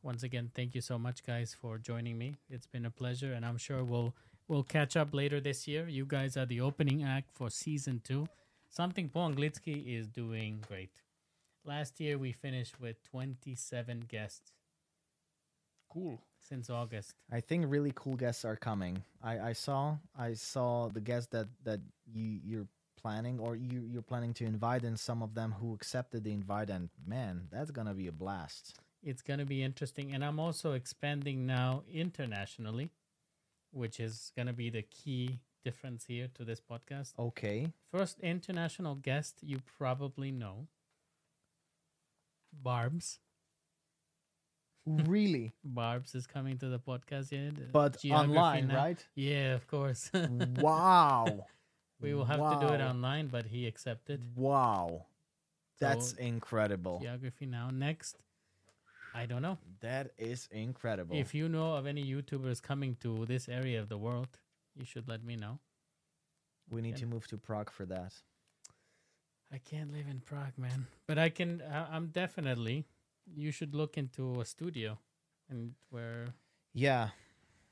Once 0.03 0.23
again, 0.23 0.51
thank 0.53 0.75
you 0.75 0.81
so 0.81 0.97
much, 0.99 1.23
guys, 1.23 1.53
for 1.53 1.77
joining 1.77 2.17
me. 2.17 2.35
It's 2.49 2.67
been 2.67 2.85
a 2.85 2.91
pleasure, 2.91 3.33
and 3.33 3.45
I'm 3.45 3.57
sure 3.57 3.83
we'll 3.83 4.13
we'll 4.47 4.63
catch 4.63 4.95
up 4.97 5.13
later 5.13 5.39
this 5.39 5.67
year. 5.67 5.87
You 5.87 6.05
guys 6.05 6.37
are 6.37 6.45
the 6.45 6.61
opening 6.61 7.03
act 7.03 7.31
for 7.33 7.49
season 7.49 8.01
two. 8.03 8.27
Something 8.69 9.09
Po 9.09 9.21
Anglicky 9.29 9.97
is 9.97 10.07
doing 10.07 10.63
great. 10.67 10.91
Last 11.63 11.99
year 11.99 12.17
we 12.17 12.31
finished 12.31 12.79
with 12.79 13.01
27 13.03 14.01
guests 14.07 14.51
Cool. 15.89 16.21
since 16.39 16.69
August. 16.69 17.13
I 17.31 17.39
think 17.41 17.65
really 17.67 17.91
cool 17.95 18.15
guests 18.15 18.45
are 18.45 18.55
coming. 18.55 19.03
I, 19.23 19.39
I 19.49 19.53
saw 19.53 19.97
I 20.17 20.33
saw 20.33 20.89
the 20.89 21.01
guests 21.01 21.29
that 21.31 21.47
that 21.63 21.79
you 22.05 22.39
you're 22.43 22.67
planning 23.07 23.39
or 23.39 23.55
you 23.55 23.79
you're 23.91 24.01
planning 24.01 24.33
to 24.33 24.45
invite 24.45 24.83
in 24.83 24.97
some 24.97 25.23
of 25.23 25.33
them 25.33 25.55
who 25.59 25.73
accepted 25.73 26.23
the 26.23 26.33
invite 26.33 26.69
and 26.69 26.89
man 27.05 27.47
that's 27.51 27.71
gonna 27.71 27.93
be 27.93 28.07
a 28.07 28.11
blast. 28.11 28.79
It's 29.03 29.21
going 29.21 29.39
to 29.39 29.45
be 29.45 29.63
interesting, 29.63 30.13
and 30.13 30.25
I'm 30.25 30.39
also 30.39 30.73
expanding 30.73 31.45
now 31.45 31.83
internationally, 31.89 32.89
which 33.71 33.99
is 33.99 34.31
going 34.35 34.47
to 34.47 34.53
be 34.53 34.69
the 34.69 34.81
key 34.81 35.39
difference 35.63 36.05
here 36.05 36.27
to 36.33 36.43
this 36.43 36.59
podcast. 36.59 37.13
Okay. 37.17 37.71
First 37.91 38.19
international 38.19 38.95
guest 38.95 39.35
you 39.41 39.59
probably 39.77 40.31
know, 40.31 40.67
Barbs. 42.51 43.19
really? 44.85 45.53
Barbs 45.63 46.15
is 46.15 46.25
coming 46.27 46.57
to 46.57 46.67
the 46.67 46.79
podcast, 46.79 47.31
yeah. 47.31 47.51
But 47.71 48.03
online, 48.11 48.67
now. 48.67 48.75
right? 48.75 49.05
Yeah, 49.15 49.53
of 49.53 49.67
course. 49.67 50.11
wow. 50.57 51.45
We 52.01 52.13
will 52.13 52.25
have 52.25 52.39
to 52.59 52.67
do 52.67 52.73
it 52.73 52.81
online, 52.81 53.27
but 53.27 53.45
he 53.47 53.67
accepted. 53.67 54.21
Wow. 54.35 55.05
That's 55.79 56.11
So, 56.11 56.17
incredible. 56.17 56.99
Geography 57.01 57.45
now. 57.45 57.69
Next, 57.69 58.17
I 59.13 59.25
don't 59.25 59.41
know. 59.41 59.57
That 59.81 60.11
is 60.17 60.47
incredible. 60.51 61.15
If 61.15 61.33
you 61.35 61.47
know 61.49 61.73
of 61.75 61.85
any 61.85 62.03
YouTubers 62.03 62.61
coming 62.61 62.95
to 63.01 63.25
this 63.25 63.47
area 63.49 63.79
of 63.79 63.89
the 63.89 63.97
world, 63.97 64.27
you 64.75 64.85
should 64.85 65.07
let 65.07 65.23
me 65.23 65.35
know. 65.35 65.59
we 66.69 66.81
need 66.81 66.89
and- 66.95 66.99
to 66.99 67.05
move 67.05 67.25
to 67.27 67.37
Prague 67.37 67.69
for 67.71 67.85
that. 67.85 68.13
I 69.49 69.57
can't 69.59 69.93
live 69.93 70.07
in 70.09 70.19
Prague, 70.19 70.57
man. 70.57 70.87
But 71.07 71.17
I 71.17 71.29
can. 71.29 71.63
I'm 71.71 72.07
definitely. 72.07 72.85
You 73.33 73.51
should 73.51 73.73
look 73.73 73.97
into 73.97 74.41
a 74.41 74.45
studio, 74.45 74.99
and 75.49 75.75
where 75.89 76.33
Yeah. 76.73 77.11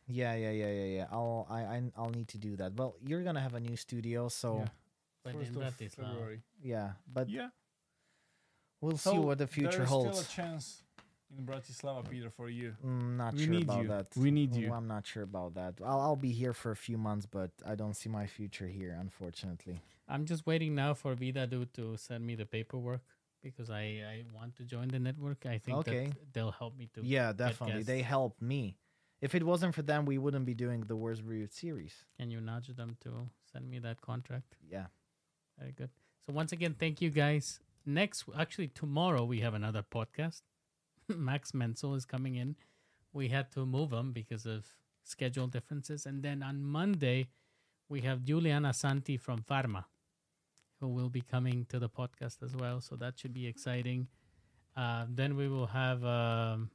Yeah, 0.07 0.35
yeah, 0.35 0.51
yeah, 0.51 0.71
yeah, 0.71 0.85
yeah. 0.97 1.05
I'll 1.11 1.47
I, 1.49 1.61
I 1.61 1.83
I'll 1.97 2.09
need 2.11 2.27
to 2.29 2.37
do 2.37 2.55
that. 2.57 2.73
Well, 2.75 2.95
you're 3.05 3.23
gonna 3.23 3.41
have 3.41 3.55
a 3.55 3.59
new 3.59 3.75
studio, 3.75 4.27
so 4.29 4.59
Yeah. 4.59 4.67
but 5.23 5.33
First 5.33 5.49
in 5.49 5.55
of 5.57 5.63
Bratislava. 5.63 5.95
February. 5.95 6.41
yeah. 6.61 6.91
But 7.11 7.29
Yeah. 7.29 7.49
we'll 8.81 8.97
So 8.97 9.11
see 9.13 9.19
what 9.19 9.37
the 9.37 9.47
future 9.47 9.71
there 9.71 9.83
is 9.83 9.89
holds. 9.89 10.19
still 10.19 10.21
a 10.21 10.47
chance 10.49 10.83
in 11.37 11.45
Bratislava, 11.45 12.07
Peter, 12.09 12.29
for 12.29 12.49
you. 12.49 12.75
Mm, 12.85 13.17
not 13.17 13.33
We 13.33 13.45
sure 13.45 13.53
need 13.55 13.63
about 13.63 13.81
you. 13.81 13.87
that. 13.89 14.07
We 14.15 14.31
need 14.31 14.55
you. 14.55 14.71
I'm 14.71 14.87
not 14.87 15.07
sure 15.07 15.23
about 15.23 15.55
that. 15.55 15.73
I'll 15.83 15.99
I'll 15.99 16.15
be 16.15 16.31
here 16.31 16.53
for 16.53 16.71
a 16.71 16.75
few 16.75 16.97
months, 16.97 17.25
but 17.25 17.51
I 17.65 17.75
don't 17.75 17.95
see 17.95 18.09
my 18.09 18.27
future 18.27 18.67
here, 18.67 18.95
unfortunately. 18.99 19.81
I'm 20.07 20.25
just 20.25 20.45
waiting 20.45 20.75
now 20.75 20.93
for 20.93 21.15
Vidadu 21.15 21.65
to 21.73 21.97
send 21.97 22.23
me 22.25 22.35
the 22.35 22.45
paperwork 22.45 23.01
because 23.41 23.71
I, 23.71 24.03
I 24.13 24.23
want 24.33 24.55
to 24.57 24.63
join 24.63 24.87
the 24.89 24.99
network. 24.99 25.45
I 25.47 25.57
think 25.57 25.77
Okay. 25.79 26.05
that 26.09 26.31
they'll 26.33 26.51
help 26.51 26.77
me 26.77 26.89
to. 26.93 27.01
yeah, 27.03 27.33
definitely. 27.33 27.81
They 27.83 27.97
guests. 27.97 28.09
helped 28.09 28.41
me. 28.41 28.77
If 29.25 29.33
it 29.33 29.43
wasn't 29.43 29.73
for 29.73 29.81
them, 29.81 30.05
we 30.05 30.19
wouldn't 30.19 30.45
be 30.45 30.53
doing 30.53 30.81
the 30.81 30.95
Worst 30.95 31.23
Reviewed 31.25 31.51
series. 31.51 32.05
Can 32.15 32.29
you 32.29 32.39
nudge 32.39 32.67
them 32.67 32.95
to 33.01 33.27
send 33.51 33.67
me 33.67 33.79
that 33.79 33.99
contract? 33.99 34.55
Yeah. 34.69 34.85
Very 35.57 35.71
good. 35.71 35.89
So 36.27 36.33
once 36.33 36.51
again, 36.51 36.75
thank 36.77 37.01
you 37.01 37.09
guys. 37.09 37.59
Next, 37.87 38.25
actually 38.37 38.67
tomorrow 38.67 39.25
we 39.25 39.39
have 39.39 39.55
another 39.55 39.81
podcast. 39.81 40.43
Max 41.07 41.55
Menzel 41.55 41.95
is 41.95 42.05
coming 42.05 42.35
in. 42.35 42.55
We 43.13 43.29
had 43.29 43.51
to 43.53 43.65
move 43.65 43.91
him 43.91 44.11
because 44.11 44.45
of 44.45 44.63
schedule 45.03 45.47
differences, 45.47 46.05
and 46.05 46.21
then 46.21 46.43
on 46.43 46.63
Monday 46.63 47.29
we 47.89 48.01
have 48.01 48.25
Juliana 48.25 48.73
Santi 48.73 49.17
from 49.17 49.41
Pharma, 49.41 49.85
who 50.79 50.89
will 50.89 51.09
be 51.09 51.21
coming 51.21 51.65
to 51.69 51.79
the 51.79 51.89
podcast 51.89 52.43
as 52.43 52.55
well. 52.55 52.79
So 52.79 52.95
that 52.97 53.17
should 53.17 53.33
be 53.33 53.47
exciting. 53.47 54.07
Uh, 54.77 55.05
then 55.09 55.35
we 55.35 55.47
will 55.47 55.67
have 55.67 56.05
um, 56.05 56.69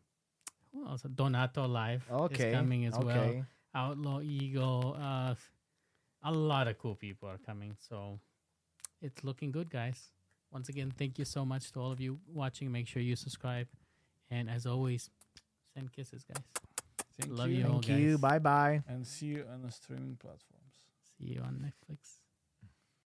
who 0.73 0.87
else? 0.87 1.03
Donato 1.03 1.67
live 1.67 2.05
Okay. 2.11 2.49
is 2.51 2.55
coming 2.55 2.85
as 2.87 2.99
well. 2.99 3.45
Outlaw 3.75 4.21
Eagle. 4.21 4.97
Uh, 4.99 5.35
a 6.23 6.33
lot 6.33 6.69
of 6.69 6.77
cool 6.79 6.95
people 6.95 7.29
are 7.29 7.39
coming. 7.39 7.77
So 7.89 8.19
it's 9.01 9.23
looking 9.25 9.53
good, 9.53 9.71
guys. 9.71 10.11
Once 10.53 10.69
again, 10.69 10.93
thank 10.97 11.19
you 11.19 11.25
so 11.25 11.45
much 11.45 11.71
to 11.73 11.81
all 11.81 11.93
of 11.93 12.01
you 12.01 12.19
watching. 12.27 12.71
Make 12.73 12.89
sure 12.89 13.01
you 13.03 13.17
subscribe 13.17 13.69
And 14.33 14.49
as 14.49 14.65
always, 14.65 15.11
send 15.75 15.91
kisses, 15.93 16.23
guys. 16.25 16.45
Thank 17.19 17.33
Love 17.37 17.49
you. 17.51 17.57
you 17.59 17.65
all, 17.67 17.83
Thank 17.83 18.01
you. 18.01 18.17
Bye 18.19 18.39
bye. 18.39 18.83
And 18.87 19.05
see 19.07 19.27
you 19.27 19.45
on 19.53 19.63
the 19.63 19.71
streaming 19.73 20.17
platforms. 20.17 20.75
See 21.19 21.35
you 21.35 21.41
on 21.41 21.59
Netflix. 21.59 22.19